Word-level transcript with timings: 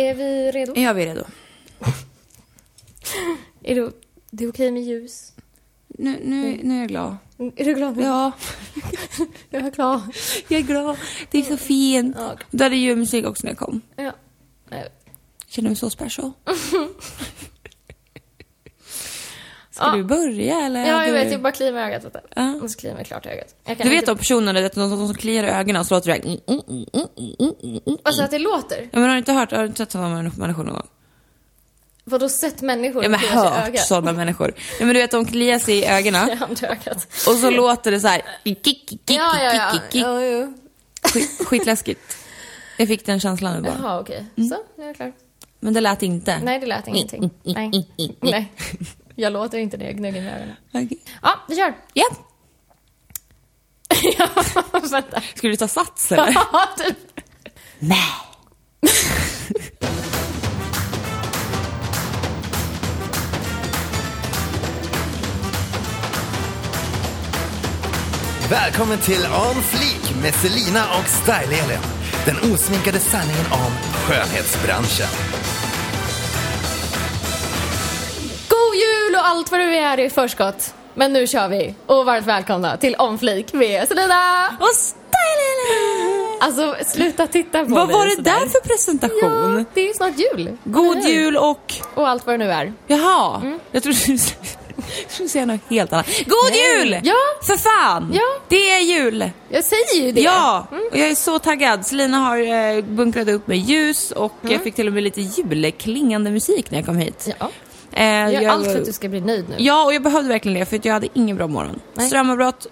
Är 0.00 0.14
vi 0.14 0.50
redo? 0.52 0.72
Ja, 0.76 0.92
vi 0.92 1.02
är 1.02 1.06
redo. 1.06 1.24
Är 3.62 3.74
det, 3.74 3.92
det 4.30 4.44
är 4.44 4.48
okej 4.48 4.70
med 4.70 4.82
ljus? 4.82 5.32
Nu, 5.88 6.20
nu, 6.24 6.60
nu 6.62 6.74
är 6.74 6.78
jag 6.80 6.88
glad. 6.88 7.16
Är 7.56 7.64
du 7.64 7.74
glad? 7.74 8.00
Ja, 8.00 8.32
Jag 9.50 9.66
är 9.66 9.70
glad. 9.70 10.02
jag 10.48 10.60
är 10.60 10.64
glad. 10.64 10.96
Det 11.30 11.38
är 11.38 11.42
så 11.42 11.56
fint. 11.56 12.16
Ja. 12.18 12.36
Du 12.50 12.64
hade 12.64 12.76
julmusik 12.76 13.26
också 13.26 13.46
när 13.46 13.50
jag 13.50 13.58
kom. 13.58 13.80
Ja. 13.96 14.12
Nej. 14.68 14.88
Känner 15.46 15.68
mig 15.68 15.76
så 15.76 15.90
special. 15.90 16.32
Ska 19.80 19.88
Ja. 19.88 19.96
du 19.96 20.04
börja 20.04 20.60
eller? 20.60 20.80
Ja, 20.80 20.86
jag 20.86 21.08
du... 21.08 21.12
vet. 21.12 21.32
Jag 21.32 21.42
bara 21.42 21.52
kliar 21.52 21.72
mig 21.72 21.82
i 21.82 21.86
ögat. 21.86 22.04
Vet 22.04 22.12
du. 22.12 22.20
Ja. 22.36 22.58
Jag 22.60 22.70
ska 22.70 22.80
klia 22.80 22.94
mig 22.94 23.04
klart 23.04 23.26
i 23.26 23.28
ögat. 23.28 23.54
Jag 23.64 23.78
Du 23.78 23.82
vet 23.88 23.92
inte... 23.92 24.06
de 24.12 24.18
personerna, 24.18 24.60
de, 24.60 24.68
de 24.68 24.90
som 25.06 25.14
kliar 25.14 25.44
i 25.44 25.46
ögonen 25.46 25.80
och 25.80 25.86
så 25.86 25.94
låter 25.94 26.10
det 26.12 26.16
mm, 26.16 26.38
mm, 26.48 26.62
mm, 26.68 27.06
mm, 27.38 27.80
mm. 27.86 27.98
Alltså 28.02 28.22
att 28.22 28.30
det 28.30 28.38
låter? 28.38 28.80
Ja, 28.82 28.98
men 28.98 29.02
har 29.02 29.10
du 29.10 29.18
inte 29.18 29.32
hört, 29.32 29.50
har 29.50 29.58
du 29.58 29.66
inte 29.66 29.78
sett 29.78 29.92
sådana 29.92 30.22
människor 30.36 30.64
någon 30.64 30.74
gång? 30.74 30.86
Vadå 32.04 32.28
sett 32.28 32.62
människor 32.62 33.02
Ja 33.02 33.08
men 33.08 33.20
hört 33.20 33.78
sådana 33.78 34.12
människor. 34.12 34.54
Ja 34.80 34.86
men 34.86 34.94
du 34.94 35.00
vet 35.00 35.10
de 35.10 35.26
kliar 35.26 35.58
sig 35.58 35.78
i 35.78 35.86
ögonen 35.86 36.38
och 37.28 37.36
så 37.36 37.50
låter 37.50 37.90
det 37.90 38.00
så 38.00 38.08
här. 38.08 38.22
Ja, 38.44 38.54
ja, 39.06 39.54
ja. 39.54 39.80
ja 39.92 40.24
jo. 40.24 40.54
Skit, 41.12 41.46
skitläskigt. 41.46 42.16
Jag 42.76 42.88
fick 42.88 43.06
den 43.06 43.20
känslan 43.20 43.56
nu 43.56 43.62
bara. 43.62 43.74
Jaha, 43.82 44.00
okej. 44.00 44.26
Mm. 44.36 44.48
Så, 44.48 44.56
jag 44.76 44.88
är 44.88 44.94
klar. 44.94 45.12
Men 45.60 45.74
det 45.74 45.80
lät 45.80 46.02
inte. 46.02 46.38
Nej, 46.42 46.58
det 46.58 46.66
lät 46.66 46.88
ingenting. 46.88 47.30
Nej. 47.42 47.86
Nej. 48.20 48.52
Jag 49.20 49.32
låter 49.32 49.58
inte 49.58 49.76
när 49.76 49.84
jag 49.84 49.96
gnuggar 49.96 50.22
med 50.22 50.36
ögonen. 50.36 50.56
Okej. 50.68 50.98
Ja, 51.22 51.40
vi 51.48 51.56
kör. 51.56 51.74
Ja. 51.94 52.06
ja, 54.18 54.28
vänta. 54.90 55.22
Skulle 55.34 55.52
du 55.52 55.56
ta 55.56 55.68
sats 55.68 56.12
eller? 56.12 56.32
Ja, 56.34 56.68
typ. 56.78 56.96
Nej. 57.78 57.98
Välkommen 68.50 68.98
till 68.98 69.26
On 69.26 69.62
Fleek 69.62 70.22
med 70.22 70.34
Selina 70.34 70.84
och 70.98 71.04
Style-Elin. 71.04 71.80
Den 72.26 72.52
osminkade 72.52 72.98
sanningen 72.98 73.46
om 73.52 73.72
skönhetsbranschen. 73.94 75.08
God 78.70 78.78
jul 78.78 79.14
och 79.14 79.26
allt 79.26 79.50
vad 79.50 79.60
du 79.60 79.74
är 79.76 80.00
i 80.00 80.10
förskott. 80.10 80.74
Men 80.94 81.12
nu 81.12 81.26
kör 81.26 81.48
vi. 81.48 81.74
Och 81.86 82.06
varmt 82.06 82.26
välkomna 82.26 82.76
till 82.76 82.96
On 82.98 83.18
Fleek 83.18 83.52
med 83.52 83.88
Selina. 83.88 84.48
Och 84.60 84.74
style 84.74 86.40
Alltså, 86.40 86.76
sluta 86.86 87.26
titta 87.26 87.64
på 87.64 87.74
Vad 87.74 87.86
mig 87.86 87.96
var 87.96 88.06
det 88.06 88.14
sådär. 88.16 88.32
där 88.40 88.46
för 88.46 88.60
presentation? 88.68 89.56
Ja, 89.58 89.64
det 89.74 89.80
är 89.80 89.86
ju 89.86 89.94
snart 89.94 90.18
jul. 90.18 90.56
God 90.64 90.96
Eller 90.96 91.08
jul 91.08 91.36
och... 91.36 91.74
Och 91.94 92.08
allt 92.08 92.26
vad 92.26 92.34
det 92.34 92.44
nu 92.44 92.52
är. 92.52 92.72
Jaha. 92.86 93.40
Mm. 93.42 93.60
Jag 93.72 93.82
trodde 93.82 93.98
du 94.06 94.18
skulle 95.08 95.28
säga 95.28 95.46
något 95.46 95.60
helt 95.70 95.92
annat. 95.92 96.06
God 96.26 96.50
Nej. 96.50 96.78
jul! 96.78 97.00
Ja. 97.02 97.14
För 97.46 97.56
fan! 97.56 98.10
Ja. 98.14 98.40
Det 98.48 98.70
är 98.70 98.80
jul! 98.80 99.30
Jag 99.48 99.64
säger 99.64 100.06
ju 100.06 100.12
det. 100.12 100.20
Ja! 100.20 100.66
Och 100.92 100.98
jag 100.98 101.08
är 101.08 101.14
så 101.14 101.38
taggad. 101.38 101.86
Selina 101.86 102.16
har 102.18 102.38
eh, 102.38 102.84
bunkrat 102.84 103.28
upp 103.28 103.46
med 103.46 103.58
ljus 103.58 104.10
och 104.10 104.32
jag 104.42 104.62
fick 104.62 104.74
till 104.74 104.86
och 104.86 104.92
med 104.92 105.02
lite 105.02 105.20
julklingande 105.20 106.30
musik 106.30 106.70
när 106.70 106.78
jag 106.78 106.86
kom 106.86 106.96
hit. 106.96 107.26
Mm. 107.26 107.36
Ja. 107.40 107.48
Eh, 107.92 108.02
Gör 108.04 108.30
jag- 108.30 108.44
allt 108.46 108.66
för 108.66 108.78
att 108.78 108.84
du 108.84 108.92
ska 108.92 109.08
bli 109.08 109.20
nöjd 109.20 109.44
nu. 109.48 109.54
Ja, 109.58 109.84
och 109.84 109.94
jag 109.94 110.02
behövde 110.02 110.28
verkligen 110.28 110.58
det 110.60 110.66
för 110.66 110.76
att 110.76 110.84
jag 110.84 110.92
hade 110.94 111.08
ingen 111.14 111.36
bra 111.36 111.46
morgon. 111.46 111.80
Nej. 111.94 112.06
Strömavbrott, 112.06 112.66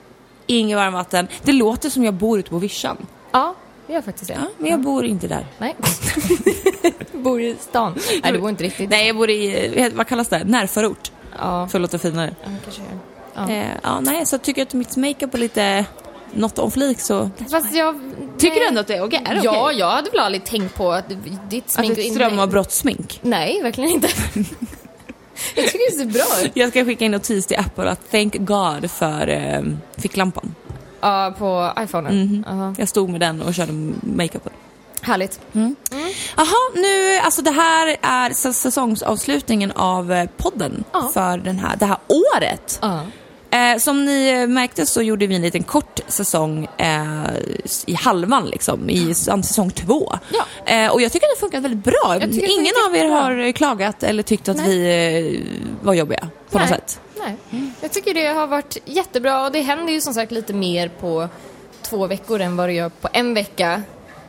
inget 0.46 0.76
varmvatten. 0.76 1.28
Det 1.42 1.52
låter 1.52 1.90
som 1.90 2.04
jag 2.04 2.14
bor 2.14 2.38
ute 2.38 2.50
på 2.50 2.58
vischan. 2.58 2.96
Ja, 3.32 3.54
jag 3.86 3.94
gör 3.94 4.02
faktiskt 4.02 4.28
det. 4.28 4.34
Ja, 4.34 4.46
men 4.58 4.70
jag 4.70 4.80
bor 4.80 5.04
inte 5.04 5.28
där. 5.28 5.46
Nej. 5.58 5.76
bor 7.12 7.40
i 7.40 7.56
stan. 7.60 7.94
Nej, 8.22 8.32
du 8.32 8.38
bor 8.38 8.48
inte 8.50 8.64
riktigt. 8.64 8.90
Nej, 8.90 9.06
jag 9.06 9.16
bor 9.16 9.30
i, 9.30 9.72
eh, 9.80 9.92
vad 9.94 10.06
kallas 10.06 10.28
det? 10.28 10.44
Närförort. 10.44 11.12
Ja, 11.38 11.68
För 11.68 11.78
att 11.78 11.82
låta 11.82 11.98
finare. 11.98 12.34
ja 12.44 12.50
kanske 12.64 12.82
gör. 12.82 12.98
Ja. 13.34 13.50
Eh, 13.54 13.66
ja, 13.82 14.00
nej, 14.00 14.26
så 14.26 14.38
tycker 14.38 14.60
jag 14.60 14.66
att 14.66 14.74
mitt 14.74 14.96
makeup 14.96 15.34
är 15.34 15.38
lite 15.38 15.84
något 16.34 16.58
om 16.58 16.70
flik 16.70 17.00
så... 17.00 17.30
Fast 17.50 17.74
jag... 17.74 18.00
Tycker 18.38 18.54
nej. 18.54 18.60
du 18.60 18.66
ändå 18.66 18.80
att 18.80 18.86
det 18.86 18.94
är 18.96 19.04
okej? 19.04 19.22
Det 19.24 19.40
Ja, 19.44 19.62
okej? 19.66 19.78
jag 19.78 19.90
hade 19.90 20.10
väl 20.10 20.20
aldrig 20.20 20.44
tänkt 20.44 20.74
på 20.74 20.92
att 20.92 21.04
ditt 21.50 21.64
Att 21.64 21.70
smink... 21.70 21.98
ett 21.98 22.12
strömavbrottssmink? 22.12 23.18
Nej, 23.22 23.62
verkligen 23.62 23.90
inte. 23.90 24.08
jag 25.54 25.66
tycker 25.66 25.90
det 25.90 25.96
ser 25.98 26.06
bra 26.06 26.44
ut. 26.46 26.50
Jag 26.54 26.70
ska 26.70 26.84
skicka 26.84 27.04
en 27.04 27.10
notis 27.10 27.46
till 27.46 27.56
Apple 27.58 27.90
att 27.90 28.10
thank 28.10 28.36
God 28.38 28.90
för 28.90 29.28
eh, 29.28 29.62
ficklampan. 29.96 30.54
Ja, 31.00 31.34
på 31.38 31.72
iPhonen. 31.80 32.18
Mhm. 32.22 32.44
Aha. 32.48 32.74
Jag 32.78 32.88
stod 32.88 33.08
med 33.10 33.20
den 33.20 33.42
och 33.42 33.54
körde 33.54 33.72
makeupen. 34.02 34.52
Härligt. 35.00 35.40
Jaha, 36.36 36.46
nu, 36.74 37.18
alltså 37.18 37.42
det 37.42 37.50
här 37.50 37.96
är 38.02 38.52
säsongsavslutningen 38.52 39.70
av 39.72 40.12
eh, 40.12 40.28
podden 40.36 40.84
Ja. 40.92 41.10
för 41.14 41.38
den 41.38 41.58
här, 41.58 41.76
det 41.76 41.86
här 41.86 41.98
året. 42.36 42.78
Ja. 42.82 43.00
Eh, 43.50 43.78
som 43.78 44.04
ni 44.04 44.28
eh, 44.28 44.46
märkte 44.46 44.86
så 44.86 45.02
gjorde 45.02 45.26
vi 45.26 45.34
en 45.34 45.42
liten 45.42 45.62
kort 45.62 46.00
säsong 46.08 46.68
eh, 46.76 47.24
i 47.86 47.94
halvan 47.94 48.46
liksom, 48.46 48.90
i 48.90 49.14
säsong 49.14 49.70
två. 49.70 50.12
Ja. 50.32 50.72
Eh, 50.72 50.92
och 50.92 51.02
jag 51.02 51.12
tycker 51.12 51.26
att 51.26 51.36
det 51.36 51.40
funkar 51.40 51.60
väldigt 51.60 51.84
bra. 51.84 52.18
Ingen 52.22 52.74
av 52.86 52.96
er 52.96 52.96
jättebra. 52.96 53.20
har 53.20 53.52
klagat 53.52 54.02
eller 54.02 54.22
tyckt 54.22 54.48
att 54.48 54.56
Nej. 54.56 54.68
vi 54.68 55.36
eh, 55.36 55.86
var 55.86 55.94
jobbiga 55.94 56.28
på 56.50 56.58
något 56.58 56.70
Nej. 56.70 56.78
sätt. 56.78 57.00
Nej. 57.18 57.36
Jag 57.80 57.92
tycker 57.92 58.14
det 58.14 58.26
har 58.26 58.46
varit 58.46 58.76
jättebra 58.84 59.44
och 59.44 59.52
det 59.52 59.60
händer 59.60 59.92
ju 59.92 60.00
som 60.00 60.14
sagt 60.14 60.32
lite 60.32 60.52
mer 60.52 60.88
på 60.88 61.28
två 61.82 62.06
veckor 62.06 62.40
än 62.40 62.56
vad 62.56 62.68
det 62.68 62.72
gör 62.72 62.88
på 62.88 63.08
en 63.12 63.34
vecka. 63.34 63.82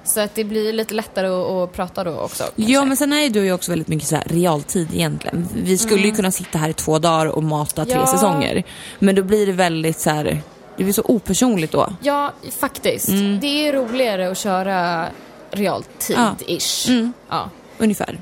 Så 0.04 0.20
att 0.20 0.36
det 0.36 0.44
blir 0.44 0.74
lite 0.74 0.94
lättare 0.94 1.28
att, 1.28 1.48
att 1.52 1.74
prata 1.74 2.04
då 2.04 2.12
också. 2.12 2.44
kanske. 2.44 2.72
Ja, 2.74 2.86
men 2.86 2.98
sen 2.98 3.14
är 3.14 3.30
du 3.30 3.44
ju 3.46 3.54
också 3.54 3.72
väldigt 3.72 3.88
mycket 3.88 4.08
så 4.08 4.16
här 4.16 4.24
realtid 4.28 4.88
egentligen. 4.94 5.48
Vi 5.64 5.78
skulle 5.78 6.02
ju 6.08 6.12
kunna 6.12 6.32
sitta 6.32 6.58
här 6.58 6.70
i 6.70 6.74
två 6.74 7.00
dagar 7.00 7.26
och 7.26 7.44
mata 7.44 7.86
tre 7.86 7.94
Mm. 7.94 8.06
Ja. 8.06 8.12
säsonger. 8.12 8.64
Men 9.00 9.16
då 9.16 9.24
blir 9.24 9.46
det 9.46 9.52
väldigt 9.52 10.00
så 10.00 10.10
här, 10.10 10.42
det 10.78 10.84
blir 10.84 10.94
så 10.94 11.02
opersonligt 11.06 11.74
då. 11.74 11.94
Ja, 12.02 12.34
faktiskt. 12.60 13.08
Det 13.42 13.68
är 13.68 13.74
roligare 13.74 14.32
att 14.32 14.38
köra 14.38 15.06
realtid-ish. 15.52 16.90
Mm. 16.90 17.14
Ja. 17.30 17.50
Ungefär. 17.78 18.20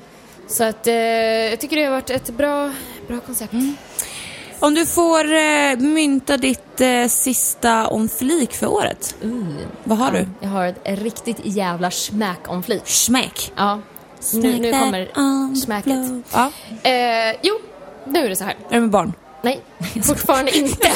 Så 0.47 0.63
att 0.63 0.87
eh, 0.87 0.93
jag 0.93 1.59
tycker 1.59 1.75
det 1.75 1.83
har 1.83 1.91
varit 1.91 2.09
ett 2.09 2.29
bra, 2.29 2.73
bra 3.07 3.19
koncept. 3.19 3.53
Om 4.59 4.73
du 4.73 4.85
får 4.85 5.33
eh, 5.33 5.77
mynta 5.77 6.37
ditt 6.37 6.81
eh, 6.81 7.07
sista 7.07 7.87
om 7.87 8.09
flik 8.09 8.53
för 8.53 8.67
året. 8.67 9.15
Vad 9.83 9.97
har 9.97 10.11
du? 10.11 10.27
Jag 10.39 10.49
har 10.49 10.65
ett 10.67 10.77
riktigt 10.83 11.37
jävla 11.43 11.91
smack 11.91 12.39
om 12.47 12.63
flit. 12.63 12.87
Smack. 12.87 13.51
Ja. 13.55 13.79
Nu, 14.33 14.59
nu 14.59 14.71
kommer 14.71 15.55
smacket. 15.55 16.25
Ja, 16.33 16.51
Eh, 16.89 17.35
jo, 17.41 17.59
nu 18.05 18.25
är 18.25 18.29
det 18.29 18.35
så 18.35 18.43
här. 18.43 18.55
är 18.69 18.73
det 18.75 18.81
med 18.81 18.89
barn? 18.89 19.13
Nej, 19.41 19.61
fortfarande 20.03 20.57
inte. 20.57 20.87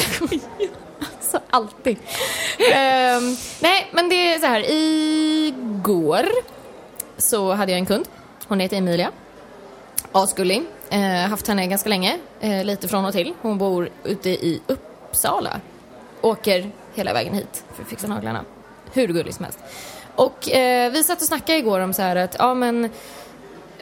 alltså, 1.16 1.40
alltid. 1.50 1.96
Ehm, 2.72 3.36
nej, 3.60 3.90
men 3.92 4.08
det 4.08 4.34
är 4.34 4.38
så 4.38 4.46
här. 4.46 4.70
Igår 4.70 6.26
så 7.18 7.52
hade 7.52 7.72
jag 7.72 7.78
en 7.78 7.86
kund. 7.86 8.08
Hon 8.48 8.60
heter 8.60 8.76
Emilia. 8.76 9.10
Asgullig. 10.12 10.62
Eh, 10.90 11.00
haft 11.00 11.48
henne 11.48 11.66
ganska 11.66 11.88
länge. 11.88 12.18
Eh, 12.40 12.64
lite 12.64 12.88
från 12.88 13.04
och 13.04 13.12
till. 13.12 13.34
Hon 13.42 13.58
bor 13.58 13.90
ute 14.04 14.30
i 14.30 14.60
Uppsala. 14.66 15.60
Åker 16.20 16.70
hela 16.94 17.12
vägen 17.12 17.34
hit 17.34 17.64
för 17.74 17.82
att 17.82 17.88
fixa 17.88 18.06
naglarna. 18.06 18.44
Hur 18.92 19.08
gullig 19.08 19.34
som 19.34 19.44
helst. 19.44 19.58
Och 20.14 20.50
eh, 20.50 20.92
vi 20.92 21.04
satt 21.04 21.20
och 21.20 21.26
snackade 21.26 21.58
igår 21.58 21.80
om 21.80 21.92
så 21.92 22.02
här 22.02 22.16
att, 22.16 22.36
ja 22.38 22.54
men 22.54 22.90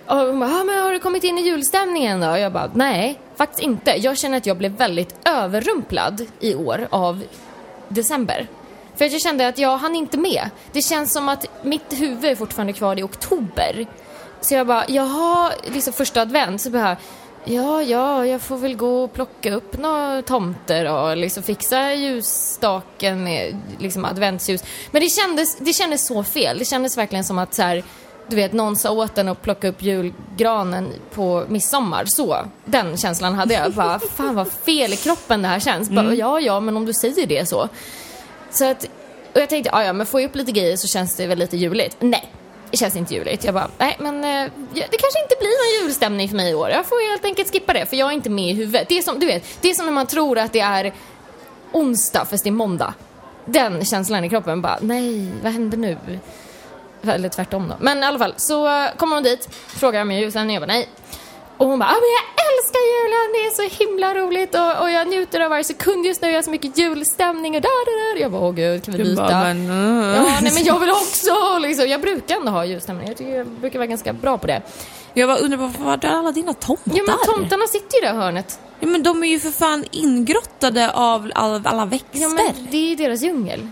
och 0.06 0.16
hon 0.16 0.40
bara, 0.40 0.50
ah, 0.50 0.64
men 0.64 0.82
har 0.82 0.92
du 0.92 0.98
kommit 0.98 1.24
in 1.24 1.38
i 1.38 1.42
julstämningen 1.42 2.20
då? 2.20 2.30
Och 2.30 2.38
jag 2.38 2.52
bara, 2.52 2.70
nej, 2.74 3.20
faktiskt 3.36 3.62
inte. 3.62 3.90
Jag 3.90 4.18
känner 4.18 4.36
att 4.36 4.46
jag 4.46 4.56
blev 4.56 4.72
väldigt 4.72 5.28
överrumplad 5.28 6.26
i 6.40 6.54
år 6.54 6.88
av 6.90 7.22
december. 7.88 8.46
För 8.96 9.04
att 9.04 9.12
jag 9.12 9.20
kände 9.20 9.48
att 9.48 9.58
jag 9.58 9.76
hann 9.76 9.94
inte 9.94 10.18
med. 10.18 10.50
Det 10.72 10.82
känns 10.82 11.12
som 11.12 11.28
att 11.28 11.46
mitt 11.62 12.00
huvud 12.00 12.24
är 12.24 12.34
fortfarande 12.34 12.72
kvar 12.72 12.98
i 12.98 13.02
oktober. 13.02 13.86
Så 14.40 14.54
jag 14.54 14.66
bara, 14.66 14.84
jaha, 14.88 15.52
liksom 15.64 15.92
första 15.92 16.20
advent, 16.20 16.60
så 16.60 16.70
bara, 16.70 16.96
ja, 17.44 17.82
ja, 17.82 18.26
jag 18.26 18.40
får 18.40 18.56
väl 18.56 18.76
gå 18.76 19.04
och 19.04 19.12
plocka 19.12 19.54
upp 19.54 19.78
några 19.78 20.22
tomter 20.22 20.92
och 20.92 21.16
liksom 21.16 21.42
fixa 21.42 21.94
ljusstaken 21.94 23.24
med 23.24 23.56
liksom 23.78 24.04
adventsljus. 24.04 24.64
Men 24.90 25.02
det 25.02 25.08
kändes, 25.08 25.56
det 25.56 25.72
kändes 25.72 26.06
så 26.06 26.24
fel. 26.24 26.58
Det 26.58 26.64
kändes 26.64 26.98
verkligen 26.98 27.24
som 27.24 27.38
att 27.38 27.54
så 27.54 27.62
här, 27.62 27.84
du 28.28 28.36
vet, 28.36 28.52
någon 28.52 28.76
sa 28.76 28.90
åt 28.90 29.18
en 29.18 29.28
att 29.28 29.42
plocka 29.42 29.68
upp 29.68 29.82
julgranen 29.82 30.92
på 31.14 31.44
midsommar. 31.48 32.04
Så, 32.06 32.36
den 32.64 32.96
känslan 32.96 33.34
hade 33.34 33.54
jag. 33.54 33.72
Bara, 33.72 33.98
fan 34.16 34.34
vad 34.34 34.52
fel 34.52 34.92
i 34.92 34.96
kroppen 34.96 35.42
det 35.42 35.48
här 35.48 35.60
känns. 35.60 35.90
Bara, 35.90 36.14
ja, 36.14 36.40
ja, 36.40 36.60
men 36.60 36.76
om 36.76 36.86
du 36.86 36.92
säger 36.92 37.26
det 37.26 37.48
så. 37.48 37.68
Så 38.50 38.70
att, 38.70 38.84
och 39.34 39.40
jag 39.40 39.48
tänkte, 39.48 39.70
ja, 39.72 39.84
ja, 39.84 39.92
men 39.92 40.06
får 40.06 40.20
jag 40.20 40.28
upp 40.28 40.36
lite 40.36 40.52
grejer 40.52 40.76
så 40.76 40.88
känns 40.88 41.16
det 41.16 41.26
väl 41.26 41.38
lite 41.38 41.56
juligt. 41.56 41.96
Nej, 42.00 42.32
det 42.70 42.76
känns 42.76 42.96
inte 42.96 43.14
juligt. 43.14 43.44
Jag 43.44 43.54
bara, 43.54 43.70
nej, 43.78 43.96
men 44.00 44.14
eh, 44.14 44.50
det 44.72 44.96
kanske 44.96 45.22
inte 45.22 45.36
blir 45.40 45.80
någon 45.80 45.86
julstämning 45.86 46.28
för 46.28 46.36
mig 46.36 46.50
i 46.50 46.54
år. 46.54 46.70
Jag 46.70 46.86
får 46.86 47.10
helt 47.10 47.24
enkelt 47.24 47.52
skippa 47.52 47.72
det, 47.72 47.86
för 47.86 47.96
jag 47.96 48.08
är 48.08 48.12
inte 48.12 48.30
med 48.30 48.50
i 48.50 48.52
huvudet. 48.52 48.88
Det 48.88 48.98
är 48.98 49.02
som, 49.02 49.18
du 49.18 49.26
vet, 49.26 49.44
det 49.60 49.70
är 49.70 49.74
som 49.74 49.86
när 49.86 49.92
man 49.92 50.06
tror 50.06 50.38
att 50.38 50.52
det 50.52 50.60
är 50.60 50.92
onsdag 51.72 52.24
fast 52.24 52.44
det 52.44 52.50
är 52.50 52.52
måndag. 52.52 52.94
Den 53.44 53.84
känslan 53.84 54.24
i 54.24 54.28
kroppen 54.28 54.62
bara, 54.62 54.78
nej, 54.80 55.32
vad 55.42 55.52
händer 55.52 55.78
nu? 55.78 55.98
Eller 57.02 57.28
tvärtom 57.28 57.68
då. 57.68 57.74
Men 57.80 58.02
i 58.02 58.06
alla 58.06 58.18
fall, 58.18 58.34
så 58.36 58.68
eh, 58.68 58.94
kommer 58.96 59.16
hon 59.16 59.22
dit, 59.22 59.48
frågar 59.66 60.02
om 60.02 60.10
jag 60.10 60.18
är 60.18 60.22
julstämning, 60.22 60.54
jag 60.54 60.62
bara 60.62 60.72
nej. 60.72 60.88
Och 61.60 61.66
hon 61.66 61.78
bara, 61.78 61.88
ah, 61.88 62.00
men 62.04 62.10
jag 62.18 62.26
älskar 62.46 62.82
julen, 62.92 63.26
det 63.34 63.40
är 63.46 63.50
så 63.50 63.84
himla 63.84 64.14
roligt 64.14 64.54
och, 64.54 64.82
och 64.82 64.90
jag 64.90 65.08
njuter 65.08 65.40
av 65.40 65.50
varje 65.50 65.64
sekund 65.64 66.06
just 66.06 66.22
nu, 66.22 66.28
jag 66.28 66.36
har 66.36 66.42
så 66.42 66.50
mycket 66.50 66.78
julstämning 66.78 67.56
och 67.56 67.62
där, 67.62 67.84
där, 67.84 68.14
där. 68.14 68.20
Jag 68.22 68.32
bara, 68.32 68.42
åh 68.42 68.52
gud, 68.52 68.84
kan 68.84 68.94
vi 68.94 69.02
byta? 69.02 69.22
bara, 69.22 69.54
men, 69.54 69.70
uh. 69.70 70.16
Ja, 70.16 70.38
nej 70.42 70.52
men 70.54 70.64
jag 70.64 70.80
vill 70.80 70.90
också 70.90 71.58
liksom. 71.58 71.88
Jag 71.88 72.00
brukar 72.00 72.36
ändå 72.36 72.50
ha 72.52 72.64
julstämning, 72.64 73.08
jag 73.08 73.16
tycker 73.16 73.36
jag 73.36 73.46
brukar 73.46 73.78
vara 73.78 73.86
ganska 73.86 74.12
bra 74.12 74.38
på 74.38 74.46
det. 74.46 74.62
Jag 75.14 75.28
bara 75.28 75.38
undrar 75.38 75.58
varför 75.58 75.84
var 75.84 76.04
är 76.04 76.08
alla 76.08 76.32
dina 76.32 76.54
tomtar? 76.54 76.92
Ja 76.96 77.02
men 77.06 77.16
tomtarna 77.34 77.66
sitter 77.66 77.96
ju 77.96 78.00
där 78.00 78.14
i 78.14 78.16
hörnet. 78.16 78.60
Ja, 78.80 78.86
men 78.86 79.02
de 79.02 79.22
är 79.22 79.28
ju 79.28 79.38
för 79.38 79.50
fan 79.50 79.84
ingrottade 79.90 80.90
av 80.92 81.30
all, 81.34 81.62
alla 81.64 81.84
växter. 81.84 82.18
Ja 82.18 82.28
men 82.28 82.66
det 82.70 82.76
är 82.76 82.88
ju 82.88 82.96
deras 82.96 83.22
djungel. 83.22 83.68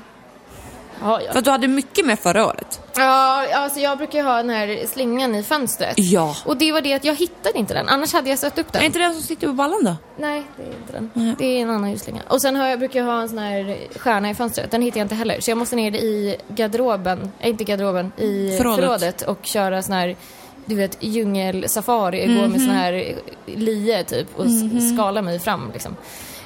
Ja, 1.02 1.20
ja. 1.26 1.32
För 1.32 1.40
du 1.40 1.50
hade 1.50 1.68
mycket 1.68 2.06
med 2.06 2.18
förra 2.18 2.46
året. 2.46 2.80
Ja, 2.96 3.46
alltså 3.54 3.80
jag 3.80 3.98
brukar 3.98 4.18
ju 4.18 4.24
ha 4.24 4.36
den 4.36 4.50
här 4.50 4.86
slingan 4.86 5.34
i 5.34 5.42
fönstret. 5.42 5.94
Ja. 5.96 6.36
Och 6.44 6.56
det 6.56 6.72
var 6.72 6.80
det 6.80 6.92
att 6.94 7.04
jag 7.04 7.14
hittade 7.14 7.58
inte 7.58 7.74
den, 7.74 7.88
annars 7.88 8.12
hade 8.12 8.30
jag 8.30 8.38
satt 8.38 8.58
upp 8.58 8.72
den. 8.72 8.82
Är 8.82 8.86
inte 8.86 8.98
den 8.98 9.14
som 9.14 9.22
sitter 9.22 9.46
på 9.46 9.52
ballen 9.52 9.84
då? 9.84 9.96
Nej, 10.16 10.42
det 10.56 10.62
är 10.62 10.66
inte 10.66 10.92
den. 10.92 11.34
Det 11.38 11.44
är 11.44 11.62
en 11.62 11.70
annan 11.70 11.90
ljusslinga. 11.90 12.22
Och 12.28 12.40
sen 12.42 12.56
har 12.56 12.66
jag, 12.68 12.78
brukar 12.78 12.98
jag 13.00 13.06
ha 13.06 13.20
en 13.22 13.28
sån 13.28 13.38
här 13.38 13.78
stjärna 13.96 14.30
i 14.30 14.34
fönstret. 14.34 14.70
Den 14.70 14.82
hittar 14.82 14.98
jag 15.00 15.04
inte 15.04 15.14
heller. 15.14 15.40
Så 15.40 15.50
jag 15.50 15.58
måste 15.58 15.76
ner 15.76 15.94
i 15.94 16.36
garderoben, 16.48 17.32
äh, 17.40 17.48
inte 17.48 17.64
garderoben, 17.64 18.12
i 18.16 18.56
Förrådet. 18.58 18.84
förrådet. 18.84 19.22
och 19.22 19.38
köra 19.42 19.82
sån 19.82 19.94
här, 19.94 20.16
du 20.64 20.74
vet, 20.74 20.96
djungelsafari. 21.00 22.26
Gå 22.26 22.48
med 22.48 22.60
sån 22.60 22.70
här 22.70 23.14
lie 23.46 24.04
typ 24.04 24.26
och 24.38 24.46
s- 24.46 24.94
skala 24.94 25.22
mig 25.22 25.38
fram 25.38 25.70
liksom. 25.72 25.96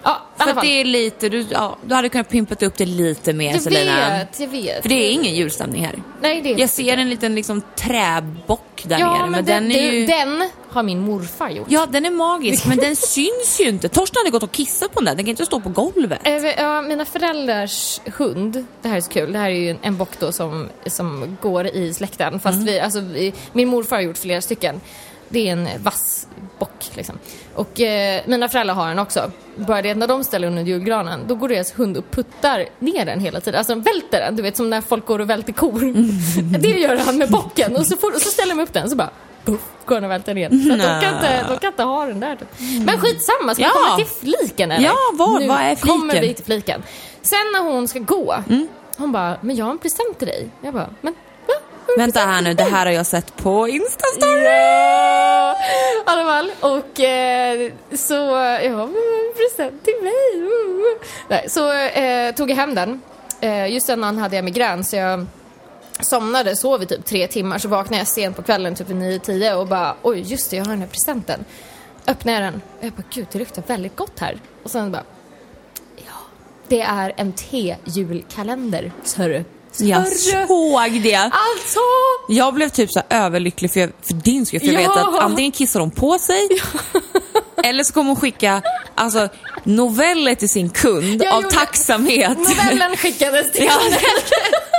Ja, 0.04 0.22
För 0.36 0.60
det 0.60 0.80
är 0.80 0.84
lite, 0.84 1.28
du, 1.28 1.46
ja, 1.50 1.76
du 1.86 1.94
hade 1.94 2.08
kunnat 2.08 2.28
pimpat 2.28 2.62
upp 2.62 2.76
det 2.76 2.84
lite 2.86 3.32
mer 3.32 3.52
Jag 3.52 3.62
Selina. 3.62 4.18
vet, 4.18 4.40
jag 4.40 4.48
vet. 4.48 4.82
För 4.82 4.88
det 4.88 4.94
är 4.94 5.10
ingen 5.10 5.34
julstämning 5.34 5.84
här. 5.84 6.02
Nej, 6.22 6.40
det 6.42 6.52
är 6.52 6.58
Jag 6.60 6.70
ser 6.70 6.96
en 6.96 7.10
liten 7.10 7.34
liksom 7.34 7.62
träbock 7.76 8.82
där 8.84 8.98
Ja, 8.98 9.10
nere. 9.12 9.20
men, 9.22 9.30
Men, 9.30 9.44
den, 9.44 9.62
den, 9.68 9.72
är 9.78 9.92
ju... 9.92 10.06
den 10.06 10.50
har 10.70 10.82
min 10.82 10.98
morfar 11.00 11.50
gjort. 11.50 11.66
Ja, 11.70 11.86
den 11.86 12.04
är 12.06 12.10
magisk, 12.10 12.66
men 12.66 12.78
den 12.78 12.96
syns 13.16 13.60
ju 13.60 13.68
inte. 13.68 13.88
Torsten 13.88 14.20
hade 14.20 14.30
gått 14.30 14.42
och 14.42 14.52
kissat 14.52 14.92
på 14.94 15.00
den 15.00 15.04
där. 15.04 15.14
Den 15.14 15.24
kan 15.24 15.30
inte 15.30 15.46
stå 15.46 15.60
på 15.60 15.68
golvet. 15.68 16.20
Ja, 16.58 16.82
mina 16.82 17.04
föräldrars 17.04 18.00
hund, 18.16 18.64
det 18.82 18.88
här 18.88 18.96
är 18.96 19.00
så 19.00 19.10
kul, 19.10 19.32
det 19.32 19.38
här 19.38 19.50
är 19.50 19.54
ju 19.54 19.76
en 19.82 19.96
bock 19.96 20.18
då 20.18 20.32
som, 20.32 20.68
som 20.86 21.36
går 21.42 21.66
i 21.66 21.94
släkten. 21.94 22.40
Fast 22.40 22.54
Mm. 22.54 22.66
vi, 22.66 22.80
alltså, 22.80 23.00
vi, 23.00 23.32
min 23.52 23.68
morfar 23.68 23.96
har 23.96 24.02
gjort 24.02 24.18
flera 24.18 24.40
stycken. 24.40 24.80
Det 25.32 25.48
är 25.48 25.52
en 25.52 25.68
vass 25.82 26.26
bock 26.58 26.90
liksom. 26.94 27.18
Och 27.54 27.80
eh, 27.80 28.20
mina 28.26 28.48
föräldrar 28.48 28.74
har 28.74 28.88
den 28.88 28.98
också. 28.98 29.30
Bara 29.56 29.82
det 29.82 29.94
när 29.94 30.06
de 30.06 30.24
ställer 30.24 30.48
under 30.48 30.62
julgranen, 30.62 31.20
då 31.28 31.34
går 31.34 31.48
deras 31.48 31.78
hund 31.78 31.96
och 31.96 32.10
puttar 32.10 32.66
ner 32.78 33.04
den 33.04 33.20
hela 33.20 33.40
tiden. 33.40 33.58
Alltså 33.58 33.74
välter 33.74 34.20
den, 34.20 34.36
du 34.36 34.42
vet 34.42 34.56
som 34.56 34.70
när 34.70 34.80
folk 34.80 35.06
går 35.06 35.18
och 35.18 35.30
välter 35.30 35.52
kor. 35.52 35.82
Mm. 35.82 36.08
det 36.60 36.68
gör 36.68 36.96
han 36.96 37.18
med 37.18 37.30
bocken 37.30 37.76
och 37.76 37.86
så, 37.86 37.96
får, 37.96 38.12
så 38.12 38.28
ställer 38.30 38.54
de 38.54 38.62
upp 38.62 38.72
den 38.72 38.90
så 38.90 38.96
bara 38.96 39.10
Puff, 39.44 39.60
går 39.86 39.94
den 39.94 40.04
och 40.04 40.10
välter 40.10 40.34
ner. 40.34 40.48
Så 40.48 40.54
de, 40.56 41.00
kan 41.02 41.14
inte, 41.14 41.44
de 41.48 41.58
kan 41.58 41.70
inte 41.70 41.82
ha 41.82 42.06
den 42.06 42.20
där. 42.20 42.36
Typ. 42.36 42.48
Men 42.86 42.98
skitsamma, 43.00 43.54
ska 43.54 43.62
vi 43.62 43.62
Ja. 43.62 43.70
komma 43.84 43.96
till 43.96 44.06
fliken 44.06 44.70
eller? 44.70 44.84
Ja, 44.86 44.94
vad- 45.12 45.40
nu 45.40 45.48
vad 45.48 45.56
är 45.60 45.76
fliken? 45.76 45.98
kommer 45.98 46.20
vi 46.20 46.34
till 46.34 46.44
fliken. 46.44 46.82
Sen 47.22 47.38
när 47.52 47.62
hon 47.62 47.88
ska 47.88 47.98
gå, 47.98 48.34
Mm. 48.48 48.68
hon 48.96 49.12
bara, 49.12 49.36
men 49.40 49.56
jag 49.56 49.64
har 49.64 49.72
en 49.72 49.78
present 49.78 50.18
till 50.18 50.26
dig. 50.28 50.48
Jag 50.62 50.74
bara, 50.74 50.90
men 51.00 51.12
va? 51.46 51.54
Har 51.81 51.81
du 51.81 51.81
en 51.81 51.81
Vänta 51.96 52.20
här 52.20 52.42
nu, 52.42 52.54
det 52.54 52.64
här 52.64 52.86
har 52.86 52.92
jag 52.92 53.06
sett 53.06 53.36
på 53.36 53.68
Instastory. 53.68 54.44
Ja! 54.44 55.52
I 55.52 56.02
alla 56.04 56.24
fall, 56.24 56.50
och 56.60 57.00
eh, 57.00 57.72
så, 57.92 58.14
ja, 58.64 58.82
en 58.82 59.34
present 59.36 59.84
till 59.84 60.02
mig. 60.02 60.50
Nej, 61.28 61.48
så 61.48 61.72
eh, 61.72 62.34
tog 62.34 62.50
jag 62.50 62.56
hem 62.56 62.74
den. 62.74 63.02
Eh, 63.40 63.72
just 63.72 63.88
innan 63.88 64.18
hade 64.18 64.36
jag 64.36 64.44
migrän 64.44 64.84
så 64.84 64.96
jag 64.96 65.26
somnade, 66.00 66.56
sov 66.56 66.82
i 66.82 66.86
typ 66.86 67.04
tre 67.04 67.26
timmar 67.26 67.58
så 67.58 67.68
vaknade 67.68 68.00
jag 68.00 68.06
sent 68.06 68.36
på 68.36 68.42
kvällen 68.42 68.74
typ 68.74 68.88
vid 68.88 68.96
9-10 68.96 69.54
och 69.54 69.66
bara 69.66 69.96
oj 70.02 70.20
just 70.20 70.50
det 70.50 70.56
jag 70.56 70.64
har 70.64 70.72
den 70.72 70.80
här 70.80 70.88
presenten. 70.88 71.44
Öppnade 72.06 72.38
jag 72.38 72.52
den 72.52 72.62
och 72.78 72.84
jag 72.84 72.92
bara 72.92 73.04
gud 73.10 73.26
det 73.32 73.38
luktar 73.38 73.62
väldigt 73.66 73.96
gott 73.96 74.18
här. 74.18 74.36
Och 74.62 74.70
sen 74.70 74.92
bara 74.92 75.04
ja 75.96 76.14
det 76.68 76.80
är 76.80 77.12
en 77.16 77.32
te-julkalender. 77.32 78.92
Hörru. 79.16 79.44
Jag 79.76 79.96
Hörru. 79.98 80.14
såg 80.46 81.00
det. 81.02 81.14
Alltså! 81.14 81.80
Jag 82.28 82.54
blev 82.54 82.68
typ 82.68 82.90
så 82.92 83.02
överlycklig 83.10 83.72
för, 83.72 83.80
jag, 83.80 83.90
för 84.02 84.14
din 84.14 84.46
skull, 84.46 84.60
för 84.60 84.66
jag 84.66 84.82
Ja. 84.82 84.88
vet 84.88 84.96
att 84.98 85.20
antingen 85.20 85.52
kissar 85.52 85.80
hon 85.80 85.90
på 85.90 86.18
sig 86.18 86.48
eller 87.64 87.84
så 87.84 87.92
kommer 87.92 88.08
hon 88.08 88.16
skicka 88.20 88.62
alltså, 88.94 89.28
noveller 89.64 90.34
till 90.34 90.48
sin 90.48 90.70
kund 90.70 91.22
Jag 91.24 91.34
av 91.34 91.42
gjorde- 91.42 91.54
tacksamhet. 91.54 92.38
Novellen 92.38 92.96
skickades 92.96 93.52
till 93.52 93.64
Ja. 93.64 93.72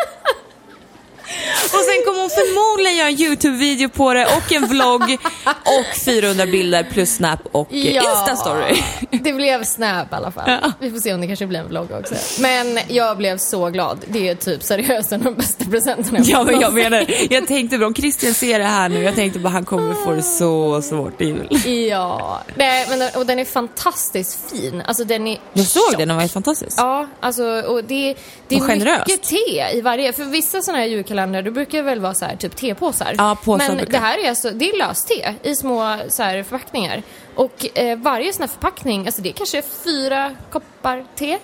Och 1.64 1.80
sen 1.80 2.04
kommer 2.06 2.20
hon 2.22 2.30
förmodligen 2.30 2.98
göra 2.98 3.08
en 3.08 3.16
YouTube-video 3.22 3.90
på 3.90 4.14
det 4.14 4.26
och 4.26 4.52
en 4.52 4.68
vlogg 4.68 5.18
och 5.46 5.96
400 6.06 6.46
bilder 6.46 6.88
plus 6.94 7.16
Snap 7.16 7.40
och 7.52 7.74
eh, 7.74 7.78
Insta-story. 8.04 8.84
Det 9.12 9.34
blev 9.34 9.64
Snap 9.64 10.12
i 10.12 10.16
alla 10.16 10.32
fall. 10.32 10.44
Ja. 10.48 10.72
Vi 10.80 10.92
får 10.92 11.00
se 11.00 11.14
om 11.14 11.22
det 11.22 11.28
kanske 11.28 11.48
blir 11.48 11.60
en 11.60 11.68
vlogg 11.68 11.92
också. 11.92 12.16
Men 12.42 12.80
jag 12.88 13.18
blev 13.18 13.38
så 13.38 13.70
glad. 13.70 13.98
Det 14.08 14.30
är 14.30 14.36
typ 14.36 14.64
seriöst 14.64 15.12
en 15.12 15.20
av 15.20 15.26
de 15.26 15.36
bästa 15.36 15.66
presenterna 15.66 16.20
Ja 16.24 16.44
men 16.44 16.60
jag 16.60 16.74
menar, 16.74 17.06
jag 17.34 17.48
tänkte 17.48 17.78
bara 17.78 17.88
om 17.88 17.96
Christian 17.96 18.34
ser 18.34 18.60
det 18.60 18.66
här 18.66 18.90
nu, 18.90 19.04
jag 19.04 19.16
tänkte 19.16 19.40
bara 19.40 19.50
han 19.50 19.66
kommer 19.66 19.94
få 19.94 20.12
det 20.12 20.24
så 20.24 20.82
svårt 20.82 21.22
i 21.22 21.26
jul. 21.26 21.48
Ja, 21.90 22.42
Nej, 22.56 22.86
men, 22.90 23.10
och 23.16 23.26
den 23.26 23.40
är 23.40 23.46
fantastiskt 23.46 24.52
fin. 24.52 24.82
Alltså 24.86 25.04
den 25.04 25.28
är 25.28 25.40
Jag 25.54 25.66
såg 25.66 25.84
tjock. 25.84 25.98
den, 25.98 26.08
den 26.08 26.18
var 26.18 26.22
helt 26.22 26.34
fantastisk. 26.34 26.74
Ja, 26.78 27.08
alltså 27.20 27.44
och 27.62 27.84
det, 27.84 28.16
det 28.48 28.56
är 28.56 28.62
Och 28.62 28.68
mycket 29.08 29.24
te 29.24 29.78
i 29.78 29.82
varje. 29.82 30.14
För 30.14 30.24
vissa 30.24 30.62
sådana 30.62 30.80
här 30.80 30.86
julkalendrar, 30.90 31.23
det 31.32 31.52
brukar 31.52 31.84
väl 31.84 32.00
vara 32.00 32.14
så 32.14 32.26
här, 32.26 32.36
typ 32.36 32.56
tepåsar. 32.56 33.16
Ja, 33.18 33.38
påsar 33.44 33.68
Men 33.68 33.78
brukar. 33.78 33.92
det 33.92 33.98
här 34.00 34.26
är 34.26 34.30
alltså, 34.30 34.50
det 34.50 34.70
är 34.70 34.78
löst 34.78 35.08
te 35.08 35.34
i 35.44 35.56
små 35.56 35.98
så 36.10 36.24
här, 36.24 36.44
förpackningar. 36.44 37.04
Och 37.36 37.78
eh, 37.78 37.98
varje 37.98 38.34
sån 38.34 38.42
här 38.42 38.48
förpackning, 38.48 39.06
alltså 39.06 39.22
det 39.22 39.30
är 39.30 39.34
kanske 39.34 39.62
fyra 39.62 40.36
koppar 40.52 41.06
te. 41.16 41.38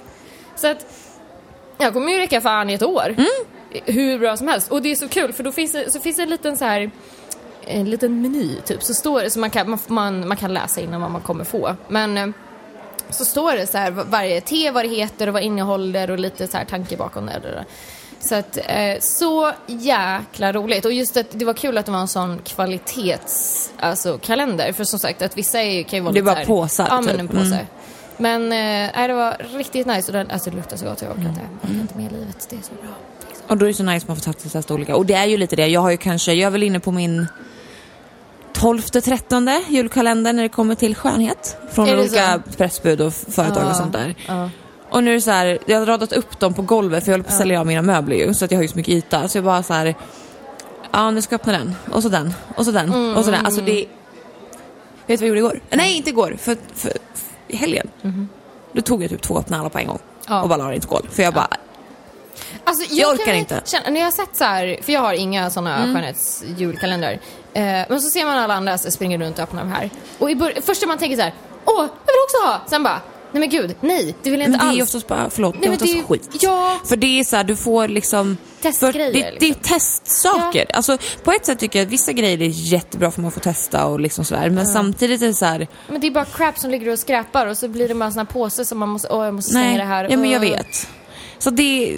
Så 0.56 0.68
att 0.68 0.86
jag 1.78 1.94
kommer 1.94 2.12
ju 2.12 2.18
räcka 2.18 2.42
fan 2.42 2.70
i 2.70 2.74
ett 2.74 2.84
år. 2.84 3.16
Mm. 3.18 3.26
Hur 3.86 4.20
bra 4.20 4.38
som 4.38 4.48
helst. 4.48 4.72
Och 4.72 4.82
det 4.82 4.92
är 4.92 4.96
så 4.96 5.08
kul 5.08 5.34
för 5.34 5.44
då 5.44 5.52
finns 5.52 5.72
det, 5.72 5.92
så 5.92 6.00
finns 6.00 6.16
det 6.16 6.24
en 6.24 6.30
liten 6.30 6.58
så 6.58 6.66
här 6.66 6.92
en 7.66 7.90
liten 7.90 8.22
meny 8.22 8.56
typ, 8.66 8.84
så 8.84 8.94
står 8.94 9.22
det, 9.22 9.30
så 9.30 9.40
man 9.40 9.50
kan, 9.50 9.70
man, 9.70 9.80
man, 9.88 10.28
man 10.28 10.38
kan 10.38 10.54
läsa 10.54 10.82
innan 10.82 11.02
vad 11.02 11.12
man 11.12 11.22
kommer 11.22 11.44
få. 11.44 11.76
Men 11.88 12.18
eh, 12.18 12.28
så 13.10 13.26
står 13.26 13.54
det 13.54 13.68
så 13.68 13.78
här 13.78 13.92
va- 13.92 14.06
varje 14.10 14.42
te, 14.42 14.72
vad 14.72 14.86
det 14.86 14.90
heter 14.90 15.28
och 15.28 15.34
vad 15.34 15.42
det 15.42 15.46
innehåller 15.46 16.12
och 16.12 16.20
lite 16.20 16.48
så 16.48 16.58
här 16.58 16.66
tanke 16.66 16.98
bakom 16.98 17.26
det. 17.26 17.40
det, 17.44 17.52
det. 17.52 17.66
Så 18.20 18.36
att, 18.36 18.58
eh, 18.68 19.00
så 19.00 19.52
jäkla 19.68 20.54
roligt. 20.54 20.86
Och 20.86 20.94
just 20.94 21.18
att 21.18 21.26
det 21.32 21.46
var 21.46 21.54
kul 21.54 21.78
att 21.78 21.86
det 21.86 21.92
var 21.92 22.00
en 22.00 22.08
sån 22.08 22.40
kvalitets, 22.40 23.72
alltså 23.80 24.18
kalender. 24.18 24.72
För 24.74 24.84
som 24.84 25.00
sagt 25.00 25.22
att 25.22 25.38
vissa 25.38 25.62
är, 25.62 25.84
kan 25.84 25.98
ju 26.00 26.04
vara 26.04 26.14
Det 26.14 26.20
lite 26.22 26.32
så 26.32 26.38
här- 26.38 26.46
påsar, 26.46 26.88
Ja 26.90 27.02
men 27.02 27.12
typ. 27.12 27.20
en 27.20 27.28
påse. 27.28 27.46
Mm. 27.56 27.66
Men 28.18 28.44
eh, 29.02 29.08
det 29.08 29.14
var 29.14 29.58
riktigt 29.58 29.88
nice 29.88 30.08
och 30.08 30.14
den, 30.14 30.32
alltså 30.32 30.50
det 30.50 30.56
luktar 30.56 30.78
så 30.78 30.86
gott 30.86 31.00
så 31.00 31.06
jag 31.06 31.12
orkar 31.12 31.30
inte, 31.30 31.42
jag 31.62 31.70
orkar 31.72 31.82
inte 31.82 31.98
med 31.98 32.12
livet. 32.12 32.48
Det 32.50 32.56
är 32.56 32.62
så 32.62 32.74
bra. 32.82 32.92
Liksom. 33.30 33.46
Och 33.48 33.58
då 33.58 33.66
är 33.66 33.68
det 33.68 33.74
så 33.74 33.84
nice 33.84 34.06
man 34.08 34.18
får 34.18 34.34
testa 34.34 34.74
olika. 34.74 34.96
Och 34.96 35.06
det 35.06 35.14
är 35.14 35.26
ju 35.26 35.38
lite 35.38 35.56
det, 35.56 35.68
jag 35.68 35.82
har 35.82 35.92
ju 35.92 35.98
kanske, 35.98 36.34
jag 36.34 36.48
är 36.48 36.52
väl 36.52 36.64
inne 36.64 36.80
på 36.80 36.92
min 36.92 37.28
12-13 38.54 39.60
julkalender 39.70 40.34
när 40.34 40.44
det 40.44 40.50
kommer 40.50 40.76
till 40.76 40.96
skönhet. 40.96 41.58
Från 41.72 41.88
det 41.88 42.00
olika 42.00 42.42
pressbud 42.58 43.02
och 43.02 43.14
företag 43.14 43.64
Ja, 43.64 43.70
och 43.70 43.76
sånt 43.76 43.94
där. 43.94 44.16
Ja. 44.28 44.50
Och 44.92 45.04
nu 45.04 45.10
är 45.12 45.16
det 45.16 45.22
så 45.22 45.32
här, 45.32 45.60
jag 45.66 45.80
har 45.80 45.86
radat 45.86 46.14
upp 46.14 46.40
dem 46.40 46.54
på 46.54 46.62
golvet 46.62 47.04
för 47.04 47.12
jag 47.12 47.14
håller 47.14 47.24
på 47.24 47.30
att 47.32 47.38
sälja 47.38 47.60
av 47.60 47.66
mina 47.68 47.82
möbler 47.82 48.16
ju. 48.16 48.34
Så 48.34 48.46
att 48.46 48.52
jag 48.52 48.58
har 48.58 48.62
ju 48.64 48.68
så 48.68 48.76
mycket 48.78 48.94
yta. 48.94 49.28
Så 49.28 49.38
jag 49.38 49.46
bara 49.46 49.64
så 49.64 49.74
här, 49.74 49.96
ja 50.92 51.12
nu 51.12 51.22
ska 51.22 51.34
jag 51.34 51.40
öppna 51.42 51.54
den. 51.54 51.76
Och 51.92 52.04
så 52.04 52.10
den. 52.10 52.34
Och 52.56 52.66
så 52.66 52.72
den. 52.72 52.90
Mm, 52.90 53.18
och 53.18 53.26
så 53.26 53.32
den. 53.32 53.46
Alltså 53.46 53.62
det... 53.62 53.72
Vet 53.76 53.88
du 55.08 55.16
vad 55.16 55.22
jag 55.22 55.28
gjorde 55.28 55.40
igår? 55.40 55.62
Nej, 55.70 55.98
inte 55.98 56.10
igår. 56.10 56.36
För, 56.40 56.58
för, 56.76 56.90
för 56.90 56.92
i 57.48 57.56
helgen. 57.56 57.90
Då 58.74 58.82
tog 58.82 59.04
jag 59.04 59.10
typ 59.10 59.22
två 59.22 59.38
öppna 59.40 59.60
alla 59.60 59.70
på 59.70 59.80
en 59.80 59.88
gång. 59.88 60.00
Ja. 60.28 60.42
Och 60.42 60.50
bara 60.50 60.58
la 60.58 60.68
det 60.68 60.74
i 60.74 60.78
ett 60.78 60.84
skål. 60.84 61.08
För 61.12 61.24
jag 61.24 61.34
bara, 61.34 61.48
Alltså, 62.64 62.94
Jag 62.94 63.14
orkar 63.14 63.26
kan 63.26 63.36
inte. 63.36 63.62
Känna, 63.66 63.90
när 63.90 64.00
jag 64.00 64.08
har 64.08 64.12
sett 64.12 64.36
så 64.36 64.44
här, 64.44 64.80
för 64.82 64.94
jag 64.94 65.02
har 65.02 65.14
inga 65.14 65.50
såna 65.50 65.78
Mm. 65.84 65.96
skönhetsjulkalendrar. 65.96 67.12
Eh, 67.54 67.62
men 67.90 68.02
så 68.02 68.10
ser 68.10 68.26
man 68.26 68.38
alla 68.38 68.54
andra 68.54 68.78
som 68.78 68.92
springer 68.92 69.18
runt 69.18 69.38
och 69.38 69.44
öppnar 69.44 69.64
de 69.64 69.72
här. 69.72 69.90
Och 70.20 70.32
i 70.32 70.62
första 70.66 70.88
man 70.88 70.98
tänker 70.98 71.16
så 71.18 71.22
här, 71.24 71.34
åh, 71.66 71.80
jag 71.80 72.14
vill 72.14 72.24
också 72.26 72.48
ha. 72.48 72.62
Sen 72.68 72.84
bara, 72.84 73.02
nej 73.32 73.40
men 73.40 73.50
gud, 73.50 73.76
nej, 73.82 74.16
det 74.24 74.30
vill 74.30 74.40
jag 74.40 74.50
Men 74.50 74.54
inte 74.56 74.66
det 74.66 74.72
är 74.72 74.76
ju 74.76 74.82
alls. 74.82 74.90
oftast 74.90 75.08
bara, 75.08 75.30
förlåt, 75.30 75.54
Nej, 75.56 75.62
det 75.62 75.68
är 75.68 75.70
men 75.70 75.76
oftast 75.76 75.94
det 75.94 76.00
är- 76.00 76.04
skit. 76.04 76.30
ja. 76.42 76.80
För 76.86 76.96
det 76.96 77.20
är 77.20 77.24
så 77.24 77.36
här, 77.36 77.44
du 77.44 77.56
får 77.56 77.88
liksom... 77.88 78.38
Testgrejer, 78.62 79.14
det, 79.14 79.20
det 79.20 79.28
är 79.28 79.32
liksom. 79.40 79.64
testsaker. 79.64 80.66
Alltså, 80.74 80.98
på 81.24 81.32
ett 81.32 81.46
sätt 81.46 81.60
tycker 81.60 81.80
jag 81.80 81.86
att 81.86 81.92
vissa 81.92 82.12
grejer 82.12 82.42
är 82.42 82.46
jättebra 82.50 83.12
för 83.12 83.22
man 83.22 83.32
får 83.32 83.42
testa 83.42 83.86
och 83.86 84.00
liksom 84.00 84.26
sådär. 84.26 84.50
Men 84.50 84.66
samtidigt 84.66 85.22
är 85.22 85.28
det 85.28 85.34
så 85.34 85.46
här, 85.46 85.68
Men 85.88 86.02
det 86.02 86.08
är 86.08 86.12
bara 86.12 86.26
crap 86.26 86.60
som 86.60 86.72
ligger 86.72 86.92
och 86.92 87.00
skräpar 87.00 87.48
och 87.48 87.58
så 87.58 87.68
blir 87.68 87.88
det 87.88 87.96
bara 87.96 88.12
såna 88.12 88.26
påsar 88.26 88.64
som 88.64 88.78
man 88.80 88.90
måste, 88.90 89.08
åh 89.10 89.26
jag 89.26 89.34
måste 89.34 89.52
slänga 89.52 89.78
det 89.78 89.84
här. 89.84 90.08
ja 90.12 90.18
men 90.18 90.30
jag 90.30 90.40
vet. 90.40 90.88
Så 91.38 91.50
det, 91.50 91.98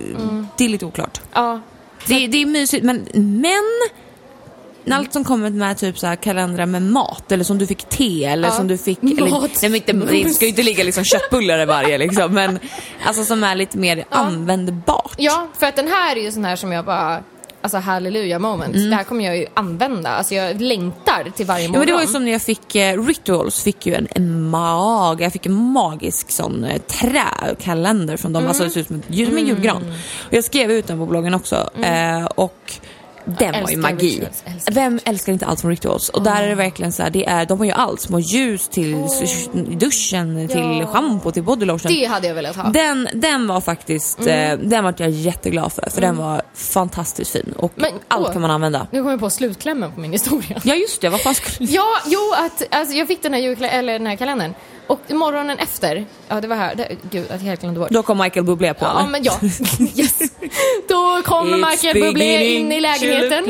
det 0.58 0.66
är 0.66 0.70
lite 0.70 0.86
oklart. 0.86 1.22
Ja. 1.34 1.60
Det, 2.08 2.28
det 2.28 2.42
är 2.42 2.46
mysigt, 2.46 2.84
men, 2.86 3.08
men 3.14 3.64
när 4.86 4.98
allt 4.98 5.14
som 5.14 5.24
kommer 5.24 5.50
med 5.50 5.78
typ 5.78 6.00
så 6.00 6.08
här 6.08 6.16
kalendrar 6.16 6.66
med 6.66 6.82
mat, 6.82 7.32
eller 7.32 7.44
som 7.44 7.58
du 7.58 7.68
fick 7.68 7.84
te, 7.90 8.26
eller 8.26 8.48
Ja. 8.48 8.54
som 8.54 8.68
du 8.68 8.78
fick... 8.78 9.02
Mat. 9.02 9.12
Eller, 9.14 9.30
nej, 9.32 9.50
men 9.70 9.76
inte, 9.76 9.94
det 10.28 10.34
ska 10.34 10.46
ju 10.46 10.50
inte 10.50 10.64
ligga 10.64 10.84
liksom 10.84 11.04
köttbullar 11.04 11.60
i 11.62 11.66
varje 11.66 11.98
liksom, 11.98 12.34
men 12.34 12.60
alltså 13.06 13.24
som 13.26 13.44
är 13.44 13.56
lite 13.56 13.78
mer 13.78 14.06
användbart. 14.10 15.16
Ja, 15.18 15.48
för 15.60 15.66
att 15.66 15.76
den 15.76 15.88
här 15.88 16.16
är 16.16 16.22
ju 16.22 16.32
sån 16.32 16.46
här 16.46 16.56
som 16.56 16.72
jag 16.72 16.86
bara, 16.86 17.24
alltså 17.62 17.78
halleluja 17.78 18.40
moment. 18.40 18.74
Det 18.74 18.96
här 18.96 19.04
kommer 19.04 19.26
jag 19.26 19.38
ju 19.38 19.46
använda. 19.54 20.10
Alltså 20.10 20.36
jag 20.36 20.62
längtar 20.62 21.32
till 21.36 21.46
varje 21.46 21.64
Ja, 21.64 21.68
morgon. 21.70 21.80
men 21.80 21.88
det 21.88 21.94
var 21.94 22.02
ju 22.02 22.08
som 22.08 22.26
när 22.26 22.32
jag 22.32 22.42
fick 22.42 22.76
eh, 22.76 23.04
Rituals, 23.06 23.64
fick 23.64 23.86
ju 23.86 23.94
en, 23.96 24.08
en 24.16 24.50
mag, 24.50 25.22
jag 25.22 25.34
fick 25.34 25.46
en 25.46 25.54
magisk 25.72 26.32
sån 26.32 26.64
eh, 26.64 26.78
träkalender 26.82 28.18
från 28.18 28.34
dem, 28.34 28.48
alltså 28.48 28.64
det 28.64 28.70
ser 28.70 28.80
ut 28.80 28.88
som, 28.88 29.02
ju- 29.08 29.26
som 29.26 29.38
en 29.38 29.48
julgran. 29.48 29.94
Och 30.28 30.34
jag 30.34 30.44
skrev 30.44 30.72
ut 30.72 30.88
den 30.88 30.98
på 31.00 31.06
bloggen 31.06 31.34
också 31.34 31.70
eh, 31.84 32.26
och 32.26 32.74
den 33.26 33.64
var 33.64 33.70
ju 33.70 33.78
magi. 33.78 34.10
Rituals, 34.10 34.44
älskar. 34.46 34.74
Vem 34.74 35.00
älskar 35.06 35.34
inte 35.34 35.46
allt 35.46 35.62
från 35.62 35.72
Rituals? 35.72 36.10
Och 36.10 36.24
där 36.24 36.44
är 36.44 36.48
det 36.50 36.56
verkligen 36.56 36.92
så 36.92 37.04
här, 37.04 37.10
det 37.10 37.26
är, 37.26 37.46
de 37.46 37.58
har 37.60 37.66
ju 37.66 37.72
allt, 37.72 38.02
små 38.02 38.20
ljus 38.20 38.68
till 38.68 39.04
s- 39.04 39.50
duschen, 39.70 40.48
till 40.48 40.58
Ja. 40.82 40.88
shampoo, 40.88 41.32
till 41.32 41.44
bodylotion. 41.44 41.92
Det 41.94 42.06
hade 42.06 42.28
jag 42.28 42.36
velat 42.36 42.56
ha. 42.56 42.64
Den, 42.70 43.08
den 43.14 43.48
var 43.48 43.62
faktiskt, 43.62 44.20
Mm. 44.20 44.60
eh, 44.62 44.68
den 44.70 44.84
var 44.84 44.94
jag 44.98 45.10
jätteglad 45.10 45.74
för, 45.74 45.90
för 45.90 46.02
den 46.02 46.18
var 46.18 46.42
fantastiskt 46.54 47.32
fin 47.32 47.54
och 47.58 47.72
Men, 47.76 47.92
allt 48.08 48.28
åh. 48.28 48.34
kan 48.34 48.42
man 48.42 48.52
använda. 48.52 48.88
Nu 48.92 49.00
kommer 49.00 49.12
jag 49.12 49.20
på 49.20 49.30
slutklämmen 49.30 49.92
på 49.92 50.00
min 50.00 50.12
historia. 50.12 50.62
Ja 50.64 50.76
just 50.76 51.02
det, 51.02 51.10
vad 51.10 51.22
fan 51.22 51.36
skulle 51.36 51.70
Ja, 51.72 51.88
jo, 52.06 52.34
att, 52.38 52.76
alltså, 52.76 52.96
jag 52.96 53.08
fick 53.08 53.24
den 53.24 53.34
här, 53.34 53.42
julklä- 53.42 53.70
eller 53.70 53.94
den 53.94 54.08
här 54.08 54.16
kalendern. 54.16 54.54
Och 54.88 55.00
morgonen 55.10 55.58
efter, 55.60 56.06
ja 56.28 56.42
det 56.42 56.48
var 56.48 56.56
här, 56.56 56.76
det, 56.76 56.88
gud 57.12 57.24
att 57.32 57.42
jag 57.42 57.48
helt 57.48 57.62
glömde 57.62 57.80
bort. 57.80 57.90
Då 57.90 58.04
kom 58.04 58.18
Michael 58.18 58.46
Bublé 58.46 58.74
på 58.74 58.86
Ja, 58.86 59.08
men 59.12 59.24
ja. 59.24 59.40
Yes. 59.96 60.20
Då 60.88 61.22
kommer 61.24 61.58
It's 61.58 61.70
Michael 61.72 62.02
Bublé 62.02 62.56
in 62.56 62.72
i 62.72 62.80
lägenheten. 62.82 63.46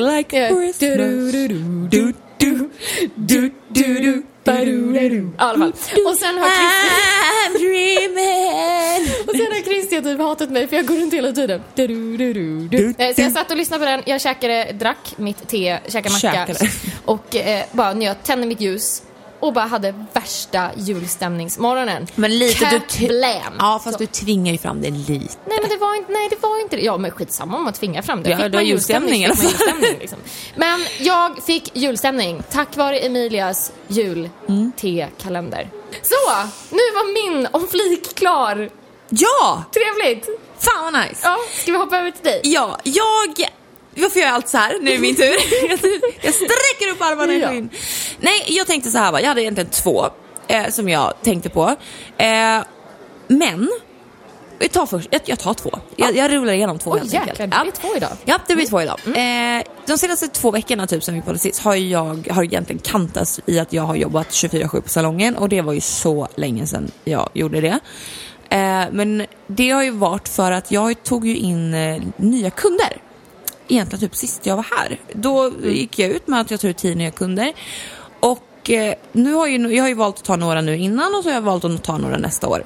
i 5.30 5.32
alla 5.38 5.58
fall. 5.58 5.74
Och 6.08 6.16
sen 6.18 6.38
har 6.38 6.50
Christian, 6.50 6.98
I'm 7.34 7.54
dreaming. 7.60 9.12
och 9.28 9.36
sen 9.36 9.46
har 9.46 9.64
Christian 9.64 10.04
typ 10.04 10.20
hatat 10.20 10.50
mig 10.50 10.68
för 10.68 10.76
jag 10.76 10.86
går 10.86 10.96
runt 10.96 11.14
hela 11.14 11.32
tiden. 11.32 11.62
Eh, 12.98 13.16
Så 13.16 13.22
jag 13.22 13.32
satt 13.32 13.52
och 13.52 13.58
lyssnade 13.58 13.86
på 13.86 13.92
den, 13.92 14.02
jag 14.06 14.22
käkade, 14.22 14.72
drack 14.72 15.14
mitt 15.18 15.48
te, 15.48 15.80
käkade 15.88 16.14
macka 16.14 16.48
och 17.06 17.36
eh, 17.36 17.64
bara 17.72 17.94
njöt, 17.94 18.24
tände 18.24 18.48
mitt 18.48 18.62
ljus 18.62 19.02
och 19.42 19.54
bara 19.54 19.66
hade 19.66 19.94
värsta 20.14 20.70
julstämningsmorgonen. 20.76 22.08
Men 22.16 22.40
lite 22.40 22.70
du... 22.70 22.80
Kablam! 22.80 23.54
Ja 23.60 23.82
fast 23.84 23.98
du 23.98 24.06
tvingar 24.06 24.52
ju 24.52 24.58
fram 24.58 24.82
det 24.82 24.90
lite. 24.90 25.36
Nej 25.46 25.58
men 25.62 25.70
det 25.70 25.78
var 25.78 25.96
inte, 25.96 26.12
nej 26.12 26.28
det 26.30 26.42
var 26.42 26.62
inte 26.62 26.76
det. 26.76 26.82
Ja 26.82 26.98
men 26.98 27.12
skitsamma 27.12 27.58
om 27.58 27.64
man 27.64 27.74
tvingar 27.74 28.02
fram 28.02 28.24
det. 28.24 28.30
Ja, 28.30 28.36
Fick 28.38 28.44
det 28.46 28.50
man 28.50 28.58
var 28.58 28.62
julstämning 28.62 29.28
fick 29.28 29.38
man 29.38 29.44
julstämning, 29.48 30.00
liksom. 30.00 30.20
Men 30.56 30.86
jag 31.00 31.44
fick 31.44 31.78
julstämning 31.78 32.44
tack 32.52 32.78
vare 32.78 33.00
Emilias 33.00 33.72
jul-te-kalender. 33.88 35.70
Så, 36.02 36.16
nu 36.70 36.82
var 36.94 37.14
min 37.14 37.48
om 37.52 37.68
flik 37.68 38.16
klar. 38.16 38.70
Ja! 39.10 39.64
Trevligt! 39.74 40.26
Fan 40.60 40.84
vad 40.84 40.94
nice. 40.94 41.22
Ja, 41.24 41.38
ska 41.54 41.72
vi 41.72 41.78
hoppa 41.78 41.98
över 41.98 42.12
till 42.12 42.24
dig? 42.24 42.42
Ja, 42.44 42.78
jag... 42.84 43.50
Varför 43.96 44.20
gör 44.20 44.28
jag 44.28 44.36
allt 44.36 44.50
så 44.50 44.58
här? 44.58 44.76
Nu 44.82 44.90
är 44.92 44.96
det 44.96 45.02
min 45.02 45.16
tur. 45.16 45.24
jag 46.26 46.34
sträcker 46.34 46.92
upp 46.92 47.02
armarna 47.02 47.34
Ja. 47.34 47.54
in. 47.54 47.70
Nej, 48.20 48.44
jag 48.48 48.68
tänkte 48.68 48.92
så 48.92 48.98
här 48.98 49.12
va. 49.12 49.22
Jag 49.22 49.28
hade 49.28 49.42
egentligen 49.42 49.70
två 49.70 50.06
eh, 50.48 50.70
som 50.70 50.90
jag 50.90 51.14
tänkte 51.22 51.50
på. 51.50 51.76
Eh, 52.18 52.60
men, 53.28 53.70
vi 54.60 54.68
tar 54.70 54.86
först, 54.86 55.08
jag, 55.12 55.22
jag 55.26 55.40
tar 55.40 55.54
två. 55.54 55.80
Jag, 55.96 56.16
jag 56.16 56.32
rullar 56.32 56.54
igenom 56.54 56.80
två 56.80 56.92
Oj 56.92 57.00
helt 57.00 57.14
jäklar, 57.14 57.30
enkelt. 57.30 57.52
det 57.52 57.62
blir 57.64 57.72
två 57.90 57.98
idag. 57.98 58.10
Ja, 58.26 58.38
det 58.48 58.56
blir 58.56 58.66
två 58.66 58.82
idag. 58.82 59.00
Eh, 59.06 59.64
de 59.86 59.98
senaste 59.98 60.28
två 60.28 60.52
veckorna 60.52 60.88
typ 60.88 61.04
sen 61.04 61.16
vi 61.16 61.22
poddade 61.22 61.40
sist 61.40 61.60
har 61.64 61.76
jag 61.76 62.28
har 62.32 62.44
egentligen 62.44 62.80
kantats 62.80 63.40
i 63.46 63.60
att 63.60 63.74
jag 63.74 63.84
har 63.84 63.96
jobbat 63.96 64.30
24-7 64.30 64.82
på 64.82 64.90
salongen 64.90 65.36
och 65.38 65.50
det 65.50 65.62
var 65.62 65.74
ju 65.74 65.82
så 65.82 66.28
länge 66.36 66.68
sedan 66.68 66.92
jag 67.04 67.30
gjorde 67.34 67.62
det. 67.62 67.80
Eh, 68.50 68.84
men 68.92 69.26
det 69.48 69.70
har 69.70 69.84
ju 69.84 69.92
varit 69.92 70.28
för 70.30 70.52
att 70.52 70.72
jag 70.72 71.04
tog 71.04 71.28
ju 71.28 71.38
in 71.38 71.74
eh, 71.74 72.02
nya 72.18 72.50
kunder. 72.50 72.98
Egentligen 73.68 74.00
typ 74.00 74.16
sist 74.16 74.46
jag 74.46 74.56
var 74.56 74.66
här. 74.78 75.00
Då 75.14 75.52
gick 75.64 76.00
jag 76.00 76.10
ut 76.10 76.28
med 76.28 76.42
att 76.42 76.52
jag 76.52 76.60
tog 76.60 76.78
tio 76.78 76.96
nya 76.96 77.12
kunder. 77.12 77.54
Och 78.20 78.70
eh, 78.70 78.96
nu 79.12 79.34
har 79.34 79.48
ju, 79.48 79.76
jag 79.76 79.84
har 79.84 79.90
ju 79.90 79.96
valt 79.96 80.18
att 80.18 80.24
ta 80.24 80.36
några 80.36 80.62
nu 80.62 80.78
innan 80.78 81.16
och 81.16 81.24
så 81.24 81.30
har 81.30 81.34
jag 81.34 81.42
valt 81.42 81.66
att 81.66 81.84
ta 81.84 81.98
några 81.98 82.18
nästa 82.18 82.48
år. 82.48 82.64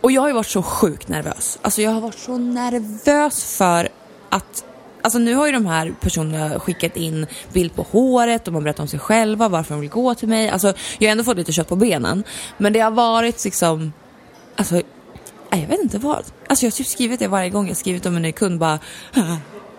Och 0.00 0.12
jag 0.12 0.20
har 0.20 0.28
ju 0.28 0.34
varit 0.34 0.46
så 0.46 0.62
sjukt 0.62 1.08
nervös. 1.08 1.58
Alltså 1.62 1.82
jag 1.82 1.90
har 1.90 2.00
varit 2.00 2.18
så 2.18 2.38
nervös 2.38 3.56
för 3.56 3.88
att 4.28 4.64
Alltså 5.04 5.18
nu 5.18 5.34
har 5.34 5.46
ju 5.46 5.52
de 5.52 5.66
här 5.66 5.94
personerna 6.00 6.60
skickat 6.60 6.96
in 6.96 7.26
bild 7.52 7.74
på 7.74 7.82
håret, 7.82 8.44
de 8.44 8.54
har 8.54 8.62
berättat 8.62 8.80
om 8.80 8.88
sig 8.88 8.98
själva, 8.98 9.48
varför 9.48 9.74
de 9.74 9.80
vill 9.80 9.90
gå 9.90 10.14
till 10.14 10.28
mig. 10.28 10.48
Alltså 10.48 10.74
jag 10.98 11.08
har 11.08 11.12
ändå 11.12 11.24
fått 11.24 11.36
lite 11.36 11.52
kött 11.52 11.68
på 11.68 11.76
benen. 11.76 12.24
Men 12.58 12.72
det 12.72 12.80
har 12.80 12.90
varit 12.90 13.44
liksom, 13.44 13.92
alltså 14.56 14.82
jag 15.50 15.66
vet 15.66 15.82
inte 15.82 15.98
vad. 15.98 16.24
Alltså 16.46 16.64
jag 16.64 16.70
har 16.70 16.76
typ 16.76 16.86
skrivit 16.86 17.20
det 17.20 17.28
varje 17.28 17.50
gång 17.50 17.68
jag 17.68 17.76
skrivit 17.76 18.06
om 18.06 18.16
en 18.16 18.22
ny 18.22 18.32
kund 18.32 18.58
bara 18.58 18.78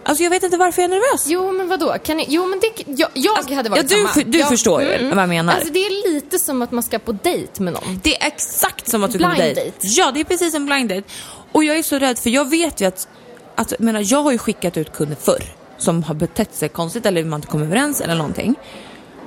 Alltså 0.05 0.23
jag 0.23 0.29
vet 0.29 0.43
inte 0.43 0.57
varför 0.57 0.81
jag 0.81 0.91
är 0.91 0.95
nervös. 0.95 1.25
Jo 1.27 1.51
men 1.51 1.67
vadå, 1.67 1.95
kan 2.03 2.17
ni, 2.17 2.25
jo 2.29 2.45
men 2.47 2.59
det, 2.59 2.83
jag, 3.01 3.09
jag 3.13 3.55
hade 3.55 3.69
varit 3.69 3.91
ja, 3.91 3.97
du, 3.97 4.07
samma. 4.07 4.25
du 4.25 4.37
jag, 4.39 4.49
förstår 4.49 4.81
ju 4.81 5.09
vad 5.09 5.17
jag 5.23 5.29
menar. 5.29 5.53
Alltså 5.53 5.73
det 5.73 5.79
är 5.79 6.13
lite 6.13 6.39
som 6.39 6.61
att 6.61 6.71
man 6.71 6.83
ska 6.83 6.99
på 6.99 7.11
dejt 7.11 7.63
med 7.63 7.73
någon. 7.73 7.99
Det 8.03 8.21
är 8.21 8.27
exakt 8.27 8.89
som 8.89 9.03
att 9.03 9.11
du 9.11 9.19
kommer 9.19 9.35
Blind 9.35 9.55
dejt. 9.55 9.71
date. 9.71 9.87
Ja, 9.87 10.11
det 10.13 10.19
är 10.19 10.23
precis 10.23 10.53
en 10.53 10.65
blind 10.65 10.89
date. 10.89 11.03
Och 11.51 11.63
jag 11.63 11.77
är 11.77 11.83
så 11.83 11.99
rädd 11.99 12.19
för 12.19 12.29
jag 12.29 12.49
vet 12.49 12.81
ju 12.81 12.85
att, 12.85 13.07
att 13.55 13.71
jag, 13.71 13.79
menar, 13.79 14.01
jag 14.05 14.23
har 14.23 14.31
ju 14.31 14.37
skickat 14.37 14.77
ut 14.77 14.93
kunder 14.93 15.17
förr 15.21 15.43
som 15.77 16.03
har 16.03 16.15
betett 16.15 16.55
sig 16.55 16.69
konstigt 16.69 17.05
eller 17.05 17.23
man 17.23 17.37
inte 17.37 17.47
kom 17.47 17.61
överens 17.61 18.01
eller 18.01 18.15
någonting. 18.15 18.55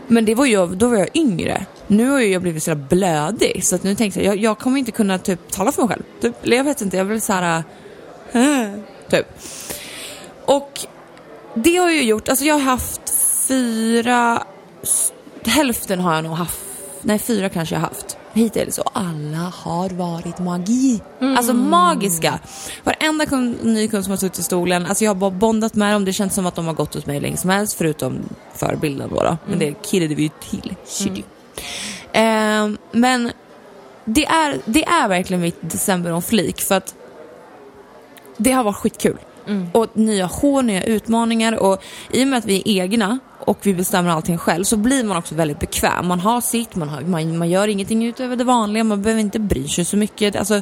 Men 0.09 0.25
det 0.25 0.35
var 0.35 0.47
ju, 0.47 0.66
då 0.66 0.88
var 0.88 0.97
jag 0.97 1.09
yngre. 1.14 1.66
Nu 1.87 2.09
har 2.11 2.21
ju 2.21 2.26
jag 2.33 2.42
blivit 2.42 2.62
så 2.62 2.75
blödig 2.75 3.64
så 3.64 3.75
att 3.76 3.83
nu 3.83 3.95
tänkte 3.95 4.23
jag, 4.23 4.37
jag, 4.37 4.42
jag 4.45 4.59
kommer 4.59 4.78
inte 4.78 4.92
kunna 4.92 5.18
typ 5.18 5.50
tala 5.52 5.73
för 5.73 5.83
mig 5.83 5.88
själv. 5.88 6.02
Typ, 6.21 6.45
eller 6.45 6.56
jag 6.56 6.64
vet 6.64 6.80
inte, 6.80 6.97
jag 6.97 7.06
blir 7.06 7.21
så 7.21 7.33
här. 7.33 7.62
äh, 8.33 8.42
typ. 9.11 9.26
Och 10.47 10.87
det 11.55 11.76
har 11.76 11.91
ju 11.91 12.03
gjort, 12.03 12.29
alltså 12.29 12.45
jag 12.45 12.55
har 12.55 12.61
haft 12.61 13.11
fyra, 13.49 14.43
hälften 15.45 16.00
har 16.00 16.15
jag 16.15 16.25
nog 16.25 16.33
haft, 16.33 16.61
nej 17.03 17.19
fyra 17.19 17.49
kanske 17.49 17.75
jag 17.75 17.81
har 17.81 17.88
haft 17.88 18.17
hittills 18.33 18.79
och 18.79 18.91
alla 18.93 19.38
har 19.38 19.91
varit 19.91 20.38
magi. 20.38 21.00
Alltså 21.21 21.55
magiska. 21.55 22.38
Varenda 22.85 23.26
kund, 23.26 23.57
ny 23.62 23.88
kund 23.88 24.05
som 24.05 24.11
har 24.11 24.17
suttit 24.17 24.38
i 24.38 24.43
stolen, 24.43 24.87
alltså 24.87 25.05
jag 25.05 25.11
har 25.11 25.15
bara 25.15 25.31
bondat 25.31 25.75
med 25.75 25.95
dem, 25.95 26.05
det 26.05 26.12
känns 26.12 26.35
som 26.35 26.47
att 26.47 26.55
de 26.55 26.67
har 26.67 26.75
gått 26.75 26.95
hos 26.95 27.07
mig 27.07 27.21
länge 27.21 27.37
som 27.37 27.50
helst 27.50 27.79
förutom 27.79 28.19
förebilden 28.55 29.11
då, 29.11 29.23
då. 29.23 29.37
men 29.47 29.59
det 29.59 29.75
killade 29.83 30.15
vi 30.15 30.23
ju 30.23 30.31
till. 30.50 30.75
Mm. 31.07 31.23
Ehm, 32.12 32.79
men 32.93 33.33
det 34.05 34.26
är, 34.26 34.61
det 34.65 34.85
är 34.85 35.09
verkligen 35.09 35.41
mitt 35.41 35.59
december 35.61 36.12
om 36.12 36.23
flik 36.23 36.61
för 36.61 36.75
att 36.75 36.95
det 38.37 38.53
har 38.53 38.65
varit 38.65 38.76
skitkul. 38.76 39.19
Mm. 39.47 39.69
Och 39.73 39.87
nya 39.93 40.26
hår, 40.26 40.62
nya 40.62 40.83
utmaningar 40.83 41.53
och 41.53 41.83
i 42.11 42.25
och 42.25 42.29
med 42.29 42.38
att 42.38 42.45
vi 42.45 42.62
är 42.65 42.83
egna 42.83 43.19
och 43.38 43.59
vi 43.62 43.75
bestämmer 43.75 44.11
allting 44.11 44.38
själv 44.38 44.65
så 44.65 44.76
blir 44.76 45.05
man 45.05 45.17
också 45.17 45.35
väldigt 45.35 45.61
bekväm. 45.61 46.07
Man 46.07 46.21
har 46.21 46.41
sitt, 46.41 46.75
man, 46.76 46.88
har, 46.88 47.00
man, 47.00 47.38
man 47.38 47.50
gör 47.50 47.69
ingenting 47.69 48.07
utöver 48.07 48.37
det 48.37 48.45
vanliga, 48.45 48.85
man 48.85 49.03
behöver 49.03 49.21
inte 49.21 49.38
bry 49.38 49.69
sig 49.69 49.85
så 49.85 49.97
mycket. 49.97 50.37
Alltså, 50.37 50.61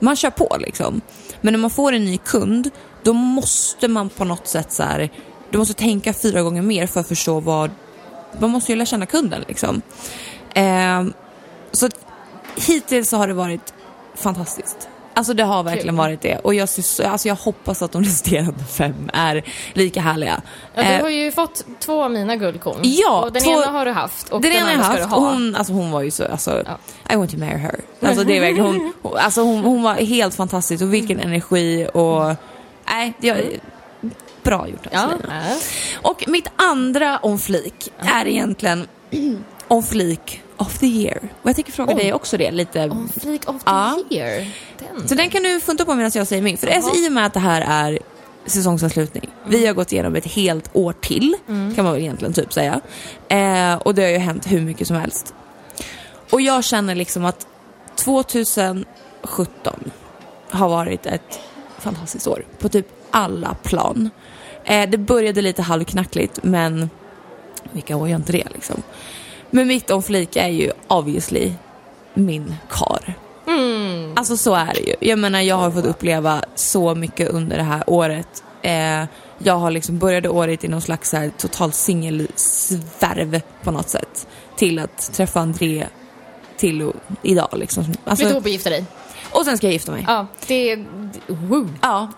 man 0.00 0.16
kör 0.16 0.30
på 0.30 0.56
liksom. 0.60 1.00
Men 1.40 1.52
när 1.52 1.58
man 1.58 1.70
får 1.70 1.92
en 1.92 2.04
ny 2.04 2.18
kund, 2.18 2.70
då 3.02 3.12
måste 3.12 3.88
man 3.88 4.08
på 4.08 4.24
något 4.24 4.46
sätt 4.46 4.72
så 4.72 4.82
här, 4.82 5.10
du 5.50 5.58
måste 5.58 5.74
tänka 5.74 6.12
fyra 6.12 6.42
gånger 6.42 6.62
mer 6.62 6.86
för 6.86 7.00
att 7.00 7.08
förstå 7.08 7.40
vad, 7.40 7.70
man 8.38 8.50
måste 8.50 8.72
ju 8.72 8.76
lära 8.76 8.86
känna 8.86 9.06
kunden 9.06 9.44
liksom. 9.48 9.82
Eh, 10.54 11.04
så 11.72 11.88
hittills 12.66 13.08
så 13.08 13.16
har 13.16 13.28
det 13.28 13.34
varit 13.34 13.74
fantastiskt. 14.14 14.88
Alltså 15.18 15.34
det 15.34 15.42
har 15.42 15.62
verkligen 15.62 15.88
Kul. 15.88 15.96
varit 15.96 16.20
det. 16.20 16.36
Och 16.38 16.54
jag, 16.54 16.68
så- 16.68 17.06
alltså 17.06 17.28
jag 17.28 17.34
hoppas 17.34 17.82
att 17.82 17.92
de 17.92 18.02
resterande 18.04 18.64
fem 18.70 19.10
är 19.12 19.44
lika 19.72 20.00
härliga. 20.00 20.42
Ja, 20.74 20.82
du 20.82 20.88
Eh, 20.88 21.02
har 21.02 21.08
ju 21.08 21.32
fått 21.32 21.64
två 21.80 22.04
av 22.04 22.10
mina 22.10 22.36
guldkorn. 22.36 22.80
Ja, 22.82 23.20
och 23.24 23.32
den 23.32 23.42
två- 23.42 23.50
ena 23.50 23.66
har 23.66 23.84
du 23.84 23.90
haft 23.90 24.28
och 24.28 24.40
den 24.40 24.50
den, 24.52 24.60
ena 24.60 24.70
jag 24.72 24.74
andra 24.74 24.84
ska 24.84 24.92
haft 25.02 25.10
du 25.10 25.16
och 25.16 25.22
ha. 25.22 25.30
hon, 25.30 25.54
alltså 25.56 25.72
hon 25.72 25.90
var 25.90 26.02
ju 26.02 26.10
så, 26.10 26.24
alltså, 26.24 26.62
Ja. 26.66 27.12
I 27.14 27.16
want 27.16 27.30
to 27.30 27.36
marry 27.38 27.56
her. 27.58 27.80
Alltså 28.02 28.24
det 28.24 28.36
är 28.36 28.40
verkligen, 28.40 28.66
hon, 28.66 28.92
hon- 29.02 29.16
alltså 29.18 29.40
hon, 29.42 29.60
hon 29.64 29.82
var 29.82 29.94
helt 29.94 30.34
fantastisk 30.34 30.82
och 30.82 30.94
vilken 30.94 31.20
energi 31.20 31.88
och, 31.94 32.34
nej, 32.88 33.12
det 33.20 33.28
är 33.28 33.44
bra 34.42 34.68
gjort 34.68 34.86
Ja. 34.90 34.98
alltså. 35.00 35.66
Och 36.02 36.24
mitt 36.28 36.48
andra 36.56 37.18
om 37.18 37.38
flik 37.38 37.92
är 37.98 38.26
egentligen 38.26 38.86
om 39.68 39.82
flik 39.82 40.42
of 40.58 40.78
the 40.78 40.86
year. 40.86 41.18
Och 41.42 41.48
jag 41.48 41.54
tänker 41.56 41.72
fråga 41.72 41.94
Oj. 41.94 42.00
dig 42.02 42.12
också 42.12 42.36
det 42.36 42.50
lite. 42.50 42.84
On 42.90 43.08
fleek 43.20 43.48
of 43.48 43.56
the 43.64 43.70
Ja. 43.70 43.98
year. 44.10 44.46
Den. 44.78 45.08
Så 45.08 45.14
den 45.14 45.30
kan 45.30 45.42
du 45.42 45.60
funta 45.60 45.84
på 45.84 45.94
medan 45.94 46.10
jag 46.14 46.26
säger 46.26 46.42
min. 46.42 46.58
För 46.58 46.80
så, 46.80 46.96
i 46.96 47.08
och 47.08 47.12
med 47.12 47.26
att 47.26 47.34
det 47.34 47.40
här 47.40 47.64
är 47.68 47.98
säsongsavslutning. 48.46 49.30
Vi 49.46 49.66
har 49.66 49.74
gått 49.74 49.92
igenom 49.92 50.16
ett 50.16 50.26
helt 50.26 50.70
år 50.72 50.92
till, 50.92 51.36
kan 51.46 51.84
man 51.84 51.92
väl 51.92 52.02
egentligen 52.02 52.34
typ 52.34 52.52
säga. 52.52 52.80
Eh, 53.28 53.74
och 53.74 53.94
det 53.94 54.02
har 54.02 54.10
ju 54.10 54.18
hänt 54.18 54.46
hur 54.46 54.60
mycket 54.60 54.86
som 54.86 54.96
helst. 54.96 55.34
Och 56.30 56.40
jag 56.40 56.64
känner 56.64 56.94
liksom 56.94 57.24
att 57.24 57.46
2017 57.96 59.90
har 60.50 60.68
varit 60.68 61.06
ett 61.06 61.40
fantastiskt 61.78 62.26
år 62.26 62.44
på 62.58 62.68
typ 62.68 62.86
alla 63.10 63.54
plan. 63.62 64.10
Eh, 64.64 64.90
det 64.90 64.98
började 64.98 65.42
lite 65.42 65.62
halvknackligt 65.62 66.38
men 66.42 66.90
vilka 67.72 67.96
år 67.96 68.08
gör 68.08 68.16
inte 68.16 68.32
det 68.32 68.46
liksom? 68.54 68.82
Men 69.50 69.68
mitt 69.68 69.90
om 69.90 70.02
flik 70.02 70.36
är 70.36 70.48
ju 70.48 70.72
obviously 70.88 71.52
min 72.14 72.54
kar. 72.70 73.14
Mm. 73.46 74.12
Alltså 74.16 74.36
så 74.36 74.54
är 74.54 74.74
det 74.74 74.80
ju. 74.80 74.94
Jag 75.00 75.18
menar 75.18 75.40
jag 75.40 75.56
har 75.56 75.70
fått 75.70 75.86
uppleva 75.86 76.42
så 76.54 76.94
mycket 76.94 77.28
under 77.28 77.56
det 77.56 77.62
här 77.62 77.82
året. 77.86 78.42
Eh, 78.62 79.04
jag 79.38 79.54
har 79.54 79.70
liksom 79.70 79.98
började 79.98 80.28
året 80.28 80.64
i 80.64 80.68
någon 80.68 80.80
slags 80.80 81.12
här, 81.12 81.30
total 81.38 81.72
singelsvärv 81.72 83.40
på 83.62 83.70
något 83.70 83.88
sätt. 83.88 84.26
Till 84.56 84.78
att 84.78 85.12
träffa 85.12 85.40
André 85.40 85.86
till 86.56 86.92
idag 87.22 87.48
liksom. 87.52 87.84
Flytta 87.84 88.00
Alltså, 88.10 88.24
ihop 88.24 88.44
och 88.44 88.48
gifta 88.48 88.70
dig. 88.70 88.84
Och 89.30 89.44
sen 89.44 89.56
ska 89.56 89.66
jag 89.66 89.72
gifta 89.72 89.92
mig. 89.92 90.04
Ja, 90.06 90.26
det 90.46 90.72
är... 90.72 90.84
Woo. 91.26 91.68
Ja. 91.82 92.08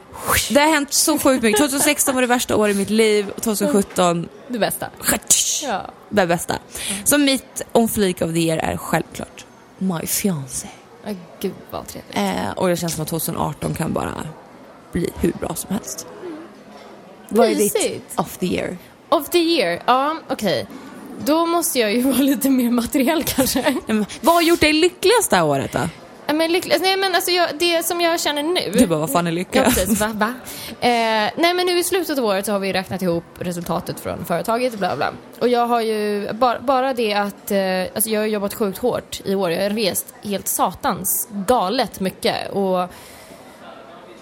Det 0.51 0.61
har 0.61 0.69
hänt 0.69 0.93
så 0.93 1.19
sjukt 1.19 1.43
mycket. 1.43 1.59
2016 1.61 2.15
var 2.15 2.23
det 2.23 2.29
värsta 2.29 2.57
året 2.57 2.77
i 2.77 2.79
mitt 2.79 2.91
liv 2.91 3.31
och 3.37 3.43
2017 3.43 4.29
Det 4.49 4.59
bästa. 4.59 4.87
Ja. 5.63 5.91
det 6.09 6.27
bästa. 6.27 6.55
Så 7.05 7.19
mitt 7.19 7.63
on 7.73 7.89
fleek 7.89 8.23
of 8.23 8.33
the 8.33 8.41
year 8.41 8.59
är 8.59 8.77
självklart 8.77 9.45
my 9.79 10.07
fiancé. 10.07 10.69
Gud 11.41 11.53
vad 11.71 11.87
trevligt. 11.87 12.17
Eh, 12.17 12.51
och 12.57 12.69
det 12.69 12.77
känns 12.77 12.95
som 12.95 13.03
att 13.03 13.09
2018 13.09 13.75
kan 13.75 13.93
bara 13.93 14.15
bli 14.93 15.11
hur 15.21 15.33
bra 15.33 15.55
som 15.55 15.75
helst. 15.75 16.07
Vad 17.29 17.51
är 17.51 17.55
ditt 17.55 18.03
of 18.17 18.37
the 18.39 18.47
year? 18.47 18.79
Of 19.09 19.29
the 19.29 19.39
year, 19.39 19.83
ja 19.87 20.17
okej. 20.29 20.67
Då 21.25 21.47
måste 21.47 21.79
jag 21.79 21.93
ju 21.93 22.03
vara 22.11 22.17
lite 22.17 22.51
mer 22.51 22.71
materiell 22.71 23.25
kanske. 23.25 23.75
Vad 24.21 24.35
har 24.35 24.43
gjort 24.43 24.61
dig 24.61 24.73
lyckligast 24.73 25.31
det 25.31 25.37
här 25.37 25.45
året 25.45 25.73
då? 25.73 25.81
Men 26.35 26.53
lycklig, 26.53 26.77
nej 26.81 26.97
men 26.97 27.15
alltså 27.15 27.31
jag, 27.31 27.49
det 27.59 27.87
som 27.87 28.01
jag 28.01 28.21
känner 28.21 28.43
nu. 28.43 28.71
Du 28.73 28.87
bara, 28.87 28.99
vad 28.99 29.13
fan 29.13 29.27
är 29.27 29.33
lycka? 29.33 29.59
Ja 29.59 29.65
precis, 29.65 30.01
va? 30.01 30.11
va? 30.15 30.35
Eh, 30.81 31.31
nej 31.37 31.55
men 31.55 31.67
nu 31.67 31.79
i 31.79 31.85
slutet 31.85 32.19
av 32.19 32.25
året 32.25 32.47
så 32.47 32.53
har 32.53 32.59
vi 32.59 32.73
räknat 32.73 33.03
ihop 33.03 33.25
resultatet 33.39 34.01
från 34.01 34.25
företaget 34.25 34.79
bla 34.79 34.97
bla. 34.97 35.13
Och 35.41 35.49
jag 35.49 35.67
har 35.67 35.81
ju, 35.81 36.33
bara, 36.33 36.61
bara 36.61 36.95
det 36.95 37.15
att, 37.15 37.51
eh, 37.51 37.95
alltså 37.95 38.11
jag 38.11 38.21
har 38.21 38.27
jobbat 38.27 38.55
sjukt 38.55 38.79
hårt 38.79 39.21
i 39.25 39.35
år. 39.35 39.51
Jag 39.51 39.63
har 39.63 39.71
rest 39.71 40.15
helt 40.23 40.49
satans 40.49 41.29
galet 41.31 42.01
mycket. 42.01 42.51
Och 42.51 42.89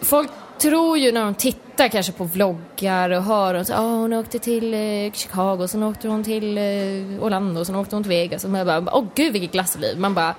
folk 0.01 0.31
tror 0.59 0.99
ju 0.99 1.13
när 1.13 1.25
de 1.25 1.35
tittar 1.35 1.89
kanske 1.89 2.13
på 2.13 2.25
vloggar 2.25 3.11
och 3.11 3.23
hör 3.23 3.55
och 3.55 3.67
så, 3.67 3.75
ah, 3.75 3.97
hon 3.97 4.13
åkte 4.13 4.39
till 4.39 4.75
eh, 4.75 5.13
Chicago, 5.13 5.67
sen 5.69 5.83
åkte 5.83 6.09
hon 6.09 6.25
till 6.25 6.59
eh, 6.59 7.25
Orlando, 7.25 7.65
sen 7.65 7.77
åkte 7.77 7.97
hon 7.97 8.03
till 8.03 8.11
Vegas. 8.11 8.45
Och 8.45 8.51
man 8.51 8.67
bara, 8.67 8.97
åh 8.97 9.05
gud 9.15 9.33
vilket 9.33 9.53
glassliv. 9.53 9.99
Man 9.99 10.15
bara, 10.15 10.35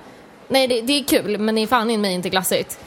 nej 0.50 0.68
det, 0.68 0.82
det 0.82 1.00
är 1.00 1.04
kul 1.04 1.38
men 1.38 1.56
det 1.56 1.62
är 1.62 1.68
fan 1.68 1.92
i 1.92 1.98
mig 1.98 2.14
inte 2.14 2.30
glassigt. 2.30 2.80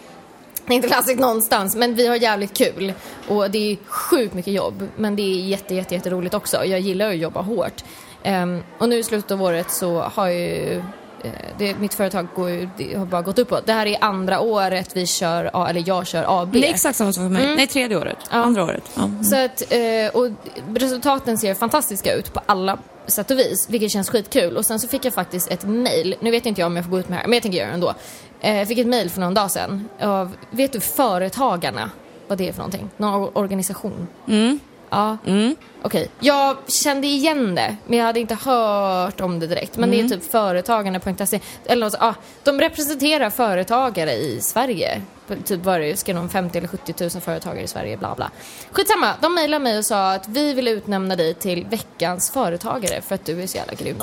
Det 0.67 0.73
är 0.73 0.77
inte 0.77 0.89
glassigt 0.89 1.21
någonstans, 1.21 1.77
men 1.77 1.95
vi 1.95 2.07
har 2.07 2.17
jävligt 2.17 2.57
kul. 2.57 2.93
Och 3.29 3.51
det 3.51 3.73
är 3.73 3.77
sjukt 3.87 4.35
mycket 4.35 4.53
jobb, 4.53 4.89
men 4.97 5.17
det 5.17 5.23
är 5.23 5.41
jätte, 5.41 5.75
jätte, 5.75 5.95
jätteroligt 5.95 6.35
också. 6.35 6.65
Jag 6.65 6.81
gillar 6.81 7.09
att 7.09 7.17
jobba 7.17 7.41
hårt. 7.41 7.85
Ehm, 8.23 8.63
och 8.79 8.89
nu 8.89 8.99
i 8.99 9.03
slutet 9.03 9.31
av 9.31 9.43
året 9.43 9.71
så 9.71 10.01
har 10.01 10.29
ju, 10.29 10.77
eh, 11.25 11.31
det, 11.59 11.79
mitt 11.79 11.95
företag 11.95 12.27
går, 12.35 12.71
det 12.79 12.99
har 12.99 13.07
bara 13.07 13.23
gått 13.23 13.39
uppåt. 13.39 13.67
Det 13.67 13.73
här 13.73 13.87
är 13.87 13.97
andra 14.01 14.41
året 14.41 14.97
vi 14.97 15.07
kör, 15.07 15.69
eller 15.69 15.85
jag 15.87 16.07
kör 16.07 16.43
AB. 16.43 16.53
Det 16.53 16.69
är 16.69 16.71
exakt 16.71 16.97
samma 16.99 17.13
sak 17.13 17.23
för 17.23 17.29
mig. 17.29 17.57
Nej, 17.57 17.67
tredje 17.67 17.97
året. 17.97 18.19
Ja. 18.31 18.37
Andra 18.37 18.65
året. 18.65 18.91
Ja. 18.95 19.11
Så 19.25 19.37
att, 19.37 19.73
eh, 19.73 20.21
och 20.21 20.29
resultaten 20.75 21.39
ser 21.39 21.55
fantastiska 21.55 22.15
ut 22.15 22.33
på 22.33 22.41
alla 22.47 22.79
sätt 23.07 23.31
och 23.31 23.39
vis, 23.39 23.67
vilket 23.71 23.91
känns 23.91 24.11
skitkul. 24.11 24.57
Och 24.57 24.67
sen 24.67 24.81
så 24.81 24.89
fick 24.89 25.05
jag 25.05 25.15
faktiskt 25.15 25.51
ett 25.51 25.65
mail, 25.65 26.15
nu 26.21 26.31
vet 26.31 26.47
inte 26.47 26.61
jag 26.61 26.67
om 26.67 26.77
jag 26.77 26.85
får 26.85 26.91
gå 26.91 26.99
ut 26.99 27.09
med 27.09 27.19
det 27.19 27.21
här, 27.21 27.29
men 27.29 27.35
jag 27.35 27.43
tänker 27.43 27.59
göra 27.59 27.69
det 27.69 27.75
ändå. 27.75 27.95
Eh, 28.41 28.57
jag 28.57 28.69
fick 28.69 28.79
ett 28.79 28.87
mail 28.87 29.11
för 29.11 29.21
någon 29.21 29.35
dag 29.35 29.51
sedan 29.51 29.89
av, 30.01 30.37
vet 30.51 30.73
du, 30.73 30.81
Företagarna, 30.81 31.91
vad 32.29 32.39
det 32.39 32.49
är 32.49 32.53
för 32.53 32.59
någonting? 32.59 32.91
Någon 32.97 33.31
organisation? 33.35 34.09
Mm. 34.29 34.61
Ja, 34.95 35.17
Mm. 35.27 35.57
okej. 35.83 36.09
Jag 36.21 36.57
kände 36.67 37.07
igen 37.07 37.55
det, 37.55 37.77
men 37.87 37.99
jag 37.99 38.07
hade 38.07 38.21
inte 38.21 38.35
hört 38.35 39.21
om 39.21 39.41
det 39.41 39.47
direkt. 39.47 39.77
Men 39.77 39.93
Mm. 39.93 40.09
det 40.09 40.15
är 40.15 40.19
typ 40.19 40.31
företagarna.se. 40.31 41.41
Eller 41.65 41.87
något, 41.87 41.93
så- 41.93 41.99
ja, 42.01 42.15
de 42.45 42.61
representerar 42.61 43.31
företagare 43.31 44.13
i 44.13 44.41
Sverige. 44.41 45.03
Typ 45.45 45.65
var 45.65 45.79
det, 45.79 45.97
ska 45.97 46.15
någon 46.15 46.29
50 46.29 46.59
eller 46.59 46.69
70 46.69 46.95
000 47.01 47.11
företagare 47.11 47.63
i 47.65 47.67
Sverige, 47.69 47.97
bla 47.97 48.15
bla. 48.15 48.31
Skitsamma, 48.73 49.13
de 49.21 49.35
mejlade 49.35 49.65
mig 49.65 49.79
och 49.79 49.85
sa 49.85 50.13
att 50.13 50.29
vi 50.29 50.53
vill 50.55 50.69
utnämna 50.69 51.17
dig 51.17 51.35
till 51.35 51.65
veckans 51.67 52.31
företagare 52.31 53.01
för 53.01 53.15
att 53.15 53.25
du 53.25 53.43
är 53.43 53.47
så 53.47 53.57
jävla 53.57 53.73
grym. 53.75 53.95
Typ. 53.95 54.03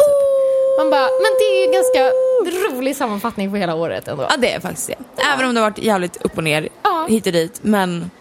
Man 0.80 0.90
bara, 0.90 1.02
men 1.02 1.32
det 1.40 1.44
är 1.46 1.60
ju 1.62 1.66
en 1.66 1.74
ganska 1.74 2.12
rolig 2.76 2.96
sammanfattning 2.96 3.52
på 3.52 3.56
hela 3.58 3.76
året 3.76 4.08
ändå. 4.08 4.24
ja, 4.30 4.38
det 4.38 4.54
är 4.54 4.60
faktiskt 4.60 4.88
det. 4.88 5.24
Även 5.34 5.46
om 5.50 5.54
det 5.56 5.62
har 5.62 5.70
varit 5.70 5.78
jävligt 5.84 6.18
upp 6.26 6.38
och 6.38 6.44
ner 6.44 6.70
Ja. 6.84 7.06
hit 7.10 7.26
och 7.28 7.34
dit. 7.34 7.60
Men 7.62 8.12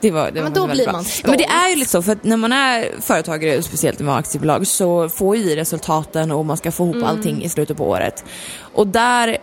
det 0.00 0.10
var, 0.10 0.30
det 0.30 0.42
Men 0.42 0.52
då 0.52 0.66
blir 0.66 0.84
bra. 0.84 0.92
man 0.92 1.04
Ja, 1.22 1.28
Men 1.28 1.38
det 1.38 1.44
stolt. 1.44 1.60
är 1.64 1.68
ju 1.70 1.76
lite 1.76 1.90
så, 1.90 2.02
för 2.02 2.12
att 2.12 2.24
när 2.24 2.36
man 2.36 2.52
är 2.52 2.88
företagare, 3.00 3.62
speciellt 3.62 3.98
när 3.98 4.06
man 4.06 4.12
har 4.12 4.20
aktiebolag, 4.20 4.66
så 4.66 5.08
får 5.08 5.36
ju 5.36 5.42
vi 5.42 5.56
resultaten 5.56 6.32
och 6.32 6.46
man 6.46 6.56
ska 6.56 6.72
få 6.72 6.84
ihop 6.84 6.94
Mm. 6.96 7.08
allting 7.08 7.42
i 7.44 7.48
slutet 7.48 7.76
på 7.76 7.88
året. 7.88 8.24
Och 8.74 8.86
där 8.86 9.38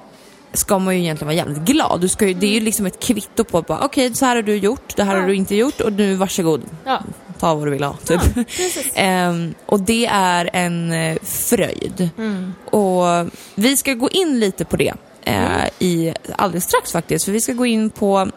ska 0.54 0.80
man 0.80 0.96
ju 0.96 1.02
egentligen 1.04 1.28
vara 1.28 1.36
jävligt 1.36 1.58
glad. 1.58 2.02
Du 2.02 2.08
ska 2.08 2.28
ju, 2.28 2.34
det 2.34 2.48
är 2.48 2.52
ju 2.52 2.60
liksom 2.60 2.86
ett 2.86 3.00
kvitto 3.00 3.44
på 3.44 3.58
att 3.58 3.68
bara, 3.68 3.80
okej, 3.86 4.14
så 4.16 4.26
här 4.26 4.36
har 4.36 4.44
du 4.44 4.56
gjort, 4.56 4.96
det 4.96 5.04
här 5.04 5.16
har 5.16 5.22
Ja. 5.22 5.28
du 5.28 5.36
inte 5.36 5.56
gjort 5.56 5.82
och 5.82 5.94
nu 5.94 6.16
varsågod, 6.16 6.62
Ja, 6.86 7.02
ta 7.40 7.54
vad 7.56 7.68
du 7.68 7.72
vill 7.72 7.84
ha. 7.84 7.94
Typ. 8.06 8.22
precis. 8.36 8.92
Ehm, 8.96 9.54
och 9.66 9.80
det 9.80 10.06
är 10.06 10.50
en 10.54 10.92
eh, 10.92 11.18
fröjd. 11.24 12.10
Mm. 12.18 12.54
Och 12.66 13.30
vi 13.56 13.78
ska 13.78 13.94
gå 13.94 14.10
in 14.10 14.40
lite 14.40 14.66
på 14.66 14.76
det 14.78 14.94
eh, 15.24 15.66
i, 15.80 16.14
alldeles 16.36 16.64
strax 16.64 16.92
faktiskt. 16.92 17.26
För 17.26 17.32
vi 17.32 17.42
ska 17.42 17.54
gå 17.54 17.66
in 17.66 17.90
på 17.90 18.28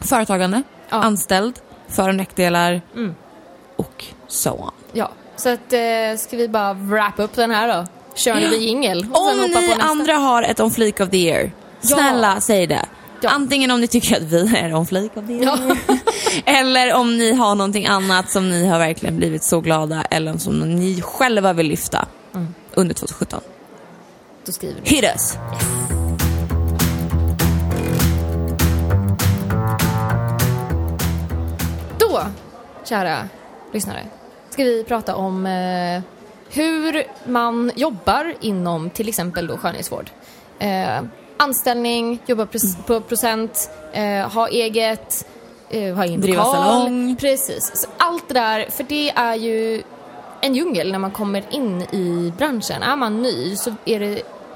företagande, 0.00 0.62
Ja. 0.88 0.96
anställd, 0.96 1.54
för 1.88 2.08
och 2.08 2.14
nackdelar 2.14 2.80
Mm. 2.94 3.14
och 3.76 4.04
so 4.28 4.50
on. 4.50 4.70
Ja, 4.92 5.10
så 5.36 5.48
att, 5.48 5.72
eh, 5.72 6.18
ska 6.18 6.36
vi 6.36 6.48
bara 6.48 6.74
wrap 6.74 7.18
upp 7.18 7.34
den 7.34 7.50
här 7.50 7.68
då? 7.76 7.86
Kör 8.14 8.34
lite 8.34 8.56
jingel 8.56 9.06
Om 9.12 9.36
ni 9.54 9.72
andra 9.80 10.14
har 10.14 10.42
ett 10.42 10.60
on 10.60 10.70
fleek 10.70 11.00
of 11.00 11.10
the 11.10 11.16
year, 11.16 11.52
Ja. 11.80 11.96
snälla 11.96 12.40
säg 12.40 12.66
det. 12.66 12.86
Ja. 13.20 13.30
Antingen 13.30 13.70
om 13.70 13.80
ni 13.80 13.86
tycker 13.86 14.16
att 14.16 14.22
vi 14.22 14.56
är 14.56 14.74
on 14.74 14.86
fleek 14.86 15.16
of 15.16 15.26
the 15.26 15.32
year. 15.32 15.58
Ja. 15.88 15.96
Eller 16.44 16.94
om 16.94 17.18
ni 17.18 17.32
har 17.32 17.54
någonting 17.54 17.86
annat 17.86 18.30
som 18.30 18.48
ni 18.50 18.66
har 18.66 18.78
verkligen 18.78 19.16
blivit 19.16 19.42
så 19.44 19.60
glada 19.60 20.02
eller 20.10 20.38
som 20.38 20.58
ni 20.60 21.02
själva 21.02 21.52
vill 21.52 21.66
lyfta 21.66 22.06
Mm. 22.34 22.54
under 22.74 22.94
2017. 22.94 23.40
Då 24.46 24.52
skriver 24.52 24.80
ni. 24.82 24.88
Hit 24.90 25.04
us! 25.04 25.36
Då, 32.24 32.84
kära 32.84 33.28
lyssnare, 33.72 34.06
ska 34.50 34.64
vi 34.64 34.84
prata 34.84 35.16
om 35.16 35.46
eh, 35.46 36.02
hur 36.50 37.04
man 37.24 37.72
jobbar 37.76 38.34
inom 38.40 38.90
till 38.90 39.08
exempel 39.08 39.46
då 39.46 39.56
skönhetsvård. 39.56 40.10
Eh, 40.58 41.00
anställning, 41.36 42.18
jobba 42.26 42.44
pres- 42.44 42.82
på 42.86 43.00
procent, 43.00 43.70
eh, 43.92 44.28
ha 44.32 44.48
eget, 44.48 45.26
eh, 45.70 45.94
ha 45.94 46.04
egen 46.04 46.20
Driva 46.20 46.44
lokal. 46.44 46.54
salong. 46.54 47.16
Precis. 47.16 47.70
Så 47.74 47.88
allt 47.96 48.28
det 48.28 48.34
där, 48.34 48.70
för 48.70 48.84
det 48.84 49.10
är 49.10 49.34
ju 49.34 49.82
en 50.40 50.54
djungel 50.54 50.92
när 50.92 50.98
man 50.98 51.10
kommer 51.10 51.44
in 51.50 51.82
i 51.82 52.32
branschen. 52.38 52.82
Är 52.82 52.96
man 52.96 53.22
ny 53.22 53.56
så 53.56 53.74
är 53.84 54.00
det, 54.00 54.08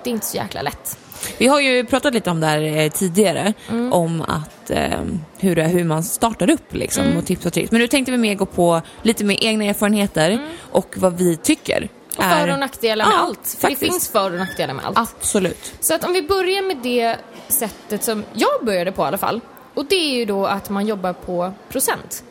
det 0.03 0.11
är 0.11 0.14
inte 0.14 0.27
så 0.27 0.37
jäkla 0.37 0.62
lätt. 0.62 0.99
Vi 1.38 1.46
har 1.46 1.61
ju 1.61 1.85
pratat 1.85 2.14
lite 2.14 2.30
om 2.30 2.40
det 2.40 2.46
här 2.46 2.62
eh, 2.62 2.90
tidigare, 2.90 3.52
Mm. 3.68 3.92
om 3.92 4.22
att 4.22 4.70
eh, 4.70 5.00
hur, 5.38 5.56
hur 5.56 5.85
man 5.85 6.02
startar 6.02 6.50
upp 6.50 6.74
liksom, 6.74 7.04
Mm. 7.04 7.16
och 7.18 7.26
tips 7.26 7.46
och 7.46 7.52
tricks. 7.52 7.70
Men 7.72 7.80
nu 7.80 7.87
tänkte 7.87 8.12
vi 8.12 8.18
mer 8.18 8.35
gå 8.35 8.46
på 8.46 8.83
lite 9.02 9.24
mer 9.24 9.44
egna 9.44 9.64
erfarenheter 9.64 10.38
och 10.72 10.94
vad 10.98 11.16
vi 11.16 11.37
tycker. 11.37 11.76
Mm. 11.76 11.88
Och 12.16 12.24
för 12.38 12.52
och 12.52 12.59
nackdelar 12.59 13.04
med 13.06 13.14
Ja, 13.14 13.18
allt. 13.18 13.38
För 13.46 13.61
faktiskt. 13.61 13.80
det 13.80 13.87
finns 13.87 14.09
för 14.09 14.33
och 14.33 14.38
nackdelar 14.38 14.74
med 14.74 14.85
allt. 14.85 14.98
Absolut. 14.98 15.72
Så 15.80 15.94
att 15.94 16.04
om 16.04 16.12
vi 16.12 16.22
börjar 16.22 16.62
med 16.62 16.76
det 16.83 17.16
sättet 17.48 18.04
som 18.04 18.24
jag 18.33 18.50
började 18.66 18.92
på 18.92 19.02
i 19.02 19.06
alla 19.06 19.18
fall. 19.18 19.40
Och 19.74 19.85
det 19.85 19.94
är 19.96 20.14
ju 20.16 20.24
då 20.24 20.46
att 20.46 20.70
man 20.70 20.87
jobbar 20.87 21.12
på 21.12 21.52
procent. 21.68 22.24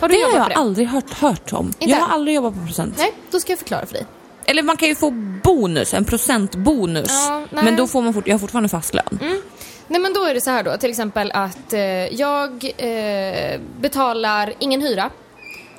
Har 0.00 0.08
du 0.08 0.14
Det 0.14 0.20
har 0.20 0.28
jobbat 0.28 0.34
jag 0.36 0.44
på 0.44 0.48
det? 0.48 0.56
aldrig 0.56 0.88
hört, 0.88 1.10
hört 1.14 1.52
om. 1.52 1.66
Inte? 1.66 1.84
Jag 1.94 1.96
har 2.00 2.14
aldrig 2.14 2.34
jobbat 2.36 2.54
på 2.54 2.66
procent. 2.66 2.94
Nej, 2.98 3.12
då 3.30 3.40
ska 3.40 3.52
jag 3.52 3.58
förklara 3.58 3.86
för 3.86 3.92
dig. 3.94 4.06
Eller 4.46 4.62
man 4.62 4.76
kan 4.76 4.88
ju 4.88 4.94
få 4.94 5.10
bonus, 5.44 5.94
en 5.94 6.04
procentbonus. 6.04 7.08
Ja, 7.10 7.46
men 7.50 7.76
då 7.76 7.86
får 7.86 8.02
man 8.02 8.14
fort, 8.14 8.26
jag 8.26 8.34
har 8.34 8.38
fortfarande 8.38 8.68
fast 8.68 8.94
lön. 8.94 9.42
Nej 9.88 10.00
men 10.00 10.12
då 10.12 10.24
är 10.24 10.34
det 10.34 10.40
så 10.40 10.50
här 10.50 10.62
då, 10.62 10.76
till 10.76 10.90
exempel 10.90 11.30
att 11.34 11.72
eh, 11.72 11.80
jag 12.14 12.72
eh, 12.76 13.60
betalar 13.80 14.54
ingen 14.58 14.80
hyra. 14.80 15.10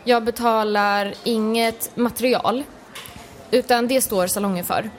Jag 0.04 0.24
betalar 0.24 1.14
inget 1.24 1.98
material. 1.98 2.64
Utan 3.52 3.88
det 3.88 4.02
står 4.02 4.28
salongen 4.28 4.66
för. 4.66 4.90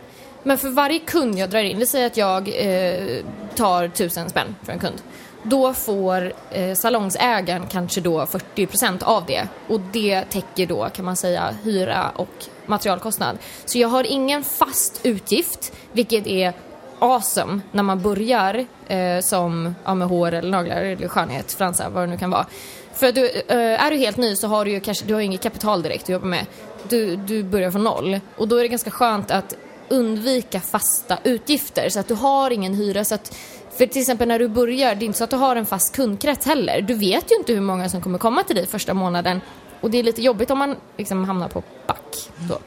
Men 0.43 0.59
för 0.59 0.69
varje 0.69 0.99
kund 0.99 1.39
jag 1.39 1.51
drar 1.51 1.63
in, 1.63 1.79
vi 1.79 1.87
säger 1.87 2.07
att 2.07 2.17
jag 2.17 2.49
eh, 2.49 3.25
tar 3.55 3.89
tusen 3.89 4.31
spänn 4.31 4.57
för 4.65 4.73
en 4.73 4.79
kund. 4.79 5.03
Då 5.43 5.75
får 5.75 6.33
eh, 6.51 6.75
salongsägaren 6.75 7.67
kanske 7.71 8.01
då 8.01 8.25
40% 8.55 9.03
av 9.03 9.25
det. 9.27 9.49
Och 9.69 9.81
det 9.81 10.23
täcker 10.23 10.67
då 10.67 10.89
kan 10.89 11.05
man 11.05 11.17
säga 11.17 11.55
hyra 11.63 12.11
och 12.17 12.45
materialkostnad. 12.67 13.39
Så 13.65 13.79
jag 13.79 13.89
har 13.89 14.05
ingen 14.05 14.45
fast 14.45 15.01
utgift, 15.03 15.73
vilket 15.93 16.27
är 16.27 16.53
awesome 16.99 17.61
när 17.73 17.83
man 17.83 18.03
börjar 18.03 18.67
eh, 18.87 19.21
som 19.21 19.75
ja, 19.85 19.95
med 19.95 20.09
hår 20.09 20.33
eller 20.33 20.51
naglar 20.51 20.77
eller 20.77 21.09
skönhet, 21.09 21.53
fransar, 21.53 21.91
vad 21.91 22.03
det 22.03 22.07
nu 22.07 22.19
kan 22.19 22.31
vara. 22.31 22.47
För 22.95 23.13
du, 23.13 23.31
eh, 23.31 23.85
är 23.85 23.91
du 23.91 23.97
helt 23.97 24.17
ny 24.17 24.37
så 24.37 24.49
har 24.49 24.65
du 24.65 24.71
ju 24.71 24.81
kanske, 24.81 25.05
du 25.05 25.15
har 25.15 25.21
inget 25.21 25.43
kapital 25.43 25.83
direkt 25.83 26.03
att 26.03 26.09
jobba 26.09 26.27
med. 26.27 26.47
Du, 26.89 27.17
du 27.17 27.43
börjar 27.43 27.71
från 27.71 27.85
noll. 27.85 28.21
Och 28.37 28.49
då 28.49 28.57
är 28.57 28.63
det 28.63 28.69
ganska 28.69 28.91
skönt 28.91 29.31
att 29.31 29.55
undvika 29.89 30.61
fasta 30.61 31.19
utgifter 31.25 31.89
så 31.89 32.01
att 32.01 32.09
du 32.09 32.15
har 32.15 32.51
ingen 32.51 32.75
hyra 32.75 33.05
så 33.05 33.15
att 33.15 33.35
för 33.79 33.87
till 33.87 34.01
exempel 34.01 34.29
när 34.29 34.39
du 34.39 34.49
börjar, 34.49 34.95
det 34.95 35.05
är 35.05 35.07
inte 35.07 35.19
så 35.19 35.25
att 35.25 35.31
du 35.31 35.37
har 35.37 35.57
en 35.57 35.67
fast 35.67 35.97
kundkrets 35.97 36.47
heller. 36.47 36.81
Du 36.81 36.95
vet 36.95 37.31
ju 37.31 37.37
inte 37.37 37.53
hur 37.53 37.61
många 37.61 37.89
som 37.89 38.01
kommer 38.03 38.19
komma 38.19 38.43
till 38.43 38.57
dig 38.57 38.67
första 38.67 38.95
månaden. 38.95 39.41
Och 39.81 39.91
det 39.91 39.99
är 39.99 40.03
lite 40.03 40.23
jobbigt 40.23 40.51
om 40.51 40.59
man 40.59 40.77
liksom 40.97 41.25
hamnar 41.25 41.49
på 41.49 41.63
back 41.87 42.31
då. 42.49 42.59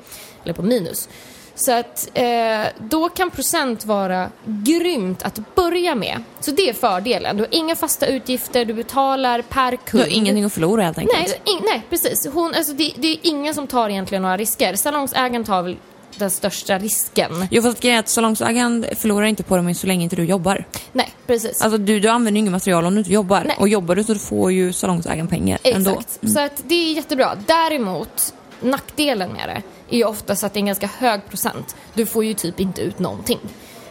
Eller 0.43 0.53
på 0.53 0.61
minus. 0.63 1.09
Så 1.55 1.71
att 1.71 2.09
eh, 2.13 2.61
då 2.79 3.09
kan 3.09 3.29
procent 3.31 3.85
vara 3.85 4.29
grymt 4.45 5.23
att 5.23 5.55
börja 5.55 5.95
med. 5.95 6.23
Så 6.39 6.51
det 6.51 6.69
är 6.69 6.73
fördelen. 6.73 7.37
Du 7.37 7.43
har 7.43 7.49
inga 7.51 7.75
fasta 7.75 8.05
utgifter, 8.07 8.65
du 8.65 8.73
betalar 8.73 9.41
per 9.41 9.71
Du 9.71 9.77
kund. 9.77 10.03
har 10.03 10.09
ingenting 10.09 10.43
att 10.43 10.53
förlora 10.53 10.83
helt 10.83 10.97
enkelt. 10.97 11.19
Nej, 11.27 11.41
in, 11.45 11.61
nej 11.63 11.81
precis. 11.89 12.27
Hon, 12.33 12.53
alltså, 12.55 12.73
det, 12.73 12.93
det 12.95 13.07
är 13.07 13.17
ingen 13.21 13.53
som 13.53 13.67
tar 13.67 13.89
egentligen 13.89 14.21
några 14.21 14.37
risker. 14.37 14.75
Salongsägaren 14.75 15.43
tar 15.43 15.61
väl 15.63 15.77
den 16.17 16.29
största 16.29 16.77
risken. 16.77 17.47
Jo 17.51 17.61
fast 17.61 17.79
grejen 17.79 17.95
är 17.95 17.99
att 17.99 18.09
salongsägaren 18.09 18.85
förlorar 18.95 19.25
inte 19.25 19.43
på 19.43 19.55
dem 19.55 19.75
så 19.75 19.87
länge 19.87 20.03
inte 20.03 20.15
du 20.15 20.25
jobbar. 20.25 20.65
Nej, 20.91 21.09
precis. 21.27 21.61
Alltså 21.61 21.77
du, 21.77 21.99
du 21.99 22.07
använder 22.07 22.39
inget 22.39 22.51
material 22.51 22.85
om 22.85 22.93
du 22.93 22.99
inte 22.99 23.13
jobbar. 23.13 23.43
Nej. 23.47 23.55
Och 23.59 23.67
jobbar 23.67 23.95
du 23.95 24.03
så 24.03 24.15
får 24.15 24.51
ju 24.51 24.73
salongsägaren 24.73 25.27
pengar 25.27 25.59
ändå. 25.63 25.91
Exakt. 25.91 26.19
Så 26.33 26.39
att 26.39 26.63
det 26.67 26.75
är 26.75 26.93
jättebra. 26.93 27.37
Däremot, 27.47 28.33
nackdelen 28.61 29.33
med 29.33 29.49
det 29.49 29.61
är 29.95 29.97
ju 29.97 30.05
oftast 30.05 30.43
att 30.43 30.53
det 30.53 30.57
är 30.57 30.61
en 30.61 30.65
ganska 30.65 30.89
hög 30.97 31.29
procent. 31.29 31.75
Du 31.93 32.05
får 32.05 32.25
ju 32.25 32.33
typ 32.33 32.59
inte 32.59 32.81
ut 32.81 32.99
någonting. 32.99 33.39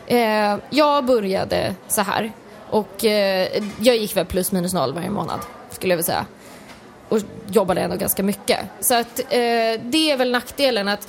Eh, 0.07 0.57
jag 0.71 1.05
började 1.05 1.75
så 1.89 2.03
här 2.03 2.33
och 2.71 3.05
eh, 3.05 3.49
jag 3.81 3.97
gick 3.97 4.17
väl 4.17 4.27
plus 4.27 4.53
minus 4.53 4.73
noll 4.73 4.95
varje 4.95 5.11
månad 5.11 5.41
skulle 5.71 5.93
jag 5.93 5.97
vilja 5.97 6.07
säga. 6.07 6.27
Och 7.09 7.19
jobbade 7.51 7.81
ändå 7.81 7.97
ganska 7.97 8.23
mycket. 8.23 8.59
Så 8.81 8.95
att 8.95 9.19
eh, 9.19 9.81
det 9.83 10.11
är 10.11 10.17
väl 10.17 10.31
nackdelen 10.31 10.89
att 10.89 11.09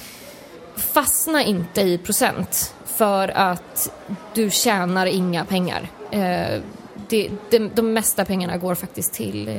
fastna 0.76 1.44
inte 1.44 1.82
i 1.82 1.98
procent 1.98 2.74
för 2.86 3.28
att 3.28 3.92
du 4.34 4.50
tjänar 4.50 5.06
inga 5.06 5.46
pengar. 5.46 5.90
Eh, 6.12 6.62
det, 7.10 7.30
de, 7.50 7.70
de 7.76 7.94
mesta 7.94 8.26
pengarna 8.26 8.58
går 8.58 8.76
faktiskt 8.76 9.14
till 9.14 9.48
eh, 9.48 9.56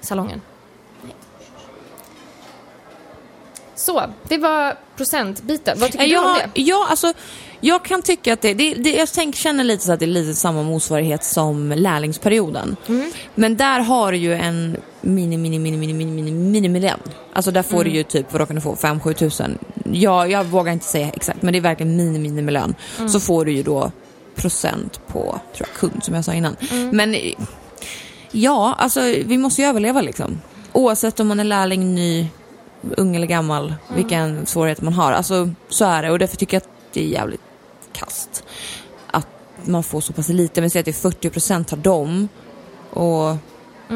salongen. 0.00 0.40
Så, 3.74 4.02
det 4.28 4.38
var 4.38 4.74
procentbiten. 4.96 5.78
Vad 5.80 5.92
tycker 5.92 6.06
du 6.06 6.18
om 6.18 6.38
det? 6.54 6.60
ja, 6.60 6.86
alltså 6.90 7.12
jag 7.60 7.84
kan 7.84 8.02
tycka 8.02 8.32
att 8.32 8.40
det, 8.42 8.54
det, 8.54 8.74
det 8.74 8.92
jag 8.94 9.08
tänk, 9.12 9.34
känner 9.36 9.64
lite 9.64 9.84
så 9.84 9.92
att 9.92 10.00
det 10.00 10.04
är 10.04 10.08
lite 10.08 10.34
samma 10.34 10.62
motsvarighet 10.62 11.24
som 11.24 11.72
lärlingsperioden. 11.76 12.76
Mm. 12.88 13.12
Men 13.34 13.56
där 13.56 13.80
har 13.80 14.12
du 14.12 14.18
ju 14.18 14.34
en 14.34 14.76
mini, 15.00 15.36
mini, 15.36 15.58
mini, 15.58 15.76
mini, 15.76 15.92
mini, 15.92 16.12
mini, 16.12 16.30
minimilön. 16.32 16.98
Alltså 17.32 17.50
där 17.50 17.62
får 17.62 17.80
Mm. 17.80 17.84
du 17.92 17.96
ju 17.98 18.02
typ, 18.02 18.32
vad 18.32 18.46
kan 18.46 18.56
du 18.56 18.62
få, 18.62 18.74
5-7 18.74 19.12
tusen. 19.12 19.58
Ja, 19.92 20.26
jag 20.26 20.44
vågar 20.44 20.72
inte 20.72 20.84
säga 20.86 21.10
exakt, 21.14 21.42
men 21.42 21.52
det 21.52 21.58
är 21.58 21.60
verkligen 21.60 21.96
mini, 21.96 22.18
minimilön. 22.18 22.74
Mm. 22.98 23.08
Så 23.08 23.20
får 23.20 23.44
du 23.44 23.52
ju 23.52 23.62
då 23.62 23.90
procent 24.34 25.00
på, 25.06 25.40
tror 25.56 25.68
jag, 25.68 25.80
kund 25.80 26.04
som 26.04 26.14
jag 26.14 26.24
sa 26.24 26.34
innan. 26.34 26.56
Mm. 26.70 26.88
Men 26.96 27.16
ja, 28.30 28.74
alltså 28.78 29.00
vi 29.00 29.38
måste 29.38 29.62
ju 29.62 29.68
överleva 29.68 30.00
liksom. 30.00 30.40
Oavsett 30.72 31.20
om 31.20 31.28
man 31.28 31.40
är 31.40 31.44
lärling, 31.44 31.94
ny, 31.94 32.28
ung 32.96 33.16
eller 33.16 33.26
gammal, 33.26 33.64
Mm. 33.64 33.96
vilken 33.96 34.46
svårighet 34.46 34.82
man 34.82 34.92
har. 34.92 35.12
Alltså 35.12 35.50
så 35.68 35.84
är 35.84 36.02
det 36.02 36.10
och 36.10 36.18
därför 36.18 36.36
tycker 36.36 36.56
jag 36.56 36.62
att 36.62 36.68
det 36.92 37.00
är 37.04 37.08
jävligt 37.08 37.40
kast 37.92 38.44
att 39.06 39.28
man 39.64 39.82
får 39.82 40.00
så 40.00 40.12
pass 40.12 40.28
lite. 40.28 40.60
Men 40.60 40.70
säg 40.70 40.80
att 40.80 40.84
det 40.84 40.90
är 40.90 41.10
40 41.10 41.30
procent 41.30 41.72
av 41.72 41.78
dem 41.78 42.28
och 42.90 43.36
Ja, 43.88 43.94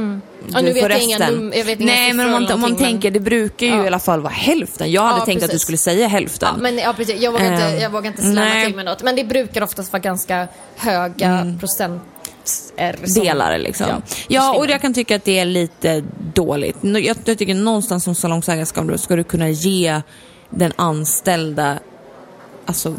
du 0.59 0.63
nu 0.63 0.73
vet 0.73 0.83
får 0.83 0.91
jag 0.91 1.03
inga 1.03 1.19
jag 1.57 1.65
vet 1.65 1.81
inga 1.81 1.93
Nej, 1.93 2.13
men 2.13 2.27
om 2.27 2.33
man, 2.33 2.53
om 2.53 2.61
man 2.61 2.77
tänker, 2.77 3.11
det 3.11 3.21
brukar 3.21 3.67
ju 3.67 3.73
Ja. 3.73 3.85
i 3.85 3.87
alla 3.87 3.99
fall 3.99 4.21
vara 4.21 4.33
hälften. 4.33 4.91
Jag 4.93 5.03
hade 5.03 5.19
Ja, 5.19 5.25
tänkt 5.25 5.37
att 5.37 5.43
du 5.43 5.47
precis. 5.49 5.63
skulle 5.63 5.79
säga 5.79 6.09
hälften. 6.09 6.49
Ja, 6.57 6.63
men, 6.63 6.79
ja, 6.79 6.93
precis. 6.97 7.21
Jag 7.23 7.33
vågar, 7.33 7.53
inte, 7.53 7.65
Ehm, 7.67 7.81
jag 7.81 7.91
vågar 7.91 8.11
inte 8.11 8.23
slamma 8.23 8.41
nej. 8.41 8.67
till 8.67 8.77
med 8.77 8.85
något. 8.85 9.03
Men 9.03 9.17
det 9.17 9.25
brukar 9.25 9.63
oftast 9.63 9.93
vara 9.93 10.01
ganska 10.01 10.49
höga 10.77 11.57
procent 11.61 12.03
som- 12.45 13.23
Delar 13.23 13.59
liksom. 13.59 13.87
Ja, 13.89 14.03
Ja, 14.29 14.55
och 14.59 14.67
jag 14.67 14.81
kan 14.81 14.95
tycka 14.95 15.17
att 15.17 15.25
det 15.25 15.39
är 15.39 15.45
lite 15.45 16.05
dåligt. 16.35 16.77
Jag, 16.81 17.01
jag 17.25 17.39
tycker 17.39 17.55
någonstans 17.55 18.05
som 18.05 18.15
salongsägare 18.15 18.67
ska, 18.67 18.83
du- 18.83 18.99
ska 18.99 19.17
du 19.17 19.25
kunna 19.25 19.49
ge 19.49 20.01
den 20.51 20.73
anställda 20.77 21.79
alltså, 22.67 22.95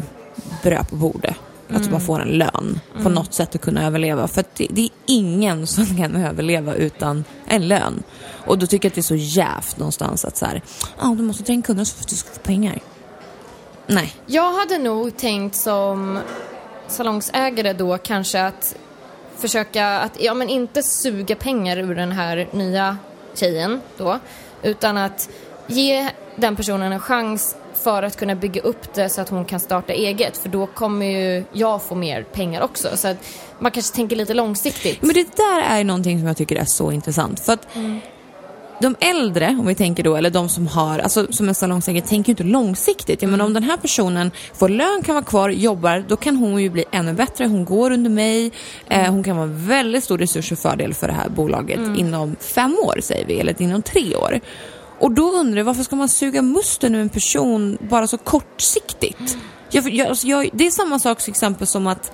bröd 0.62 0.88
på 0.90 0.96
bordet. 0.96 1.34
Att 1.74 1.80
Mm. 1.80 1.92
man 1.92 2.00
får 2.00 2.20
en 2.22 2.28
lön 2.28 2.80
på 3.02 3.08
något 3.08 3.34
sätt 3.34 3.54
att 3.54 3.60
kunna 3.60 3.86
överleva. 3.86 4.28
För 4.28 4.44
det, 4.56 4.66
det 4.70 4.82
är 4.82 4.90
ingen 5.06 5.66
som 5.74 5.86
kan 5.96 6.16
överleva 6.16 6.74
utan 6.74 7.24
en 7.46 7.68
lön. 7.68 8.02
Och 8.46 8.58
då 8.58 8.66
tycker 8.66 8.86
jag 8.86 8.90
att 8.90 8.94
det 8.94 9.00
är 9.00 9.02
så 9.02 9.14
jävligt 9.14 9.78
någonstans 9.78 10.24
att 10.24 10.36
så 10.36 10.46
här, 10.46 10.62
ah, 10.98 11.08
du 11.14 11.22
måste 11.22 11.42
ta 11.44 11.52
in 11.52 11.62
kunder 11.62 11.84
för 11.84 12.00
att 12.00 12.08
du 12.08 12.16
ska 12.16 12.30
få 12.30 12.40
pengar. 12.40 12.78
Nej. 13.86 14.14
Jag 14.26 14.52
hade 14.52 14.78
nog 14.78 15.16
tänkt 15.16 15.56
som 15.56 16.18
salongsägare 16.88 17.72
då 17.72 17.98
kanske 17.98 18.42
att 18.44 18.76
försöka 19.38 19.98
att, 20.00 20.22
ja 20.22 20.34
men 20.34 20.48
inte 20.48 20.82
suga 20.82 21.36
pengar 21.36 21.76
ur 21.76 21.94
den 21.94 22.12
här 22.12 22.48
nya 22.52 22.96
tjejen 23.34 23.80
då, 23.96 24.18
utan 24.62 24.96
att 24.96 25.28
ge 25.66 26.08
den 26.36 26.56
personen 26.56 26.92
en 26.92 27.00
chans 27.00 27.56
för 27.84 28.02
att 28.02 28.16
kunna 28.16 28.34
bygga 28.34 28.60
upp 28.60 28.94
det 28.94 29.08
så 29.08 29.20
att 29.20 29.28
hon 29.28 29.44
kan 29.44 29.60
starta 29.60 29.92
eget, 29.92 30.36
för 30.36 30.48
då 30.48 30.66
kommer 30.66 31.06
ju 31.06 31.44
jag 31.52 31.82
få 31.82 31.94
mer 31.94 32.22
pengar 32.22 32.62
också. 32.62 32.96
Så 32.96 33.08
att 33.08 33.16
man 33.58 33.72
kanske 33.72 33.94
tänker 33.94 34.16
lite 34.16 34.34
långsiktigt. 34.34 35.02
Men 35.02 35.14
det 35.14 35.36
där 35.36 35.60
är 35.60 35.84
någonting 35.84 36.18
som 36.18 36.26
jag 36.26 36.36
tycker 36.36 36.56
är 36.56 36.64
så 36.64 36.92
intressant. 36.92 37.40
För 37.40 37.52
att 37.52 37.66
de 38.82 38.96
äldre, 39.00 39.48
om 39.60 39.66
vi 39.66 39.74
tänker 39.74 40.02
då, 40.02 40.16
eller 40.16 40.30
de 40.30 40.48
som 40.48 40.66
har, 40.66 40.98
alltså 40.98 41.32
som 41.32 41.48
en 41.48 41.54
salongsägare, 41.54 42.06
tänker 42.06 42.28
ju 42.28 42.32
inte 42.32 42.44
långsiktigt. 42.44 43.22
Jag 43.22 43.30
menar 43.30 43.44
om 43.44 43.52
den 43.52 43.62
här 43.62 43.76
personen 43.76 44.30
får 44.54 44.68
lön, 44.68 45.02
kan 45.02 45.14
vara 45.14 45.24
kvar, 45.24 45.48
jobbar, 45.48 46.04
då 46.08 46.16
kan 46.16 46.36
hon 46.36 46.62
ju 46.62 46.70
bli 46.70 46.84
ännu 46.92 47.12
bättre. 47.12 47.46
Hon 47.46 47.64
går 47.64 47.90
under 47.90 48.10
mig, 48.10 48.52
eh, 48.88 49.10
hon 49.10 49.24
kan 49.24 49.36
vara 49.36 49.46
en 49.46 49.66
väldigt 49.66 50.04
stor 50.04 50.18
resurs 50.18 50.52
och 50.52 50.58
fördel 50.58 50.94
för 50.94 51.06
det 51.06 51.12
här 51.12 51.28
bolaget 51.28 51.80
inom 51.96 52.36
fem 52.40 52.76
år, 52.82 52.98
säger 53.02 53.26
vi, 53.26 53.40
eller 53.40 53.62
inom 53.62 53.82
tre 53.82 54.16
år. 54.16 54.40
Och 55.02 55.12
då 55.12 55.30
undrar 55.30 55.58
jag, 55.58 55.64
varför 55.64 55.82
ska 55.82 55.96
man 55.96 56.08
suga 56.08 56.42
musten 56.42 56.94
ur 56.94 57.00
en 57.00 57.08
person 57.08 57.78
bara 57.90 58.06
så 58.06 58.18
kortsiktigt? 58.18 59.38
Jag, 59.70 59.90
jag, 59.90 60.08
alltså 60.08 60.26
jag, 60.26 60.50
det 60.52 60.66
är 60.66 60.70
samma 60.70 60.98
sak 60.98 61.22
till 61.22 61.30
exempel 61.30 61.66
som 61.66 61.86
att 61.86 62.12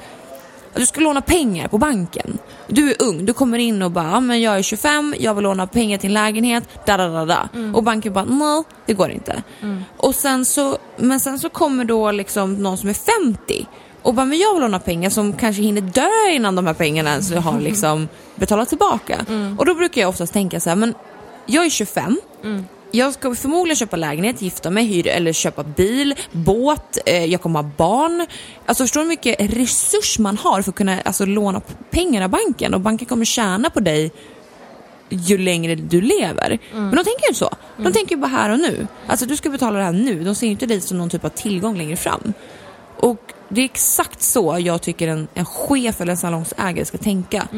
du 0.74 0.86
ska 0.86 1.00
låna 1.00 1.20
pengar 1.20 1.68
på 1.68 1.78
banken. 1.78 2.38
Du 2.66 2.90
är 2.90 3.02
ung, 3.02 3.26
du 3.26 3.32
kommer 3.32 3.58
in 3.58 3.82
och 3.82 3.90
bara, 3.90 4.20
men 4.20 4.40
jag 4.40 4.58
är 4.58 4.62
25, 4.62 5.14
jag 5.18 5.34
vill 5.34 5.44
låna 5.44 5.66
pengar 5.66 5.98
till 5.98 6.10
en 6.10 6.14
lägenhet, 6.14 6.64
da 6.86 6.96
da 6.96 7.08
da 7.08 7.24
da. 7.24 7.48
Och 7.74 7.82
banken 7.82 8.12
bara, 8.12 8.24
nej, 8.24 8.62
det 8.86 8.92
går 8.92 9.10
inte. 9.10 9.42
Och 9.96 10.14
sen 10.14 10.44
så, 10.44 10.78
men 10.96 11.20
sen 11.20 11.38
så 11.38 11.48
kommer 11.48 11.84
då 11.84 12.10
liksom 12.10 12.54
någon 12.54 12.78
som 12.78 12.88
är 12.88 13.24
50 13.24 13.66
och 14.02 14.14
bara, 14.14 14.26
men 14.26 14.38
jag 14.38 14.54
vill 14.54 14.62
låna 14.62 14.78
pengar 14.78 15.10
som 15.10 15.32
kanske 15.32 15.62
hinner 15.62 15.80
dö 15.80 16.30
innan 16.32 16.54
de 16.54 16.66
här 16.66 16.74
pengarna 16.74 17.10
ens 17.10 17.34
har 17.34 17.60
liksom 17.70 18.08
betalat 18.34 18.68
tillbaka. 18.68 19.26
Och 19.58 19.66
då 19.66 19.74
brukar 19.74 20.00
jag 20.00 20.08
oftast 20.08 20.32
tänka 20.32 20.60
så 20.60 20.68
här, 20.68 20.76
men 20.76 20.94
jag 21.46 21.66
är 21.66 21.70
25, 21.70 22.20
jag 22.90 23.14
ska 23.14 23.34
förmodligen 23.34 23.76
köpa 23.76 23.96
lägenhet, 23.96 24.42
gifta 24.42 24.70
mig, 24.70 24.84
hyra 24.84 25.10
eller 25.10 25.32
köpa 25.32 25.62
bil, 25.62 26.14
båt, 26.32 26.98
eh, 27.06 27.24
jag 27.24 27.40
kommer 27.40 27.62
ha 27.62 27.70
barn. 27.76 28.26
Alltså 28.66 28.84
förstår 28.84 29.00
du 29.00 29.04
hur 29.04 29.08
mycket 29.08 29.40
resurs 29.40 30.18
man 30.18 30.38
har 30.38 30.62
för 30.62 30.70
att 30.70 30.76
kunna 30.76 31.00
alltså, 31.00 31.24
låna 31.24 31.60
pengar 31.90 32.22
av 32.22 32.30
banken 32.30 32.74
och 32.74 32.80
banken 32.80 33.06
kommer 33.06 33.24
tjäna 33.24 33.70
på 33.70 33.80
dig 33.80 34.12
ju 35.08 35.38
längre 35.38 35.74
du 35.74 36.00
lever. 36.00 36.58
Men 36.72 36.90
de 36.90 36.96
tänker 36.96 37.22
ju 37.22 37.28
inte 37.28 37.38
så. 37.38 37.50
De 37.76 37.92
tänker 37.92 38.14
ju 38.14 38.20
bara 38.20 38.28
här 38.28 38.50
och 38.50 38.58
nu. 38.58 38.86
Alltså 39.06 39.26
du 39.26 39.36
ska 39.36 39.50
betala 39.50 39.78
det 39.78 39.84
här 39.84 39.92
nu. 39.92 40.24
De 40.24 40.34
ser 40.34 40.46
ju 40.46 40.52
inte 40.52 40.66
dig 40.66 40.80
som 40.80 40.98
någon 40.98 41.10
typ 41.10 41.24
av 41.24 41.28
tillgång 41.28 41.78
längre 41.78 41.96
fram. 41.96 42.32
Och 42.96 43.32
det 43.48 43.60
är 43.60 43.64
exakt 43.64 44.22
så 44.22 44.56
jag 44.60 44.82
tycker 44.82 45.08
en, 45.08 45.28
en 45.34 45.44
chef 45.44 46.00
eller 46.00 46.12
en 46.12 46.16
salongsägare 46.16 46.84
ska 46.84 46.98
tänka. 46.98 47.48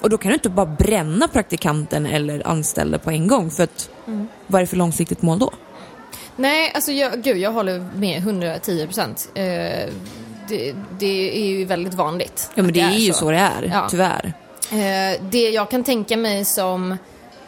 Och 0.00 0.10
då 0.10 0.18
kan 0.18 0.28
du 0.28 0.34
inte 0.34 0.48
bara 0.48 0.66
bränna 0.66 1.28
praktikanten 1.28 2.06
eller 2.06 2.46
anställda 2.48 2.98
på 2.98 3.10
en 3.10 3.26
gång 3.26 3.50
för 3.50 3.62
att 3.62 3.90
vad 4.46 4.58
är 4.60 4.62
det 4.62 4.66
för 4.66 4.76
långsiktigt 4.76 5.22
mål 5.22 5.38
då? 5.38 5.50
Nej, 6.36 6.72
alltså 6.74 6.92
jag, 6.92 7.22
gud, 7.22 7.36
jag 7.36 7.52
håller 7.52 7.78
med 7.94 8.18
110 8.18 8.86
procent. 8.86 9.28
Eh, 9.34 9.44
det, 10.48 10.74
det 10.98 11.38
är 11.38 11.46
ju 11.46 11.64
väldigt 11.64 11.94
vanligt. 11.94 12.50
Ja 12.54 12.62
men 12.62 12.66
att 12.66 12.74
det 12.74 12.80
är 12.80 12.90
ju 12.90 13.12
så 13.12 13.30
det 13.30 13.36
är, 13.38 13.70
Ja. 13.72 13.88
tyvärr. 13.90 14.32
Eh, 14.72 15.20
det 15.30 15.50
jag 15.50 15.70
kan 15.70 15.84
tänka 15.84 16.16
mig 16.16 16.44
som 16.44 16.92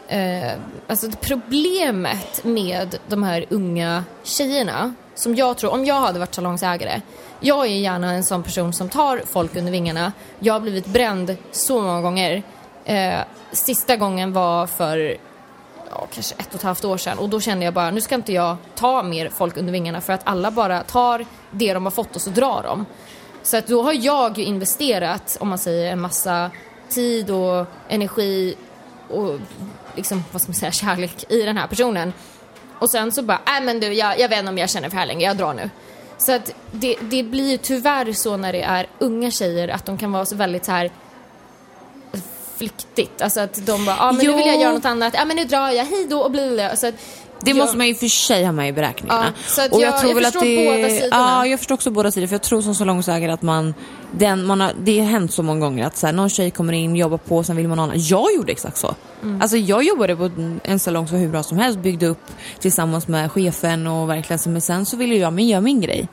eh, 0.07 0.51
alltså 0.87 1.07
det 1.07 1.17
problemet 1.21 2.43
med 2.43 2.95
de 3.07 3.23
här 3.23 3.45
unga 3.49 4.03
tjejerna, 4.23 4.93
som 5.15 5.35
jag 5.35 5.57
tror, 5.57 5.71
om 5.73 5.85
jag 5.85 6.01
hade 6.01 6.19
varit 6.19 6.35
salongsägare, 6.35 7.01
jag 7.39 7.65
är 7.65 7.69
gärna 7.69 8.13
en 8.13 8.23
sån 8.23 8.43
person 8.43 8.73
som 8.73 8.89
tar 8.89 9.21
folk 9.25 9.55
under 9.55 9.71
vingarna. 9.71 10.13
Jag 10.39 10.53
har 10.53 10.59
blivit 10.59 10.85
bränd 10.85 11.37
så 11.51 11.81
många 11.81 12.01
gånger. 12.01 12.43
Eh, 12.85 13.19
sista 13.51 13.95
gången 13.95 14.33
var 14.33 14.67
för 14.67 15.17
ja, 15.89 16.07
kanske 16.13 16.35
ett 16.37 16.47
och 16.47 16.55
ett 16.55 16.63
halvt 16.63 16.85
år 16.85 16.97
sedan 16.97 17.19
och 17.19 17.29
då 17.29 17.41
kände 17.41 17.65
jag 17.65 17.73
bara, 17.73 17.91
nu 17.91 18.01
ska 18.01 18.15
inte 18.15 18.33
jag 18.33 18.57
ta 18.75 19.03
mer 19.03 19.29
folk 19.29 19.57
under 19.57 19.73
vingarna 19.73 20.01
för 20.01 20.13
att 20.13 20.21
alla 20.23 20.51
bara 20.51 20.83
tar 20.83 21.25
det 21.51 21.73
de 21.73 21.83
har 21.83 21.91
fått 21.91 22.15
och 22.15 22.21
så 22.21 22.29
drar 22.29 22.63
de. 22.63 22.85
Så 23.43 23.57
att 23.57 23.67
då 23.67 23.83
har 23.83 23.93
jag 23.93 24.37
ju 24.37 24.43
investerat, 24.43 25.37
om 25.39 25.49
man 25.49 25.57
säger 25.57 25.91
en 25.91 26.01
massa 26.01 26.51
tid 26.89 27.29
och 27.29 27.65
energi 27.89 28.55
och 29.09 29.39
liksom, 29.95 30.23
vad 30.31 30.41
ska 30.41 30.49
man 30.49 30.55
säga, 30.55 30.71
kärlek 30.71 31.31
i 31.31 31.41
den 31.41 31.57
här 31.57 31.67
personen. 31.67 32.13
Och 32.79 32.89
sen 32.89 33.11
så 33.11 33.21
bara, 33.21 33.39
nej 33.45 33.61
men 33.61 33.79
du, 33.79 33.93
jag, 33.93 34.19
jag 34.19 34.29
vet 34.29 34.39
inte 34.39 34.49
om 34.49 34.57
jag 34.57 34.69
känner 34.69 34.89
för 34.89 34.95
det 34.95 34.99
här 34.99 35.07
längre, 35.07 35.23
jag 35.23 35.37
drar 35.37 35.53
nu. 35.53 35.69
Så 36.19 36.31
att 36.31 36.53
det, 36.71 36.95
det 37.01 37.23
blir 37.23 37.57
tyvärr 37.57 38.13
så 38.13 38.37
när 38.37 38.53
det 38.53 38.61
är 38.61 38.87
unga 38.99 39.31
tjejer 39.31 39.67
att 39.67 39.85
de 39.85 39.97
kan 39.97 40.11
vara 40.11 40.25
så 40.25 40.35
väldigt 40.35 40.65
så 40.65 40.71
här 40.71 40.91
flyktigt. 42.57 43.21
Alltså 43.21 43.39
att 43.39 43.65
de 43.65 43.85
bara, 43.85 43.95
ja 43.95 44.09
ah, 44.09 44.11
men 44.11 44.25
jo. 44.25 44.31
nu 44.31 44.37
vill 44.37 44.47
jag 44.47 44.61
göra 44.61 44.73
något 44.73 44.85
annat, 44.85 45.13
ja 45.13 45.21
ah, 45.21 45.25
men 45.25 45.35
nu 45.35 45.45
drar 45.45 45.69
jag, 45.69 45.85
hej 45.85 46.07
då 46.09 46.21
och 46.21 46.31
blir 46.31 46.75
Så 46.75 46.87
att 46.87 46.95
det 47.41 47.51
jag- 47.51 47.57
måste 47.57 47.77
man 47.77 47.87
ju 47.87 47.95
för 47.95 48.07
sig 48.07 48.45
ha 48.45 48.51
med 48.51 48.69
i 48.69 48.71
beräkningarna. 48.73 49.25
Ja, 49.25 49.31
så 49.47 49.61
att 49.61 49.71
jag- 49.71 49.81
jag 49.81 49.99
förstår 49.99 50.15
båda 50.65 50.89
sidorna. 50.89 51.07
Ja, 51.11 51.45
jag 51.45 51.59
förstår 51.59 51.75
också 51.75 51.91
båda 51.91 52.11
sidor. 52.11 52.27
För 52.27 52.33
jag 52.33 52.41
tror 52.41 52.61
som 52.61 52.75
salongsägare 52.75 53.31
att 53.31 53.41
man, 53.41 53.73
den, 54.11 54.45
man 54.45 54.61
har, 54.61 54.71
det 54.81 54.99
har 54.99 55.05
hänt 55.07 55.33
så 55.33 55.43
många 55.43 55.59
gånger 55.59 55.85
att 55.85 55.97
så 55.97 56.05
här, 56.05 56.13
någon 56.13 56.29
tjej 56.29 56.51
kommer 56.51 56.73
in, 56.73 56.95
jobbar 56.95 57.17
på, 57.17 57.43
sen 57.43 57.55
vill 57.55 57.67
man 57.67 57.77
ha 57.79 57.83
annan. 57.83 57.95
Jag 57.99 58.33
gjorde 58.35 58.51
exakt 58.51 58.77
så. 58.77 58.95
Mm. 59.23 59.41
Alltså 59.41 59.57
jag 59.57 59.83
jobbade 59.83 60.15
på 60.15 60.29
en- 60.63 60.79
salong 60.79 61.07
som 61.07 61.17
var 61.17 61.21
hur 61.23 61.31
bra 61.31 61.43
som 61.43 61.57
helst, 61.57 61.79
byggde 61.79 62.07
upp 62.07 62.23
tillsammans 62.59 63.07
med 63.07 63.31
chefen 63.31 63.87
och 63.87 64.09
verkligen, 64.09 64.39
så- 64.39 64.49
men 64.49 64.61
sen 64.61 64.85
så 64.85 64.97
ville 64.97 65.15
jag 65.15 65.33
men 65.33 65.47
göra 65.47 65.61
min 65.61 65.81
grej. 65.81 66.07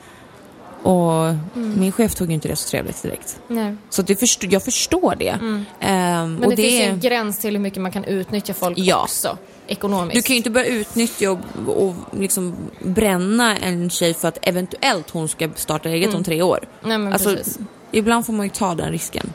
Och 0.82 1.34
min 1.54 1.92
chef 1.92 2.14
tog 2.14 2.28
ju 2.28 2.34
inte 2.34 2.48
det 2.48 2.56
så 2.56 2.68
trevligt 2.70 3.02
direkt. 3.02 3.38
Nej. 3.48 3.76
Så 3.90 4.00
att 4.00 4.06
det 4.06 4.16
först, 4.16 4.42
jag 4.44 4.62
förstår 4.62 5.14
det. 5.18 5.28
Ehm, 5.28 5.64
Men 5.80 6.44
och 6.44 6.50
det, 6.50 6.56
finns 6.56 6.72
ju 6.80 6.82
en 6.82 7.00
gräns 7.00 7.38
till 7.38 7.50
hur 7.50 7.58
mycket 7.58 7.82
man 7.82 7.92
kan 7.92 8.04
utnyttja 8.04 8.54
folk 8.54 8.78
Ja. 8.78 9.02
också, 9.02 9.38
ekonomiskt. 9.66 10.14
Du 10.14 10.22
kan 10.22 10.34
ju 10.34 10.36
inte 10.36 10.50
börja 10.50 10.66
utnyttja 10.66 11.30
och, 11.30 11.38
och 11.68 11.94
liksom 12.12 12.56
bränna 12.82 13.56
en 13.56 13.90
tjej 13.90 14.14
för 14.14 14.28
att 14.28 14.38
eventuellt 14.42 15.10
hon 15.10 15.28
ska 15.28 15.48
starta 15.54 15.88
eget 15.88 16.14
om 16.14 16.24
tre 16.24 16.42
år. 16.42 16.68
Nej 16.82 16.98
men 16.98 17.12
Alltså, 17.12 17.36
precis. 17.36 17.58
ibland 17.90 18.26
får 18.26 18.32
man 18.32 18.46
ju 18.46 18.50
ta 18.50 18.74
den 18.74 18.90
risken. 18.92 19.32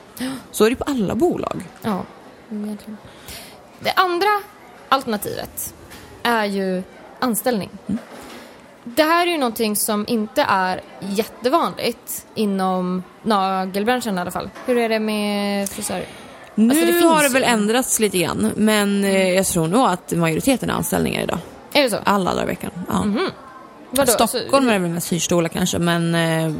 Så 0.51 0.65
är 0.65 0.69
det 0.69 0.75
på 0.75 0.83
alla 0.83 1.15
bolag. 1.15 1.63
Ja, 1.81 2.03
egentligen. 2.51 2.97
Det 3.79 3.91
andra 3.91 4.27
alternativet 4.89 5.73
är 6.23 6.45
ju 6.45 6.83
anställning. 7.19 7.69
Det 8.83 9.03
här 9.03 9.27
är 9.27 9.31
ju 9.31 9.37
någonting 9.37 9.75
som 9.75 10.05
inte 10.07 10.45
är 10.49 10.81
jättevanligt 10.99 12.25
inom 12.35 13.03
nagelbranschen 13.23 14.17
i 14.17 14.21
alla 14.21 14.31
fall. 14.31 14.49
Hur 14.65 14.77
är 14.77 14.89
det 14.89 14.99
med 14.99 15.69
frisörer? 15.69 16.05
Nu 16.67 16.69
Alltså, 16.69 16.85
det 16.85 16.91
finns 16.93 17.05
har 17.05 17.23
det 17.23 17.29
väl. 17.29 17.43
Mm. 17.43 17.59
ändrats 17.59 17.99
lite 17.99 18.17
grann, 18.17 18.51
men 18.55 19.03
eh, 19.03 19.29
jag 19.33 19.45
tror 19.45 19.67
nog 19.67 19.85
att 19.87 20.11
majoriteten 20.11 20.69
är 20.69 20.73
anställningar 20.73 21.23
idag. 21.23 21.37
Är 21.73 21.83
det 21.83 21.89
så? 21.89 21.97
Alla 22.03 22.31
dagar 22.33 22.43
i 22.43 22.47
veckan. 22.47 22.71
Ja. 22.89 23.05
Vadå? 23.91 24.11
Stockholm 24.11 24.53
Alltså, 24.53 24.71
är 24.71 24.79
väl 24.79 24.89
mest 24.91 25.11
hyrstolar 25.13 25.49
kanske, 25.49 25.79
men 25.79 26.15
eh, 26.15 26.53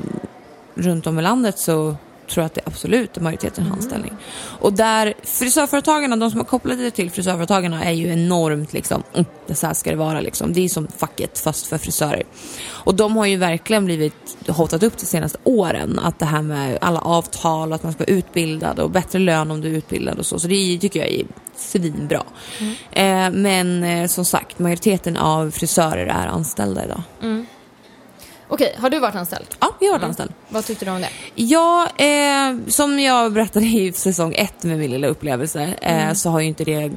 runt 0.75 1.07
om 1.07 1.19
i 1.19 1.21
landet 1.21 1.59
så 1.59 1.95
tror 2.31 2.43
att 2.43 2.53
det 2.53 2.61
absolut 2.65 3.17
är 3.17 3.21
majoriteten 3.21 3.63
Mm. 3.65 3.77
anställning. 3.77 4.13
Och 4.59 4.73
där 4.73 5.13
frisörföretagarna, 5.23 6.15
de 6.15 6.31
som 6.31 6.39
har 6.39 6.45
kopplat 6.45 6.77
det 6.77 6.91
till 6.91 7.11
frisörföretagarna 7.11 7.83
är 7.83 7.91
ju 7.91 8.07
enormt 8.13 8.73
liksom, 8.73 9.03
mm, 9.13 9.25
det 9.47 9.55
så 9.55 9.67
här 9.67 9.73
ska 9.73 9.89
det 9.89 9.95
vara 9.95 10.21
liksom. 10.21 10.53
Det 10.53 10.61
är 10.61 10.69
som 10.69 10.87
facket 10.97 11.39
fast 11.39 11.67
för 11.67 11.77
frisörer. 11.77 12.23
Och 12.69 12.95
de 12.95 13.17
har 13.17 13.25
ju 13.25 13.37
verkligen 13.37 13.85
blivit 13.85 14.37
hotat 14.47 14.83
upp 14.83 14.97
de 14.97 15.05
senaste 15.05 15.37
åren 15.43 15.99
att 15.99 16.19
det 16.19 16.25
här 16.25 16.41
med 16.41 16.77
alla 16.81 16.99
avtal, 16.99 17.73
att 17.73 17.83
man 17.83 17.93
ska 17.93 18.03
vara 18.03 18.17
utbildad 18.17 18.79
och 18.79 18.91
bättre 18.91 19.19
lön 19.19 19.51
om 19.51 19.61
du 19.61 19.67
är 19.67 19.77
utbildad 19.77 20.19
och 20.19 20.25
så. 20.25 20.39
Så 20.39 20.47
det 20.47 20.77
tycker 20.81 20.99
jag 20.99 21.09
är 21.09 21.25
svinbra. 21.55 22.23
Eh, 22.91 23.31
men 23.31 23.83
eh, 23.83 24.07
som 24.07 24.25
sagt, 24.25 24.59
majoriteten 24.59 25.17
av 25.17 25.51
frisörer 25.51 26.05
är 26.07 26.27
anställda 26.27 26.85
idag. 26.85 27.01
Okej, 28.53 28.75
har 28.79 28.89
du 28.89 28.99
varit 28.99 29.15
anställd? 29.15 29.45
Ja, 29.59 29.75
jag 29.79 29.87
har 29.87 29.99
varit 29.99 30.07
anställd. 30.07 30.33
Vad 30.49 30.65
tyckte 30.65 30.85
du 30.85 30.91
om 30.91 31.01
det? 31.01 31.09
Ja, 31.35 31.89
eh, 31.97 32.57
som 32.67 32.99
jag 32.99 33.33
berättade 33.33 33.65
i 33.65 33.91
säsong 33.93 34.33
ett 34.37 34.63
med 34.63 34.77
min 34.79 34.91
lilla 34.91 35.07
upplevelse 35.07 35.73
eh, 35.81 36.13
så 36.13 36.29
har 36.29 36.39
ju 36.39 36.47
inte 36.47 36.63
det 36.63 36.91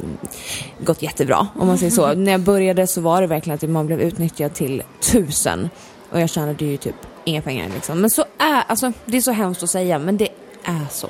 gått 0.81 1.03
jättebra 1.03 1.49
om 1.59 1.67
man 1.67 1.79
säger 1.79 1.93
så. 1.93 2.15
När 2.15 2.33
jag 2.33 2.41
började 2.41 2.87
så 2.87 3.01
var 3.01 3.21
det 3.21 3.27
verkligen 3.27 3.55
att 3.55 3.71
man 3.71 3.87
blev 3.87 4.01
utnyttjad 4.01 4.55
till 4.55 4.83
tusen 5.13 5.71
och 6.11 6.21
jag 6.21 6.31
tjänade 6.31 6.65
ju 6.65 6.77
typ 6.77 6.95
inga 7.25 7.43
pengar 7.43 7.69
liksom. 7.75 8.01
Men 8.01 8.11
så 8.11 8.25
är, 8.39 8.63
alltså 8.67 8.93
det 9.05 9.17
är 9.17 9.21
så 9.21 9.33
hemskt 9.33 9.63
att 9.63 9.71
säga 9.71 9.99
men 9.99 10.17
det 10.17 10.29
är 10.65 10.87
så. 10.91 11.09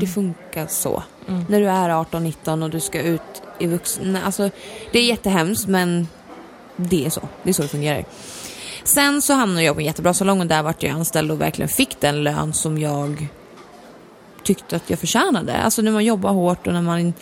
Det 0.00 0.06
funkar 0.06 0.66
så. 0.66 1.02
När 1.48 1.60
du 1.60 1.68
är 1.68 1.88
18-19 1.88 2.62
och 2.62 2.70
du 2.70 2.80
ska 2.80 3.00
ut 3.00 3.42
i 3.58 3.66
vuxen, 3.66 4.18
alltså 4.24 4.50
det 4.92 4.98
är 4.98 5.04
jättehemskt 5.04 5.66
men 5.66 6.08
det 6.76 7.06
är 7.06 7.10
så. 7.10 7.28
Det 7.42 7.50
är 7.50 7.54
så 7.54 7.62
det 7.62 7.68
fungerar. 7.68 8.04
Sen 8.84 9.22
så 9.22 9.34
hamnade 9.34 9.62
jag 9.62 9.74
på 9.74 9.80
en 9.80 9.86
jättebra 9.86 10.14
salong 10.14 10.40
och 10.40 10.46
där 10.46 10.62
vart 10.62 10.82
jag 10.82 10.92
anställd 10.92 11.30
och 11.30 11.40
verkligen 11.40 11.68
fick 11.68 12.00
den 12.00 12.22
lön 12.22 12.52
som 12.52 12.78
jag 12.78 13.28
tyckte 14.42 14.76
att 14.76 14.90
jag 14.90 14.98
förtjänade. 14.98 15.56
Alltså 15.56 15.82
när 15.82 15.92
man 15.92 16.04
jobbar 16.04 16.32
hårt 16.32 16.66
och 16.66 16.72
när 16.72 16.82
man, 16.82 17.12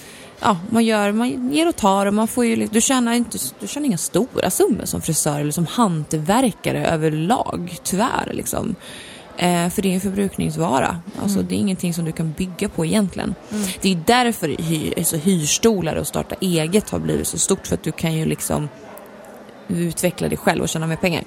ja, 0.40 0.56
man, 0.70 0.84
gör, 0.84 1.12
man 1.12 1.52
ger 1.52 1.68
och 1.68 1.76
tar 1.76 2.06
och 2.06 2.14
man 2.14 2.28
får 2.28 2.44
ju, 2.44 2.66
du 2.66 2.80
tjänar, 2.80 3.12
inte, 3.12 3.38
du 3.60 3.66
tjänar 3.66 3.86
inga 3.86 3.98
stora 3.98 4.50
summor 4.50 4.84
som 4.84 5.00
frisör 5.00 5.40
eller 5.40 5.52
som 5.52 5.66
hantverkare 5.66 6.86
överlag, 6.86 7.78
tyvärr 7.82 8.30
liksom. 8.32 8.74
Eh, 9.36 9.68
för 9.68 9.82
det 9.82 9.88
är 9.90 9.94
en 9.94 10.00
förbrukningsvara. 10.00 11.00
Alltså 11.22 11.42
det 11.42 11.54
är 11.54 11.58
ingenting 11.58 11.94
som 11.94 12.04
du 12.04 12.12
kan 12.12 12.32
bygga 12.32 12.68
på 12.68 12.86
egentligen. 12.86 13.34
Det 13.80 13.92
är 13.92 14.02
därför 14.06 14.48
hy, 14.48 14.92
alltså, 14.96 15.16
hyrstolar 15.16 15.96
och 15.96 16.06
starta 16.06 16.34
eget 16.40 16.90
har 16.90 16.98
blivit 16.98 17.26
så 17.26 17.38
stort 17.38 17.66
för 17.66 17.74
att 17.74 17.82
du 17.82 17.92
kan 17.92 18.14
ju 18.14 18.24
liksom 18.24 18.68
utveckla 19.76 20.28
dig 20.28 20.38
själv 20.38 20.62
och 20.62 20.68
tjäna 20.68 20.86
mer 20.86 20.96
pengar. 20.96 21.24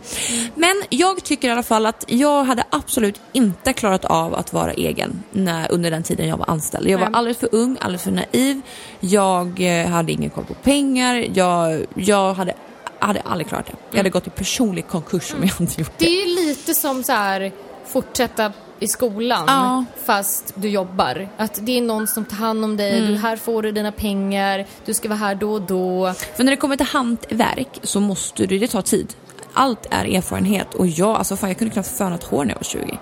Men 0.56 0.84
jag 0.90 1.24
tycker 1.24 1.48
i 1.48 1.52
alla 1.52 1.64
fall 1.64 1.86
att 1.86 2.06
jag 2.08 2.44
hade 2.44 2.64
absolut 2.70 3.22
inte 3.34 3.74
klarat 3.74 4.06
av 4.06 4.36
att 4.36 4.54
vara 4.54 4.74
egen 4.74 5.24
när, 5.32 5.72
under 5.72 5.92
den 5.92 6.04
tiden 6.04 6.28
jag 6.28 6.38
var 6.38 6.50
anställd. 6.50 6.88
Jag 6.90 6.98
var 6.98 7.10
alldeles 7.14 7.38
för 7.38 7.50
ung, 7.52 7.78
alldeles 7.82 8.04
för 8.04 8.12
naiv. 8.12 8.62
Jag 9.00 9.80
eh, 9.82 9.88
hade 9.88 10.12
ingen 10.12 10.30
koll 10.30 10.46
på 10.46 10.54
pengar. 10.54 11.26
Jag, 11.34 11.86
jag 11.96 12.34
hade, 12.34 12.54
hade 13.00 13.22
aldrig 13.22 13.48
klarat 13.48 13.66
det. 13.66 13.74
Jag 13.92 13.98
hade 13.98 14.10
gått 14.10 14.28
i 14.28 14.30
personlig 14.30 14.88
konkurs 14.88 15.34
om 15.34 15.44
jag 15.44 15.62
inte 15.62 15.82
gjort 15.82 15.92
Det 15.98 16.06
det. 16.06 16.22
är 16.24 16.46
lite 16.46 16.74
som 16.74 17.04
så 17.04 17.12
här 17.12 17.52
fortsätta 17.86 18.52
i 18.84 18.88
skolan 18.88 19.44
Ja. 19.48 19.86
fast 20.06 20.54
du 20.56 20.70
jobbar. 20.70 21.30
Att 21.38 21.60
det 21.66 21.78
är 21.78 21.82
någon 21.82 22.08
som 22.08 22.26
tar 22.26 22.38
hand 22.38 22.64
om 22.64 22.78
dig, 22.78 22.98
Mm. 23.00 23.12
du, 23.12 23.18
här 23.18 23.36
får 23.36 23.64
du 23.64 23.72
dina 23.72 23.92
pengar, 23.92 24.66
du 24.86 24.94
ska 24.94 25.10
vara 25.10 25.20
här 25.20 25.36
då 25.36 25.54
och 25.54 25.62
då. 25.62 26.14
För 26.36 26.44
när 26.44 26.52
det 26.52 26.58
kommer 26.58 26.76
till 26.76 26.86
hantverk 26.86 27.80
så 27.84 28.00
måste 28.00 28.46
du, 28.46 28.60
det 28.60 28.68
tar 28.68 28.82
tid. 28.82 29.14
Allt 29.54 29.88
är 29.92 30.06
erfarenhet 30.16 30.74
och 30.74 30.88
jag, 30.88 31.10
alltså 31.18 31.36
fan 31.36 31.50
jag 31.50 31.58
kunde 31.58 31.74
knappt 31.74 31.88
föna 31.98 32.16
ett 32.16 32.24
hår 32.24 32.44
när 32.46 32.52
jag 32.52 32.56
var 32.60 32.64
20. 32.64 32.98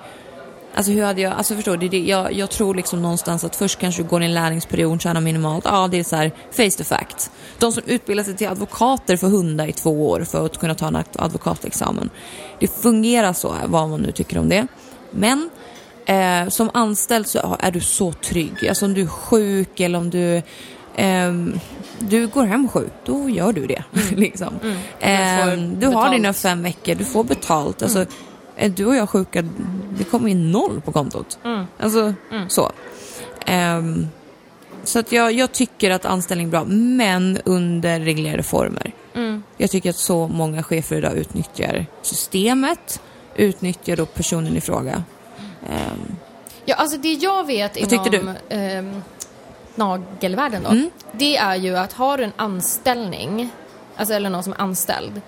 Alltså 0.76 0.92
hur 0.92 1.04
hade 1.04 1.22
jag, 1.22 1.34
alltså 1.34 1.56
förstår 1.56 1.78
du, 1.78 1.88
det, 1.88 2.00
jag, 2.00 2.34
jag 2.34 2.50
tror 2.50 2.76
liksom 2.76 3.02
någonstans 3.02 3.44
att 3.44 3.56
först 3.56 3.80
kanske 3.80 4.04
du 4.04 4.08
går 4.10 4.22
i 4.22 4.26
en 4.26 4.34
lärlingsperiod, 4.34 5.02
tjänar 5.02 5.22
minimalt, 5.22 5.66
ja 5.66 5.88
det 5.92 6.00
är 6.00 6.04
så 6.04 6.16
här 6.16 6.32
face 6.52 6.78
to 6.78 6.84
fact. 6.84 7.32
De 7.60 7.72
som 7.72 7.84
utbildar 7.86 8.24
sig 8.24 8.36
till 8.38 8.48
advokater 8.48 9.18
får 9.18 9.28
hunda 9.28 9.68
i 9.68 9.74
två 9.74 10.10
år 10.10 10.24
för 10.24 10.46
att 10.46 10.58
kunna 10.58 10.76
ta 10.76 10.88
en 10.88 10.96
ad- 10.96 11.06
advokatexamen. 11.20 12.10
Det 12.60 12.68
fungerar 12.82 13.34
så, 13.34 13.56
vad 13.66 13.90
man 13.90 14.02
nu 14.02 14.12
tycker 14.12 14.38
om 14.38 14.50
det. 14.50 14.68
Men 15.12 15.50
eh, 16.06 16.48
som 16.50 16.70
anställd 16.74 17.28
så 17.28 17.58
är 17.60 17.72
du 17.72 17.80
så 17.80 18.12
trygg. 18.12 18.68
Alltså 18.68 18.86
om 18.86 18.94
du 18.94 19.02
är 19.02 19.08
sjuk 19.08 19.80
eller 19.80 20.00
om 20.00 20.10
du 20.10 20.42
ehm, 20.96 21.60
du 22.00 22.28
går 22.28 22.44
hem 22.44 22.70
sjuk, 22.70 22.92
då 23.06 23.30
gör 23.30 23.54
du 23.54 23.68
det. 23.68 23.84
liksom. 24.16 24.60
Mm. 24.64 24.78
Får 25.00 25.80
du 25.80 25.88
har. 25.88 26.08
Mm. 26.08 26.22
dina 26.22 26.34
fem 26.34 26.64
veckor, 26.64 26.96
du 26.96 27.06
får 27.06 27.24
betalt. 27.24 27.82
Alltså, 27.82 28.06
är 28.56 28.70
du 28.70 28.86
och 28.86 28.96
jag 28.96 29.10
sjuka, 29.10 29.44
det 29.98 30.04
kommer 30.04 30.30
in 30.30 30.52
noll 30.52 30.82
på 30.82 30.92
kontot. 30.92 31.40
Mm. 31.44 31.66
Alltså 31.80 32.14
så. 32.48 32.72
Ehm, 33.46 34.08
så 34.84 35.00
att 35.00 35.12
jag, 35.12 35.32
jag 35.32 35.52
tycker 35.52 35.92
att 35.92 36.06
anställning 36.06 36.48
är 36.48 36.52
bra, 36.52 36.64
men 36.68 37.40
under 37.46 38.00
reglerade 38.00 38.44
former. 38.44 38.92
Mm. 39.14 39.44
Jag 39.58 39.72
tycker 39.72 39.90
att 39.90 39.96
så 39.96 40.28
många 40.28 40.64
chefer 40.64 40.96
idag 40.96 41.18
utnyttjar 41.18 41.86
systemet, 42.02 43.02
utnyttjar 43.36 43.96
då 43.96 44.06
personen 44.06 44.58
i 44.58 44.62
fråga. 44.62 45.04
Ehm, 45.70 46.16
Ja, 46.66 46.76
alltså 46.76 46.98
det 46.98 47.14
jag 47.14 47.46
vet 47.48 47.78
inom 47.78 48.36
ehm, 48.50 49.02
nagelvärlden 49.76 50.64
då, 50.64 50.70
Mm. 50.70 50.90
det 51.12 51.38
är 51.38 51.56
ju 51.56 51.78
att 51.78 51.94
har 51.94 52.18
du 52.18 52.24
en 52.24 52.32
anställning, 52.36 53.50
alltså 53.96 54.14
eller 54.14 54.30
någon 54.30 54.44
som 54.44 54.54
är 54.54 54.62
anställd, 54.62 55.22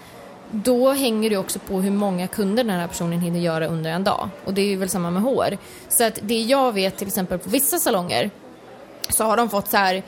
då 0.52 0.92
hänger 0.92 1.30
det 1.30 1.38
också 1.38 1.60
på 1.60 1.82
hur 1.82 1.92
många 1.92 2.28
kunder 2.28 2.64
den 2.64 2.80
här 2.80 2.88
personen 2.88 3.22
hinner 3.22 3.40
göra 3.40 3.68
under 3.68 3.92
en 3.92 4.04
dag. 4.04 4.30
Och 4.46 4.54
det 4.54 4.62
är 4.62 4.66
ju 4.66 4.76
väl 4.76 4.90
samma 4.90 5.12
med 5.12 5.22
hår. 5.22 5.58
Så 5.90 6.04
att 6.04 6.20
det 6.22 6.42
jag 6.42 6.72
vet 6.72 6.98
till 6.98 7.08
exempel 7.08 7.40
på 7.40 7.50
vissa 7.50 7.80
salonger 7.80 8.30
så 9.10 9.24
har 9.24 9.38
de 9.38 9.50
fått 9.50 9.68
så 9.70 9.78
här, 9.78 10.04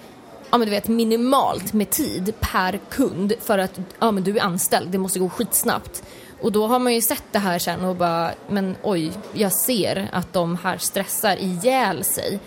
ja 0.52 0.58
men 0.58 0.62
du 0.68 0.72
vet 0.72 0.88
minimalt 0.88 1.74
med 1.74 1.90
tid 1.90 2.34
per 2.40 2.80
kund 2.90 3.34
för 3.42 3.58
att 3.58 3.80
ja 4.00 4.12
men 4.12 4.24
du 4.24 4.38
är 4.38 4.42
anställd, 4.44 4.90
det 4.90 4.98
måste 4.98 5.20
gå 5.20 5.30
skitsnabbt. 5.30 6.04
Och 6.42 6.52
då 6.52 6.68
har 6.68 6.80
man 6.80 6.94
ju 6.94 7.02
sett 7.02 7.24
det 7.32 7.40
här 7.40 7.60
sen 7.60 7.84
och 7.86 7.96
bara, 7.96 8.32
men 8.50 8.76
oj, 8.84 9.12
jag 9.34 9.52
ser 9.52 10.10
att 10.12 10.34
de 10.34 10.58
här 10.64 10.78
stressar 10.78 11.38
ihjäl 11.38 12.04
sig. 12.04 12.40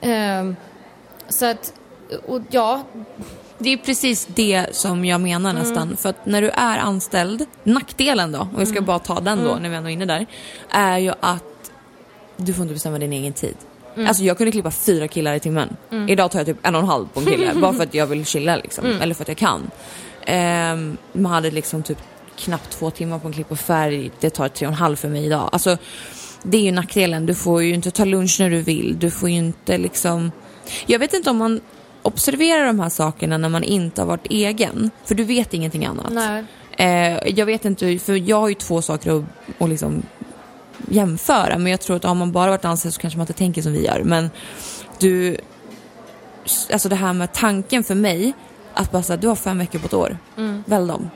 Ehm, 0.00 0.56
så 1.28 1.46
att, 1.46 1.72
och 2.26 2.40
ja, 2.50 2.82
Det 3.58 3.70
är 3.72 3.76
precis 3.76 4.26
det 4.34 4.66
som 4.76 5.04
jag 5.04 5.20
menar 5.20 5.52
nästan. 5.52 5.96
För 5.96 6.08
att 6.08 6.26
när 6.26 6.42
du 6.42 6.48
är 6.50 6.78
anställd, 6.78 7.46
nackdelen 7.62 8.32
då, 8.32 8.48
och 8.54 8.60
jag 8.60 8.68
ska 8.68 8.80
bara 8.80 8.98
ta 8.98 9.20
den 9.20 9.44
då 9.44 9.54
när 9.54 9.68
vi 9.70 9.76
ändå 9.76 9.88
är 9.88 9.92
inne 9.92 10.04
där, 10.04 10.26
är 10.70 10.98
ju 10.98 11.12
att 11.20 11.44
du 12.36 12.52
får 12.52 12.62
inte 12.62 12.74
bestämma 12.74 12.98
din 12.98 13.12
egen 13.12 13.32
tid. 13.32 13.56
Alltså 14.08 14.22
jag 14.22 14.36
kunde 14.36 14.52
klippa 14.52 14.70
fyra 14.70 15.08
killar 15.08 15.34
i 15.34 15.40
timmen. 15.40 15.76
Idag 16.08 16.30
tar 16.30 16.38
jag 16.38 16.46
typ 16.46 16.66
en 16.66 16.74
och 16.74 16.80
en 16.80 16.86
halv 16.88 17.06
på 17.08 17.20
en 17.20 17.26
kille, 17.26 17.54
bara 17.54 17.72
för 17.72 17.82
att 17.82 17.94
jag 18.00 18.06
vill 18.06 18.26
chilla 18.26 18.56
liksom. 18.56 18.84
Eller 19.00 19.14
för 19.14 19.22
att 19.24 19.28
jag 19.28 19.36
kan. 19.36 19.70
Ehm, 20.26 20.96
man 21.12 21.32
hade 21.32 21.50
liksom 21.50 21.82
typ 21.82 21.98
knappt 22.36 22.70
två 22.70 22.90
timmar 22.90 23.18
på 23.18 23.26
en 23.26 23.32
klipp 23.32 23.50
och 23.50 23.58
färg, 23.58 24.10
det 24.20 24.30
tar 24.30 24.48
tre 24.48 24.66
och 24.66 24.72
en 24.72 24.78
halv 24.78 24.96
för 24.96 25.08
mig 25.08 25.26
idag. 25.26 25.48
Alltså 25.52 25.76
det 26.42 26.56
är 26.56 26.62
ju 26.62 26.72
nackdelen, 26.72 27.26
du 27.26 27.34
får 27.34 27.62
ju 27.62 27.74
inte 27.74 27.90
ta 27.90 28.04
lunch 28.04 28.36
när 28.40 28.50
du 28.50 28.60
vill, 28.60 28.96
du 28.98 29.10
får 29.10 29.30
ju 29.30 29.36
inte 29.36 29.78
liksom 29.78 30.32
Jag 30.86 30.98
vet 30.98 31.14
inte 31.14 31.30
om 31.30 31.36
man 31.36 31.60
observerar 32.02 32.66
de 32.66 32.80
här 32.80 32.88
sakerna 32.88 33.38
när 33.38 33.48
man 33.48 33.64
inte 33.64 34.00
har 34.00 34.06
varit 34.06 34.26
egen. 34.30 34.90
För 35.04 35.14
du 35.14 35.24
vet 35.24 35.54
ingenting 35.54 35.86
annat. 35.86 36.12
Nej. 36.12 36.44
Eh, 36.78 37.28
jag 37.38 37.46
vet 37.46 37.64
inte, 37.64 37.98
för 37.98 38.28
jag 38.28 38.40
har 38.40 38.48
ju 38.48 38.54
två 38.54 38.82
saker 38.82 39.18
att, 39.18 39.24
att 39.58 39.68
liksom 39.68 40.02
jämföra. 40.88 41.58
Men 41.58 41.70
jag 41.70 41.80
tror 41.80 41.96
att 41.96 42.04
har 42.04 42.14
man 42.14 42.32
bara 42.32 42.50
varit 42.50 42.64
anställd 42.64 42.94
så 42.94 43.00
kanske 43.00 43.18
man 43.18 43.22
inte 43.22 43.32
tänker 43.32 43.62
som 43.62 43.72
vi 43.72 43.84
gör. 43.84 44.02
Men 44.04 44.30
du, 44.98 45.36
alltså 46.72 46.88
det 46.88 46.96
här 46.96 47.12
med 47.12 47.32
tanken 47.32 47.84
för 47.84 47.94
mig, 47.94 48.32
att 48.74 48.92
bara 48.92 49.02
säga 49.02 49.16
du 49.16 49.28
har 49.28 49.36
fem 49.36 49.58
veckor 49.58 49.78
på 49.78 49.86
ett 49.86 49.94
år, 49.94 50.18
välj 50.66 50.88
dem. 50.88 51.10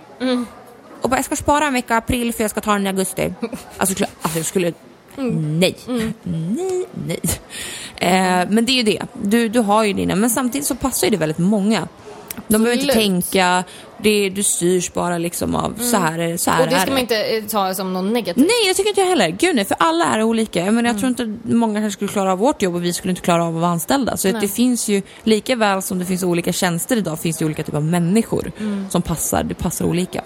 Och 1.02 1.10
bara, 1.10 1.16
jag 1.16 1.24
ska 1.24 1.36
spara 1.36 1.66
en 1.66 1.72
vecka 1.72 1.96
april 1.96 2.32
för 2.32 2.44
jag 2.44 2.50
ska 2.50 2.60
ta 2.60 2.72
den 2.72 2.86
i 2.86 2.88
augusti. 2.88 3.32
Alltså, 3.76 4.04
alltså 4.22 4.38
jag 4.38 4.46
skulle, 4.46 4.72
nej, 5.16 5.76
nej, 6.22 6.86
nej. 7.06 7.20
Eh, 7.96 8.48
men 8.50 8.64
det 8.64 8.72
är 8.72 8.76
ju 8.76 8.82
det, 8.82 9.02
du, 9.22 9.48
du 9.48 9.60
har 9.60 9.84
ju 9.84 9.92
dina, 9.92 10.14
men 10.14 10.30
samtidigt 10.30 10.66
så 10.66 10.74
passar 10.74 11.06
ju 11.06 11.10
det 11.10 11.16
väldigt 11.16 11.38
många. 11.38 11.88
De 12.48 12.62
behöver 12.62 12.82
inte 12.82 12.92
Absolut. 12.92 13.22
tänka, 13.22 13.64
det, 14.02 14.30
du 14.30 14.42
styrs 14.42 14.92
bara 14.92 15.18
liksom 15.18 15.54
av 15.54 15.74
så 15.80 15.96
här, 15.96 16.18
är 16.18 16.28
det, 16.28 16.38
så 16.38 16.50
här 16.50 16.62
Och 16.62 16.68
det 16.70 16.80
ska 16.80 16.90
man 16.90 17.00
inte 17.00 17.22
eh, 17.22 17.44
ta 17.44 17.74
som 17.74 17.92
någon 17.92 18.12
negativt. 18.12 18.46
Nej, 18.46 18.66
jag 18.66 18.76
tycker 18.76 18.88
inte 18.88 19.00
jag 19.00 19.08
heller. 19.08 19.28
Gud 19.28 19.56
nej, 19.56 19.64
för 19.64 19.76
alla 19.80 20.04
är 20.04 20.22
olika. 20.22 20.64
Jag, 20.64 20.74
menar, 20.74 20.90
jag 20.90 20.98
tror 20.98 21.08
inte 21.08 21.38
många 21.42 21.80
kanske 21.80 21.96
skulle 21.96 22.08
klara 22.08 22.32
av 22.32 22.38
vårt 22.38 22.62
jobb 22.62 22.74
och 22.74 22.84
vi 22.84 22.92
skulle 22.92 23.10
inte 23.10 23.22
klara 23.22 23.44
av 23.44 23.54
att 23.54 23.60
vara 23.60 23.72
anställda. 23.72 24.16
Så 24.16 24.28
det 24.28 24.48
finns 24.48 24.88
ju, 24.88 25.02
lika 25.22 25.56
väl 25.56 25.82
som 25.82 25.98
det 25.98 26.04
finns 26.04 26.22
olika 26.22 26.52
tjänster 26.52 26.96
idag, 26.96 27.20
finns 27.20 27.38
det 27.38 27.44
olika 27.44 27.62
typer 27.62 27.78
av 27.78 27.84
människor 27.84 28.52
som 28.90 29.02
passar. 29.02 29.42
Det 29.42 29.54
passar 29.54 29.84
olika. 29.84 30.22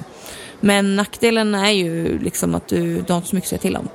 Men 0.65 0.97
nackdelen 0.97 1.55
är 1.55 1.71
ju 1.71 2.19
liksom 2.19 2.55
att 2.55 2.69
du, 2.69 3.01
du 3.01 3.13
har 3.13 3.17
inte 3.17 3.29
så 3.29 3.37
mycket 3.37 3.47
att 3.47 3.49
säga 3.49 3.61
till 3.61 3.77
om. 3.77 3.89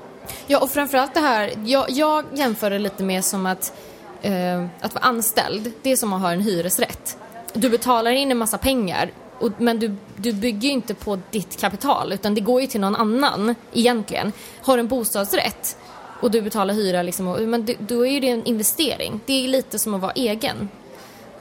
Ja, 0.47 0.59
och 0.59 0.69
framförallt 0.69 1.13
det 1.13 1.19
här, 1.19 1.51
jag, 1.65 1.85
jag 1.89 2.25
jämför 2.33 2.69
det 2.69 2.79
lite 2.79 3.03
med 3.03 3.25
som 3.25 3.45
att, 3.45 3.73
eh, 4.21 4.65
att 4.81 4.93
vara 4.93 5.05
anställd, 5.05 5.71
det 5.81 5.91
är 5.91 5.95
som 5.95 6.13
att 6.13 6.21
ha 6.21 6.31
en 6.31 6.41
hyresrätt. 6.41 7.17
Du 7.53 7.69
betalar 7.69 8.11
in 8.11 8.31
en 8.31 8.37
massa 8.37 8.57
pengar, 8.57 9.11
och, 9.39 9.51
men 9.57 9.79
du, 9.79 9.95
du 10.15 10.33
bygger 10.33 10.67
ju 10.67 10.73
inte 10.73 10.93
på 10.93 11.19
ditt 11.31 11.59
kapital, 11.59 12.13
utan 12.13 12.35
det 12.35 12.41
går 12.41 12.61
ju 12.61 12.67
till 12.67 12.81
någon 12.81 12.95
annan 12.95 13.55
egentligen. 13.73 14.31
Har 14.61 14.77
du 14.77 14.79
en 14.79 14.87
bostadsrätt 14.87 15.77
och 16.21 16.31
du 16.31 16.41
betalar 16.41 16.73
hyra, 16.73 17.03
liksom, 17.03 17.27
och, 17.27 17.41
men 17.41 17.65
du, 17.65 17.75
då 17.79 18.05
är 18.05 18.11
ju 18.11 18.19
det 18.19 18.29
en 18.29 18.45
investering. 18.45 19.19
Det 19.25 19.33
är 19.33 19.47
lite 19.47 19.79
som 19.79 19.93
att 19.93 20.01
vara 20.01 20.11
egen. 20.11 20.69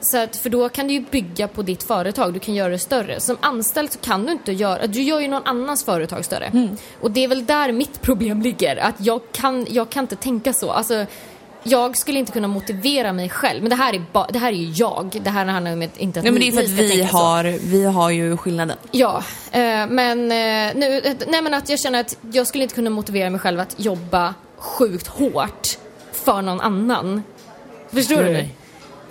Så 0.01 0.17
att, 0.17 0.35
för 0.35 0.49
då 0.49 0.69
kan 0.69 0.87
du 0.87 0.93
ju 0.93 0.99
bygga 1.11 1.47
på 1.47 1.61
ditt 1.61 1.83
företag, 1.83 2.33
du 2.33 2.39
kan 2.39 2.55
göra 2.55 2.69
det 2.69 2.79
större. 2.79 3.19
Som 3.19 3.37
anställd 3.41 3.91
så 3.91 3.99
kan 3.99 4.25
du 4.25 4.31
inte 4.31 4.51
göra, 4.51 4.87
du 4.87 5.01
gör 5.01 5.19
ju 5.19 5.27
någon 5.27 5.45
annans 5.45 5.85
företag 5.85 6.25
större. 6.25 6.75
Och 7.01 7.11
det 7.11 7.23
är 7.23 7.27
väl 7.27 7.45
där 7.45 7.71
mitt 7.71 8.01
problem 8.01 8.41
ligger, 8.41 8.75
att 8.75 8.95
jag 8.97 9.21
kan, 9.31 9.67
jag 9.69 9.89
kan 9.89 10.03
inte 10.03 10.15
tänka 10.15 10.53
så. 10.53 10.71
Alltså, 10.71 11.05
jag 11.63 11.97
skulle 11.97 12.19
inte 12.19 12.31
kunna 12.31 12.47
motivera 12.47 13.13
mig 13.13 13.29
själv, 13.29 13.61
men 13.61 13.69
det 13.69 13.75
här 13.75 13.93
är, 13.93 14.03
ba, 14.11 14.27
det 14.33 14.39
här 14.39 14.47
är 14.51 14.55
ju 14.57 14.71
jag. 14.75 15.19
Det 15.23 15.29
här 15.29 15.45
handlar 15.45 15.73
om 15.73 15.81
att- 15.81 15.97
inte 15.97 16.19
att 16.19 16.23
Nej, 16.23 16.31
men 16.33 16.41
det 16.41 16.47
är 16.47 16.51
för 16.51 16.63
att 16.63 16.69
vi 16.69 17.07
så. 17.07 17.17
har, 17.17 17.43
vi 17.43 17.83
har 17.85 18.09
ju 18.09 18.37
skillnaden. 18.37 18.77
Ja, 18.91 19.23
eh, 19.51 19.61
men 19.87 20.19
eh, 20.31 20.75
nu, 20.75 21.01
eh, 21.05 21.15
nej 21.27 21.41
men 21.41 21.53
att 21.53 21.69
jag 21.69 21.79
känner 21.79 21.99
att 21.99 22.17
jag 22.31 22.47
skulle 22.47 22.63
inte 22.63 22.75
kunna 22.75 22.89
motivera 22.89 23.29
mig 23.29 23.39
själv 23.39 23.59
att 23.59 23.75
jobba 23.77 24.33
sjukt 24.57 25.07
hårt 25.07 25.67
för 26.11 26.41
någon 26.41 26.61
annan. 26.61 27.23
Förstår 27.91 28.23
du? 28.23 28.31
Nej. 28.31 28.55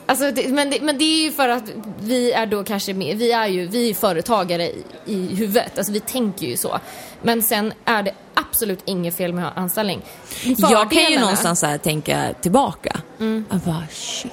Alltså, 0.08 0.30
det, 0.30 0.48
men, 0.48 0.70
det, 0.70 0.80
men 0.82 0.98
det 0.98 1.04
är 1.04 1.24
ju 1.24 1.32
för 1.32 1.48
att 1.48 1.62
vi 2.00 2.32
är 2.32 2.46
då 2.46 2.64
kanske 2.64 2.94
med, 2.94 3.16
vi 3.18 3.32
är 3.32 3.46
ju 3.46 3.66
vi 3.66 3.90
är 3.90 3.94
företagare 3.94 4.62
i, 4.66 4.84
i 5.06 5.34
huvudet, 5.34 5.78
alltså 5.78 5.92
vi 5.92 6.00
tänker 6.00 6.46
ju 6.46 6.56
så. 6.56 6.78
Men 7.22 7.42
sen 7.42 7.72
är 7.84 8.02
det 8.02 8.12
absolut 8.34 8.78
inget 8.84 9.16
fel 9.16 9.32
med 9.32 9.46
att 9.48 9.54
ha 9.54 9.62
anställning. 9.62 10.02
Jag 10.44 10.56
kan 10.58 10.68
ju 10.70 10.86
Fördelarna- 10.88 11.20
någonstans 11.20 11.62
här 11.62 11.78
tänka 11.78 12.34
tillbaka. 12.40 13.00
Jag 13.18 13.60
bara 13.60 13.84
shit. 13.90 14.32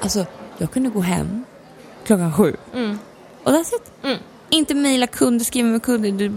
Alltså 0.00 0.26
jag 0.58 0.70
kunde 0.72 0.90
gå 0.90 1.00
hem 1.00 1.44
klockan 2.06 2.32
sju. 2.34 2.56
Och 3.44 3.52
that's 3.52 3.74
it. 3.74 4.18
Inte 4.50 4.74
mejla 4.74 5.06
kunder, 5.06 5.44
skriva 5.44 5.68
med 5.68 5.82
kunder. 5.82 6.10
Du 6.10 6.28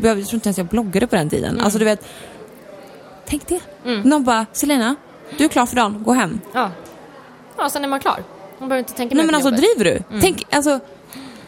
behövde, 0.00 0.20
jag 0.22 0.28
tror 0.28 0.34
inte 0.34 0.48
ens 0.48 0.58
jag 0.58 0.66
bloggade 0.66 1.06
på 1.06 1.16
den 1.16 1.30
tiden. 1.30 1.60
Alltså 1.60 1.78
du 1.78 1.84
vet. 1.84 2.04
Tänk 3.26 3.46
det. 3.48 3.60
Någon 3.84 4.24
bara, 4.24 4.46
Selena, 4.52 4.96
du 5.38 5.44
är 5.44 5.48
klar 5.48 5.66
för 5.66 5.76
dagen, 5.76 6.02
gå 6.04 6.12
hem. 6.12 6.40
Ja. 6.52 6.70
Ja, 7.58 7.70
sen 7.70 7.84
är 7.84 7.88
man 7.88 8.00
klar. 8.00 8.22
Man 8.58 8.68
behöver 8.68 8.78
inte 8.88 8.94
tänka 8.94 9.14
Nej 9.14 9.26
men 9.26 9.34
alltså 9.34 9.50
jobbet. 9.50 9.60
driver 9.76 9.84
du? 10.10 10.20
Tänk, 10.20 10.44
alltså. 10.54 10.80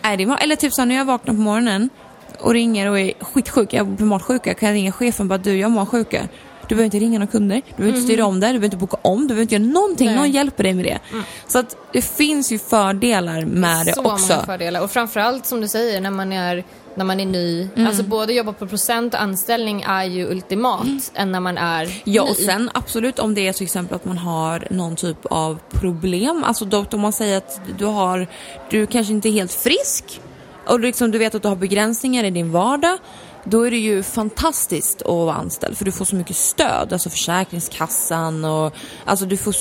Är 0.02 0.16
det, 0.16 0.36
eller 0.40 0.56
typ 0.56 0.72
så 0.72 0.84
när 0.84 0.94
jag 0.94 1.04
vaknar 1.04 1.34
på 1.34 1.40
morgonen 1.40 1.90
och 2.38 2.52
ringer 2.52 2.90
och 2.90 2.98
är 3.00 3.12
skitsjuk, 3.20 3.72
jag 3.72 3.86
blir 3.86 4.06
matsjuka, 4.06 4.54
kan 4.54 4.68
jag 4.68 4.76
ringa 4.76 4.92
chefen 4.92 5.24
och 5.24 5.28
bara 5.28 5.38
du, 5.38 5.56
jag 5.58 5.68
har 5.68 5.74
magsjuka. 5.74 6.28
Du 6.68 6.74
behöver 6.74 6.84
inte 6.84 6.98
ringa 6.98 7.18
några 7.18 7.30
kunder, 7.32 7.56
du 7.66 7.76
behöver 7.76 7.88
inte 7.98 8.04
styra 8.06 8.26
om 8.26 8.40
det, 8.40 8.46
du 8.46 8.52
behöver 8.52 8.64
inte 8.64 8.76
boka 8.76 8.96
om, 9.02 9.20
du 9.20 9.26
behöver 9.26 9.42
inte 9.42 9.54
göra 9.54 9.64
någonting, 9.64 10.06
Nej. 10.06 10.16
någon 10.16 10.30
hjälper 10.30 10.62
dig 10.64 10.74
med 10.74 10.84
det. 10.84 10.98
Så 11.46 11.58
att 11.58 11.76
det 11.92 12.02
finns 12.02 12.52
ju 12.52 12.58
fördelar 12.58 13.44
med 13.44 13.86
det 13.86 13.94
så 13.94 14.00
också. 14.12 14.32
många 14.34 14.46
fördelar. 14.46 14.80
Och 14.82 14.90
framförallt 14.90 15.46
som 15.46 15.60
du 15.60 15.68
säger, 15.68 16.00
när 16.00 16.10
man 16.10 16.32
är, 16.32 16.64
när 16.96 17.04
man 17.04 17.20
är 17.20 17.26
ny. 17.26 17.68
Mm. 17.76 17.86
Alltså 17.86 18.02
både 18.02 18.32
jobba 18.32 18.52
på 18.52 18.66
procent 18.66 19.14
och 19.14 19.20
anställning 19.20 19.82
är 19.82 20.04
ju 20.04 20.26
ultimat 20.26 21.12
än 21.14 21.32
när 21.32 21.40
man 21.40 21.58
är 21.58 22.02
Ja 22.04 22.24
ny. 22.24 22.30
och 22.30 22.36
sen 22.36 22.70
absolut 22.74 23.18
om 23.18 23.34
det 23.34 23.48
är 23.48 23.52
till 23.52 23.64
exempel 23.64 23.96
att 23.96 24.04
man 24.04 24.18
har 24.18 24.66
någon 24.70 24.96
typ 24.96 25.26
av 25.26 25.58
problem, 25.70 26.44
alltså 26.44 26.64
då, 26.64 26.84
om 26.92 27.00
man 27.00 27.12
säger 27.12 27.36
att 27.36 27.60
du 27.78 27.84
har, 27.84 28.26
du 28.70 28.86
kanske 28.86 29.12
inte 29.12 29.28
är 29.28 29.32
helt 29.32 29.52
frisk 29.52 30.20
och 30.66 30.80
liksom 30.80 31.10
du 31.10 31.18
vet 31.18 31.34
att 31.34 31.42
du 31.42 31.48
har 31.48 31.56
begränsningar 31.56 32.24
i 32.24 32.30
din 32.30 32.52
vardag, 32.52 32.98
då 33.44 33.66
är 33.66 33.70
det 33.70 33.78
ju 33.78 34.02
fantastiskt 34.02 35.02
att 35.02 35.08
vara 35.08 35.34
anställd 35.34 35.78
för 35.78 35.84
du 35.84 35.92
får 35.92 36.04
så 36.04 36.16
mycket 36.16 36.36
stöd, 36.36 36.92
alltså 36.92 37.10
Försäkringskassan 37.10 38.44
och 38.44 38.74
alltså 39.04 39.26
du 39.26 39.36
får 39.36 39.54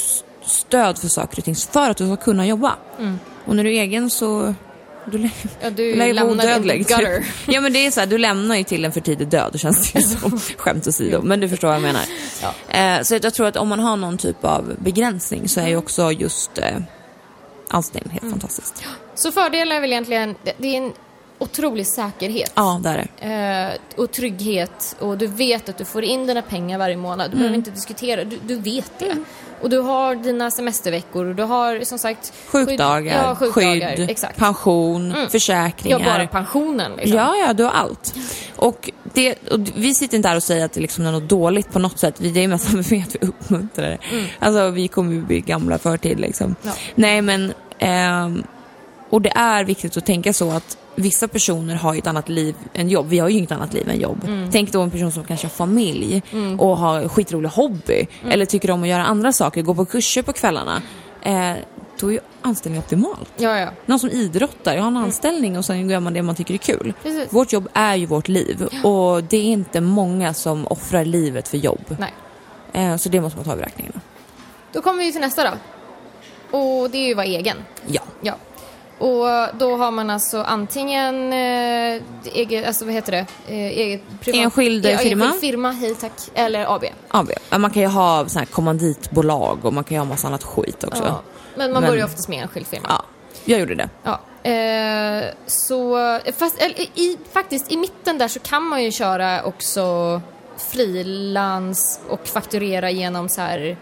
stöd 0.45 0.97
för 0.97 1.07
saker 1.07 1.37
och 1.37 1.43
ting 1.43 1.55
för 1.55 1.89
att 1.89 1.97
du 1.97 2.05
ska 2.05 2.15
kunna 2.15 2.47
jobba. 2.47 2.75
Och 3.45 3.55
när 3.55 3.63
du 3.63 3.75
är 3.75 3.81
egen 3.81 4.09
så 4.09 4.53
du, 5.11 5.17
lä- 5.17 5.29
Ja, 5.61 5.69
du 5.69 5.91
du 5.91 5.95
lämnar 5.95 6.25
odödlig. 6.25 6.87
typ. 6.87 6.97
Ja 7.47 7.61
men 7.61 7.73
det 7.73 7.85
är 7.85 7.91
så 7.91 7.99
här, 7.99 8.07
du 8.07 8.17
lämnar 8.17 8.55
ju 8.55 8.63
till 8.63 8.85
en 8.85 8.91
för 8.91 9.01
tidig 9.01 9.27
död 9.27 9.59
känns 9.59 9.91
det 9.91 9.99
ju 9.99 10.05
som. 10.05 10.39
Skämt 10.57 10.87
åsido, 10.87 11.21
men 11.21 11.39
du 11.39 11.49
förstår 11.49 11.67
vad 11.67 11.75
jag 11.75 11.81
menar. 11.83 12.01
Eh, 12.97 13.03
så 13.03 13.19
jag 13.23 13.33
tror 13.33 13.47
att 13.47 13.57
om 13.57 13.67
man 13.67 13.79
har 13.79 13.97
någon 13.97 14.17
typ 14.17 14.45
av 14.45 14.75
begränsning 14.79 15.49
så 15.49 15.59
är 15.61 15.67
ju 15.67 15.77
också 15.77 16.11
just 16.11 16.57
eh, 16.57 16.77
anställning 17.69 18.19
helt 18.21 18.31
fantastiskt. 18.31 18.83
Så 19.15 19.31
fördelar 19.31 19.75
är 19.75 19.81
väl 19.81 19.91
egentligen, 19.91 20.35
det 20.43 20.53
det 20.57 20.67
är 20.67 20.77
en 20.77 20.93
otrolig 21.39 21.87
säkerhet. 21.87 22.51
Ja, 22.55 22.79
där 22.83 22.95
är 22.97 23.07
det. 23.19 23.75
Eh, 23.97 24.01
och 24.01 24.11
trygghet 24.11 24.95
och 24.99 25.17
du 25.17 25.27
vet 25.27 25.69
att 25.69 25.77
du 25.77 25.85
får 25.85 26.03
in 26.03 26.27
dina 26.27 26.41
pengar 26.41 26.77
varje 26.77 26.97
månad. 26.97 27.25
Du 27.31 27.31
Mm. 27.31 27.39
behöver 27.39 27.55
inte 27.57 27.71
diskutera, 27.71 28.23
du, 28.23 28.39
du 28.47 28.55
vet 28.55 28.91
det. 28.99 29.15
Och 29.65 29.71
du 29.71 29.79
har 29.79 30.15
dina 30.15 30.51
semesterveckor 30.51 31.25
och 31.25 31.35
du 31.35 31.43
har 31.43 31.83
som 31.83 31.99
sagt 31.99 32.33
Sjukdagar, 32.47 33.23
ja, 33.27 33.35
sjukdagar, 33.35 33.95
skydd, 33.95 34.09
exakt. 34.09 34.37
pension, 34.37 35.09
Ja, 35.17 35.29
försäkringar. 35.29 35.99
bara 35.99 36.27
pensionen 36.27 36.91
liksom. 36.97 37.17
Ja, 37.17 37.35
ja, 37.47 37.53
du 37.53 37.63
har 37.63 37.71
allt. 37.71 38.13
Och, 38.55 38.89
det, 39.13 39.35
och 39.51 39.59
vi 39.75 39.93
sitter 39.93 40.17
inte 40.17 40.29
här 40.29 40.35
och 40.35 40.43
säger 40.43 40.65
att 40.65 40.73
det 40.73 40.79
liksom 40.81 41.05
är 41.05 41.11
något 41.11 41.29
dåligt 41.29 41.71
på 41.71 41.79
något 41.79 41.99
sätt. 41.99 42.15
Vi- 42.17 42.31
Det 42.31 42.43
är 42.43 42.47
mest 42.47 42.67
att 42.75 42.91
vi 42.91 43.05
uppmuntrar 43.21 43.89
det. 43.89 43.97
Alltså 44.39 44.69
vi 44.69 44.87
kommer 44.87 45.13
ju 45.13 45.21
bli 45.21 45.39
gamla 45.41 45.77
förtid 45.77 46.19
liksom. 46.19 46.45
Mm. 46.45 46.57
Ja. 46.63 46.71
Nej 46.95 47.21
men, 47.21 47.53
ehm, 47.79 48.43
och 49.09 49.21
det 49.21 49.31
är 49.35 49.63
viktigt 49.63 49.97
att 49.97 50.05
tänka 50.05 50.33
så 50.33 50.51
att 50.51 50.77
vissa 50.95 51.27
personer 51.27 51.75
har 51.75 51.93
ju 51.93 51.99
ett 51.99 52.07
annat 52.07 52.29
liv 52.29 52.55
än 52.73 52.89
jobb. 52.89 53.07
Vi 53.07 53.19
har 53.19 53.29
ju 53.29 53.37
inget 53.37 53.51
annat 53.51 53.73
liv 53.73 53.89
än 53.89 53.99
jobb. 53.99 54.23
Mm. 54.23 54.51
Tänk 54.51 54.71
då 54.71 54.81
en 54.81 54.91
person 54.91 55.11
som 55.11 55.23
kanske 55.23 55.47
har 55.47 55.51
familj 55.51 56.23
och 56.59 56.77
har 56.77 57.07
skitrolig 57.07 57.49
hobby. 57.49 58.07
Mm. 58.21 58.31
Eller 58.31 58.45
tycker 58.45 58.71
om 58.71 58.83
att 58.83 58.89
göra 58.89 59.05
andra 59.05 59.33
saker, 59.33 59.61
gå 59.61 59.75
på 59.75 59.85
kurser 59.85 60.21
på 60.21 60.33
kvällarna. 60.33 60.81
Eh, 61.21 61.53
då 61.99 62.07
är 62.07 62.11
ju 62.11 62.19
anställning 62.41 62.79
optimalt. 62.79 63.31
Ja, 63.37 63.59
ja. 63.59 63.69
Någon 63.85 63.99
som 63.99 64.09
idrottar, 64.09 64.75
jag 64.75 64.81
har 64.81 64.87
en 64.87 64.97
anställning 64.97 65.57
och 65.57 65.65
sen 65.65 65.89
gör 65.89 65.99
man 65.99 66.13
det 66.13 66.21
man 66.21 66.35
tycker 66.35 66.53
är 66.53 66.57
kul. 66.57 66.93
Precis. 67.03 67.33
Vårt 67.33 67.53
jobb 67.53 67.69
är 67.73 67.95
ju 67.95 68.05
vårt 68.05 68.27
liv 68.27 68.67
och 68.83 69.23
det 69.23 69.37
är 69.37 69.43
inte 69.43 69.81
många 69.81 70.33
som 70.33 70.67
offrar 70.67 71.05
livet 71.05 71.47
för 71.47 71.57
jobb. 71.57 71.95
Nej. 71.99 72.13
Eh, 72.73 72.97
så 72.97 73.09
det 73.09 73.21
måste 73.21 73.37
man 73.37 73.45
ta 73.45 73.53
i 73.53 73.57
beräkningen. 73.57 73.93
Då 74.71 74.81
kommer 74.81 74.99
vi 75.03 75.11
till 75.11 75.21
nästa 75.21 75.43
då. 75.43 75.57
Och 76.57 76.89
det 76.89 76.97
är 76.97 77.05
ju 77.05 77.11
att 77.11 77.17
vara 77.17 77.25
egen. 77.25 77.57
Ja. 77.87 78.01
Ja. 78.21 78.35
Och 78.99 79.25
då 79.57 79.75
har 79.77 79.91
man 79.91 80.09
alltså 80.09 80.41
antingen 80.41 81.33
eh, 81.33 82.01
eget, 82.33 82.67
alltså 82.67 82.85
vad 82.85 82.93
heter 82.93 83.11
det? 83.11 83.25
Eh, 83.47 83.55
eget 83.55 84.01
privat... 84.21 84.39
Enskild 84.41 84.85
ja, 84.85 84.97
firma. 84.97 85.25
Enskild 85.25 85.41
firma, 85.41 85.71
hej 85.71 85.95
tack. 85.95 86.11
Eller 86.33 86.75
AB. 86.75 86.83
AB. 87.07 87.31
Ja, 87.49 87.57
Man 87.57 87.71
kan 87.71 87.81
ju 87.81 87.87
ha 87.87 88.29
så 88.29 88.39
här 88.39 88.45
kommanditbolag 88.45 89.65
och 89.65 89.73
man 89.73 89.83
kan 89.83 89.95
ju 89.95 89.99
ha 89.99 90.05
massa 90.05 90.27
annat 90.27 90.43
skit 90.43 90.83
också. 90.83 91.03
Ja. 91.03 91.21
Men 91.55 91.71
man 91.73 91.81
Men- 91.81 91.91
börjar 91.91 92.05
oftast 92.05 92.27
med 92.29 92.41
enskild 92.41 92.67
firma. 92.67 92.85
Ja, 92.89 93.03
jag 93.45 93.59
gjorde 93.59 93.75
det. 93.75 93.89
Ja. 94.03 94.19
Eh, 94.51 95.23
så, 95.47 95.97
fast 96.37 96.61
eller, 96.61 96.79
i, 96.81 97.17
faktiskt 97.33 97.71
i 97.71 97.77
mitten 97.77 98.17
där 98.17 98.27
så 98.27 98.39
kan 98.39 98.63
man 98.63 98.83
ju 98.83 98.91
köra 98.91 99.43
också 99.43 100.21
frilans 100.57 101.99
och 102.09 102.27
fakturera 102.27 102.91
genom 102.91 103.29
så 103.29 103.41
här, 103.41 103.77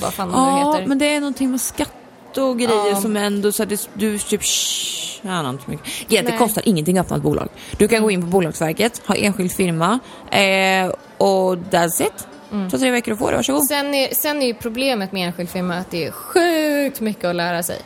vad 0.00 0.14
fan 0.14 0.28
det 0.28 0.34
nu 0.36 0.40
Ja, 0.42 0.72
heter. 0.72 0.86
men 0.88 0.98
det 0.98 1.14
är 1.14 1.20
någonting 1.20 1.50
med 1.50 1.60
skatt 1.60 1.92
och 2.38 2.58
grejer 2.58 2.90
Ja. 2.90 3.00
som 3.00 3.16
ändå 3.16 3.52
så 3.52 3.62
att 3.62 3.68
det, 3.68 3.88
du 3.94 4.18
typ 4.18 4.42
tjänar 4.42 5.50
inte 5.50 5.64
så 5.64 5.70
mycket. 5.70 5.86
Grejen, 6.08 6.24
det 6.24 6.36
kostar 6.38 6.68
ingenting 6.68 6.98
att 6.98 7.06
öppna 7.06 7.16
ett 7.16 7.22
bolag. 7.22 7.48
Du 7.78 7.88
kan 7.88 8.02
gå 8.02 8.10
in 8.10 8.20
på 8.20 8.26
Bolagsverket, 8.26 9.02
ha 9.06 9.14
enskild 9.14 9.52
firma 9.52 9.98
eh, 10.30 10.92
och 11.18 11.56
that's 11.56 12.02
it. 12.02 12.26
Så 12.70 12.78
tre 12.78 12.90
veckor, 12.90 13.12
du 13.12 13.16
får 13.18 13.30
det, 13.30 13.36
varsågod. 13.36 13.64
Sen 13.64 13.94
är, 13.94 14.14
sen 14.14 14.42
är 14.42 14.46
ju 14.46 14.54
problemet 14.54 15.12
med 15.12 15.26
enskild 15.26 15.50
firma 15.50 15.74
att 15.76 15.90
det 15.90 16.04
är 16.04 16.10
sjukt 16.10 17.00
mycket 17.00 17.24
att 17.24 17.36
lära 17.36 17.62
sig. 17.62 17.78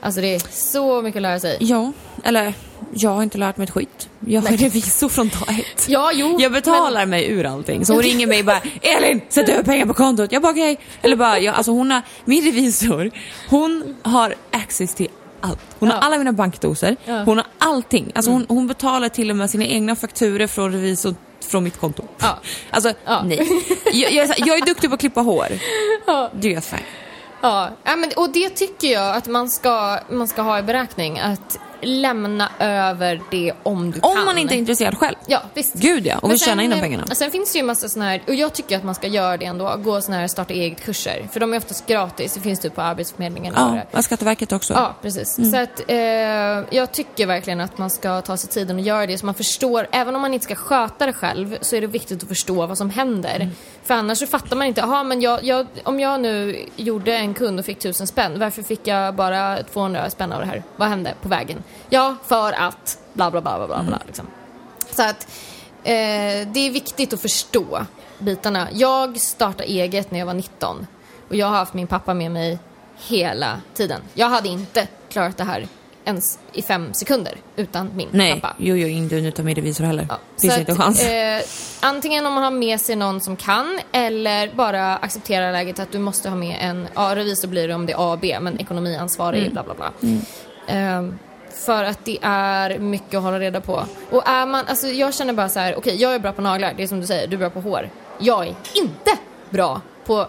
Alltså 0.00 0.20
det 0.20 0.34
är 0.34 0.42
så 0.50 1.02
mycket 1.02 1.16
att 1.18 1.22
lära 1.22 1.40
sig. 1.40 1.56
Ja, 1.60 1.92
eller 2.24 2.54
jag 2.94 3.10
har 3.10 3.22
inte 3.22 3.38
lärt 3.38 3.56
mig 3.56 3.64
ett 3.64 3.70
skit. 3.70 4.08
Jag 4.26 4.52
är 4.52 4.56
revisor 4.56 5.08
från 5.08 5.28
dag 5.28 5.48
ett. 5.60 5.88
Ja, 5.88 6.10
jo. 6.14 6.36
Jag 6.40 6.52
betalar 6.52 7.06
mig 7.06 7.30
ur 7.30 7.46
allting. 7.46 7.86
Så 7.86 7.92
hon 7.92 8.02
ringer 8.02 8.26
mig 8.26 8.38
och 8.40 8.44
bara 8.46 8.60
Elin, 8.82 9.20
sätt 9.28 9.48
över 9.48 9.62
pengar 9.62 9.86
på 9.86 9.94
kontot. 9.94 10.32
Jag 10.32 10.42
bara 10.42 10.52
okej. 10.52 10.78
Eller 11.02 11.16
bara, 11.16 11.38
jag, 11.38 11.54
alltså 11.54 11.72
hon 11.72 11.90
har, 11.90 12.02
min 12.24 12.44
revisor, 12.44 13.10
hon 13.48 13.96
har 14.02 14.34
access 14.50 14.94
till 14.94 15.08
allt. 15.40 15.60
Hon 15.78 15.88
har 15.90 15.96
Ja. 15.96 16.02
alla 16.02 16.18
mina 16.18 16.32
bankdoser, 16.32 16.96
Ja. 17.04 17.22
hon 17.24 17.36
har 17.36 17.46
allting. 17.58 18.12
Alltså 18.14 18.30
hon, 18.30 18.46
hon 18.48 18.66
betalar 18.66 19.08
till 19.08 19.30
och 19.30 19.36
med 19.36 19.50
sina 19.50 19.64
egna 19.64 19.96
fakturer 19.96 20.46
från 20.46 20.72
revisorn 20.72 21.16
från 21.48 21.64
mitt 21.64 21.80
konto. 21.80 22.04
Ja. 22.18 22.38
Alltså, 22.70 22.92
Ja. 23.04 23.22
nej. 23.24 23.48
Jag, 23.92 24.12
jag, 24.12 24.24
är 24.30 24.34
jag 24.48 24.58
är 24.58 24.66
duktig 24.66 24.90
på 24.90 24.94
att 24.94 25.00
klippa 25.00 25.20
hår. 25.20 25.46
Ja. 26.06 26.30
Det 26.40 26.54
är 26.54 26.60
fine. 26.60 26.78
Ja, 27.42 27.70
ja 27.84 27.96
men, 27.96 28.10
och 28.16 28.30
det 28.30 28.48
tycker 28.48 28.88
jag 28.92 29.16
att 29.16 29.26
man 29.26 29.50
ska, 29.50 29.98
man 30.10 30.28
ska 30.28 30.42
ha 30.42 30.58
i 30.58 30.62
beräkning. 30.62 31.18
Att 31.20 31.58
lämna 31.82 32.50
över 32.58 33.20
det 33.30 33.52
om 33.62 33.90
du 33.90 34.00
kan. 34.00 34.10
Om 34.10 34.24
man 34.24 34.38
inte 34.38 34.54
är 34.54 34.58
intresserad 34.58 34.98
själv. 34.98 35.16
Ja, 35.26 35.42
visst. 35.54 35.74
Gud 35.74 36.06
ja, 36.06 36.18
och 36.18 36.30
vill 36.30 36.40
tjäna 36.40 36.62
in 36.62 36.70
de 36.70 36.80
pengarna. 36.80 37.06
Sen 37.14 37.30
finns 37.30 37.52
det 37.52 37.58
ju 37.58 37.64
massa 37.64 37.88
sådana 37.88 38.10
här, 38.10 38.22
och 38.26 38.34
jag 38.34 38.52
tycker 38.52 38.76
att 38.76 38.84
man 38.84 38.94
ska 38.94 39.06
göra 39.06 39.36
det 39.36 39.44
ändå, 39.44 39.76
gå 39.76 40.00
sådana 40.00 40.20
här 40.20 40.28
starta 40.28 40.54
eget-kurser. 40.54 41.28
För 41.32 41.40
de 41.40 41.54
är 41.54 41.58
oftast 41.58 41.86
gratis, 41.86 42.34
det 42.34 42.40
finns 42.40 42.60
typ 42.60 42.74
på 42.74 42.82
Arbetsförmedlingen. 42.82 43.54
Ja, 43.56 43.80
och 43.90 44.04
Skatteverket 44.04 44.52
också. 44.52 44.74
Ja, 44.74 44.94
precis. 45.02 45.38
Mm. 45.38 45.50
Så 45.50 45.56
att 45.56 45.90
eh, 45.90 45.96
jag 46.78 46.92
tycker 46.92 47.26
verkligen 47.26 47.60
att 47.60 47.78
man 47.78 47.90
ska 47.90 48.20
ta 48.20 48.36
sig 48.36 48.50
tiden 48.50 48.76
och 48.76 48.82
göra 48.82 49.06
det 49.06 49.18
så 49.18 49.26
man 49.26 49.34
förstår, 49.34 49.88
även 49.92 50.14
om 50.14 50.22
man 50.22 50.34
inte 50.34 50.44
ska 50.44 50.54
sköta 50.54 51.06
det 51.06 51.12
själv, 51.12 51.58
så 51.60 51.76
är 51.76 51.80
det 51.80 51.86
viktigt 51.86 52.22
att 52.22 52.28
förstå 52.28 52.66
vad 52.66 52.78
som 52.78 52.90
händer. 52.90 53.36
Mm. 53.36 53.50
För 53.82 53.94
annars 53.94 54.18
så 54.18 54.26
fattar 54.26 54.56
man 54.56 54.66
inte, 54.66 54.80
jaha 54.80 55.04
men 55.04 55.20
jag, 55.20 55.44
jag, 55.44 55.66
om 55.82 56.00
jag 56.00 56.20
nu 56.20 56.66
gjorde 56.76 57.16
en 57.16 57.34
kund 57.34 57.58
och 57.58 57.64
fick 57.64 57.78
tusen 57.78 58.06
spänn, 58.06 58.38
varför 58.38 58.62
fick 58.62 58.86
jag 58.86 59.14
bara 59.14 59.62
200 59.62 60.10
spänn 60.10 60.32
av 60.32 60.40
det 60.40 60.46
här? 60.46 60.62
Vad 60.76 60.88
hände 60.88 61.14
på 61.22 61.28
vägen? 61.28 61.62
Ja, 61.88 62.16
för 62.26 62.52
att 62.52 62.98
bla 63.12 63.30
bla 63.30 63.40
bla 63.40 63.56
bla 63.58 63.66
bla, 63.66 63.76
Mm. 63.80 63.98
liksom. 64.06 64.26
Så 64.90 65.02
att 65.02 65.26
eh, 65.84 66.48
det 66.52 66.60
är 66.66 66.70
viktigt 66.70 67.12
att 67.12 67.20
förstå 67.20 67.86
bitarna. 68.18 68.68
Jag 68.72 69.20
startade 69.20 69.64
eget 69.64 70.10
när 70.10 70.18
jag 70.18 70.26
var 70.26 70.34
19 70.34 70.86
och 71.28 71.36
jag 71.36 71.46
har 71.46 71.56
haft 71.56 71.74
min 71.74 71.86
pappa 71.86 72.14
med 72.14 72.30
mig 72.30 72.58
hela 73.08 73.60
tiden. 73.74 74.00
Jag 74.14 74.28
hade 74.28 74.48
inte 74.48 74.88
klarat 75.08 75.36
det 75.36 75.44
här 75.44 75.66
ens 76.04 76.38
i 76.52 76.62
fem 76.62 76.94
sekunder 76.94 77.34
utan 77.56 77.90
min 77.94 78.08
Nej, 78.10 78.40
pappa. 78.40 78.54
jo, 78.58 78.76
jag 78.76 78.90
är 78.90 78.94
inte 78.94 79.14
utan 79.16 79.44
min 79.44 79.54
revisor 79.54 79.84
heller. 79.84 80.06
Ja, 80.08 80.18
Finns 80.40 80.54
så 80.54 80.60
inte 80.60 80.72
att, 80.72 80.78
chans. 80.78 81.02
Eh, 81.02 81.42
antingen 81.80 82.26
om 82.26 82.32
man 82.34 82.42
har 82.44 82.50
med 82.50 82.80
sig 82.80 82.96
någon 82.96 83.20
som 83.20 83.36
kan 83.36 83.80
eller 83.92 84.50
bara 84.54 84.96
acceptera 84.96 85.52
läget 85.52 85.78
att 85.78 85.92
du 85.92 85.98
måste 85.98 86.28
ha 86.28 86.36
med 86.36 86.56
en, 86.60 86.88
ja 86.94 87.16
revisor 87.16 87.48
blir 87.48 87.68
det 87.68 87.74
om 87.74 87.86
det 87.86 87.92
är 87.92 87.96
A 88.08 88.12
och 88.12 88.18
B, 88.18 88.38
men 88.40 88.60
ekonomiansvarig 88.60 89.40
Mm. 89.40 89.52
bla 89.52 89.62
bla 89.62 89.74
bla. 89.74 89.92
Eh, 90.66 91.02
för 91.64 91.84
att 91.84 92.04
det 92.04 92.18
är 92.22 92.78
mycket 92.78 93.14
att 93.14 93.22
hålla 93.22 93.40
reda 93.40 93.60
på. 93.60 93.84
Och 94.10 94.28
är 94.28 94.46
man, 94.46 94.64
alltså 94.66 94.86
jag 94.88 95.14
känner 95.14 95.32
bara 95.32 95.48
så 95.48 95.60
här, 95.60 95.78
okej 95.78 95.96
jag 95.96 96.14
är 96.14 96.18
bra 96.18 96.32
på 96.32 96.42
naglar, 96.42 96.74
det 96.76 96.82
är 96.82 96.86
som 96.86 97.00
du 97.00 97.06
säger, 97.06 97.26
du 97.26 97.34
är 97.34 97.38
bra 97.38 97.50
på 97.50 97.60
hår. 97.60 97.90
Jag 98.18 98.42
är 98.46 98.54
inte 98.74 99.10
bra 99.50 99.80
på 100.06 100.26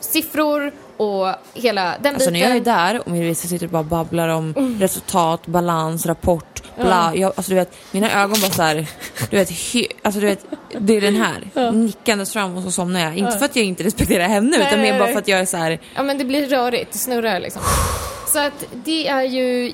siffror 0.00 0.72
och 0.96 1.28
hela 1.54 1.94
den 2.02 2.14
Alltså 2.14 2.30
när 2.30 2.34
biten. 2.34 2.48
jag 2.50 2.56
är 2.56 2.60
där 2.92 3.00
och 3.00 3.08
min 3.10 3.22
revisor 3.22 3.48
sitter 3.48 3.66
och 3.66 3.72
bara 3.72 3.82
babblar 3.82 4.28
om 4.28 4.54
Mm. 4.56 4.80
resultat, 4.80 5.46
balans, 5.46 6.06
rapport, 6.06 6.62
bla. 6.80 7.12
Jag, 7.14 7.32
alltså 7.36 7.50
du 7.50 7.54
vet, 7.56 7.72
mina 7.90 8.22
ögon 8.22 8.36
bara 8.40 8.50
så 8.50 8.62
här, 8.62 8.86
du 9.30 9.36
vet, 9.36 9.50
hy, 9.50 9.86
alltså 10.02 10.20
du 10.20 10.26
vet, 10.26 10.44
det 10.78 10.96
är 10.96 11.00
den 11.00 11.16
här, 11.16 11.70
nickandes 11.72 12.32
fram 12.32 12.56
och 12.56 12.62
så 12.62 12.70
somnar 12.70 13.00
jag. 13.00 13.16
Inte 13.16 13.38
för 13.38 13.44
att 13.44 13.56
jag 13.56 13.64
inte 13.64 13.82
respekterar 13.84 14.28
henne 14.28 14.56
Nej, 14.58 14.66
utan 14.68 14.80
mer 14.80 14.98
bara 14.98 15.08
för 15.08 15.18
att 15.18 15.28
jag 15.28 15.40
är 15.40 15.44
så 15.44 15.56
här, 15.56 15.78
Ja 15.94 16.02
men 16.02 16.18
det 16.18 16.24
blir 16.24 16.46
rörigt, 16.48 16.92
det 16.92 16.98
snurrar 16.98 17.40
liksom. 17.40 17.62
Så 18.26 18.38
att 18.38 18.64
det 18.84 19.08
är 19.08 19.22
ju 19.22 19.72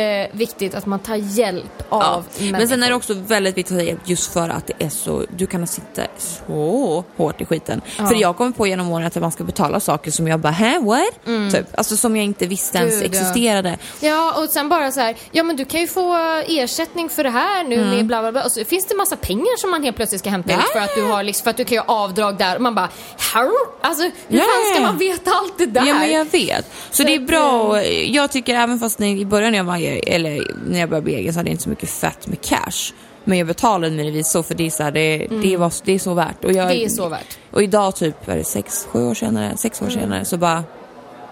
jätteviktigt 0.00 0.74
att 0.74 0.86
man 0.86 0.98
tar 0.98 1.14
hjälp 1.16 1.82
av 1.88 2.24
ja. 2.38 2.50
Men 2.52 2.68
sen 2.68 2.82
är 2.82 2.88
det 2.88 2.94
också 2.94 3.14
väldigt 3.14 3.56
viktigt 3.58 3.72
att 3.76 3.78
ta 3.80 3.84
hjälp 3.86 4.00
just 4.04 4.32
för 4.32 4.48
att 4.48 4.66
det 4.66 4.84
är 4.84 4.88
så, 4.88 5.24
du 5.36 5.46
kan 5.46 5.66
sitta 5.66 6.02
så 6.18 7.04
hårt 7.16 7.40
i 7.40 7.44
skiten. 7.44 7.80
Ja. 7.98 8.06
För 8.06 8.14
jag 8.14 8.36
kommer 8.36 8.50
på 8.50 8.66
genom 8.66 8.90
åren 8.90 9.06
att 9.06 9.14
man 9.14 9.32
ska 9.32 9.44
betala 9.44 9.80
saker 9.80 10.10
som 10.10 10.28
jag 10.28 10.40
bara, 10.40 10.52
hä 10.52 10.78
what? 10.78 11.52
Typ. 11.52 11.66
Alltså 11.78 11.96
som 11.96 12.16
jag 12.16 12.24
inte 12.24 12.46
visste 12.46 12.78
ens 12.78 12.94
Mm. 12.94 13.02
Gud, 13.06 13.14
ja. 13.14 13.20
existerade. 13.20 13.78
Ja 14.00 14.42
och 14.42 14.50
sen 14.50 14.68
bara 14.68 14.90
så 14.92 15.00
här, 15.00 15.16
ja 15.32 15.42
men 15.42 15.56
du 15.56 15.64
kan 15.64 15.80
ju 15.80 15.86
få 15.86 16.14
ersättning 16.48 17.08
för 17.08 17.24
det 17.24 17.30
här 17.30 17.64
nu 17.64 17.84
med 17.84 18.06
bla 18.06 18.22
bla 18.22 18.32
bla. 18.32 18.44
Och 18.44 18.52
så 18.52 18.64
finns 18.64 18.86
det 18.86 18.94
massa 18.96 19.16
pengar 19.16 19.56
som 19.58 19.70
man 19.70 19.82
helt 19.82 19.96
plötsligt 19.96 20.20
ska 20.20 20.30
hämta 20.30 20.52
Mm. 20.52 20.60
Ja. 20.60 20.66
ut 20.70 20.72
för 20.72 20.80
att 20.92 20.96
du 20.96 21.12
har 21.12 21.22
liksom, 21.22 21.44
för 21.44 21.50
att 21.50 21.56
du 21.56 21.64
kan 21.64 21.74
göra 21.74 21.84
avdrag 21.88 22.38
där 22.38 22.56
och 22.56 22.62
man 22.62 22.74
bara, 22.74 22.88
How? 23.34 23.50
Alltså 23.80 24.02
hur 24.02 24.12
Ja, 24.28 24.38
fan 24.44 24.64
ska 24.72 24.80
ja. 24.82 24.86
man 24.86 24.98
veta 24.98 25.30
allt 25.30 25.58
det 25.58 25.66
där? 25.66 25.86
Ja 25.86 25.94
men 25.94 26.12
jag 26.12 26.24
vet. 26.24 26.66
Så, 26.90 26.96
Så 26.96 27.02
det 27.02 27.14
är 27.14 27.18
bra 27.20 27.54
eh, 27.54 27.68
och 27.68 27.84
jag 28.06 28.32
tycker 28.32 28.54
även 28.54 28.78
fast 28.78 28.98
när, 28.98 29.06
i 29.08 29.24
början 29.26 29.50
när 29.52 29.58
jag 29.58 29.64
var 29.64 29.76
eller 29.86 30.50
när 30.66 30.80
jag 30.80 30.88
började 30.88 31.04
bli 31.04 31.14
egen 31.14 31.32
så 31.32 31.38
hade 31.38 31.48
jag 31.48 31.54
inte 31.54 31.62
så 31.64 31.68
mycket 31.70 31.88
fett 31.90 32.26
med 32.26 32.40
cash. 32.40 32.92
Men 33.24 33.38
jag 33.38 33.46
betalade 33.46 33.94
min 33.96 34.06
revisor 34.06 34.42
för 34.42 34.54
det 34.54 34.66
är 34.66 34.70
så, 34.70 34.82
här, 34.82 34.90
det, 34.90 35.26
det, 35.42 35.56
var, 35.56 35.72
det 35.84 35.92
är 35.92 35.98
så 35.98 36.14
värt. 36.14 36.44
Och 36.44 36.52
jag, 36.52 36.64
Mm. 36.64 36.68
Det 36.78 36.84
är 36.84 36.88
så 36.88 37.08
värt. 37.08 37.38
Och 37.50 37.62
idag 37.62 37.96
typ, 37.96 38.28
är 38.28 38.36
det 38.36 38.44
sex, 38.44 38.86
sju 38.90 39.04
år 39.04 39.14
senare, 39.14 39.56
sex 39.56 39.80
Mm. 39.80 39.92
år 39.92 40.00
senare 40.00 40.24
så 40.24 40.36
bara 40.36 40.64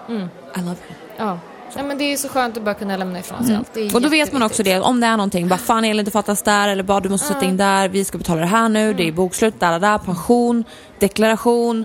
I 0.09 0.61
love 0.61 0.72
it. 0.72 0.96
Ja. 1.18 1.38
ja 1.76 1.82
men 1.82 1.98
det 1.98 2.05
är 2.12 2.16
så 2.16 2.28
skönt 2.28 2.57
att 2.57 2.62
bara 2.62 2.74
kunna 2.74 2.96
lämna 2.96 3.18
ifrån 3.18 3.44
sig 3.44 3.57
allt. 3.57 3.76
Mm. 3.76 3.94
Och 3.94 4.03
då 4.03 4.09
vet 4.09 4.32
man 4.32 4.42
också 4.42 4.62
det, 4.62 4.80
om 4.80 5.00
det 5.00 5.07
är 5.07 5.16
någonting, 5.16 5.48
bara 5.48 5.59
fan 5.59 5.84
Elin 5.84 6.05
det 6.05 6.11
fattas 6.11 6.42
där 6.42 6.68
eller 6.68 6.82
bara 6.82 7.00
du 7.00 7.09
måste 7.09 7.26
sätta 7.28 7.44
in 7.44 7.57
där, 7.57 7.88
vi 7.88 8.05
ska 8.05 8.18
betala 8.18 8.40
det 8.40 8.46
här 8.46 8.68
nu, 8.68 8.84
Mm. 8.84 8.96
det 8.96 9.09
är 9.09 9.12
bokslut, 9.12 9.61
där, 9.61 9.70
där, 9.72 9.78
där, 9.80 9.98
pension, 9.98 10.64
deklaration. 10.98 11.84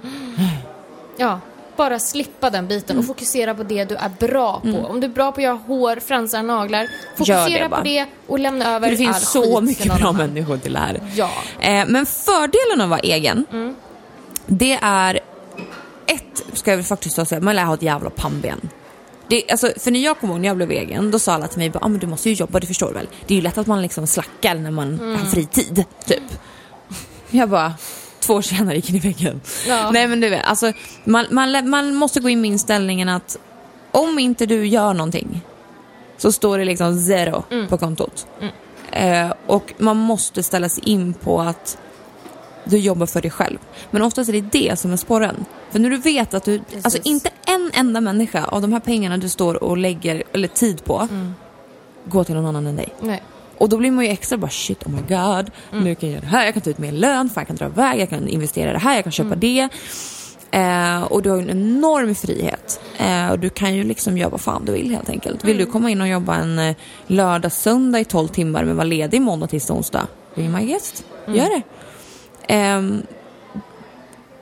Ja, 1.17 1.39
bara 1.77 1.99
slippa 1.99 2.49
den 2.49 2.67
biten 2.67 2.89
Mm. 2.95 2.99
och 2.99 3.05
fokusera 3.07 3.55
på 3.55 3.63
det 3.63 3.85
du 3.85 3.95
är 3.95 4.11
bra 4.27 4.59
på. 4.59 4.77
Om 4.89 4.99
du 4.99 5.07
är 5.07 5.11
bra 5.11 5.31
på 5.31 5.37
att 5.39 5.43
göra 5.43 5.53
hår, 5.67 5.99
fransar, 6.07 6.43
naglar, 6.43 6.87
fokusera 7.17 7.69
det 7.69 7.75
på 7.75 7.81
det 7.83 8.05
och 8.27 8.39
lämna 8.39 8.75
över 8.75 8.89
För 8.89 8.95
det 8.97 9.07
all 9.07 9.13
finns 9.13 9.31
så 9.31 9.43
skit 9.43 9.63
mycket 9.63 9.99
bra 9.99 10.11
människor 10.11 10.57
till 10.57 10.73
det 10.73 10.79
här. 10.79 11.01
Ja. 11.15 11.29
Eh, 11.59 11.85
men 11.87 12.05
fördelen 12.05 12.81
av 12.81 12.83
att 12.83 12.89
vara 12.89 12.99
egen, 12.99 13.45
Mm. 13.51 13.75
det 14.45 14.79
är 14.81 15.19
ett, 16.07 16.43
ska 16.53 16.71
jag 16.73 16.85
faktiskt 16.87 17.27
säga, 17.27 17.41
man 17.41 17.55
lär 17.55 17.63
ha 17.65 17.73
ett 17.73 17.81
jävla 17.81 18.09
pannben. 18.09 18.69
Det, 19.29 19.51
alltså, 19.51 19.71
för 19.79 19.91
när 19.91 19.99
jag 19.99 20.19
kom 20.19 20.29
ihåg 20.31 20.39
när 20.39 20.47
jag 20.47 20.57
blev 20.57 20.71
egen, 20.71 21.11
då 21.11 21.19
sa 21.19 21.33
alla 21.33 21.47
till 21.47 21.57
mig 21.59 21.71
ah, 21.81 21.87
men 21.87 21.99
du 21.99 22.07
måste 22.07 22.29
ju 22.29 22.35
jobba, 22.35 22.59
det 22.59 22.67
förstår 22.67 22.87
du 22.87 22.93
väl? 22.93 23.07
Det 23.27 23.33
är 23.33 23.35
ju 23.35 23.41
lätt 23.41 23.57
att 23.57 23.67
man 23.67 23.81
liksom 23.81 24.07
slackar 24.07 24.55
när 24.55 24.71
man 24.71 24.93
Mm. 24.93 25.15
har 25.15 25.25
fritid, 25.25 25.83
typ. 26.05 26.23
Jag 27.29 27.49
bara, 27.49 27.73
två 28.27 28.33
år 28.33 28.41
senare 28.41 28.75
gick 28.75 28.89
in 28.89 28.95
i 28.95 28.99
väggen. 28.99 29.41
Ja. 29.67 29.91
Nej 29.91 30.07
men 30.07 30.19
du 30.21 30.29
vet, 30.29 30.45
alltså, 30.45 30.71
man, 31.03 31.25
man, 31.31 31.69
man 31.69 31.93
måste 31.95 32.19
gå 32.19 32.29
in 32.29 32.41
med 32.41 32.49
inställningen 32.51 33.09
att 33.09 33.37
om 33.91 34.19
inte 34.19 34.45
du 34.45 34.67
gör 34.67 34.93
någonting 34.93 35.41
så 36.17 36.31
står 36.31 36.57
det 36.57 36.65
liksom 36.65 36.99
zero 36.99 37.43
Mm. 37.51 37.67
på 37.67 37.77
kontot. 37.77 38.27
Eh, 38.91 39.33
och 39.47 39.73
man 39.77 39.97
måste 39.97 40.43
ställa 40.43 40.69
sig 40.69 40.83
in 40.89 41.13
på 41.13 41.41
att 41.41 41.77
du 42.63 42.77
jobbar 42.77 43.05
för 43.05 43.21
dig 43.21 43.31
själv. 43.31 43.57
Men 43.91 44.01
oftast 44.01 44.29
är 44.29 44.33
det 44.33 44.41
det 44.41 44.79
som 44.79 44.91
är 44.93 44.97
sporren. 44.97 45.45
För 45.71 45.79
när 45.79 45.89
du 45.89 45.97
vet 45.97 46.33
att 46.33 46.43
du, 46.43 46.61
alltså 46.83 46.99
inte 47.03 47.29
en 47.45 47.71
enda 47.73 48.01
människa 48.01 48.45
av 48.45 48.61
de 48.61 48.73
här 48.73 48.79
pengarna 48.79 49.17
du 49.17 49.29
står 49.29 49.63
och 49.63 49.77
lägger, 49.77 50.23
eller 50.33 50.47
tid 50.47 50.83
på, 50.85 50.99
Mm. 51.11 51.33
går 52.05 52.23
till 52.23 52.35
någon 52.35 52.45
annan 52.45 52.67
än 52.67 52.75
dig. 52.75 52.93
Nej. 52.99 53.23
Och 53.57 53.69
då 53.69 53.77
blir 53.77 53.91
man 53.91 54.05
ju 54.05 54.11
extra 54.11 54.37
bara 54.37 54.51
shit, 54.51 54.83
oh 54.85 54.89
my 54.91 55.01
god, 55.01 55.51
Mm. 55.71 55.83
nu 55.83 55.95
kan 55.95 56.09
jag 56.09 56.15
göra 56.15 56.21
det 56.21 56.27
här, 56.27 56.45
jag 56.45 56.53
kan 56.53 56.61
ta 56.63 56.69
ut 56.69 56.77
mer 56.77 56.91
lön, 56.91 57.29
för 57.29 57.41
jag 57.41 57.47
kan 57.47 57.55
dra 57.55 57.65
iväg, 57.65 57.99
jag 57.99 58.09
kan 58.09 58.27
investera 58.27 58.73
det 58.73 58.79
här, 58.79 58.95
jag 58.95 59.03
kan 59.03 59.11
köpa 59.11 59.27
Mm. 59.27 59.39
det. 59.39 59.69
Eh, 60.51 61.03
och 61.03 61.21
du 61.21 61.29
har 61.29 61.37
en 61.37 61.49
enorm 61.49 62.15
frihet. 62.15 62.79
Eh, 62.97 63.27
och 63.31 63.39
du 63.39 63.49
kan 63.49 63.75
ju 63.75 63.83
liksom 63.83 64.17
göra 64.17 64.29
vad 64.29 64.41
fan 64.41 64.65
du 64.65 64.71
vill 64.71 64.91
helt 64.91 65.09
enkelt. 65.09 65.43
Vill 65.43 65.55
Mm. 65.55 65.65
du 65.65 65.71
komma 65.71 65.89
in 65.89 66.01
och 66.01 66.07
jobba 66.07 66.35
en 66.35 66.59
eh, 66.59 66.75
lördag, 67.07 67.51
söndag 67.51 67.99
i 67.99 68.05
12 68.05 68.27
timmar 68.27 68.63
men 68.63 68.75
vara 68.75 68.85
ledig 68.87 69.21
måndag, 69.21 69.47
tisdag, 69.47 69.73
onsdag, 69.73 70.07
be 70.35 70.41
my 70.49 70.65
guest. 70.65 71.05
Mm. 71.27 71.39
Gör 71.39 71.45
det. 71.49 71.61
Ehm, 72.53 73.01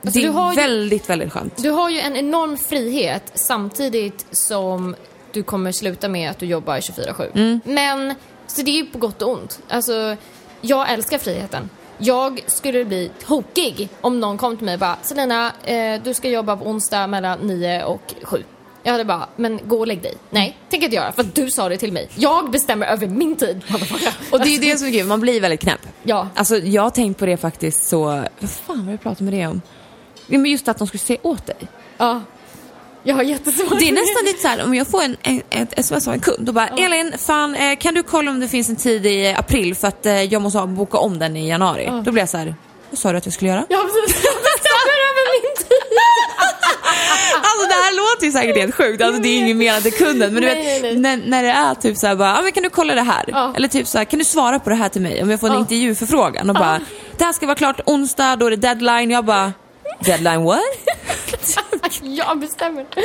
Alltså, 0.04 0.20
det 0.20 0.26
är 0.26 0.50
ju- 0.50 0.56
väldigt, 0.56 1.10
väldigt 1.10 1.32
skönt. 1.32 1.62
Du 1.62 1.70
har 1.70 1.90
ju 1.90 1.98
en 2.00 2.16
enorm 2.16 2.56
frihet 2.56 3.22
samtidigt 3.34 4.26
som 4.30 4.94
du 5.32 5.42
kommer 5.42 5.72
sluta 5.72 6.08
med 6.08 6.30
att 6.30 6.38
du 6.38 6.46
jobbar 6.46 6.80
24-7. 6.80 7.30
Mm. 7.34 7.60
Men, 7.64 8.14
så 8.56 8.62
det 8.62 8.70
är 8.70 8.82
ju 8.82 8.86
på 8.86 8.98
gott 8.98 9.22
och 9.22 9.30
ont. 9.30 9.60
Alltså, 9.68 10.16
jag 10.60 10.92
älskar 10.92 11.18
friheten. 11.18 11.70
Jag 11.98 12.40
skulle 12.46 12.84
bli 12.84 13.10
tokig 13.26 13.88
om 14.00 14.20
någon 14.20 14.38
kom 14.38 14.56
till 14.56 14.64
mig 14.64 14.74
och 14.74 14.80
bara 14.80 14.96
Selina, 15.02 15.52
eh, 15.64 16.02
du 16.02 16.14
ska 16.14 16.28
jobba 16.28 16.56
på 16.56 16.64
onsdag 16.64 17.06
mellan 17.06 17.38
9 17.38 17.84
och 17.84 18.14
7. 18.22 18.44
Jag 18.82 18.92
hade 18.92 19.04
bara, 19.04 19.28
men 19.36 19.60
gå 19.64 19.78
och 19.78 19.86
lägg 19.86 20.02
dig. 20.02 20.14
Nej, 20.30 20.58
tänker 20.70 20.84
inte 20.84 20.96
göra 20.96 21.12
för 21.12 21.22
att 21.22 21.34
du 21.34 21.50
sa 21.50 21.68
det 21.68 21.76
till 21.76 21.92
mig. 21.92 22.08
Jag 22.14 22.50
bestämmer 22.50 22.86
över 22.86 23.06
min 23.06 23.36
tid. 23.36 23.62
Och 24.32 24.38
det 24.40 24.48
är 24.48 24.52
ju 24.52 24.58
det 24.58 24.78
som 24.78 24.88
är 24.88 24.92
kul, 24.92 25.06
man 25.06 25.20
blir 25.20 25.40
väldigt 25.40 25.60
knäpp. 25.60 25.80
Ja. 26.02 26.28
Alltså 26.34 26.56
jag 26.58 26.82
har 26.82 26.90
tänkt 26.90 27.18
på 27.18 27.26
det 27.26 27.36
faktiskt 27.36 27.86
så, 27.86 28.04
vad 28.40 28.50
fan 28.50 28.78
var 28.78 28.84
det 28.84 28.90
jag 28.90 29.02
pratade 29.02 29.24
med 29.24 29.34
det 29.34 29.46
om? 29.46 29.62
Men 30.26 30.46
just 30.46 30.68
att 30.68 30.78
de 30.78 30.86
skulle 30.86 30.98
säga 30.98 31.18
åt 31.22 31.46
dig. 31.46 31.56
Ja. 31.98 32.20
Jag 33.06 33.14
har 33.14 33.22
jättesvårt. 33.22 33.78
Det 33.78 33.88
är 33.88 33.92
nästan 33.92 34.24
lite 34.24 34.42
så 34.42 34.48
här, 34.48 34.64
om 34.64 34.74
jag 34.74 34.86
får 34.86 35.02
en, 35.02 35.16
en, 35.22 35.42
ett 35.50 35.78
sms 35.78 36.08
av 36.08 36.14
en 36.14 36.20
kund 36.20 36.48
och 36.48 36.54
bara 36.54 36.68
ja. 36.76 36.84
Elin, 36.84 37.12
fan 37.18 37.54
eh, 37.54 37.76
kan 37.76 37.94
du 37.94 38.02
kolla 38.02 38.30
om 38.30 38.40
det 38.40 38.48
finns 38.48 38.68
en 38.68 38.76
tid 38.76 39.06
i 39.06 39.34
april 39.38 39.74
för 39.74 39.88
att 39.88 40.06
eh, 40.06 40.22
jag 40.22 40.42
måste 40.42 40.66
boka 40.66 40.98
om 40.98 41.18
den 41.18 41.36
i 41.36 41.48
januari. 41.48 41.84
Ja. 41.84 42.02
Då 42.04 42.12
blir 42.12 42.22
jag 42.22 42.28
så 42.28 42.36
här, 42.36 42.54
vad 42.90 42.98
sa 42.98 43.12
du 43.12 43.18
att 43.18 43.26
jag 43.26 43.34
skulle 43.34 43.50
göra? 43.50 43.64
Ja, 43.68 43.82
precis. 43.84 44.24
Jag 44.24 44.34
bestämmer 44.34 44.96
över 45.08 45.42
min 45.42 45.56
tid. 45.56 45.66
Alltså 47.36 47.68
det 47.68 47.74
här 47.74 47.96
låter 47.96 48.26
ju 48.26 48.32
säkert 48.32 48.56
helt 48.56 48.74
sjukt, 48.74 49.02
alltså, 49.02 49.22
det 49.22 49.28
är 49.28 49.38
inget 49.38 49.56
menat 49.56 49.82
till 49.82 49.92
kunden 49.92 50.34
men 50.34 50.42
du 50.42 50.48
nej, 50.48 50.82
vet 50.82 50.82
nej. 50.82 50.96
När, 50.96 51.16
när, 51.16 51.42
det 51.42 51.48
är 51.48 51.74
typ 51.74 51.96
såhär 51.96 52.16
bara, 52.16 52.38
ah, 52.38 52.42
men 52.42 52.52
kan 52.52 52.62
du 52.62 52.70
kolla 52.70 52.94
det 52.94 53.02
här? 53.02 53.24
Ja. 53.28 53.52
Eller 53.56 53.68
typ 53.68 53.86
såhär, 53.86 54.04
kan 54.04 54.18
du 54.18 54.24
svara 54.24 54.58
på 54.58 54.70
det 54.70 54.76
här 54.76 54.88
till 54.88 55.02
mig 55.02 55.22
om 55.22 55.30
jag 55.30 55.40
får 55.40 55.46
en 55.46 55.52
ja. 55.52 55.60
intervjuförfrågan? 55.60 56.50
Och 56.50 56.56
bara, 56.56 56.80
det 57.18 57.24
här 57.24 57.32
ska 57.32 57.46
vara 57.46 57.56
klart 57.56 57.80
onsdag, 57.86 58.36
då 58.36 58.46
är 58.46 58.50
det 58.50 58.56
deadline. 58.56 59.10
Jag 59.10 59.24
bara, 59.24 59.52
deadline 60.04 60.44
what? 60.44 60.60
jag 62.02 62.38
bestämmer. 62.38 62.86
Ja, 62.96 63.02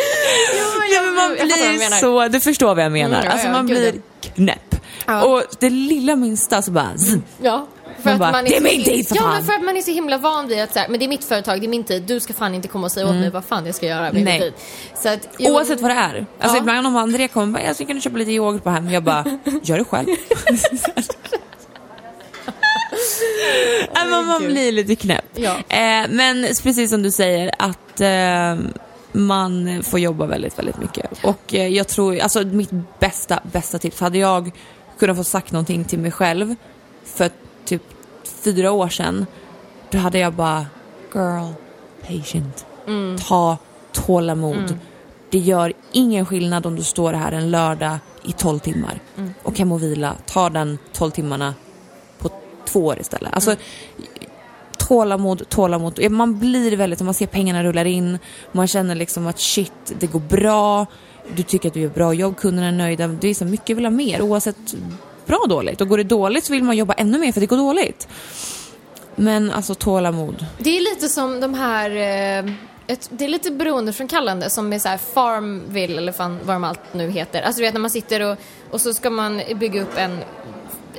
Ja, 0.94 1.02
men 1.02 1.14
man 1.16 1.24
jag 1.38 1.50
fattar 1.50 1.62
vad 1.64 1.74
du 1.74 1.78
blir 1.78 2.00
så, 2.00 2.28
du 2.28 2.40
förstår 2.40 2.76
vad 2.76 2.84
jag 2.86 2.92
menar. 2.92 3.16
Mm, 3.16 3.26
ja, 3.26 3.32
alltså 3.32 3.48
ja, 3.48 3.54
man 3.54 3.66
blir 3.66 3.94
knäpp. 4.36 4.76
Ja. 5.08 5.24
Och 5.24 5.44
det 5.60 5.70
lilla 5.70 6.16
minsta 6.16 6.62
så 6.62 6.72
bara, 6.72 6.98
zzz. 6.98 7.16
Ja. 7.42 7.68
För 7.98 8.04
Man 8.06 8.14
att 8.14 8.20
bara, 8.20 8.32
man 8.32 8.44
"Det 8.46 8.56
är 8.56 8.58
så 8.58 8.64
min 8.64 8.84
tid, 8.84 9.08
för 9.08 9.16
Ja, 9.16 9.22
fan." 9.22 9.34
men 9.34 9.44
för 9.46 9.54
att 9.54 9.64
man 9.64 9.78
är 9.78 9.82
så 9.82 9.92
himla 9.92 10.18
van 10.18 10.48
vid 10.48 10.60
att 10.62 10.74
så 10.74 10.80
här, 10.80 10.88
men 10.88 11.00
det 11.00 11.06
är 11.06 11.08
mitt 11.08 11.24
företag, 11.24 11.60
det 11.62 11.66
är 11.66 11.70
min 11.70 11.84
tid, 11.84 12.04
du 12.04 12.20
ska 12.20 12.34
fan 12.34 12.56
inte 12.56 12.68
komma 12.68 12.86
och 12.86 12.92
säga 12.92 13.06
åt 13.08 13.16
mig 13.16 13.30
vad 13.30 13.46
fan 13.46 13.66
jag 13.66 13.76
ska 13.76 13.86
göra 13.86 14.02
med 14.02 14.10
Mm. 14.12 14.24
Nej. 14.24 14.40
min 14.40 14.42
tid. 14.42 14.54
Så 15.02 15.10
att, 15.10 15.28
jo, 15.38 15.54
Oavsett 15.54 15.82
vad 15.82 15.92
det 15.92 15.96
är. 15.96 16.26
Alltså 16.40 16.58
ibland 16.58 16.88
om 16.88 16.96
André 16.96 17.28
kommer 17.28 17.46
och 17.48 17.54
bara, 17.54 17.64
jag 17.64 17.78
kan 17.78 17.96
du 17.96 18.02
köpa 18.02 18.18
lite 18.18 18.32
yoghurt 18.32 18.64
på 18.64 18.70
hem? 18.70 18.90
Jag 18.90 19.04
bara, 19.04 19.26
gör 19.64 19.78
det 19.78 19.84
själv. 19.84 20.08
Nej, 23.96 24.06
men 24.10 24.26
man 24.26 24.46
blir 24.46 24.72
lite 24.72 24.96
knäpp. 24.96 25.26
Ja. 25.36 25.56
Eh, 25.70 26.08
men 26.10 26.44
precis 26.64 26.90
som 26.90 27.04
du 27.04 27.12
säger 27.12 27.52
att 27.60 28.02
eh, 28.02 28.66
man 29.12 29.84
får 29.84 30.00
jobba 30.00 30.26
väldigt, 30.26 30.60
väldigt 30.60 30.78
mycket. 30.78 31.26
Och 31.26 31.54
eh, 31.56 31.68
jag 31.68 31.88
tror, 31.88 32.20
alltså 32.20 32.42
mitt 32.44 32.70
bästa, 33.00 33.40
bästa 33.52 33.80
tips, 33.80 34.00
hade 34.00 34.18
jag 34.18 34.52
kunnat 35.00 35.18
få 35.18 35.24
sagt 35.24 35.52
någonting 35.52 35.86
till 35.86 36.00
mig 36.00 36.12
själv 36.12 36.56
för 37.06 37.30
typ 37.66 37.84
fyra 38.44 38.72
år 38.72 38.90
sedan, 38.90 39.26
då 39.92 39.98
hade 39.98 40.20
jag 40.20 40.34
bara, 40.34 40.66
girl, 41.14 41.54
patient. 42.08 42.66
Mm. 42.88 43.18
Ta 43.18 43.58
tålamod. 43.92 44.78
Det 45.30 45.40
gör 45.40 45.74
ingen 45.92 46.26
skillnad 46.26 46.66
om 46.66 46.76
du 46.76 46.84
står 46.84 47.14
här 47.14 47.32
en 47.32 47.52
lördag 47.52 47.98
i 48.24 48.32
12 48.32 48.60
timmar 48.60 49.00
Mm. 49.18 49.34
och 49.44 49.58
hem 49.58 49.72
och 49.72 49.84
vila. 49.84 50.16
Ta 50.26 50.50
den 50.50 50.78
12 50.94 51.12
timmarna 51.12 51.54
två 52.72 52.86
år 52.86 53.00
istället. 53.00 53.34
Alltså, 53.34 53.56
tålamod, 54.78 55.50
tålamod. 55.50 56.12
Man 56.12 56.40
blir 56.40 56.78
väldigt, 56.78 57.02
man 57.02 57.14
ser 57.14 57.28
pengarna 57.28 57.64
rullar 57.64 57.86
in, 57.86 58.20
man 58.52 58.68
känner 58.68 58.96
liksom 58.96 59.28
att 59.28 59.40
shit, 59.40 59.94
det 60.00 60.08
går 60.08 60.20
bra, 60.20 60.86
du 61.36 61.44
tycker 61.44 61.68
att 61.68 61.74
du 61.74 61.80
gör 61.80 61.90
bra 61.90 62.14
jobb, 62.14 62.38
kunderna 62.38 62.68
är 62.68 62.72
nöjda. 62.72 63.08
Det 63.08 63.28
är 63.28 63.34
så 63.34 63.46
mycket 63.46 63.78
vill 63.78 63.86
ha 63.86 63.92
mer 63.92 64.22
oavsett 64.22 64.76
bra 65.26 65.38
och 65.38 65.50
dåligt. 65.50 65.82
Och 65.82 65.88
går 65.88 65.98
det 65.98 66.04
dåligt 66.04 66.46
så 66.46 66.54
vill 66.54 66.64
man 66.64 66.78
jobba 66.78 66.94
ännu 66.94 67.18
mer 67.18 67.32
för 67.32 67.42
det 67.42 67.48
går 67.48 67.58
dåligt. 67.58 68.08
Men 69.16 69.52
alltså 69.52 69.76
tålamod. 69.76 70.46
Det 70.58 70.78
är 70.78 70.82
lite 70.82 71.10
som 71.10 71.40
de 71.40 71.54
här, 71.54 71.90
eh, 71.90 72.54
ett, 72.88 73.10
det 73.12 73.26
är 73.26 73.30
lite 73.30 73.52
beroendeframkallande 73.52 74.50
som 74.50 74.74
är 74.74 74.80
så 74.80 74.90
här 74.90 74.98
Farmville 74.98 75.98
eller 75.98 76.12
fan, 76.12 76.40
vad 76.46 76.56
de 76.56 76.64
allt 76.64 76.94
nu 76.94 77.10
heter. 77.10 77.42
Alltså 77.42 77.60
du 77.60 77.66
vet 77.66 77.74
när 77.74 77.82
man 77.82 77.90
sitter 77.90 78.32
och, 78.32 78.38
och 78.72 78.82
så 78.82 78.94
ska 78.94 79.10
man 79.10 79.42
bygga 79.56 79.82
upp 79.82 79.98
en, 79.98 80.18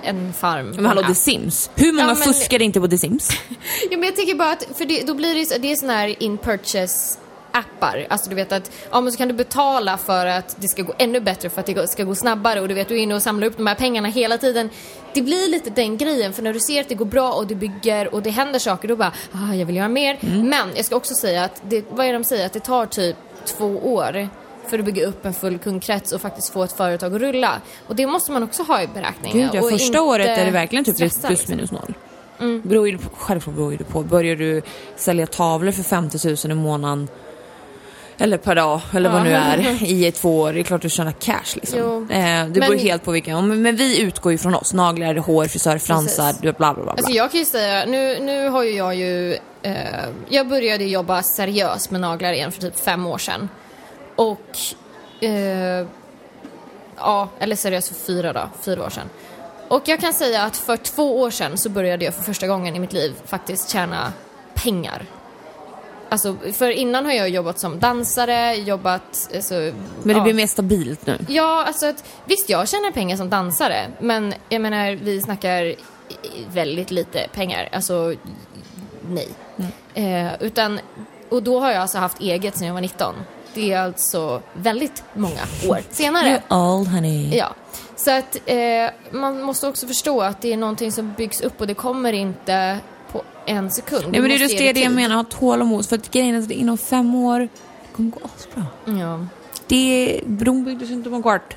en 0.04 0.32
farm. 0.32 0.70
Men 0.76 0.86
hallå. 0.86 1.02
The 1.02 1.14
Sims. 1.14 1.70
Hur 1.74 1.92
många 1.92 2.02
Ja, 2.08 2.14
men- 2.14 2.16
fuskar 2.16 2.62
inte 2.62 2.80
på 2.80 2.88
The 2.88 2.98
Sims? 2.98 3.28
Ja, 3.90 3.96
men 3.96 4.02
jag 4.02 4.16
tänker 4.16 4.34
bara 4.34 4.50
att, 4.52 4.66
för 4.74 4.84
det, 4.84 5.06
då 5.06 5.14
blir 5.14 5.34
det, 5.34 5.58
det 5.62 5.72
är 5.72 5.76
såna 5.76 5.92
här 5.92 6.22
in 6.22 6.38
purchase 6.38 7.18
appar. 7.54 8.06
Alltså 8.10 8.30
du 8.30 8.36
vet 8.36 8.52
att, 8.52 8.70
ja 8.90 9.00
men 9.00 9.12
så 9.12 9.18
kan 9.18 9.28
du 9.28 9.34
betala 9.34 9.98
för 9.98 10.26
att 10.26 10.56
det 10.60 10.68
ska 10.68 10.82
gå 10.82 10.94
ännu 10.98 11.20
bättre 11.20 11.50
för 11.50 11.60
att 11.60 11.66
det 11.66 11.88
ska 11.88 12.04
gå 12.04 12.14
snabbare 12.14 12.60
och 12.60 12.68
du 12.68 12.74
vet 12.74 12.88
du 12.88 12.94
är 12.94 12.98
inne 13.02 13.14
och 13.14 13.22
samlar 13.22 13.46
upp 13.46 13.56
de 13.56 13.66
här 13.66 13.74
pengarna 13.74 14.08
hela 14.08 14.38
tiden. 14.38 14.70
Det 15.14 15.22
blir 15.22 15.48
lite 15.48 15.70
den 15.70 15.96
grejen 15.96 16.32
för 16.32 16.42
när 16.42 16.52
du 16.52 16.60
ser 16.60 16.80
att 16.80 16.88
det 16.88 16.94
går 16.94 17.04
bra 17.04 17.32
och 17.32 17.46
du 17.46 17.54
bygger 17.54 18.14
och 18.14 18.22
det 18.22 18.30
händer 18.30 18.58
saker 18.58 18.88
då 18.88 18.96
bara, 18.96 19.12
ah, 19.32 19.54
jag 19.54 19.66
vill 19.66 19.76
göra 19.76 19.88
mer. 19.88 20.18
Men 20.22 20.68
jag 20.76 20.84
ska 20.84 20.96
också 20.96 21.14
säga 21.14 21.44
att, 21.44 21.62
det, 21.68 21.84
vad 21.90 22.06
är 22.06 22.12
det 22.12 22.18
de 22.18 22.24
säger, 22.24 22.46
att 22.46 22.52
det 22.52 22.60
tar 22.60 22.86
typ 22.86 23.16
två 23.44 23.66
år 23.94 24.28
för 24.68 24.78
att 24.78 24.84
bygga 24.84 25.06
upp 25.06 25.24
en 25.26 25.32
full 25.34 25.58
kundkrets 25.58 26.12
och 26.12 26.20
faktiskt 26.20 26.52
få 26.52 26.62
ett 26.64 26.72
företag 26.72 27.14
att 27.14 27.20
rulla. 27.20 27.60
Och 27.88 27.96
det 27.96 28.06
måste 28.06 28.32
man 28.32 28.42
också 28.42 28.62
ha 28.62 28.82
i 28.82 28.86
beräkningen. 28.86 29.38
Gud, 29.52 29.62
ja, 29.64 29.70
första 29.70 30.02
året 30.02 30.38
är 30.38 30.44
det 30.44 30.50
verkligen 30.50 30.84
typ 30.84 30.94
stressa, 30.96 31.28
plus 31.28 31.38
liksom. 31.48 31.56
minus 31.56 31.70
noll. 31.72 31.94
Beror 32.62 32.88
ju, 32.88 32.98
på- 32.98 33.08
självklart 33.16 33.56
beror 33.56 33.72
det 33.78 33.84
på. 33.84 34.00
Börjar 34.02 34.36
du 34.36 34.62
sälja 34.96 35.26
tavlor 35.26 35.72
för 35.72 35.82
50 35.82 36.28
000 36.48 36.58
i 36.58 36.60
månaden 36.62 37.08
eller 38.18 38.36
per 38.38 38.54
dag, 38.54 38.80
eller 38.94 39.10
vad 39.10 39.20
Ja. 39.20 39.24
nu 39.24 39.30
är, 39.32 39.82
i 40.06 40.12
två 40.12 40.40
år. 40.40 40.52
Det 40.52 40.60
är 40.60 40.62
klart 40.64 40.82
du 40.82 40.88
tjänar 40.90 41.12
cash 41.12 41.54
liksom. 41.54 41.78
Jo. 41.78 42.02
Eh, 42.02 42.08
det 42.08 42.20
Men- 42.44 42.52
beror 42.52 42.76
helt 42.76 43.04
på 43.04 43.10
vilken. 43.10 43.48
Men, 43.48 43.62
men 43.62 43.76
vi 43.76 44.00
utgår 44.00 44.32
ju 44.32 44.38
från 44.38 44.54
oss. 44.54 44.74
Naglar, 44.74 45.14
hår, 45.14 45.44
frisör, 45.44 45.78
fransar, 45.78 46.24
Precis. 46.24 46.40
bla 46.40 46.52
bla 46.52 46.74
bla. 46.74 46.82
bla. 46.82 46.92
Alltså 46.92 47.12
jag 47.12 47.30
kan 47.30 47.40
ju 47.40 47.46
säga, 47.46 47.84
nu, 47.86 48.18
nu 48.20 48.48
har 48.48 48.62
ju 48.62 48.70
jag 48.70 48.94
ju, 48.94 49.32
eh, 49.62 49.74
jag 50.28 50.48
började 50.48 50.84
jobba 50.84 51.22
seriöst 51.22 51.90
med 51.90 52.00
naglar 52.00 52.32
igen 52.32 52.52
för 52.52 52.60
typ 52.60 52.80
fem 52.80 53.06
år 53.06 53.18
sedan. 53.18 53.48
Och, 54.16 54.58
eh, 55.20 55.86
ja, 56.96 57.28
eller 57.38 57.56
seriöst 57.56 57.88
för 57.88 57.94
fyra 57.94 58.32
då, 58.32 58.48
fyra 58.60 58.84
år 58.84 58.90
sedan. 58.90 59.10
Och 59.68 59.82
jag 59.88 60.00
kan 60.00 60.12
säga 60.12 60.42
att 60.42 60.56
för 60.56 60.76
två 60.76 61.20
år 61.20 61.30
sedan 61.30 61.58
så 61.58 61.68
började 61.68 62.04
jag 62.04 62.14
för 62.14 62.22
första 62.22 62.46
gången 62.46 62.76
i 62.76 62.78
mitt 62.78 62.92
liv 62.92 63.14
faktiskt 63.24 63.70
tjäna 63.70 64.12
pengar. 64.54 65.06
Alltså, 66.08 66.36
för 66.52 66.70
innan 66.70 67.04
har 67.04 67.12
jag 67.12 67.28
jobbat 67.28 67.58
som 67.58 67.78
dansare, 67.78 68.54
jobbat, 68.54 69.30
alltså, 69.34 69.54
men 69.54 69.72
det 70.02 70.12
ja. 70.12 70.22
blir 70.22 70.34
mer 70.34 70.46
stabilt 70.46 71.06
nu. 71.06 71.18
Ja, 71.28 71.64
alltså 71.64 71.86
att, 71.86 72.04
visst 72.24 72.48
jag 72.48 72.68
tjänar 72.68 72.90
pengar 72.90 73.16
som 73.16 73.30
dansare, 73.30 73.86
men 74.00 74.34
jag 74.48 74.60
menar 74.60 74.92
vi 74.92 75.20
snackar 75.20 75.74
väldigt 76.48 76.90
lite 76.90 77.26
pengar. 77.34 77.68
Alltså, 77.72 78.14
nej. 79.08 79.28
Eh, 79.94 80.32
utan, 80.40 80.80
och 81.28 81.42
då 81.42 81.60
har 81.60 81.70
jag 81.72 81.82
alltså 81.82 81.98
haft 81.98 82.20
eget 82.20 82.56
sedan 82.56 82.66
jag 82.66 82.74
var 82.74 82.80
19. 82.80 83.14
Det 83.54 83.72
är 83.72 83.78
alltså 83.78 84.42
väldigt 84.52 85.02
många 85.14 85.40
år 85.68 85.78
senare. 85.90 86.42
You're 86.48 86.76
old 86.78 86.88
honey. 86.88 87.36
Ja, 87.36 87.54
så 87.96 88.10
att 88.10 88.36
eh, 88.46 88.56
man 89.10 89.42
måste 89.42 89.66
också 89.68 89.86
förstå 89.86 90.20
att 90.20 90.40
det 90.40 90.52
är 90.52 90.56
någonting 90.56 90.92
som 90.92 91.12
byggs 91.16 91.40
upp 91.40 91.60
och 91.60 91.66
det 91.66 91.74
kommer 91.74 92.12
inte 92.12 92.78
på 93.12 93.22
en 93.46 93.70
sekund. 93.70 94.04
Nej 94.08 94.20
men 94.20 94.30
det 94.30 94.36
är 94.36 94.38
just 94.38 94.58
det, 94.58 94.72
det 94.72 94.80
jag 94.80 94.92
menar, 94.92 95.16
ha 95.16 95.24
tålamod. 95.24 95.88
För 95.88 95.96
att 95.96 96.10
grejen 96.10 96.34
är 96.34 96.38
att 96.38 96.48
det 96.48 96.54
inom 96.54 96.78
fem 96.78 97.14
år 97.14 97.40
det 97.40 97.48
kommer 97.96 98.10
gå 98.10 98.20
asbra. 98.36 98.66
Ja. 98.84 99.26
Det, 99.66 100.20
bron 100.24 100.64
byggdes 100.64 100.90
inte 100.90 101.10
på 101.10 101.16
en 101.16 101.22
kvart. 101.22 101.56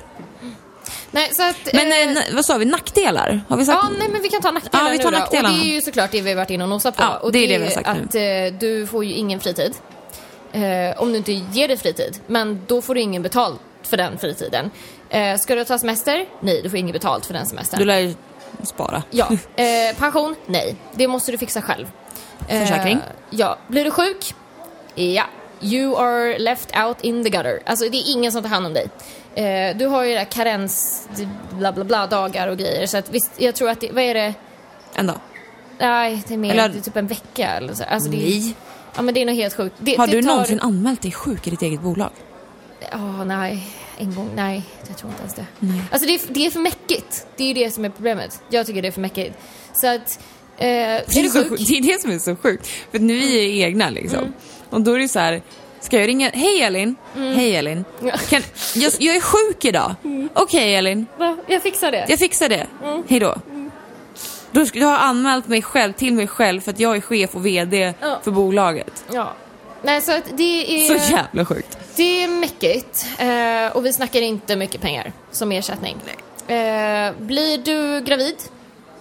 Nej, 1.10 1.34
så 1.34 1.42
att... 1.42 1.72
Men 1.72 1.92
eh, 1.92 2.26
eh, 2.28 2.34
vad 2.34 2.44
sa 2.44 2.58
vi, 2.58 2.64
nackdelar? 2.64 3.40
Har 3.48 3.56
vi 3.56 3.64
sagt? 3.64 3.78
Ja, 3.82 3.88
nej 3.98 4.08
men 4.08 4.22
vi 4.22 4.28
kan 4.28 4.42
ta 4.42 4.50
nackdelarna 4.50 4.88
Ja, 4.88 4.92
vi 4.92 5.02
tar 5.02 5.10
nu 5.10 5.16
då. 5.18 5.24
Och 5.24 5.54
det 5.54 5.70
är 5.70 5.74
ju 5.74 5.80
såklart 5.80 6.10
det 6.10 6.20
vi 6.20 6.30
har 6.30 6.36
varit 6.36 6.50
inne 6.50 6.64
och 6.64 6.70
nosat 6.70 6.96
på. 6.96 7.02
Ja, 7.02 7.16
och 7.16 7.32
det 7.32 7.38
är 7.38 7.48
det 7.48 7.58
vi 7.58 7.64
har 7.64 7.70
sagt 7.70 7.88
att 7.88 8.14
eh, 8.14 8.58
du 8.60 8.86
får 8.86 9.04
ju 9.04 9.12
ingen 9.12 9.40
fritid. 9.40 9.74
Eh, 10.62 11.02
om 11.02 11.12
du 11.12 11.16
inte 11.18 11.32
ger 11.32 11.68
dig 11.68 11.76
fritid. 11.76 12.20
Men 12.26 12.60
då 12.66 12.82
får 12.82 12.94
du 12.94 13.00
ingen 13.00 13.22
betalt 13.22 13.60
för 13.82 13.96
den 13.96 14.18
fritiden. 14.18 14.70
Eh, 15.08 15.36
ska 15.38 15.54
du 15.54 15.64
ta 15.64 15.78
semester? 15.78 16.26
Nej, 16.40 16.62
du 16.62 16.70
får 16.70 16.78
inget 16.78 16.92
betalt 16.92 17.26
för 17.26 17.34
den 17.34 17.46
semestern. 17.46 17.78
Du 17.80 17.84
lär 17.84 17.98
ju 17.98 18.14
spara. 18.62 19.02
Ja. 19.10 19.28
Eh, 19.56 19.96
pension? 19.98 20.34
Nej, 20.46 20.76
det 20.94 21.08
måste 21.08 21.32
du 21.32 21.38
fixa 21.38 21.62
själv. 21.62 21.86
Eh, 22.48 22.60
Försäkring? 22.60 22.98
Ja. 23.30 23.58
Blir 23.68 23.84
du 23.84 23.90
sjuk? 23.90 24.34
Ja. 24.94 25.24
You 25.60 25.96
are 25.96 26.38
left 26.38 26.76
out 26.76 26.96
in 27.00 27.24
the 27.24 27.30
gutter. 27.30 27.60
Alltså 27.66 27.88
det 27.88 27.96
är 27.96 28.12
ingen 28.12 28.32
som 28.32 28.42
tar 28.42 28.48
hand 28.48 28.66
om 28.66 28.74
dig. 28.74 28.88
Eh, 29.34 29.76
du 29.76 29.86
har 29.86 30.04
ju 30.04 30.14
där 30.14 30.24
karens, 30.24 31.08
bla 31.50 31.72
bla 31.72 31.84
bla 31.84 32.06
dagar 32.06 32.48
och 32.48 32.56
grejer. 32.56 32.86
Så 32.86 32.98
att 32.98 33.10
visst, 33.10 33.30
jag 33.36 33.54
tror 33.54 33.70
att 33.70 33.80
det, 33.80 33.92
vad 33.92 34.02
är 34.04 34.14
det? 34.14 34.34
En 34.94 35.06
dag. 35.06 35.16
Nej, 35.78 36.22
det 36.28 36.34
är 36.34 36.38
mer 36.38 36.50
Eller- 36.52 36.68
det 36.68 36.78
är 36.78 36.82
typ 36.82 36.96
en 36.96 37.06
vecka 37.06 37.48
eller 37.48 37.74
så. 37.74 37.84
Alltså, 37.84 38.10
det 38.10 38.16
är, 38.16 38.40
Nej. 38.40 38.54
Ja 38.96 39.02
men 39.02 39.14
det 39.14 39.22
är 39.22 39.26
nog 39.26 39.34
helt 39.34 39.54
sjukt. 39.54 39.74
Det, 39.78 39.96
Har 39.96 40.06
det 40.06 40.12
du 40.12 40.22
tar... 40.22 40.28
någonsin 40.28 40.60
anmält 40.60 41.02
dig 41.02 41.12
sjuk 41.12 41.46
i 41.46 41.50
ditt 41.50 41.62
eget 41.62 41.80
bolag? 41.80 42.10
Ja, 42.92 43.24
nej. 43.24 43.66
En 43.98 44.14
gång, 44.14 44.30
nej. 44.36 44.62
Jag 44.88 44.96
tror 44.96 45.10
inte 45.10 45.22
ens 45.22 45.34
det. 45.34 45.46
Alltså 45.90 46.08
det 46.08 46.14
är, 46.14 46.20
det 46.28 46.46
är 46.46 46.50
för 46.50 46.60
mäckigt. 46.60 47.26
Det 47.36 47.44
är 47.44 47.48
ju 47.48 47.54
det 47.54 47.70
som 47.70 47.84
är 47.84 47.90
problemet. 47.90 48.42
Jag 48.50 48.66
tycker 48.66 48.82
det 48.82 48.88
är 48.88 48.92
för 48.92 49.00
mäckigt. 49.00 49.38
Så 49.74 49.86
att, 49.86 50.20
eh, 50.58 50.66
är 50.68 51.04
Det 51.06 51.18
är, 51.18 51.22
du 51.22 51.28
så 51.28 51.44
sjuk? 51.44 51.60
det 51.68 51.78
är 51.78 51.82
det 51.82 52.00
som 52.00 52.10
är 52.10 52.18
så 52.18 52.36
sjukt. 52.36 52.66
För 52.90 52.98
nu 52.98 53.16
är 53.16 53.26
vi 53.26 53.62
egna 53.62 53.90
liksom. 53.90 54.18
Mm. 54.18 54.32
Och 54.70 54.80
då 54.80 54.92
är 54.92 54.98
det 54.98 55.08
så 55.08 55.18
här, 55.18 55.42
ska 55.80 56.00
jag 56.00 56.08
ringa? 56.08 56.30
Hej 56.34 56.62
Elin! 56.62 56.96
Hej 57.14 57.56
Elin! 57.56 57.84
Mm. 58.00 58.16
Kan, 58.28 58.42
jag, 58.74 58.92
jag 58.98 59.16
är 59.16 59.20
sjuk 59.20 59.64
idag. 59.64 59.94
Okej 60.34 60.74
Elin, 60.74 61.06
Va? 61.18 61.36
Jag 61.46 61.62
fixar 61.62 61.92
det. 61.92 62.06
jag 62.08 62.18
fixar 62.18 62.48
det. 62.48 62.66
Mm. 62.84 63.02
Hej 63.08 63.20
då. 64.52 64.60
Då 64.60 64.66
sk- 64.66 64.78
jag 64.80 64.86
har 64.86 64.96
anmält 64.98 65.48
mig 65.48 65.62
själv 65.62 65.92
till 65.92 66.14
mig 66.14 66.26
själv 66.26 66.60
för 66.60 66.70
att 66.70 66.80
jag 66.80 66.96
är 66.96 67.00
chef 67.00 67.34
och 67.34 67.46
VD 67.46 67.94
Ja. 68.00 68.20
för 68.24 68.30
bolaget. 68.30 69.04
Ja. 69.12 69.32
Nej, 69.82 70.00
så 70.00 70.12
att 70.12 70.24
det 70.36 70.86
är... 70.90 70.98
Så 70.98 71.12
jävla 71.12 71.44
sjukt. 71.44 71.78
Det 71.96 72.22
är 72.22 72.28
mäckigt. 72.28 73.06
Eh, 73.18 73.76
och 73.76 73.86
vi 73.86 73.92
snackar 73.92 74.20
inte 74.20 74.56
mycket 74.56 74.80
pengar 74.80 75.12
som 75.30 75.52
ersättning. 75.52 75.96
Eh, 76.46 76.54
blir 77.18 77.58
du 77.64 78.04
gravid? 78.04 78.36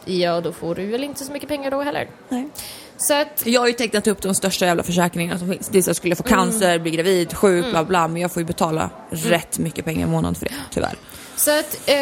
Ja, 0.06 0.42
då 0.42 0.52
får 0.52 0.76
du 0.76 0.86
väl 0.86 1.04
inte 1.04 1.24
så 1.26 1.32
mycket 1.32 1.50
pengar 1.50 1.72
då 1.72 1.82
heller. 1.82 2.08
Nej. 2.30 2.50
Så 2.98 3.14
att, 3.14 3.42
Jag 3.46 3.62
har 3.62 3.68
ju 3.68 3.74
tecknat 3.74 4.08
upp 4.08 4.22
de 4.22 4.36
största 4.36 4.66
jävla 4.66 4.84
försäkringarna 4.84 5.40
som 5.40 5.52
finns. 5.52 5.68
Det 5.68 5.78
är 5.78 5.82
så 5.82 5.86
att 5.86 5.88
jag 5.88 5.96
skulle 5.96 6.16
få 6.16 6.24
Mm. 6.28 6.40
cancer, 6.40 6.80
bli 6.80 6.92
gravid, 6.92 7.34
sjuk, 7.38 7.66
bla 7.70 7.84
bla. 7.84 8.08
Men 8.08 8.22
jag 8.22 8.32
får 8.32 8.42
ju 8.42 8.46
betala 8.46 8.90
rätt 9.10 9.60
mycket 9.60 9.86
pengar 9.86 10.08
i 10.08 10.10
månaden 10.10 10.36
för 10.36 10.46
det, 10.46 10.52
tyvärr. 10.72 10.96
så 11.36 11.60
att 11.60 11.90
eh, 11.90 11.96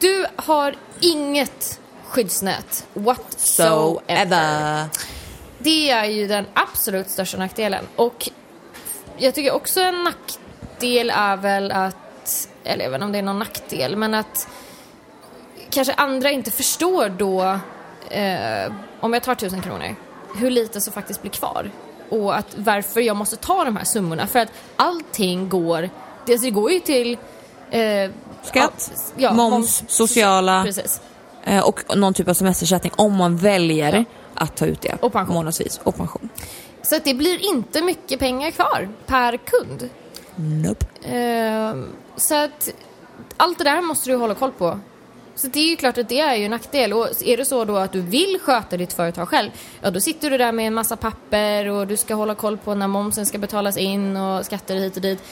du 0.00 0.26
har 0.36 0.74
inget 1.00 1.79
skyddsnät 2.10 2.86
whatsoever. 2.94 4.02
ever. 4.06 4.88
Det 5.58 5.90
är 5.90 6.04
ju 6.04 6.26
den 6.26 6.46
absolut 6.54 7.10
största 7.10 7.38
nackdelen. 7.38 7.84
Och 7.96 8.28
jag 9.16 9.34
tycker 9.34 9.52
också 9.52 9.80
en 9.80 10.04
nackdel 10.04 11.10
är 11.10 11.36
väl 11.36 11.72
att, 11.72 12.48
eller 12.64 12.94
inte 12.94 13.04
om 13.04 13.12
det 13.12 13.18
är 13.18 13.22
någon 13.22 13.38
nackdel, 13.38 13.96
men 13.96 14.14
att 14.14 14.48
kanske 15.70 15.94
andra 15.94 16.30
inte 16.30 16.50
förstår 16.50 17.08
då, 17.08 17.58
eh, 18.10 18.72
om 19.00 19.12
jag 19.12 19.22
tar 19.22 19.34
tusen 19.34 19.62
kronor, 19.62 19.96
hur 20.36 20.50
lite 20.50 20.80
som 20.80 20.92
faktiskt 20.92 21.22
blir 21.22 21.32
kvar. 21.32 21.70
Och 22.08 22.36
att 22.36 22.54
varför 22.56 23.00
jag 23.00 23.16
måste 23.16 23.36
ta 23.36 23.64
de 23.64 23.76
här 23.76 23.84
summorna. 23.84 24.26
För 24.26 24.38
att 24.38 24.52
allting 24.76 25.48
går, 25.48 25.90
det, 26.26 26.32
alltså 26.32 26.44
det 26.44 26.50
går 26.50 26.72
ju 26.72 26.80
till 26.80 27.18
eh, 27.70 28.10
Skatt, 28.42 29.12
ja, 29.16 29.32
moms, 29.32 29.84
sociala 29.88 30.64
Precis. 30.64 31.00
Eh, 31.50 31.62
och 31.64 31.96
någon 31.96 32.14
typ 32.14 32.28
av 32.28 32.34
semestersättning 32.34 32.92
om 32.96 33.16
man 33.16 33.36
väljer 33.36 34.04
att 34.34 34.56
ta 34.56 34.66
ut 34.66 34.80
det 34.80 34.96
Och 35.00 35.12
pension. 35.12 35.34
månadsvis. 35.34 35.80
Och 35.84 35.96
pension. 35.96 36.28
Så 36.82 36.96
att 36.96 37.04
det 37.04 37.14
blir 37.14 37.44
inte 37.54 37.82
mycket 37.82 38.18
pengar 38.20 38.50
kvar 38.50 38.88
per 39.06 39.36
kund. 39.36 39.88
Nope. 40.36 40.86
Ehm, 41.04 41.88
så 42.16 42.34
att 42.44 42.68
allt 43.36 43.58
det 43.58 43.64
där 43.64 43.82
måste 43.82 44.10
du 44.10 44.16
hålla 44.16 44.34
koll 44.34 44.52
på. 44.52 44.80
Så 45.34 45.46
det 45.46 45.60
är 45.60 45.68
ju 45.70 45.76
klart 45.76 45.98
att 45.98 46.08
det 46.08 46.20
är 46.20 46.34
ju 46.36 46.44
en 46.44 46.50
nackdel. 46.50 46.92
Och 46.92 47.08
är 47.24 47.36
det 47.36 47.44
så 47.44 47.64
då 47.64 47.76
att 47.76 47.92
du 47.92 48.00
vill 48.00 48.38
sköta 48.42 48.76
ditt 48.76 48.92
företag 48.92 49.28
själv, 49.28 49.50
ja 49.80 49.90
då 49.90 50.00
sitter 50.00 50.30
du 50.30 50.38
där 50.38 50.52
med 50.52 50.66
en 50.66 50.74
massa 50.74 50.96
papper 50.96 51.66
och 51.68 51.86
du 51.86 51.96
ska 51.96 52.14
hålla 52.14 52.34
koll 52.34 52.56
på 52.58 52.74
när 52.74 52.86
momsen 52.88 53.26
ska 53.26 53.38
betalas 53.38 53.76
in 53.76 54.16
och 54.16 54.44
skatter 54.46 54.74
hit 54.76 54.96
och 54.96 55.02
dit. 55.02 55.22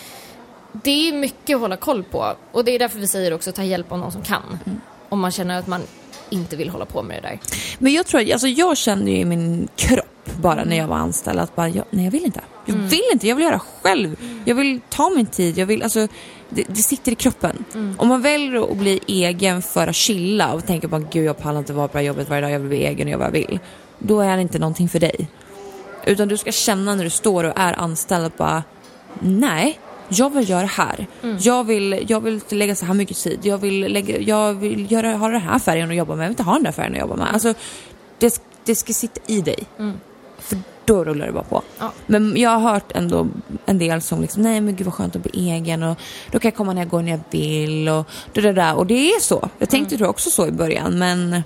Det 0.72 1.08
är 1.08 1.12
mycket 1.12 1.54
att 1.54 1.60
hålla 1.60 1.76
koll 1.76 2.04
på. 2.04 2.34
Och 2.52 2.64
det 2.64 2.70
är 2.74 2.78
därför 2.78 2.98
vi 2.98 3.06
säger 3.06 3.34
också 3.34 3.52
ta 3.52 3.62
hjälp 3.62 3.92
av 3.92 3.98
någon 3.98 4.12
som 4.12 4.22
kan. 4.22 4.58
Om 5.08 5.20
man 5.20 5.30
känner 5.30 5.58
att 5.58 5.66
man 5.66 5.82
inte 6.30 6.56
vill 6.56 6.68
hålla 6.68 6.84
på 6.84 7.02
med 7.02 7.22
det 7.22 7.28
där. 7.28 7.38
Men 7.78 7.92
jag 7.92 8.06
tror, 8.06 8.32
alltså 8.32 8.48
jag 8.48 8.76
kände 8.76 9.10
ju 9.10 9.16
i 9.16 9.24
min 9.24 9.68
kropp 9.76 10.04
bara 10.40 10.64
när 10.64 10.76
jag 10.76 10.86
var 10.88 10.96
anställd 10.96 11.38
att 11.38 11.56
bara, 11.56 11.68
jag, 11.68 11.84
nej 11.90 12.04
jag 12.04 12.12
vill 12.12 12.24
inte. 12.24 12.40
Jag 12.66 12.74
vill 12.74 13.02
inte, 13.12 13.28
jag 13.28 13.36
vill 13.36 13.44
göra 13.44 13.60
själv. 13.82 14.16
Jag 14.44 14.54
vill 14.54 14.80
ta 14.88 15.10
min 15.10 15.26
tid, 15.26 15.58
jag 15.58 15.66
vill, 15.66 15.82
alltså 15.82 16.08
det, 16.48 16.64
det 16.68 16.82
sitter 16.82 17.12
i 17.12 17.14
kroppen. 17.14 17.64
Om 17.98 18.08
man 18.08 18.22
väljer 18.22 18.70
att 18.70 18.76
bli 18.76 19.00
egen 19.06 19.62
för 19.62 19.86
att 19.86 19.96
chilla 19.96 20.52
och 20.52 20.66
tänker 20.66 20.88
bara 20.88 21.00
gud 21.00 21.24
jag 21.24 21.38
pallar 21.38 21.58
inte 21.58 21.72
vara 21.72 21.88
på 21.88 21.92
det 21.92 21.98
här 21.98 22.06
jobbet 22.06 22.28
varje 22.28 22.42
dag, 22.42 22.50
jag 22.50 22.58
vill 22.58 22.68
bli 22.68 22.86
egen 22.86 23.06
och 23.06 23.10
göra 23.10 23.18
vad 23.18 23.26
jag 23.26 23.32
vill. 23.32 23.58
Då 23.98 24.20
är 24.20 24.36
det 24.36 24.42
inte 24.42 24.58
någonting 24.58 24.88
för 24.88 25.00
dig. 25.00 25.28
Utan 26.06 26.28
du 26.28 26.36
ska 26.36 26.52
känna 26.52 26.94
när 26.94 27.04
du 27.04 27.10
står 27.10 27.44
och 27.44 27.52
är 27.56 27.80
anställd 27.80 28.24
att 28.24 28.36
bara, 28.36 28.62
nej, 29.20 29.78
jag 30.08 30.30
vill 30.30 30.50
göra 30.50 30.60
det 30.60 30.66
här. 30.66 31.06
Jag, 31.40 31.64
vill, 31.64 32.04
jag 32.08 32.20
vill 32.20 32.40
lägga 32.48 32.74
så 32.74 32.86
här 32.86 32.94
mycket 32.94 33.16
tid. 33.16 33.38
Jag 33.42 33.58
vill, 33.58 33.80
lägga, 33.92 34.18
jag 34.18 34.54
vill 34.54 34.92
göra, 34.92 35.16
ha 35.16 35.28
den 35.28 35.40
här 35.40 35.58
färgen 35.58 35.90
att 35.90 35.96
jobba 35.96 36.14
med. 36.14 36.24
Jag 36.24 36.28
vill 36.28 36.32
inte 36.32 36.42
ha 36.42 36.52
den 36.52 36.62
där 36.62 36.72
färgen 36.72 36.92
att 36.92 37.00
jobba 37.00 37.16
med. 37.16 37.32
Alltså, 37.32 37.54
det, 38.18 38.42
det 38.64 38.74
ska 38.74 38.92
sitta 38.92 39.20
i 39.26 39.40
dig. 39.40 39.58
För 40.38 40.58
då 40.84 41.04
rullar 41.04 41.26
det 41.26 41.32
bara 41.32 41.44
på. 41.44 41.62
Ja. 41.78 41.92
Men 42.06 42.36
jag 42.36 42.50
har 42.50 42.72
hört 42.72 42.92
ändå 42.94 43.26
en 43.66 43.78
del 43.78 44.02
som 44.02 44.22
liksom, 44.22 44.42
nej 44.42 44.60
men 44.60 44.76
gud 44.76 44.84
vad 44.84 44.94
skönt 44.94 45.16
att 45.16 45.22
bli 45.22 45.50
egen 45.50 45.82
och 45.82 45.98
då 46.30 46.38
kan 46.38 46.48
jag 46.48 46.56
komma 46.56 46.72
när 46.72 46.82
jag 46.82 46.90
går 46.90 47.02
när 47.02 47.10
jag 47.10 47.20
vill 47.30 47.88
och 47.88 48.06
det 48.32 48.40
där, 48.40 48.52
där. 48.52 48.76
Och 48.76 48.86
det 48.86 49.10
är 49.10 49.20
så. 49.20 49.48
Jag 49.58 49.70
tänkte 49.70 49.96
tror 49.96 50.06
jag 50.06 50.10
också 50.10 50.30
så 50.30 50.46
i 50.46 50.50
början 50.50 50.98
men 50.98 51.42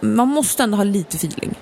man 0.00 0.28
måste 0.28 0.62
ändå 0.62 0.76
ha 0.76 0.84
lite 0.84 1.16
feeling. 1.16 1.54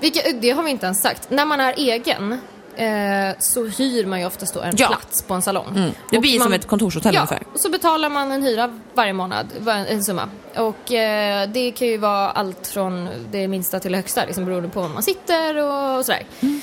Vilka, 0.00 0.20
det 0.40 0.50
har 0.50 0.62
vi 0.62 0.70
inte 0.70 0.86
ens 0.86 1.00
sagt. 1.00 1.30
När 1.30 1.46
man 1.46 1.60
är 1.60 1.74
egen 1.76 2.38
eh, 2.76 3.34
så 3.38 3.64
hyr 3.66 4.06
man 4.06 4.20
ju 4.20 4.26
oftast 4.26 4.54
då 4.54 4.60
en 4.60 4.74
Ja. 4.76 4.86
plats 4.88 5.22
på 5.22 5.34
en 5.34 5.42
salong. 5.42 5.66
Mm. 5.76 5.90
Det 6.10 6.16
Och 6.16 6.22
blir 6.22 6.38
man- 6.38 6.44
som 6.44 6.52
ett 6.52 6.66
kontorshotell 6.66 7.14
Ja, 7.14 7.20
ungefär. 7.20 7.42
och 7.54 7.60
så 7.60 7.68
betalar 7.70 8.08
man 8.10 8.32
en 8.32 8.42
hyra 8.42 8.80
varje 8.94 9.12
månad, 9.12 9.46
en 9.88 10.04
summa. 10.04 10.28
Och 10.56 10.92
eh, 10.92 11.48
det 11.48 11.70
kan 11.70 11.88
ju 11.88 11.98
vara 11.98 12.30
allt 12.30 12.66
från 12.66 13.08
det 13.30 13.48
minsta 13.48 13.80
till 13.80 13.90
det 13.92 13.98
högsta, 13.98 14.24
liksom 14.24 14.44
beroende 14.44 14.68
på 14.68 14.80
var 14.80 14.88
man 14.88 15.02
sitter 15.02 15.56
och 15.56 16.04
sådär. 16.04 16.22
Mm. 16.40 16.60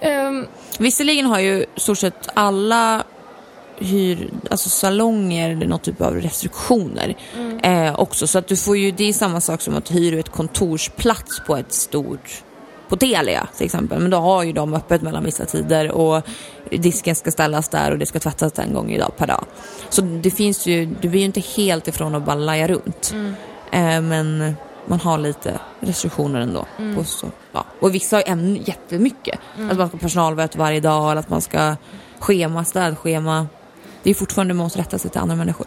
Ehm, 0.00 0.46
Visserligen 0.78 1.26
har 1.26 1.38
ju 1.40 1.64
stort 1.76 1.98
sett 1.98 2.28
alla 2.34 3.02
hyr, 3.78 4.30
alltså 4.50 4.68
salonger 4.68 5.54
någon 5.54 5.78
typ 5.78 6.00
av 6.00 6.14
restriktioner 6.14 7.16
eh, 7.62 8.00
också. 8.00 8.26
Så 8.26 8.38
att 8.38 8.46
du 8.48 8.56
får 8.56 8.76
ju, 8.76 8.90
det 8.90 9.04
är 9.08 9.12
samma 9.12 9.40
sak 9.40 9.60
som 9.60 9.76
att 9.76 9.90
hyra 9.90 10.18
ett 10.20 10.28
kontorsplats 10.28 11.40
på 11.46 11.56
ett 11.56 11.72
stort 11.72 12.42
på 12.90 12.96
Telia 12.96 13.48
till 13.56 13.66
exempel. 13.66 13.98
Men 14.00 14.10
då 14.10 14.16
har 14.16 14.42
ju 14.42 14.52
de 14.52 14.74
öppet 14.74 15.02
mellan 15.02 15.24
vissa 15.24 15.44
tider 15.44 15.90
och 15.90 16.22
disken 16.70 17.16
ska 17.16 17.30
ställas 17.30 17.68
där 17.68 17.90
och 17.92 17.98
det 17.98 18.06
ska 18.06 18.20
tvättas 18.20 18.58
en 18.58 18.74
gång 18.74 18.90
idag 18.90 19.12
per 19.16 19.26
dag. 19.26 19.44
Så 19.88 20.02
det 20.02 20.30
finns 20.30 20.66
ju, 20.66 20.86
du 20.86 21.08
blir 21.08 21.20
ju 21.20 21.26
inte 21.26 21.40
helt 21.40 21.88
ifrån 21.88 22.14
att 22.14 22.24
bara 22.24 22.34
laja 22.34 22.68
runt. 22.68 23.14
Eh, 23.72 24.00
men 24.00 24.54
man 24.86 25.00
har 25.00 25.18
lite 25.18 25.60
restriktioner 25.80 26.40
ändå. 26.40 26.66
På 26.96 27.04
så, 27.04 27.26
ja. 27.52 27.64
Och 27.80 27.94
vissa 27.94 28.16
har 28.16 28.24
ännu 28.26 28.60
jättemycket. 28.64 29.38
Att 29.70 29.78
man 29.78 29.88
ska 29.88 29.96
ha 29.96 30.00
personalmöte 30.00 30.58
varje 30.58 30.80
dag 30.80 31.10
eller 31.10 31.20
att 31.20 31.30
man 31.30 31.40
ska 31.40 31.76
schema, 32.18 32.64
städschema. 32.64 33.46
Det 34.02 34.10
är 34.10 34.14
fortfarande 34.14 34.54
man 34.54 34.64
måste 34.64 34.78
rätta 34.78 34.98
sig 34.98 35.10
till 35.10 35.20
andra 35.20 35.36
människor. 35.36 35.66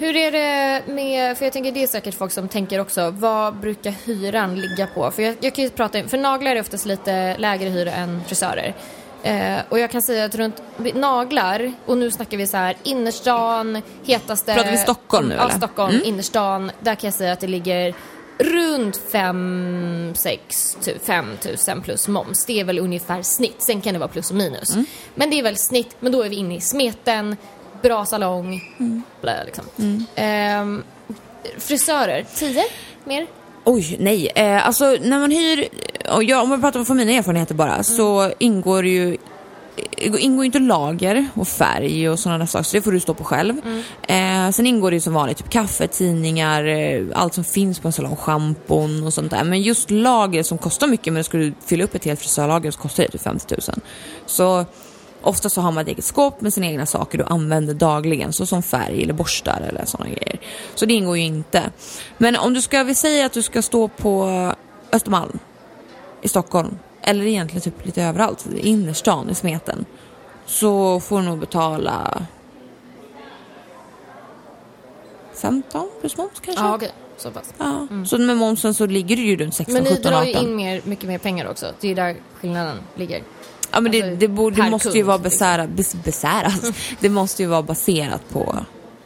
Hur 0.00 0.16
är 0.16 0.30
det 0.32 0.82
med, 0.92 1.38
för 1.38 1.44
jag 1.46 1.52
tänker 1.52 1.72
det 1.72 1.82
är 1.82 1.86
säkert 1.86 2.14
folk 2.14 2.32
som 2.32 2.48
tänker 2.48 2.80
också, 2.80 3.10
vad 3.10 3.56
brukar 3.56 3.90
hyran 4.04 4.60
ligga 4.60 4.86
på? 4.86 5.10
För 5.10 5.22
jag, 5.22 5.36
jag 5.40 5.54
kan 5.54 5.64
ju 5.64 5.70
prata, 5.70 6.08
för 6.08 6.18
naglar 6.18 6.56
är 6.56 6.60
oftast 6.60 6.86
lite 6.86 7.36
lägre 7.38 7.68
hyra 7.68 7.92
än 7.92 8.22
frisörer. 8.26 8.74
Eh, 9.22 9.56
och 9.68 9.78
jag 9.78 9.90
kan 9.90 10.02
säga 10.02 10.24
att 10.24 10.34
runt 10.34 10.62
naglar, 10.94 11.72
och 11.86 11.98
nu 11.98 12.10
snackar 12.10 12.38
vi 12.38 12.46
så 12.46 12.56
här 12.56 12.76
innerstan, 12.82 13.82
hetaste... 14.04 14.54
Pratar 14.54 14.70
vi 14.70 14.76
Stockholm 14.78 15.28
nu, 15.28 15.34
Ja, 15.34 15.44
eller? 15.44 15.54
Stockholm, 15.58 15.94
Mm. 15.94 16.06
innerstan. 16.06 16.70
Där 16.80 16.94
kan 16.94 17.08
jag 17.08 17.14
säga 17.14 17.32
att 17.32 17.40
det 17.40 17.46
ligger 17.46 17.94
runt 18.38 18.96
5 19.12 20.12
6 20.16 20.78
5 21.04 21.26
tusen 21.40 21.82
plus 21.82 22.08
moms. 22.08 22.44
Det 22.46 22.60
är 22.60 22.64
väl 22.64 22.78
ungefär 22.78 23.22
snitt. 23.22 23.62
Sen 23.62 23.80
kan 23.80 23.92
det 23.92 23.98
vara 23.98 24.08
plus 24.08 24.30
och 24.30 24.36
minus. 24.36 24.74
Mm. 24.74 24.86
Men 25.14 25.30
det 25.30 25.38
är 25.38 25.42
väl 25.42 25.56
snitt, 25.56 25.96
men 26.00 26.12
då 26.12 26.22
är 26.22 26.28
vi 26.28 26.36
inne 26.36 26.56
i 26.56 26.60
smeten, 26.60 27.36
bra 27.82 28.04
salong, 28.06 28.60
Mm. 28.78 29.02
blä, 29.20 29.44
liksom. 29.44 29.64
Ehm, 30.14 30.82
frisörer, 31.58 32.24
10 32.34 32.64
mer? 33.04 33.26
Oj, 33.64 33.96
nej. 34.00 34.30
Eh, 34.34 34.66
alltså 34.66 34.84
när 34.84 35.18
man 35.18 35.30
hyr, 35.30 35.68
jag, 36.22 36.42
om 36.42 36.48
man 36.48 36.60
pratar 36.60 36.84
från 36.84 36.96
mina 36.96 37.12
erfarenheter 37.12 37.54
bara, 37.54 37.82
så 37.82 38.32
ingår 38.38 38.86
ju 38.86 39.16
eh, 39.96 40.24
ingår 40.24 40.44
inte 40.44 40.58
lager 40.58 41.28
och 41.34 41.48
färg 41.48 42.08
och 42.10 42.18
sådana 42.18 42.46
saker, 42.46 42.64
så 42.64 42.76
det 42.76 42.82
får 42.82 42.92
du 42.92 43.00
stå 43.00 43.14
på 43.14 43.24
själv. 43.24 43.54
Eh, 44.08 44.50
sen 44.50 44.66
ingår 44.66 44.90
det 44.90 44.94
ju 44.96 45.00
som 45.00 45.12
vanligt 45.14 45.38
typ 45.38 45.50
kaffe, 45.50 45.86
tidningar, 45.86 46.64
eh, 46.64 47.02
allt 47.14 47.34
som 47.34 47.44
finns 47.44 47.78
på 47.78 47.88
en 47.88 47.92
salong, 47.92 48.16
schampon 48.16 49.06
och 49.06 49.14
sånt 49.14 49.30
där. 49.30 49.44
Men 49.44 49.62
just 49.62 49.90
lager 49.90 50.42
som 50.42 50.58
kostar 50.58 50.86
mycket, 50.86 51.12
men 51.12 51.24
ska 51.24 51.38
du 51.38 51.52
fylla 51.66 51.84
upp 51.84 51.94
ett 51.94 52.04
helt 52.04 52.20
frisörlager 52.20 52.70
så 52.70 52.78
kostar 52.78 53.02
det 53.02 53.08
typ 53.10 53.22
50 53.22 53.54
000. 53.68 53.78
Så 54.26 54.64
ofta 55.22 55.48
så 55.48 55.60
har 55.60 55.72
man 55.72 55.82
ett 55.82 55.88
eget 55.88 56.04
skåp 56.04 56.40
med 56.40 56.54
sina 56.54 56.66
egna 56.66 56.86
saker 56.86 57.18
du 57.18 57.24
använder 57.24 57.74
dagligen, 57.74 58.32
så 58.32 58.46
som 58.46 58.62
färg 58.62 59.02
eller 59.02 59.12
borstar 59.12 59.60
eller 59.68 59.84
sådana 59.84 60.10
grejer. 60.10 60.40
Så 60.74 60.86
det 60.86 60.94
ingår 60.94 61.16
ju 61.16 61.24
inte. 61.24 61.70
Men 62.18 62.36
om 62.36 62.54
du 62.54 62.62
ska, 62.62 62.82
vi 62.82 62.94
säger 62.94 63.26
att 63.26 63.32
du 63.32 63.42
ska 63.42 63.62
stå 63.62 63.88
på 63.88 64.52
Östermalm 64.92 65.38
i 66.22 66.28
Stockholm, 66.28 66.78
eller 67.02 67.24
egentligen 67.24 67.62
typ 67.62 67.86
lite 67.86 68.02
överallt, 68.02 68.46
i 68.46 68.68
innerstan 68.68 69.30
i 69.30 69.34
smeten, 69.34 69.84
så 70.46 71.00
får 71.00 71.18
du 71.18 71.24
nog 71.24 71.38
betala 71.38 72.26
15 75.34 75.88
plus 76.00 76.16
moms 76.16 76.40
kanske? 76.40 76.64
Ja, 76.64 76.74
okej. 76.74 76.92
Så 77.16 77.30
pass. 77.30 77.54
Ja. 77.58 77.86
Så 78.06 78.18
med 78.18 78.36
momsen 78.36 78.74
så 78.74 78.86
ligger 78.86 79.16
det 79.16 79.22
ju 79.22 79.36
runt 79.36 79.54
16, 79.54 79.74
Men 79.74 79.82
ni 79.82 79.90
17, 79.90 80.12
drar 80.12 80.24
ju 80.24 80.30
18. 80.30 80.44
in 80.44 80.56
mer, 80.56 80.80
mycket 80.84 81.08
mer 81.08 81.18
pengar 81.18 81.50
också. 81.50 81.66
Det 81.80 81.90
är 81.90 81.94
där 81.94 82.16
skillnaden 82.34 82.76
ligger. 82.94 83.22
Ja 83.70 83.80
men 83.80 83.92
det, 83.92 84.02
Alltså, 84.02 84.16
det, 84.16 84.28
borde, 84.28 84.62
det 84.62 84.70
måste 84.70 84.88
ju 84.98 85.02
vara 85.02 85.16
liksom. 85.16 85.30
besärat, 85.30 85.70
bes, 85.70 85.94
besärat. 85.94 86.72
det 87.00 87.08
måste 87.08 87.42
ju 87.42 87.48
vara 87.48 87.62
baserat 87.62 88.28
på 88.28 88.56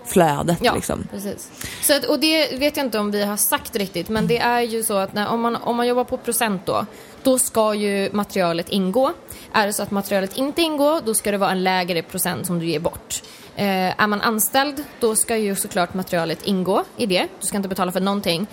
flödet 0.06 0.58
Ja, 0.60 0.74
liksom. 0.74 1.06
precis. 1.10 1.50
Så 1.82 1.96
att, 1.96 2.04
och 2.04 2.20
det 2.20 2.58
vet 2.58 2.76
jag 2.76 2.86
inte 2.86 2.98
om 2.98 3.10
vi 3.10 3.24
har 3.24 3.36
sagt 3.36 3.76
riktigt, 3.76 4.08
men 4.08 4.26
det 4.26 4.38
är 4.38 4.60
ju 4.60 4.82
så 4.82 4.94
att 4.94 5.14
när, 5.14 5.28
om, 5.28 5.40
man, 5.40 5.56
om 5.56 5.76
man 5.76 5.86
jobbar 5.86 6.04
på 6.04 6.16
procent 6.16 6.66
då, 6.66 6.86
då 7.22 7.38
ska 7.38 7.74
ju 7.74 8.10
materialet 8.12 8.68
ingå. 8.68 9.12
Är 9.52 9.66
det 9.66 9.72
så 9.72 9.82
att 9.82 9.90
materialet 9.90 10.36
inte 10.36 10.62
ingår, 10.62 11.00
då 11.04 11.14
ska 11.14 11.30
det 11.30 11.38
vara 11.38 11.50
en 11.50 11.64
lägre 11.64 12.02
procent 12.02 12.46
som 12.46 12.58
du 12.58 12.66
ger 12.66 12.80
bort. 12.80 13.22
Eh, 13.56 14.02
är 14.02 14.06
man 14.06 14.20
anställd, 14.20 14.84
då 15.00 15.16
ska 15.16 15.36
ju 15.36 15.56
såklart 15.56 15.94
materialet 15.94 16.42
ingå 16.42 16.84
i 16.96 17.06
det. 17.06 17.26
Du 17.40 17.46
ska 17.46 17.56
inte 17.56 17.68
betala 17.68 17.92
för 17.92 18.00
någonting. 18.00 18.46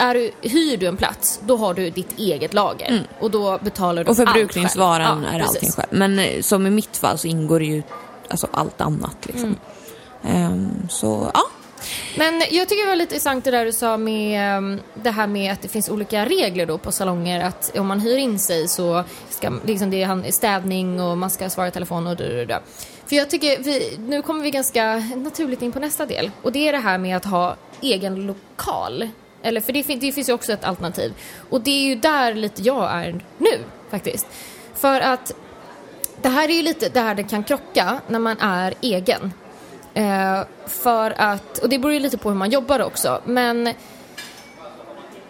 Är 0.00 0.14
du, 0.14 0.30
hyr 0.40 0.76
du 0.76 0.86
en 0.86 0.96
plats, 0.96 1.40
då 1.46 1.56
har 1.56 1.74
du 1.74 1.90
ditt 1.90 2.18
eget 2.18 2.54
lager. 2.54 3.08
Och 3.20 3.30
då 3.30 3.58
betalar 3.62 4.04
du 4.04 4.10
Och 4.10 4.18
allt 4.18 4.28
förbrukningsvaran 4.28 5.22
själv. 5.22 5.34
är 5.34 5.38
precis. 5.38 5.56
allting 5.56 5.72
själv. 5.72 5.88
Men 5.90 6.18
eh, 6.18 6.40
som 6.42 6.66
i 6.66 6.70
mitt 6.70 6.96
fall 6.96 7.18
så 7.18 7.26
ingår 7.26 7.58
det 7.58 7.64
ju 7.64 7.82
alltså 8.28 8.48
allt 8.52 8.80
annat 8.80 9.16
liksom. 9.26 9.56
Mm. 10.24 10.42
Ehm, 10.52 10.88
så 10.88 11.30
ja, 11.34 11.42
Men 12.16 12.42
jag 12.50 12.68
tycker 12.68 12.82
det 12.82 12.88
var 12.88 12.96
lite 12.96 13.14
intressant 13.14 13.44
det 13.44 13.50
där 13.50 13.64
du 13.64 13.72
sa 13.72 13.96
med 13.96 14.58
um, 14.58 14.80
det 14.94 15.10
här 15.10 15.26
med 15.26 15.52
att 15.52 15.62
det 15.62 15.68
finns 15.68 15.88
olika 15.88 16.24
regler 16.26 16.66
då 16.66 16.78
på 16.78 16.92
salonger. 16.92 17.44
Att 17.44 17.76
om 17.78 17.86
man 17.86 18.00
hyr 18.00 18.16
in 18.16 18.38
sig 18.38 18.68
så 18.68 19.04
ska 19.30 19.52
liksom 19.66 19.90
det 19.90 20.02
är 20.02 20.32
städning 20.32 21.00
och 21.00 21.18
man 21.18 21.30
ska 21.30 21.50
svara 21.50 21.68
i 21.68 21.70
telefon 21.70 22.06
och 22.06 22.16
du, 22.16 22.46
För 23.06 23.16
jag 23.16 23.30
tycker, 23.30 23.62
vi, 23.62 23.96
nu 23.98 24.22
kommer 24.22 24.42
vi 24.42 24.50
ganska 24.50 25.02
naturligt 25.16 25.62
in 25.62 25.72
på 25.72 25.78
nästa 25.80 26.06
del. 26.06 26.30
Och 26.42 26.52
det 26.52 26.68
är 26.68 26.72
det 26.72 26.78
här 26.78 26.98
med 26.98 27.16
att 27.16 27.24
ha 27.24 27.56
egen 27.80 28.26
lokal. 28.26 29.08
Eller 29.42 29.60
för 29.60 29.72
det, 29.72 29.82
fin- 29.82 29.98
det 30.00 30.12
finns 30.12 30.28
ju 30.28 30.32
också 30.32 30.52
ett 30.52 30.64
alternativ. 30.64 31.14
Och 31.50 31.60
det 31.60 31.70
är 31.70 31.82
ju 31.82 31.94
där 31.94 32.34
lite 32.34 32.62
jag 32.62 32.90
är 32.92 33.20
nu 33.38 33.58
faktiskt. 33.90 34.26
För 34.74 35.00
att 35.00 35.32
det 36.22 36.28
här 36.28 36.48
är 36.48 36.52
ju 36.52 36.62
lite 36.62 36.88
där 36.88 37.14
det 37.14 37.22
kan 37.22 37.44
krocka 37.44 38.00
när 38.08 38.18
man 38.18 38.38
är 38.40 38.74
egen. 38.80 39.32
Eh, 39.94 40.40
för 40.66 41.14
att, 41.16 41.58
och 41.58 41.68
det 41.68 41.78
beror 41.78 41.94
ju 41.94 42.00
lite 42.00 42.18
på 42.18 42.28
hur 42.28 42.36
man 42.36 42.50
jobbar 42.50 42.80
också, 42.82 43.20
men 43.24 43.74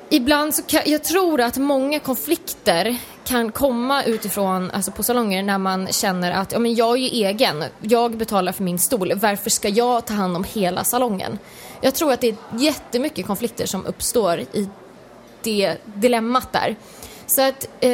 ibland 0.09 0.55
så 0.55 0.63
kan, 0.63 0.83
jag 0.87 1.05
tror 1.05 1.41
att 1.41 1.57
många 1.57 1.99
konflikter 1.99 2.97
kan 3.25 3.53
komma 3.53 4.05
utifrån, 4.05 4.71
alltså 4.71 4.93
på 4.93 5.03
salonger, 5.03 5.43
när 5.43 5.59
man 5.59 5.87
känner 5.87 6.33
att 6.33 6.53
ja, 6.53 6.59
men 6.59 6.75
jag 6.75 6.91
är 6.91 6.97
ju 6.97 7.27
egen, 7.27 7.65
jag 7.81 8.17
betalar 8.17 8.53
för 8.53 8.63
min 8.63 8.79
stol, 8.79 9.13
varför 9.15 9.51
ska 9.51 9.69
jag 9.69 10.07
ta 10.07 10.15
hand 10.15 10.37
om 10.37 10.45
hela 10.45 10.85
salongen? 10.85 11.39
Jag 11.81 11.95
tror 11.95 12.13
att 12.13 12.21
det 12.21 12.29
är 12.29 12.37
jättemycket 12.59 13.27
konflikter 13.27 13.67
som 13.67 13.87
uppstår 13.87 14.41
i 14.41 14.69
det 15.43 15.77
dilemmat 15.85 16.53
där. 16.53 16.77
Så 17.27 17.49
att 17.49 17.69
eh, 17.81 17.91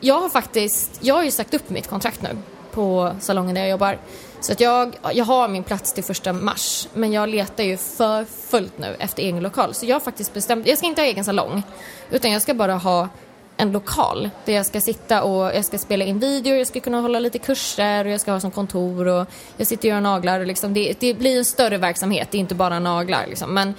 jag 0.00 0.20
har 0.20 0.28
faktiskt, 0.28 0.98
jag 1.00 1.14
har 1.14 1.22
ju 1.22 1.30
sagt 1.30 1.54
upp 1.54 1.70
mitt 1.70 1.88
kontrakt 1.88 2.22
nu 2.22 2.28
på 2.72 3.16
salongen 3.20 3.54
där 3.54 3.62
jag 3.62 3.70
jobbar. 3.70 3.98
Så 4.40 4.52
att 4.52 4.60
jag, 4.60 4.96
jag 5.12 5.24
har 5.24 5.48
min 5.48 5.64
plats 5.64 5.92
till 5.92 6.04
första 6.04 6.32
mars, 6.32 6.88
men 6.94 7.12
jag 7.12 7.28
letar 7.28 7.64
ju 7.64 7.76
för 7.76 8.24
fullt 8.24 8.78
nu 8.78 8.96
efter 8.98 9.22
egen 9.22 9.40
lokal. 9.40 9.74
Så 9.74 9.86
jag 9.86 9.94
har 9.96 10.00
faktiskt 10.00 10.34
bestämt, 10.34 10.66
jag 10.66 10.78
ska 10.78 10.86
inte 10.86 11.00
ha 11.00 11.06
egen 11.06 11.24
salong, 11.24 11.62
utan 12.10 12.30
jag 12.30 12.42
ska 12.42 12.54
bara 12.54 12.74
ha 12.74 13.08
en 13.56 13.72
lokal 13.72 14.30
där 14.44 14.52
jag 14.52 14.66
ska 14.66 14.80
sitta 14.80 15.22
och 15.22 15.44
jag 15.44 15.64
ska 15.64 15.78
spela 15.78 16.04
in 16.04 16.18
videor, 16.18 16.56
jag 16.56 16.66
ska 16.66 16.80
kunna 16.80 17.00
hålla 17.00 17.18
lite 17.18 17.38
kurser 17.38 18.04
och 18.04 18.10
jag 18.10 18.20
ska 18.20 18.32
ha 18.32 18.40
som 18.40 18.50
kontor 18.50 19.08
och 19.08 19.26
jag 19.56 19.66
sitter 19.66 19.88
och 19.88 19.94
gör 19.94 20.00
naglar 20.00 20.40
och 20.40 20.46
liksom 20.46 20.74
det, 20.74 20.94
det 21.00 21.14
blir 21.14 21.38
en 21.38 21.44
större 21.44 21.78
verksamhet, 21.78 22.28
det 22.30 22.38
är 22.38 22.40
inte 22.40 22.54
bara 22.54 22.78
naglar 22.78 23.26
liksom. 23.26 23.54
Men, 23.54 23.74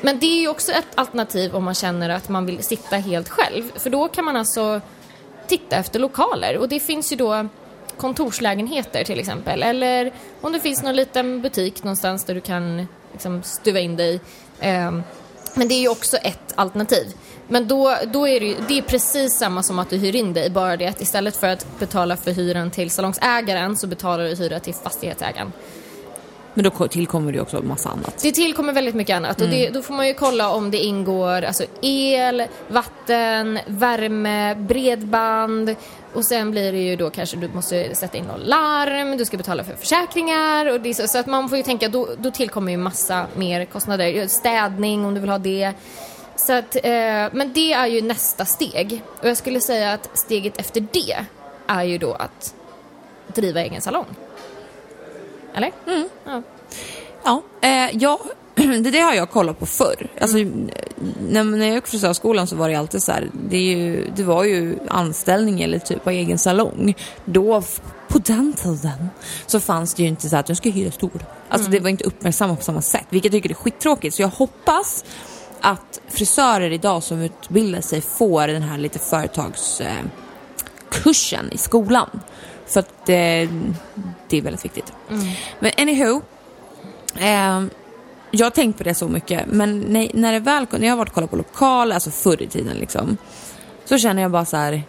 men 0.00 0.18
det 0.18 0.26
är 0.26 0.40
ju 0.40 0.48
också 0.48 0.72
ett 0.72 0.88
alternativ 0.94 1.54
om 1.54 1.64
man 1.64 1.74
känner 1.74 2.10
att 2.10 2.28
man 2.28 2.46
vill 2.46 2.62
sitta 2.62 2.96
helt 2.96 3.28
själv, 3.28 3.72
för 3.76 3.90
då 3.90 4.08
kan 4.08 4.24
man 4.24 4.36
alltså 4.36 4.80
titta 5.46 5.76
efter 5.76 6.00
lokaler 6.00 6.58
och 6.58 6.68
det 6.68 6.80
finns 6.80 7.12
ju 7.12 7.16
då 7.16 7.48
kontorslägenheter 7.96 9.04
till 9.04 9.18
exempel 9.18 9.62
eller 9.62 10.12
om 10.40 10.52
det 10.52 10.60
finns 10.60 10.82
någon 10.82 10.96
liten 10.96 11.42
butik 11.42 11.84
någonstans 11.84 12.24
där 12.24 12.34
du 12.34 12.40
kan 12.40 12.86
liksom 13.12 13.42
stuva 13.42 13.80
in 13.80 13.96
dig. 13.96 14.20
Ehm, 14.60 15.02
men 15.54 15.68
det 15.68 15.74
är 15.74 15.80
ju 15.80 15.88
också 15.88 16.16
ett 16.16 16.52
alternativ. 16.54 17.06
Men 17.52 17.68
då, 17.68 17.96
då 18.12 18.28
är 18.28 18.40
det, 18.40 18.46
ju, 18.46 18.56
det 18.68 18.78
är 18.78 18.82
precis 18.82 19.38
samma 19.38 19.62
som 19.62 19.78
att 19.78 19.90
du 19.90 19.96
hyr 19.96 20.16
in 20.16 20.32
dig, 20.32 20.50
bara 20.50 20.76
det 20.76 20.86
att 20.86 21.00
istället 21.00 21.36
för 21.36 21.46
att 21.46 21.78
betala 21.78 22.16
för 22.16 22.30
hyran 22.30 22.70
till 22.70 22.90
salongsägaren 22.90 23.76
så 23.76 23.86
betalar 23.86 24.24
du 24.24 24.34
hyra 24.34 24.60
till 24.60 24.74
fastighetsägaren. 24.74 25.52
Men 26.54 26.64
då 26.64 26.88
tillkommer 26.88 27.32
det 27.32 27.40
också 27.40 27.56
en 27.56 27.68
massa 27.68 27.88
annat. 27.88 28.18
Det 28.22 28.32
tillkommer 28.32 28.72
väldigt 28.72 28.94
mycket 28.94 29.16
annat 29.16 29.40
mm. 29.40 29.50
och 29.50 29.56
det, 29.56 29.70
då 29.70 29.82
får 29.82 29.94
man 29.94 30.08
ju 30.08 30.14
kolla 30.14 30.50
om 30.50 30.70
det 30.70 30.78
ingår 30.78 31.42
alltså 31.42 31.64
el, 31.82 32.42
vatten, 32.68 33.58
värme, 33.66 34.54
bredband 34.54 35.74
och 36.14 36.24
sen 36.24 36.50
blir 36.50 36.72
det 36.72 36.78
ju 36.78 36.96
då 36.96 37.10
kanske 37.10 37.36
du 37.36 37.48
måste 37.48 37.94
sätta 37.94 38.18
in 38.18 38.24
något 38.24 38.46
larm, 38.46 39.16
du 39.16 39.24
ska 39.24 39.36
betala 39.36 39.64
för 39.64 39.74
försäkringar 39.74 40.72
och 40.72 40.80
det 40.80 40.94
så, 40.94 41.06
så 41.06 41.18
att 41.18 41.26
man 41.26 41.48
får 41.48 41.58
ju 41.58 41.64
tänka 41.64 41.88
då, 41.88 42.08
då 42.18 42.30
tillkommer 42.30 42.72
ju 42.72 42.78
massa 42.78 43.26
mer 43.34 43.64
kostnader. 43.64 44.28
Städning 44.28 45.04
om 45.04 45.14
du 45.14 45.20
vill 45.20 45.30
ha 45.30 45.38
det. 45.38 45.72
Så 46.46 46.52
att, 46.52 46.76
eh, 46.76 47.28
men 47.32 47.52
det 47.54 47.72
är 47.72 47.86
ju 47.86 48.02
nästa 48.02 48.44
steg 48.44 49.02
och 49.20 49.28
jag 49.28 49.36
skulle 49.36 49.60
säga 49.60 49.92
att 49.92 50.10
steget 50.14 50.58
efter 50.58 50.86
det 50.92 51.16
är 51.66 51.82
ju 51.82 51.98
då 51.98 52.12
att 52.14 52.54
driva 53.34 53.60
egen 53.60 53.80
salong. 53.80 54.06
Eller? 55.54 55.72
Mm. 55.86 56.08
Ja. 56.24 56.42
Ja, 57.24 57.42
eh, 57.60 57.96
ja 57.96 58.20
det, 58.54 58.90
det 58.90 59.00
har 59.00 59.14
jag 59.14 59.30
kollat 59.30 59.58
på 59.58 59.66
förr. 59.66 60.10
Alltså, 60.20 60.38
mm. 60.38 60.70
när, 61.28 61.44
när 61.44 61.66
jag 61.66 61.74
gick 61.74 61.86
frisörskolan 61.86 62.46
så 62.46 62.56
var 62.56 62.68
det 62.68 62.74
alltid 62.74 63.02
så 63.02 63.12
här, 63.12 63.30
det, 63.48 63.58
ju, 63.58 64.10
det 64.16 64.22
var 64.22 64.44
ju 64.44 64.78
anställning 64.88 65.62
eller 65.62 65.78
typ 65.78 66.06
av 66.06 66.12
egen 66.12 66.38
salong. 66.38 66.94
Då, 67.24 67.62
på 68.08 68.18
den 68.18 68.52
tiden, 68.52 69.10
så 69.46 69.60
fanns 69.60 69.94
det 69.94 70.02
ju 70.02 70.08
inte 70.08 70.28
så 70.28 70.36
att 70.36 70.48
jag 70.48 70.58
ska 70.58 70.70
hyra 70.70 70.90
stor. 70.90 71.26
Alltså 71.48 71.68
mm. 71.68 71.78
det 71.78 71.82
var 71.82 71.90
inte 71.90 72.04
uppmärksammat 72.04 72.58
på 72.58 72.64
samma 72.64 72.82
sätt, 72.82 73.06
vilket 73.10 73.32
jag 73.32 73.42
tycker 73.42 73.50
är 73.50 73.60
skittråkigt. 73.60 74.14
Så 74.14 74.22
jag 74.22 74.28
hoppas 74.28 75.04
att 75.62 76.00
frisörer 76.08 76.70
idag 76.70 77.02
som 77.02 77.20
utbildar 77.20 77.80
sig 77.80 78.00
får 78.00 78.46
den 78.46 78.62
här 78.62 78.78
lite 78.78 78.98
företagskursen 78.98 81.48
eh, 81.48 81.54
i 81.54 81.58
skolan. 81.58 82.20
För 82.66 82.80
att 82.80 83.06
det, 83.06 83.48
det 84.28 84.38
är 84.38 84.42
väldigt 84.42 84.64
viktigt. 84.64 84.92
Mm. 85.10 85.26
Men 85.60 85.72
anywho. 85.78 86.20
Eh, 87.14 87.62
jag 88.34 88.46
har 88.46 88.50
tänkt 88.50 88.78
på 88.78 88.84
det 88.84 88.94
så 88.94 89.08
mycket, 89.08 89.46
men 89.46 89.80
när, 89.80 90.10
när 90.14 90.32
det 90.32 90.38
väl 90.38 90.66
när 90.70 90.86
jag 90.86 90.92
har 90.92 90.96
varit 90.96 91.08
och 91.08 91.14
kollat 91.14 91.30
på 91.30 91.36
lokal, 91.36 91.92
alltså 91.92 92.10
förr 92.10 92.42
i 92.42 92.46
tiden 92.46 92.76
liksom, 92.76 93.16
så 93.84 93.98
känner 93.98 94.22
jag 94.22 94.30
bara 94.30 94.44
så 94.44 94.56
här, 94.56 94.82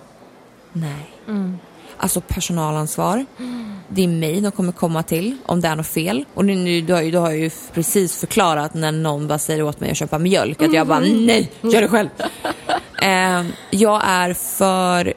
nej. 0.73 1.13
Mm. 1.27 1.57
Alltså 1.97 2.21
personalansvar. 2.21 3.25
Mm. 3.39 3.62
Det 3.95 4.03
är 4.03 4.07
mig 4.07 4.41
de 4.41 4.51
kommer 4.51 4.71
komma 4.71 5.03
till 5.03 5.37
om 5.45 5.61
det 5.61 5.67
är 5.67 5.75
något 5.75 5.87
fel. 5.87 6.25
Och 6.33 6.45
nu, 6.45 6.81
du, 6.81 6.93
har 6.93 7.01
ju, 7.01 7.11
du 7.11 7.17
har 7.17 7.31
ju 7.31 7.49
precis 7.73 8.17
förklarat 8.17 8.73
när 8.73 8.91
någon 8.91 9.27
bara 9.27 9.39
säger 9.39 9.63
åt 9.63 9.79
mig 9.79 9.91
att 9.91 9.97
köpa 9.97 10.19
mjölk 10.19 10.61
att 10.61 10.73
jag 10.73 10.87
bara 10.87 10.97
mm. 10.97 11.25
nej, 11.25 11.51
gör 11.61 11.81
det 11.81 11.87
själv. 11.87 12.09
eh, 13.01 13.43
jag 13.69 14.01
är 14.05 14.33
för, 14.33 15.13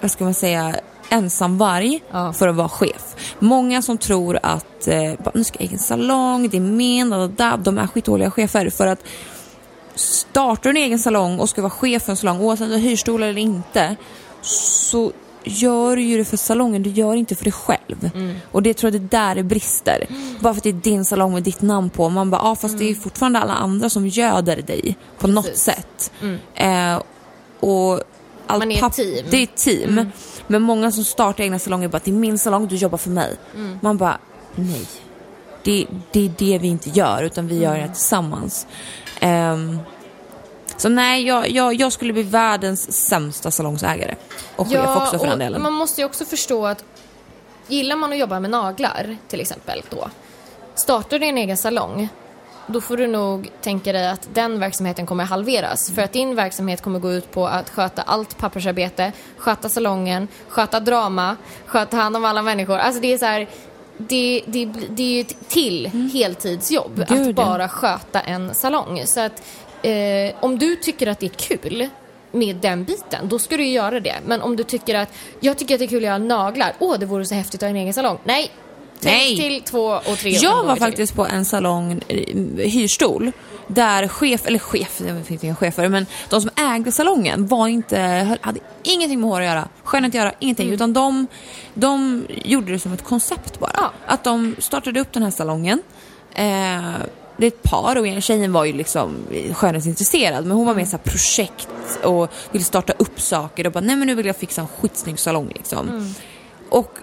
vad 0.00 0.10
ska 0.10 0.24
man 0.24 0.34
säga, 0.34 0.74
ensam 1.10 1.58
varg 1.58 2.00
ja. 2.10 2.32
för 2.32 2.48
att 2.48 2.56
vara 2.56 2.68
chef. 2.68 3.34
Många 3.38 3.82
som 3.82 3.98
tror 3.98 4.38
att 4.42 4.88
eh, 4.88 5.12
nu 5.34 5.44
ska 5.44 5.56
jag 5.58 5.68
egen 5.68 5.78
salong, 5.78 6.48
det 6.48 6.56
är 6.56 6.60
min, 6.60 7.10
da, 7.10 7.26
da, 7.26 7.56
de 7.56 7.78
är 7.78 7.86
skitdåliga 7.86 8.30
chefer. 8.30 8.70
För 8.70 8.86
att 8.86 9.04
startar 9.94 10.62
du 10.62 10.70
en 10.70 10.84
egen 10.86 10.98
salong 10.98 11.38
och 11.38 11.48
ska 11.48 11.62
vara 11.62 11.70
chef 11.70 12.02
för 12.02 12.12
en 12.12 12.16
salong, 12.16 12.40
oavsett 12.40 12.64
om 12.64 12.68
du 12.68 12.74
har 12.74 12.82
hyrstolar 12.82 13.26
eller 13.26 13.42
inte, 13.42 13.96
så 14.42 15.12
gör 15.46 15.96
ju 15.96 16.18
det 16.18 16.24
för 16.24 16.36
salongen, 16.36 16.82
du 16.82 16.90
gör 16.90 17.14
inte 17.14 17.34
för 17.34 17.44
dig 17.44 17.52
själv. 17.52 18.10
Mm. 18.14 18.36
Och 18.52 18.62
det 18.62 18.74
tror 18.74 18.92
jag 18.92 19.00
det 19.00 19.08
där 19.08 19.34
det 19.34 19.42
brister. 19.42 20.06
Mm. 20.08 20.34
Bara 20.40 20.54
för 20.54 20.60
att 20.60 20.64
det 20.64 20.70
är 20.70 20.72
din 20.72 21.04
salong 21.04 21.34
med 21.34 21.42
ditt 21.42 21.62
namn 21.62 21.90
på. 21.90 22.08
Man 22.08 22.30
bara, 22.30 22.40
ja 22.40 22.50
ah, 22.50 22.54
fast 22.54 22.74
mm. 22.74 22.78
det 22.78 22.84
är 22.84 22.90
mm. 22.90 23.00
fortfarande 23.00 23.38
alla 23.38 23.54
andra 23.54 23.90
som 23.90 24.06
göder 24.08 24.62
dig 24.62 24.96
på 25.18 25.26
Precis. 25.26 25.34
något 25.34 25.56
sätt. 25.56 26.12
Mm. 26.22 26.38
Eh, 26.54 27.02
och 27.60 28.00
allt 28.46 28.58
Man 28.58 28.72
är 28.72 28.86
ett 28.86 28.92
team. 28.92 29.26
Det 29.30 29.36
är 29.36 29.42
ett 29.42 29.56
team. 29.56 29.90
Mm. 29.90 30.08
Men 30.46 30.62
många 30.62 30.92
som 30.92 31.04
startar 31.04 31.44
egna 31.44 31.58
salonger 31.58 31.88
bara, 31.88 32.00
det 32.04 32.10
är 32.10 32.14
min 32.14 32.38
salong, 32.38 32.66
du 32.66 32.76
jobbar 32.76 32.98
för 32.98 33.10
mig. 33.10 33.36
Man 33.80 33.96
bara, 33.96 34.18
nej. 34.54 34.86
Det, 35.64 35.86
det 36.12 36.24
är 36.24 36.32
det 36.38 36.58
vi 36.58 36.68
inte 36.68 36.90
gör, 36.90 37.22
utan 37.22 37.48
vi 37.48 37.58
gör 37.58 37.78
det 37.78 37.88
tillsammans. 37.88 38.66
Um, 39.22 39.78
så 40.76 40.88
nej, 40.88 41.26
jag, 41.26 41.50
jag, 41.50 41.74
jag, 41.74 41.92
skulle 41.92 42.12
bli 42.12 42.22
världens 42.22 42.92
sämsta 43.08 43.50
salongsägare. 43.50 44.14
Och 44.56 44.66
chef 44.66 44.74
ja, 44.74 45.02
också 45.02 45.18
för 45.18 45.26
den 45.26 45.38
delen. 45.38 45.62
Man 45.62 45.72
måste 45.72 46.00
ju 46.00 46.04
också 46.04 46.24
förstå 46.24 46.66
att 46.66 46.84
gillar 47.66 47.96
man 47.96 48.12
att 48.12 48.18
jobba 48.18 48.40
med 48.40 48.50
naglar 48.50 49.16
till 49.28 49.40
exempel 49.40 49.82
då. 49.90 50.10
Startar 50.74 51.18
du 51.18 51.26
en 51.26 51.38
egen 51.38 51.56
salong 51.56 52.08
då 52.66 52.80
får 52.80 52.96
du 52.96 53.06
nog 53.06 53.50
tänka 53.60 53.92
dig 53.92 54.08
att 54.08 54.28
den 54.34 54.60
verksamheten 54.60 55.06
kommer 55.06 55.24
halveras. 55.24 55.90
För 55.90 56.02
att 56.02 56.12
din 56.12 56.34
verksamhet 56.34 56.82
kommer 56.82 56.98
gå 56.98 57.12
ut 57.12 57.30
på 57.30 57.46
att 57.46 57.70
sköta 57.70 58.02
allt 58.02 58.38
pappersarbete, 58.38 59.12
sköta 59.36 59.68
salongen, 59.68 60.28
sköta 60.48 60.80
drama, 60.80 61.36
sköta 61.66 61.96
hand 61.96 62.16
om 62.16 62.24
alla 62.24 62.42
människor. 62.42 62.78
Alltså 62.78 63.00
det 63.00 63.12
är 63.12 63.18
så 63.18 63.24
här, 63.24 63.48
det, 63.98 64.42
det, 64.46 64.64
det 64.66 65.02
är 65.02 65.14
ju 65.14 65.20
ett 65.20 65.48
till 65.48 65.86
mm. 65.86 66.10
heltidsjobb 66.10 67.04
Gud, 67.08 67.28
att 67.28 67.34
bara 67.34 67.68
sköta 67.68 68.20
en 68.20 68.54
salong. 68.54 69.02
Så 69.06 69.20
att 69.20 69.42
eh, 69.86 70.34
om 70.40 70.58
du 70.58 70.76
tycker 70.76 71.06
att 71.06 71.20
det 71.20 71.26
är 71.26 71.58
kul 71.58 71.88
med 72.32 72.56
den 72.56 72.84
biten, 72.84 73.28
då 73.28 73.38
ska 73.38 73.56
du 73.56 73.66
göra 73.66 74.00
det. 74.00 74.14
Men 74.26 74.42
om 74.42 74.56
du 74.56 74.62
tycker 74.62 74.94
att, 74.94 75.12
jag 75.40 75.58
tycker 75.58 75.74
att 75.74 75.78
det 75.78 75.84
är 75.84 75.88
kul 75.88 75.98
att 75.98 76.02
göra 76.02 76.18
naglar, 76.18 76.72
åh 76.78 76.98
det 76.98 77.06
vore 77.06 77.24
så 77.24 77.34
häftigt 77.34 77.62
att 77.62 77.66
ha 77.66 77.70
en 77.70 77.76
egen 77.76 77.94
salong. 77.94 78.18
Nej, 78.24 78.50
Nej. 79.00 79.36
till 79.36 79.62
två 79.62 79.86
och 79.86 80.18
tre. 80.18 80.30
Jag 80.30 80.64
var 80.64 80.76
faktiskt 80.76 81.14
på 81.14 81.26
en 81.26 81.44
salong, 81.44 82.00
eh, 82.08 82.68
hyrstol, 82.68 83.32
där 83.66 84.08
chef, 84.08 84.46
eller 84.46 84.58
chef, 84.58 84.98
det 84.98 85.24
finns 85.24 85.44
inga 85.44 85.54
chefer, 85.54 85.88
men 85.88 86.06
de 86.28 86.40
som 86.40 86.50
ägde 86.56 86.92
salongen 86.92 87.46
var 87.46 87.68
inte, 87.68 87.98
hade 88.40 88.60
ingenting 88.82 89.20
med 89.20 89.30
hår 89.30 89.40
att 89.40 89.46
göra, 89.46 89.68
skönhet 89.84 90.10
att 90.10 90.14
göra, 90.14 90.32
ingenting. 90.38 90.66
Mm. 90.66 90.74
Utan 90.74 90.92
de, 90.92 91.26
de 91.74 92.22
gjorde 92.28 92.72
det 92.72 92.78
som 92.78 92.92
ett 92.92 93.04
koncept 93.04 93.60
bara. 93.60 93.72
Ja. 93.74 93.92
Att 94.06 94.24
de 94.24 94.56
startade 94.58 95.00
upp 95.00 95.12
den 95.12 95.22
här 95.22 95.30
salongen. 95.30 95.82
Eh, 96.34 96.80
det 97.36 97.46
är 97.46 97.48
ett 97.48 97.62
par 97.62 97.96
och 97.96 98.22
tjejen 98.22 98.52
var 98.52 98.64
ju 98.64 98.72
liksom 98.72 99.16
skönhetsintresserad 99.52 100.46
men 100.46 100.56
hon 100.56 100.66
var 100.66 100.74
med 100.74 100.82
i 100.82 100.86
så 100.86 100.98
projekt 100.98 101.68
och 102.02 102.30
ville 102.52 102.64
starta 102.64 102.92
upp 102.98 103.20
saker 103.20 103.66
och 103.66 103.72
bara 103.72 103.80
nej 103.80 103.96
men 103.96 104.06
nu 104.06 104.14
vill 104.14 104.26
jag 104.26 104.36
fixa 104.36 104.60
en 104.60 104.68
skitsnygg 104.68 105.18
salong 105.18 105.48
liksom. 105.54 105.88
Mm. 105.88 106.14
Och 106.68 106.98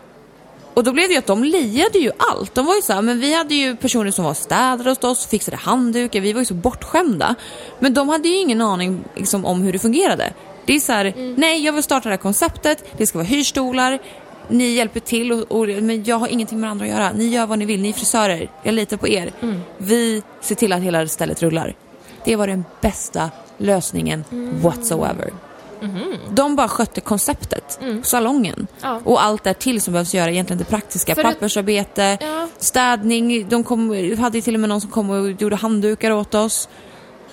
och 0.74 0.84
då 0.84 0.92
blev 0.92 1.08
det 1.08 1.14
ju 1.14 1.20
att 1.20 1.28
de 1.28 1.44
liade 1.44 2.00
ju 2.00 2.12
allt. 2.18 2.56
De 2.56 2.66
var 2.66 2.76
ju 2.76 2.82
så 2.82 2.94
här, 2.94 3.02
men 3.02 3.20
vi 3.20 3.34
hade 3.34 3.56
ju 3.56 3.76
personer 3.76 4.12
som 4.12 4.26
var 4.26 4.34
städare 4.34 4.90
hos 4.90 5.04
oss, 5.04 5.26
fixade 5.26 5.58
handdukar, 5.58 6.22
vi 6.22 6.34
var 6.34 6.42
ju 6.42 6.46
så 6.46 6.54
bortskämda. 6.54 7.36
Men 7.80 7.94
de 7.94 8.10
hade 8.10 8.28
ju 8.28 8.38
ingen 8.38 8.62
aning 8.62 9.04
liksom, 9.16 9.46
om 9.46 9.62
hur 9.62 9.74
det 9.74 9.80
fungerade. 9.80 10.34
Det 10.66 10.76
är 10.76 10.80
så 10.80 10.92
här, 10.92 11.06
mm. 11.06 11.34
nej 11.38 11.66
jag 11.66 11.74
vill 11.74 11.84
starta 11.84 12.10
det 12.10 12.16
här 12.16 12.22
konceptet, 12.22 12.86
det 12.98 13.08
ska 13.08 13.18
vara 13.18 13.28
hyrstolar, 13.28 14.00
ni 14.50 14.64
hjälper 14.74 15.00
till 15.00 15.32
och, 15.32 15.52
och, 15.52 15.68
men 15.68 16.04
jag 16.04 16.16
har 16.16 16.28
ingenting 16.28 16.60
med 16.60 16.70
andra 16.70 16.86
att 16.86 16.92
göra. 16.92 17.12
Ni 17.12 17.26
gör 17.28 17.46
vad 17.46 17.60
ni 17.60 17.66
vill, 17.66 17.82
ni 17.82 17.90
är 17.90 17.94
frisörer, 17.94 18.50
jag 18.64 18.74
litar 18.74 18.98
på 18.98 19.08
er. 19.08 19.32
Mm. 19.42 19.62
Vi 19.78 20.24
ser 20.42 20.56
till 20.56 20.74
att 20.74 20.82
hela 20.82 21.08
stället 21.08 21.44
rullar. 21.44 21.74
Det 22.26 22.36
var 22.36 22.48
den 22.48 22.66
bästa 22.82 23.32
lösningen 23.58 24.24
mm. 24.32 24.62
whatsoever. 24.62 25.34
De 26.30 26.56
bara 26.56 26.68
skötte 26.68 27.02
konceptet, 27.02 27.80
salongen. 28.04 28.68
Ja. 28.82 29.02
Och 29.04 29.24
allt 29.24 29.44
där 29.44 29.54
till 29.54 29.82
som 29.82 29.94
behövs 29.94 30.14
göra, 30.14 30.32
egentligen 30.32 30.58
det 30.58 30.66
praktiska. 30.66 31.16
För 31.16 31.24
Pappersarbete, 31.24 32.18
Ja. 32.22 32.48
städning, 32.58 33.50
de 33.50 33.64
kom, 33.64 34.16
hade 34.20 34.42
till 34.42 34.54
och 34.54 34.60
med 34.60 34.70
någon 34.70 34.82
som 34.82 34.90
kom 34.90 35.10
och 35.10 35.32
gjorde 35.32 35.56
handdukar 35.56 36.12
åt 36.12 36.36
oss. 36.36 36.70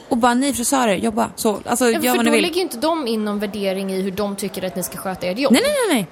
Och 0.09 0.17
bara, 0.17 0.35
ni 0.35 0.53
frisörer, 0.55 0.95
jobba. 0.97 1.31
Så, 1.37 1.59
alltså, 1.65 1.91
Ja, 1.91 2.01
gör 2.01 2.17
vad 2.17 2.25
ni 2.25 2.31
då 2.31 2.35
vill. 2.35 2.43
lägger 2.43 2.57
ju 2.57 2.63
inte 2.63 2.77
de 2.77 3.07
in 3.07 3.25
någon 3.25 3.39
värdering 3.39 3.93
i 3.93 4.03
hur 4.03 4.11
de 4.11 4.37
tycker 4.37 4.65
att 4.65 4.77
ni 4.77 4.83
ska 4.83 4.99
sköta 4.99 5.27
ert 5.27 5.39
jobb. 5.39 5.53
Nej, 5.53 5.63
nej, 5.63 5.73
nej, 5.89 5.97
nej. 5.97 6.07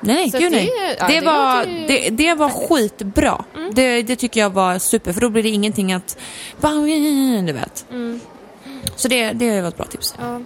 Nej, 0.00 0.30
Så 0.30 0.38
gud 0.38 0.52
det- 0.52 0.56
nej. 0.56 0.96
ja, 0.98 1.06
det, 1.08 1.20
det 1.20 1.26
var, 1.26 1.64
ju 1.64 1.86
det, 1.86 2.10
det 2.10 2.34
var 2.34 2.48
skitbra. 2.50 3.44
Mm. 3.56 3.74
Det, 3.74 4.02
det 4.02 4.16
tycker 4.16 4.40
jag 4.40 4.50
var 4.50 4.78
super, 4.78 5.12
för 5.12 5.20
då 5.20 5.28
blir 5.30 5.42
det 5.42 5.48
ingenting 5.48 5.92
att... 5.92 6.18
Du 7.46 7.52
vet. 7.52 7.86
Mm. 7.90 8.20
Så 8.96 9.08
det, 9.08 9.32
det 9.32 9.60
var 9.60 9.68
ett 9.68 9.76
bra 9.76 9.86
tips. 9.86 10.14
Ja. 10.18 10.40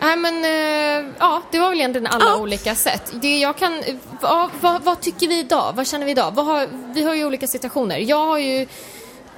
Nej 0.00 0.16
men, 0.16 0.44
eh, 0.44 1.10
ja 1.18 1.42
det 1.50 1.58
var 1.58 1.68
väl 1.70 1.78
egentligen 1.78 2.06
alla 2.06 2.24
Ja. 2.24 2.36
olika 2.36 2.74
sätt. 2.74 3.12
Det 3.22 3.38
jag 3.38 3.56
kan, 3.56 3.82
ja, 4.22 4.50
vad, 4.60 4.82
vad 4.82 5.00
tycker 5.00 5.28
vi 5.28 5.38
idag? 5.38 5.72
Vad 5.76 5.86
känner 5.86 6.04
vi 6.06 6.10
idag? 6.12 6.30
Har, 6.30 6.68
vi 6.94 7.02
har 7.02 7.14
ju 7.14 7.24
olika 7.24 7.46
situationer. 7.46 7.98
Jag 7.98 8.26
har 8.26 8.38
ju 8.38 8.66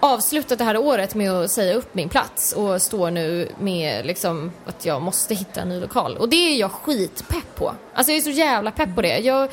avslutat 0.01 0.59
det 0.59 0.65
här 0.65 0.77
året 0.77 1.15
med 1.15 1.33
att 1.33 1.51
säga 1.51 1.75
upp 1.75 1.95
min 1.95 2.09
plats 2.09 2.53
och 2.53 2.83
står 2.83 3.11
nu 3.11 3.49
med 3.61 4.07
liksom 4.07 4.53
att 4.67 4.85
jag 4.87 5.03
måste 5.03 5.35
hitta 5.35 5.61
en 5.61 5.69
ny 5.69 5.81
lokal. 5.81 6.17
Och 6.17 6.29
det 6.29 6.37
är 6.37 6.57
jag 6.61 6.71
skitpepp 6.73 7.55
på. 7.55 7.75
Alltså 7.95 8.13
jag 8.13 8.19
är 8.19 8.23
så 8.23 8.31
jävla 8.31 8.71
pepp 8.71 8.95
på 8.95 9.03
det. 9.03 9.19
Jag, 9.19 9.49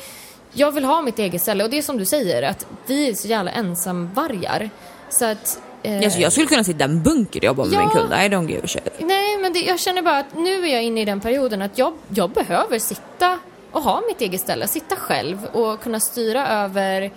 jag 0.52 0.72
vill 0.72 0.84
ha 0.84 1.02
mitt 1.02 1.18
eget 1.18 1.42
ställe 1.42 1.64
och 1.64 1.70
det 1.70 1.78
är 1.78 1.82
som 1.82 1.98
du 1.98 2.04
säger 2.04 2.42
att 2.42 2.66
vi 2.86 3.08
är 3.10 3.14
så 3.14 3.28
jävla 3.28 3.50
ensamvargar. 3.50 4.70
Så 5.10 5.24
att... 5.24 5.60
eh, 5.82 5.96
Alltså, 6.04 6.18
jag 6.20 6.32
skulle 6.32 6.46
kunna 6.46 6.64
sitta 6.64 6.80
i 6.80 6.82
en 6.84 7.02
bunker 7.02 7.40
och 7.40 7.44
jobba 7.44 7.64
med 7.64 7.72
Ja. 7.74 7.78
min 7.80 7.90
kund. 7.90 8.12
I 8.12 8.16
don't 8.16 8.48
give 8.50 8.64
a 8.64 8.66
shit. 8.66 8.92
Nej, 8.98 9.38
men 9.38 9.52
det, 9.52 9.58
jag 9.60 9.80
känner 9.80 10.02
bara 10.02 10.18
att 10.18 10.34
nu 10.36 10.64
är 10.68 10.72
jag 10.72 10.82
inne 10.82 11.00
i 11.00 11.04
den 11.04 11.20
perioden 11.20 11.62
att 11.62 11.78
jag, 11.78 11.92
jag 12.08 12.30
behöver 12.30 12.78
sitta 12.78 13.38
och 13.72 13.82
ha 13.82 14.02
mitt 14.08 14.20
eget 14.20 14.40
ställe, 14.40 14.68
sitta 14.68 14.96
själv 14.96 15.44
och 15.52 15.80
kunna 15.80 16.00
styra 16.00 16.48
över 16.48 17.10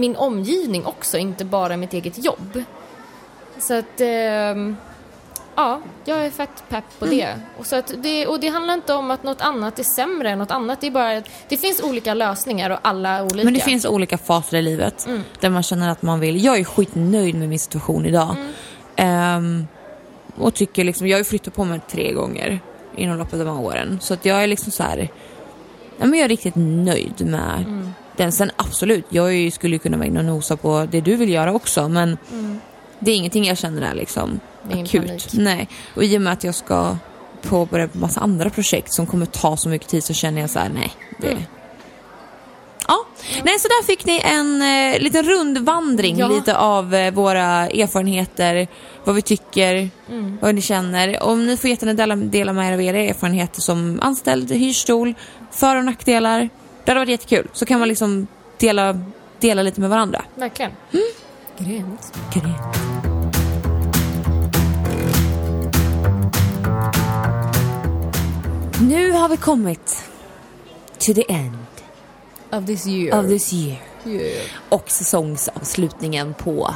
min 0.00 0.16
omgivning 0.16 0.86
också, 0.86 1.18
inte 1.18 1.44
bara 1.44 1.76
mitt 1.76 1.92
eget 1.92 2.24
jobb. 2.24 2.62
Så 3.58 3.74
att, 3.78 4.00
ehm, 4.00 4.76
ja, 5.54 5.80
jag 6.04 6.26
är 6.26 6.30
fett 6.30 6.64
pepp 6.68 6.84
på 6.98 7.04
Mm. 7.04 7.18
det. 7.18 7.34
Och, 7.58 7.66
så 7.66 7.76
att 7.76 7.92
det. 8.02 8.26
och 8.26 8.40
det 8.40 8.48
handlar 8.48 8.74
inte 8.74 8.94
om 8.94 9.10
att 9.10 9.22
något 9.22 9.40
annat 9.40 9.78
är 9.78 9.82
sämre 9.82 10.30
än 10.30 10.38
något 10.38 10.50
annat, 10.50 10.80
det 10.80 10.86
är 10.86 10.90
bara 10.90 11.22
det 11.48 11.56
finns 11.56 11.82
olika 11.82 12.14
lösningar 12.14 12.70
och 12.70 12.78
alla 12.82 13.08
är 13.08 13.22
olika. 13.22 13.44
Men 13.44 13.54
det 13.54 13.60
finns 13.60 13.84
olika 13.84 14.18
faser 14.18 14.56
i 14.56 14.62
livet 14.62 15.06
Mm. 15.06 15.22
där 15.40 15.50
man 15.50 15.62
känner 15.62 15.90
att 15.90 16.02
man 16.02 16.20
vill. 16.20 16.44
Jag 16.44 16.58
är 16.58 16.64
skitnöjd 16.64 17.34
med 17.34 17.48
min 17.48 17.58
situation 17.58 18.06
idag. 18.06 18.36
Mm. 18.36 18.52
Ehm, 18.96 19.66
och 20.36 20.54
tycker 20.54 20.84
liksom, 20.84 21.06
jag 21.08 21.14
har 21.16 21.20
ju 21.20 21.24
flyttat 21.24 21.54
på 21.54 21.64
mig 21.64 21.80
tre 21.90 22.12
gånger 22.12 22.60
inom 22.96 23.18
loppet 23.18 23.40
av 23.40 23.46
de 23.46 23.56
här 23.56 23.64
åren. 23.64 23.98
Så 24.02 24.14
att 24.14 24.24
jag 24.24 24.42
är 24.42 24.46
liksom 24.46 24.72
så 24.72 24.82
här, 24.82 25.08
ja, 25.98 26.06
men 26.06 26.14
jag 26.18 26.24
är 26.24 26.28
riktigt 26.28 26.54
nöjd 26.56 27.26
med 27.26 27.64
Mm. 27.66 27.92
Den. 28.22 28.32
Sen 28.32 28.50
absolut, 28.56 29.04
jag 29.08 29.52
skulle 29.52 29.74
ju 29.74 29.78
kunna 29.78 29.96
vara 29.96 30.06
inne 30.06 30.18
och 30.18 30.24
nosa 30.24 30.56
på 30.56 30.86
det 30.90 31.00
du 31.00 31.16
vill 31.16 31.28
göra 31.32 31.52
också. 31.52 31.88
Men 31.88 32.18
det 32.98 33.10
är 33.10 33.14
ingenting 33.16 33.44
jag 33.44 33.58
känner 33.58 33.82
är 33.90 33.94
liksom 33.94 34.40
Mm. 34.64 34.78
Är 34.78 34.82
akut. 34.84 35.06
panik. 35.06 35.28
Nej. 35.32 35.68
Och 35.96 36.04
i 36.04 36.16
och 36.16 36.22
med 36.22 36.32
att 36.32 36.44
jag 36.44 36.54
ska 36.54 36.96
påbörja 37.42 37.88
massa 37.92 38.20
andra 38.20 38.50
projekt 38.50 38.92
som 38.92 39.06
kommer 39.06 39.26
ta 39.26 39.56
så 39.56 39.68
mycket 39.68 39.88
tid 39.88 40.04
så 40.04 40.14
känner 40.14 40.40
jag 40.40 40.50
så 40.50 40.58
här, 40.58 40.68
nej. 40.68 40.92
Det... 41.20 41.30
Mm. 41.30 41.42
Ja. 42.88 43.06
Nej, 43.44 43.58
så 43.58 43.68
där 43.68 43.86
fick 43.86 44.04
ni 44.04 44.20
en 44.24 44.62
eh, 44.62 45.00
liten 45.00 45.22
rundvandring 45.24 46.18
Ja. 46.18 46.28
lite 46.28 46.56
av 46.56 46.94
eh, 46.94 47.12
våra 47.14 47.46
erfarenheter, 47.68 48.68
vad 49.04 49.14
vi 49.14 49.22
tycker, 49.22 49.88
Mm. 50.10 50.38
vad 50.42 50.54
ni 50.54 50.62
känner. 50.62 51.22
Om 51.22 51.46
ni 51.46 51.56
får 51.56 51.70
jättegärna 51.70 51.96
dela, 51.96 52.16
dela 52.16 52.52
med 52.52 52.68
er 52.68 52.72
av 52.74 52.82
era 52.82 52.98
erfarenheter 52.98 53.60
som 53.60 53.98
anställd, 54.02 54.52
hyrstol, 54.52 55.14
för 55.50 55.76
och 55.76 55.84
nackdelar. 55.84 56.48
Det 56.84 56.90
hade 56.90 57.00
varit 57.00 57.08
jättekul. 57.08 57.48
Så 57.52 57.66
kan 57.66 57.78
man 57.78 57.88
liksom 57.88 58.26
dela, 58.58 59.00
dela 59.40 59.62
lite 59.62 59.80
med 59.80 59.90
varandra. 59.90 60.24
Verkligen. 60.34 60.72
Mm. 60.92 61.02
Grymt. 61.58 62.12
Nu 68.80 69.10
har 69.12 69.28
vi 69.28 69.36
kommit 69.36 70.04
to 70.98 71.14
the 71.14 71.32
end 71.32 71.56
Of 72.52 72.66
this 72.66 72.86
year. 72.86 73.18
of 73.20 73.26
this 73.26 73.52
year. 73.52 73.76
Yeah. 74.06 74.46
och 74.68 74.90
säsongsavslutningen 74.90 76.34
på 76.34 76.74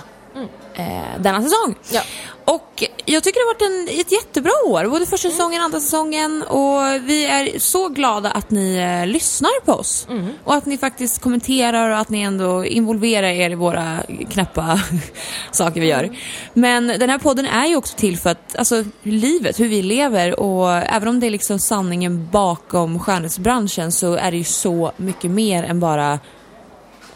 eh, 0.74 1.20
denna 1.20 1.42
säsong. 1.42 1.74
Ja. 1.90 2.00
Och 2.44 2.84
jag 3.04 3.22
tycker 3.22 3.40
det 3.40 3.44
har 3.44 3.54
varit 3.54 3.90
en, 3.90 4.00
ett 4.00 4.12
jättebra 4.12 4.52
år, 4.66 4.86
både 4.86 5.06
första 5.06 5.30
säsongen 5.30 5.60
och 5.60 5.64
andra 5.64 5.80
säsongen 5.80 6.42
och 6.42 7.08
vi 7.08 7.26
är 7.26 7.58
så 7.58 7.88
glada 7.88 8.30
att 8.30 8.50
ni 8.50 8.76
eh, 8.76 9.06
lyssnar 9.06 9.64
på 9.64 9.72
oss 9.72 10.06
och 10.44 10.54
att 10.54 10.66
ni 10.66 10.78
faktiskt 10.78 11.22
kommenterar 11.22 11.90
och 11.90 11.98
att 11.98 12.08
ni 12.08 12.22
ändå 12.22 12.64
involverar 12.64 13.28
er 13.28 13.50
i 13.50 13.54
våra 13.54 13.98
knäppa 14.30 14.80
saker 15.50 15.80
vi 15.80 15.86
gör. 15.86 16.16
Men 16.54 16.86
den 16.86 17.10
här 17.10 17.18
podden 17.18 17.46
är 17.46 17.66
ju 17.66 17.76
också 17.76 17.96
till 17.96 18.18
för 18.18 18.30
att, 18.30 18.56
alltså 18.56 18.84
livet, 19.02 19.60
hur 19.60 19.68
vi 19.68 19.82
lever 19.82 20.40
och 20.40 20.72
även 20.72 21.08
om 21.08 21.20
det 21.20 21.26
är 21.26 21.30
liksom 21.30 21.58
sanningen 21.58 22.28
bakom 22.32 22.98
skönhetsbranschen 22.98 23.92
så 23.92 24.14
är 24.14 24.30
det 24.30 24.36
ju 24.36 24.44
så 24.44 24.92
mycket 24.96 25.30
mer 25.30 25.62
än 25.64 25.80
bara 25.80 26.18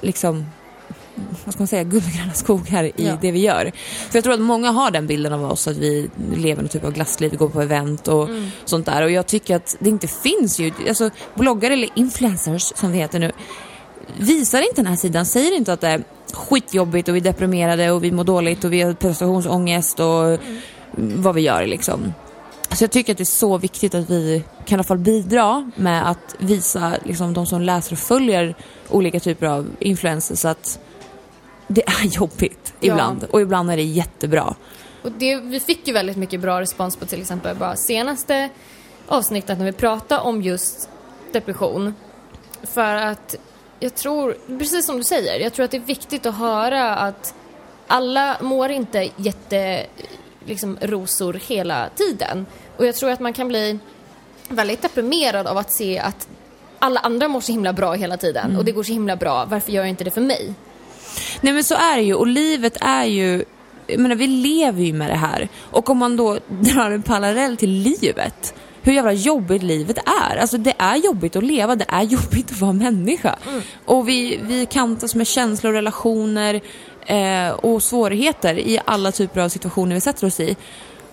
liksom 0.01 0.47
vad 1.45 1.55
ska 1.55 1.61
man 1.61 1.69
säga, 1.69 1.83
guldgröna 1.85 2.33
skogar 2.33 2.85
i 2.85 2.93
Ja. 2.97 3.19
det 3.21 3.31
vi 3.31 3.41
gör. 3.41 3.73
För 4.11 4.17
jag 4.17 4.25
tror 4.25 4.35
att 4.35 4.41
många 4.41 4.71
har 4.71 4.91
den 4.91 5.07
bilden 5.07 5.33
av 5.33 5.45
oss 5.53 5.69
att 5.69 5.77
vi 5.77 6.11
lever 6.37 6.63
någon 6.63 6.69
typ 6.69 6.85
av 6.85 6.93
glassliv, 6.93 7.37
går 7.37 7.49
på 7.49 7.61
event 7.63 8.09
och 8.09 8.29
Mm. 8.29 8.51
sånt 8.65 8.87
där. 8.87 9.03
Och 9.03 9.11
jag 9.11 9.27
tycker 9.27 9.57
att 9.57 9.77
det 9.79 9.89
inte 9.91 10.09
finns 10.09 10.59
ju, 10.61 10.73
alltså 10.89 11.11
bloggare 11.35 11.73
eller 11.73 11.89
influencers 11.95 12.63
som 12.77 12.91
det 12.93 12.99
heter 12.99 13.19
nu, 13.19 13.33
visar 14.19 14.59
inte 14.61 14.75
den 14.77 14.87
här 14.87 14.97
sidan, 14.97 15.27
säger 15.27 15.57
inte 15.57 15.73
att 15.73 15.81
det 15.81 15.89
är 15.89 16.05
skitjobbigt 16.33 17.09
och 17.09 17.15
vi 17.15 17.19
är 17.21 17.25
deprimerade 17.25 17.91
och 17.91 18.05
vi 18.05 18.13
mår 18.13 18.25
dåligt 18.25 18.65
och 18.65 18.73
vi 18.73 18.83
har 18.83 18.93
prestationsångest 18.93 20.01
och 20.01 20.39
Mm. 20.97 21.23
vad 21.23 21.35
vi 21.35 21.41
gör 21.41 21.67
liksom. 21.67 22.15
Så 22.73 22.85
jag 22.85 22.91
tycker 22.91 23.13
att 23.13 23.19
det 23.19 23.23
är 23.23 23.25
så 23.25 23.59
viktigt 23.59 23.95
att 23.95 24.11
vi 24.11 24.43
kan 24.67 24.75
i 24.77 24.79
alla 24.79 24.85
fall 24.85 24.99
bidra 24.99 25.71
med 25.77 26.11
att 26.11 26.37
visa 26.39 26.93
liksom, 27.05 27.35
de 27.35 27.47
som 27.47 27.61
läser 27.61 27.93
och 27.93 27.99
följer 27.99 28.55
olika 28.89 29.21
typer 29.21 29.47
av 29.47 29.67
influencers 29.81 30.45
att 30.45 30.79
det 31.69 31.89
är 31.89 32.05
jobbigt 32.17 32.75
Ja. 32.81 32.93
ibland 32.93 33.25
och 33.31 33.41
ibland 33.41 33.71
är 33.71 33.77
det 33.77 33.83
jättebra. 33.83 34.55
Och 35.03 35.13
det, 35.13 35.37
vi 35.37 35.61
fick 35.61 35.89
ju 35.89 35.93
väldigt 35.93 36.17
mycket 36.17 36.41
bra 36.41 36.61
respons 36.61 36.97
på 36.97 37.07
till 37.07 37.21
exempel 37.21 37.57
bara 37.57 37.77
senaste 37.77 38.49
avsnittet 39.07 39.59
när 39.59 39.65
vi 39.65 39.73
pratade 39.73 40.21
om 40.21 40.43
just 40.43 40.89
depression. 41.33 41.95
För 42.63 42.95
att 42.95 43.35
jag 43.81 43.95
tror, 43.95 44.37
precis 44.59 44.87
som 44.87 44.97
du 44.97 45.05
säger, 45.05 45.41
jag 45.41 45.53
tror 45.53 45.65
att 45.65 45.71
det 45.71 45.77
är 45.77 45.81
viktigt 45.81 46.27
att 46.27 46.35
höra 46.35 46.97
att 46.97 47.35
alla 47.87 48.37
mår 48.41 48.71
inte 48.71 49.09
jätte 49.17 49.87
liksom, 50.45 50.79
rosor 50.81 51.41
hela 51.47 51.89
tiden. 51.95 52.47
Och 52.77 52.87
jag 52.87 52.95
tror 52.95 53.11
att 53.11 53.21
man 53.21 53.33
kan 53.33 53.49
bli 53.49 53.79
väldigt 54.49 54.83
deprimerad 54.83 55.47
av 55.47 55.59
att 55.59 55.73
se 55.73 55.99
att 55.99 56.29
alla 56.79 57.01
andra 57.01 57.29
mår 57.29 57.41
så 57.41 57.53
himla 57.53 57.73
bra 57.73 57.93
hela 57.93 58.17
tiden 58.17 58.57
och 58.57 58.65
det 58.65 58.73
går 58.73 58.83
så 58.83 58.93
himla 58.93 59.17
bra, 59.17 59.45
varför 59.45 59.73
gör 59.73 59.83
jag 59.83 59.89
inte 59.89 60.05
det 60.05 60.11
för 60.11 60.21
mig? 60.21 60.55
Nej 61.41 61.53
men 61.53 61.65
så 61.65 61.75
är 61.75 61.97
det 61.97 62.03
ju 62.03 62.15
och 62.15 62.27
livet 62.27 62.77
är 62.81 63.05
ju, 63.05 63.45
jag 63.87 64.01
menar 64.01 64.17
vi 64.17 64.27
lever 64.27 64.83
ju 64.83 64.93
med 64.93 65.11
det 65.11 65.17
här. 65.17 65.49
Och 65.59 65.91
om 65.91 65.99
man 65.99 66.17
då 66.17 66.39
drar 66.49 66.91
en 66.91 67.03
parallell 67.03 67.57
till 67.57 67.71
livet, 67.71 68.55
hur 68.83 68.93
jävla 68.93 69.13
jobbigt 69.13 69.63
livet 69.63 69.99
är. 69.99 70.37
Alltså 70.37 70.59
det 70.59 70.75
är 70.79 70.97
jobbigt 70.97 71.37
att 71.37 71.45
leva, 71.45 71.77
det 71.77 71.87
är 71.89 72.03
jobbigt 72.17 72.51
att 72.51 72.61
vara 72.61 72.73
människa. 72.73 73.37
Och 73.85 74.09
vi, 74.09 74.41
vi 74.43 74.67
kantas 74.67 75.15
med 75.15 75.27
känslor, 75.27 75.73
relationer 75.73 76.61
eh, 77.07 77.51
och 77.51 77.83
svårigheter 77.83 78.59
i 78.59 78.81
alla 78.85 79.13
typer 79.13 79.41
av 79.41 79.49
situationer 79.49 79.95
vi 79.95 80.01
sätter 80.01 80.27
oss 80.27 80.41
i. 80.41 80.57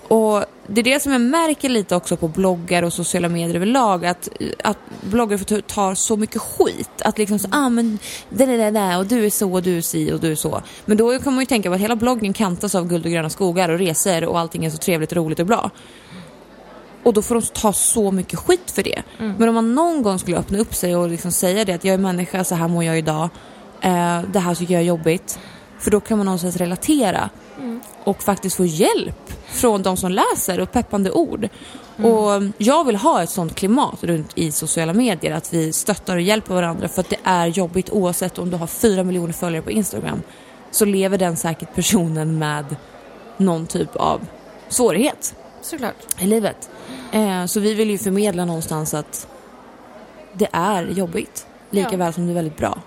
Och 0.08 0.46
det 0.68 0.82
är 0.82 0.84
det 0.84 1.00
som 1.00 1.12
jag 1.12 1.22
märker 1.22 1.70
lite 1.70 1.96
också 1.96 2.18
på 2.18 2.28
bloggar 2.28 2.84
och 2.84 2.94
sociala 2.94 3.30
medier 3.30 3.56
överlag 3.56 4.06
att, 4.06 4.30
att 4.64 4.78
bloggare 5.02 5.62
tar 5.62 5.96
så 5.96 6.18
mycket 6.18 6.42
skit. 6.42 7.02
Att 7.02 7.18
liksom 7.18 7.40
så, 7.40 7.48
ah 7.52 7.70
men 7.70 8.00
det 8.30 8.46
där, 8.46 8.58
det 8.58 8.72
där 8.72 8.98
och 8.98 9.06
du 9.06 9.26
är 9.26 9.30
så 9.30 9.54
och 9.54 9.64
du 9.64 9.78
är 9.78 9.82
si 9.82 10.12
och 10.12 10.20
du 10.20 10.32
är 10.32 10.36
så. 10.36 10.62
Men 10.86 10.98
då 10.98 11.20
kan 11.20 11.34
man 11.34 11.42
ju 11.42 11.46
tänka 11.46 11.70
på 11.70 11.76
att 11.76 11.82
hela 11.82 11.96
bloggen 11.96 12.34
kantas 12.34 12.76
av 12.76 12.88
guld 12.88 13.06
och 13.06 13.12
gröna 13.12 13.30
skogar 13.30 13.70
och 13.70 13.80
resor 13.80 14.24
och 14.24 14.40
allting 14.40 14.66
är 14.66 14.70
så 14.70 14.78
trevligt 14.78 15.12
och 15.12 15.18
roligt 15.18 15.40
och 15.40 15.46
bra. 15.46 15.72
Och 17.04 17.14
då 17.14 17.22
får 17.22 17.36
de 17.36 17.42
ta 17.42 17.74
så 17.74 18.12
mycket 18.12 18.40
skit 18.40 18.72
för 18.72 18.84
det. 18.84 19.04
Men 19.38 19.50
om 19.50 19.56
man 19.56 19.76
någon 19.76 20.04
gång 20.04 20.20
skulle 20.20 20.38
öppna 20.38 20.58
upp 20.58 20.76
sig 20.76 20.96
och 20.96 21.10
liksom 21.10 21.32
säga 21.32 21.66
det 21.66 21.74
att 21.74 21.84
jag 21.84 21.94
är 21.94 21.98
människa, 21.98 22.44
så 22.44 22.56
här 22.56 22.68
mår 22.68 22.84
jag 22.84 22.98
idag. 22.98 23.30
Eh, 23.82 24.22
det 24.34 24.40
här 24.40 24.56
tycker 24.56 24.74
jag 24.74 24.82
är 24.82 24.88
jobbigt. 24.88 25.40
För 25.80 25.92
då 25.92 26.00
kan 26.00 26.18
man 26.18 26.26
någonstans 26.26 26.58
relatera 26.58 27.30
och 28.04 28.24
faktiskt 28.24 28.56
få 28.56 28.66
hjälp 28.66 29.34
från 29.46 29.84
de 29.84 29.98
som 29.98 30.12
läser 30.12 30.60
och 30.60 30.72
peppande 30.72 31.12
ord. 31.12 31.50
Och 31.98 32.44
jag 32.58 32.84
vill 32.84 32.96
ha 32.96 33.24
ett 33.24 33.30
sånt 33.30 33.56
klimat 33.56 34.04
runt 34.04 34.32
i 34.36 34.52
sociala 34.52 34.94
medier 34.94 35.36
att 35.36 35.54
vi 35.54 35.74
stöttar 35.74 36.16
och 36.16 36.22
hjälper 36.22 36.54
varandra 36.54 36.88
för 36.88 37.02
att 37.02 37.10
det 37.10 37.20
är 37.24 37.48
jobbigt 37.48 37.90
oavsett 37.90 38.38
om 38.40 38.50
du 38.50 38.58
har 38.58 38.68
fyra 38.68 39.04
miljoner 39.04 39.34
följare 39.34 39.62
på 39.62 39.72
Instagram 39.72 40.22
så 40.72 40.86
lever 40.86 41.18
den 41.18 41.38
säkert 41.38 41.76
personen 41.76 42.38
med 42.40 42.76
någon 43.38 43.68
typ 43.68 43.96
av 43.96 44.22
svårighet. 44.70 45.36
såklart. 45.62 45.96
i 46.20 46.26
livet. 46.28 46.70
Eh, 47.12 47.46
så 47.46 47.60
vi 47.60 47.74
vill 47.74 47.90
ju 47.90 47.98
förmedla 47.98 48.46
någonstans 48.46 48.94
att 48.94 49.28
det 50.34 50.48
är 50.52 50.84
jobbigt, 50.88 51.48
lika 51.70 51.90
Ja. 51.92 51.98
väl 51.98 52.14
som 52.14 52.26
det 52.26 52.32
är 52.32 52.36
väldigt 52.36 52.58
bra. 52.58 52.78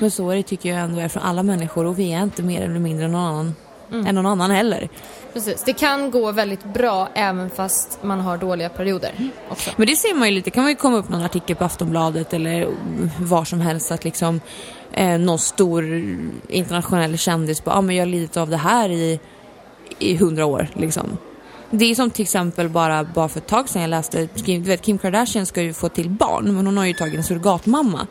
Men 0.00 0.10
så 0.10 0.30
är 0.30 0.36
det 0.36 0.42
tycker 0.42 0.68
jag 0.68 0.78
ändå 0.80 1.00
är 1.00 1.08
för 1.08 1.20
alla 1.20 1.42
människor 1.42 1.86
och 1.86 1.98
vi 1.98 2.12
är 2.12 2.22
inte 2.22 2.42
mer 2.42 2.60
eller 2.62 2.78
mindre 2.78 3.04
än 3.04 3.12
någon 3.12 3.20
annan, 3.20 3.54
Mm. 3.92 4.06
än 4.06 4.14
någon 4.14 4.26
annan 4.26 4.50
heller. 4.50 4.88
Precis. 5.32 5.62
Det 5.62 5.72
kan 5.72 6.10
gå 6.10 6.32
väldigt 6.32 6.64
bra 6.64 7.08
även 7.14 7.50
fast 7.50 7.98
man 8.02 8.20
har 8.20 8.36
dåliga 8.38 8.68
perioder 8.68 9.12
också. 9.48 9.70
Men 9.76 9.86
det 9.86 9.96
ser 9.96 10.14
man 10.14 10.28
ju 10.28 10.34
lite, 10.34 10.50
kan 10.50 10.62
man 10.62 10.70
ju 10.70 10.76
komma 10.76 10.96
upp 10.96 11.08
någon 11.08 11.22
artikel 11.22 11.56
på 11.56 11.64
Aftonbladet 11.64 12.32
eller 12.32 12.68
var 13.20 13.44
som 13.44 13.60
helst 13.60 13.92
att 13.92 14.04
liksom 14.04 14.40
eh, 14.92 15.18
någon 15.18 15.38
stor 15.38 15.84
internationell 16.48 17.18
kändis 17.18 17.64
bara, 17.64 17.74
ah, 17.74 17.80
men 17.80 17.96
jag 17.96 18.02
har 18.02 18.10
lidit 18.10 18.36
av 18.36 18.50
det 18.50 18.56
här 18.56 18.90
i 18.90 19.20
i 19.98 20.16
hundra 20.16 20.46
år 20.46 20.68
liksom. 20.74 21.18
Det 21.70 21.84
är 21.84 21.94
som 21.94 22.10
till 22.10 22.22
exempel 22.22 22.68
bara, 22.68 23.04
bara 23.04 23.28
för 23.28 23.38
ett 23.40 23.46
tag 23.46 23.68
sedan 23.68 23.82
jag 23.82 23.88
läste, 23.88 24.28
Kim, 24.44 24.62
du 24.62 24.68
vet 24.68 24.82
Kim 24.82 24.98
Kardashian 24.98 25.46
ska 25.46 25.62
ju 25.62 25.72
få 25.72 25.88
till 25.88 26.10
barn 26.10 26.54
men 26.54 26.66
hon 26.66 26.76
har 26.76 26.86
ju 26.86 26.92
tagit 26.92 27.14
en 27.14 27.24
surrogatmamma. 27.24 28.06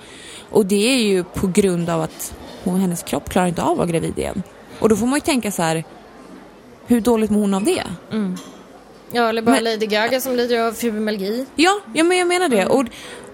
Och 0.49 0.65
det 0.65 0.93
är 0.93 0.97
ju 0.97 1.23
på 1.23 1.47
grund 1.47 1.89
av 1.89 2.01
att 2.01 2.33
hon, 2.63 2.79
hennes 2.79 3.03
kropp 3.03 3.29
klarar 3.29 3.47
inte 3.47 3.63
av 3.63 3.71
att 3.71 3.77
vara 3.77 3.87
gravid 3.87 4.19
igen. 4.19 4.43
Och 4.81 4.89
då 4.89 4.95
får 4.95 5.07
man 5.07 5.17
ju 5.17 5.21
tänka 5.21 5.51
så 5.51 5.61
här, 5.61 5.83
hur 6.87 7.01
dåligt 7.01 7.31
mår 7.31 7.41
hon 7.41 7.53
av 7.53 7.63
det? 7.63 7.83
Ja, 9.11 9.29
eller 9.29 9.41
bara 9.41 9.55
Men- 9.55 9.63
Lady 9.63 9.85
Gaga 9.85 10.21
som 10.21 10.35
lider 10.35 10.59
av 10.59 10.73
fibromyalgi. 10.73 11.45
Ja, 11.55 11.79
ja 11.93 12.03
men 12.03 12.17
jag 12.17 12.27
menar 12.27 12.49
det. 12.49 12.65
Och, 12.65 12.85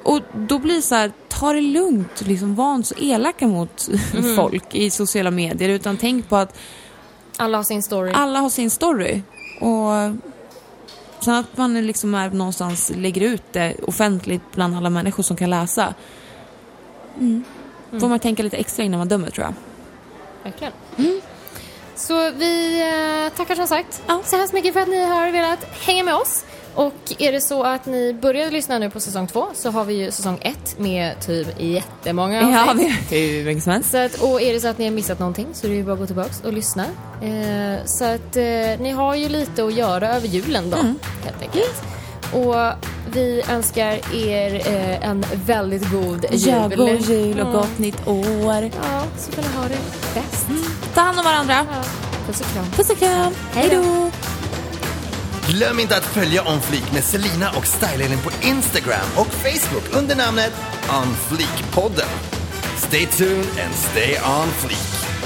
och 0.04 0.22
då 0.36 0.60
blir 0.60 0.76
det 0.76 0.82
så 0.82 0.96
här, 0.96 1.12
ta 1.28 1.54
det 1.54 1.62
lugnt, 1.62 2.22
liksom 2.22 2.56
var 2.56 2.76
inte 2.76 2.88
så 2.88 2.96
elaka 2.98 3.48
mot 3.48 3.90
folk 4.36 4.76
i 4.76 4.90
sociala 4.90 5.32
medier 5.32 5.70
utan 5.70 5.98
tänk 5.98 6.30
på 6.30 6.36
att 6.36 6.58
Alla 7.38 7.58
har 7.58 7.64
sin 7.64 7.84
story. 7.84 8.12
alla 8.16 8.40
har 8.40 8.50
sin 8.50 8.70
story. 8.70 9.22
Och 9.62 9.92
sen 11.24 11.34
att 11.36 11.58
man 11.58 11.88
liksom 11.88 12.16
är 12.16 12.30
någonstans 12.30 12.92
lägger 12.96 13.22
ut 13.22 13.44
det 13.52 13.76
offentligt 13.88 14.42
bland 14.52 14.76
alla 14.78 14.90
människor 14.90 15.24
som 15.24 15.38
kan 15.38 15.50
läsa. 15.50 15.94
Mm. 17.20 17.44
Får 18.00 18.08
man 18.10 18.20
tänka 18.20 18.44
lite 18.44 18.58
extra 18.58 18.84
innan 18.86 18.98
man 18.98 19.08
dömer 19.08 19.30
tror 19.30 19.46
jag. 19.46 19.54
Verkligen. 20.44 20.74
Så 21.98 22.32
vi 22.32 22.82
eh, 22.82 23.38
tackar 23.38 23.56
som 23.56 23.68
sagt 23.68 24.02
Ja. 24.08 24.22
så 24.26 24.38
hemskt 24.38 24.54
mycket 24.54 24.74
för 24.74 24.80
att 24.80 24.88
ni 24.88 25.04
har 25.06 25.32
velat 25.32 25.64
hänga 25.82 26.04
med 26.04 26.16
oss. 26.16 26.44
Och 26.76 26.94
är 27.20 27.32
det 27.32 27.42
så 27.42 27.64
att 27.64 27.86
ni 27.86 28.14
började 28.14 28.52
lyssna 28.52 28.80
nu 28.80 28.90
på 28.90 29.00
säsong 29.00 29.28
två 29.28 29.46
så 29.54 29.70
har 29.72 29.86
vi 29.86 29.94
ju 29.94 30.12
säsong 30.12 30.38
ett 30.42 30.80
med 30.80 31.22
typ 31.22 31.48
jättemånga 31.60 32.42
Ja, 32.42 32.72
avsnitt. 32.72 33.10
det 33.10 33.16
är 33.18 33.32
hur 33.38 33.46
mycket 33.46 33.64
som 33.64 33.74
helst. 33.74 33.92
Så 33.92 33.98
att, 33.98 34.22
och 34.22 34.42
är 34.42 34.54
det 34.54 34.60
så 34.60 34.68
att 34.68 34.78
ni 34.78 34.86
har 34.86 34.92
missat 34.92 35.20
någonting 35.20 35.48
så 35.54 35.68
är 35.68 35.70
det 35.72 35.76
ju 35.78 35.84
bara 35.84 35.94
att 35.94 36.00
gå 36.00 36.06
tillbaka 36.06 36.30
och 36.44 36.54
lyssna. 36.54 36.86
Eh, 37.22 37.86
så 37.86 38.04
att 38.06 38.36
eh, 38.36 38.44
ni 38.80 38.92
har 38.92 39.16
ju 39.16 39.30
lite 39.30 39.64
att 39.64 39.74
göra 39.74 40.16
över 40.16 40.28
julen 40.28 40.70
då, 40.70 40.78
helt 40.78 41.42
enkelt. 41.42 41.82
Och 42.34 42.56
vi 43.12 43.44
önskar 43.50 44.16
er 44.16 44.56
eh, 44.68 45.10
en 45.10 45.26
väldigt 45.46 45.92
god 45.92 46.26
jul. 46.32 46.42
Ja, 46.48 46.68
god 46.76 47.02
jul 47.10 47.40
och 47.40 47.48
Ja. 47.48 47.52
gott 47.52 47.78
nytt 47.78 48.08
år. 48.08 48.72
Ja, 48.84 49.04
så 49.18 49.32
får 49.32 49.42
ni 49.42 49.48
ha 49.58 49.64
det 49.64 49.78
bäst. 50.14 50.46
Ta 50.94 51.02
hand 51.02 51.20
om 51.20 51.26
varandra. 51.26 51.66
Ja. 51.72 51.84
Puss 52.28 52.42
och 52.42 52.48
kram. 52.54 52.66
Puss 52.76 52.90
och 52.90 52.98
kram. 53.00 53.34
Hej 53.54 53.70
då. 53.72 54.12
Glöm 55.48 55.80
inte 55.80 55.98
att 55.98 56.04
följa 56.06 56.42
On 56.48 56.62
Fleek 56.62 56.92
med 56.94 57.04
Selina 57.04 57.52
och 57.52 57.68
Style 57.68 58.18
på 58.24 58.32
Instagram 58.48 59.08
och 59.16 59.28
Facebook 59.28 59.84
under 60.02 60.16
namnet 60.16 60.54
On 60.90 61.16
Fleek-podden. 61.30 62.10
Stay 62.78 63.06
tuned 63.06 63.46
and 63.66 63.76
stay 63.76 64.18
on 64.18 64.48
fleek. 64.52 65.17